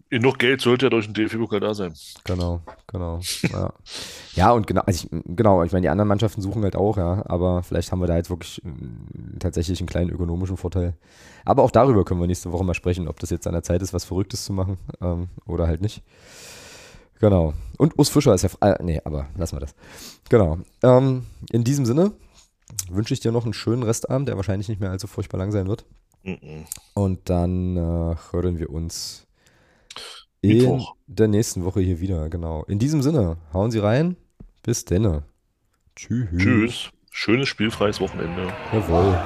Genug 0.09 0.39
Geld 0.39 0.61
sollte 0.61 0.87
ja 0.87 0.91
durch 0.91 1.07
den 1.07 1.15
DFB-Pokal 1.15 1.61
da 1.61 1.75
sein. 1.75 1.93
Genau, 2.25 2.63
genau. 2.87 3.21
Ja, 3.43 3.73
ja 4.35 4.51
und 4.53 4.67
genau, 4.67 4.81
also 4.83 5.07
ich, 5.07 5.23
genau, 5.37 5.63
ich 5.63 5.73
meine, 5.73 5.83
die 5.83 5.89
anderen 5.91 6.09
Mannschaften 6.09 6.41
suchen 6.41 6.63
halt 6.63 6.75
auch, 6.75 6.97
ja, 6.97 7.23
aber 7.27 7.63
vielleicht 7.63 7.93
haben 7.93 8.01
wir 8.01 8.07
da 8.07 8.17
jetzt 8.17 8.31
wirklich 8.31 8.65
äh, 8.65 9.39
tatsächlich 9.39 9.81
einen 9.81 9.89
kleinen 9.89 10.11
ökonomischen 10.11 10.57
Vorteil. 10.57 10.95
Aber 11.45 11.63
auch 11.63 11.71
darüber 11.71 12.05
können 12.05 12.21
wir 12.21 12.27
nächste 12.27 12.53
Woche 12.53 12.65
mal 12.65 12.75
sprechen, 12.75 13.09
ob 13.09 13.21
das 13.21 13.31
jetzt 13.31 13.47
an 13.47 13.53
der 13.53 13.63
Zeit 13.63 13.83
ist, 13.83 13.93
was 13.93 14.05
Verrücktes 14.05 14.45
zu 14.45 14.53
machen 14.53 14.79
ähm, 15.03 15.29
oder 15.47 15.67
halt 15.67 15.83
nicht. 15.83 16.03
Genau. 17.21 17.55
Und 17.79 17.99
Urs 17.99 18.09
Fischer 18.09 18.35
ist 18.35 18.43
ja. 18.43 18.51
Äh, 18.61 18.83
nee, 18.83 19.01
aber 19.05 19.29
lassen 19.37 19.57
wir 19.57 19.61
das. 19.61 19.75
Genau. 20.31 20.59
Ähm, 20.83 21.25
in 21.51 21.65
diesem 21.65 21.85
Sinne 21.85 22.13
wünsche 22.91 23.15
ich 23.15 23.21
dir 23.21 23.33
noch 23.33 23.45
einen 23.45 23.55
schönen 23.55 23.83
Restabend, 23.83 24.29
der 24.29 24.37
wahrscheinlich 24.37 24.69
nicht 24.69 24.81
mehr 24.81 24.91
allzu 24.91 25.07
furchtbar 25.07 25.39
lang 25.39 25.53
sein 25.53 25.69
wird. 25.69 25.85
Und 26.95 27.29
dann 27.29 27.77
äh, 27.77 28.17
hören 28.33 28.59
wir 28.59 28.71
uns 28.71 29.27
Mittwoch. 30.43 30.95
in 31.07 31.17
der 31.17 31.29
nächsten 31.29 31.65
Woche 31.65 31.81
hier 31.81 32.01
wieder. 32.01 32.29
Genau. 32.29 32.65
In 32.65 32.79
diesem 32.79 33.03
Sinne, 33.03 33.37
hauen 33.53 33.71
Sie 33.71 33.79
rein. 33.79 34.17
Bis 34.63 34.85
denne. 34.85 35.25
Tschüss. 35.97 36.29
Tschüss. 36.37 36.91
Schönes 37.11 37.49
spielfreies 37.49 38.01
Wochenende. 38.01 38.53
Jawohl. 38.73 39.17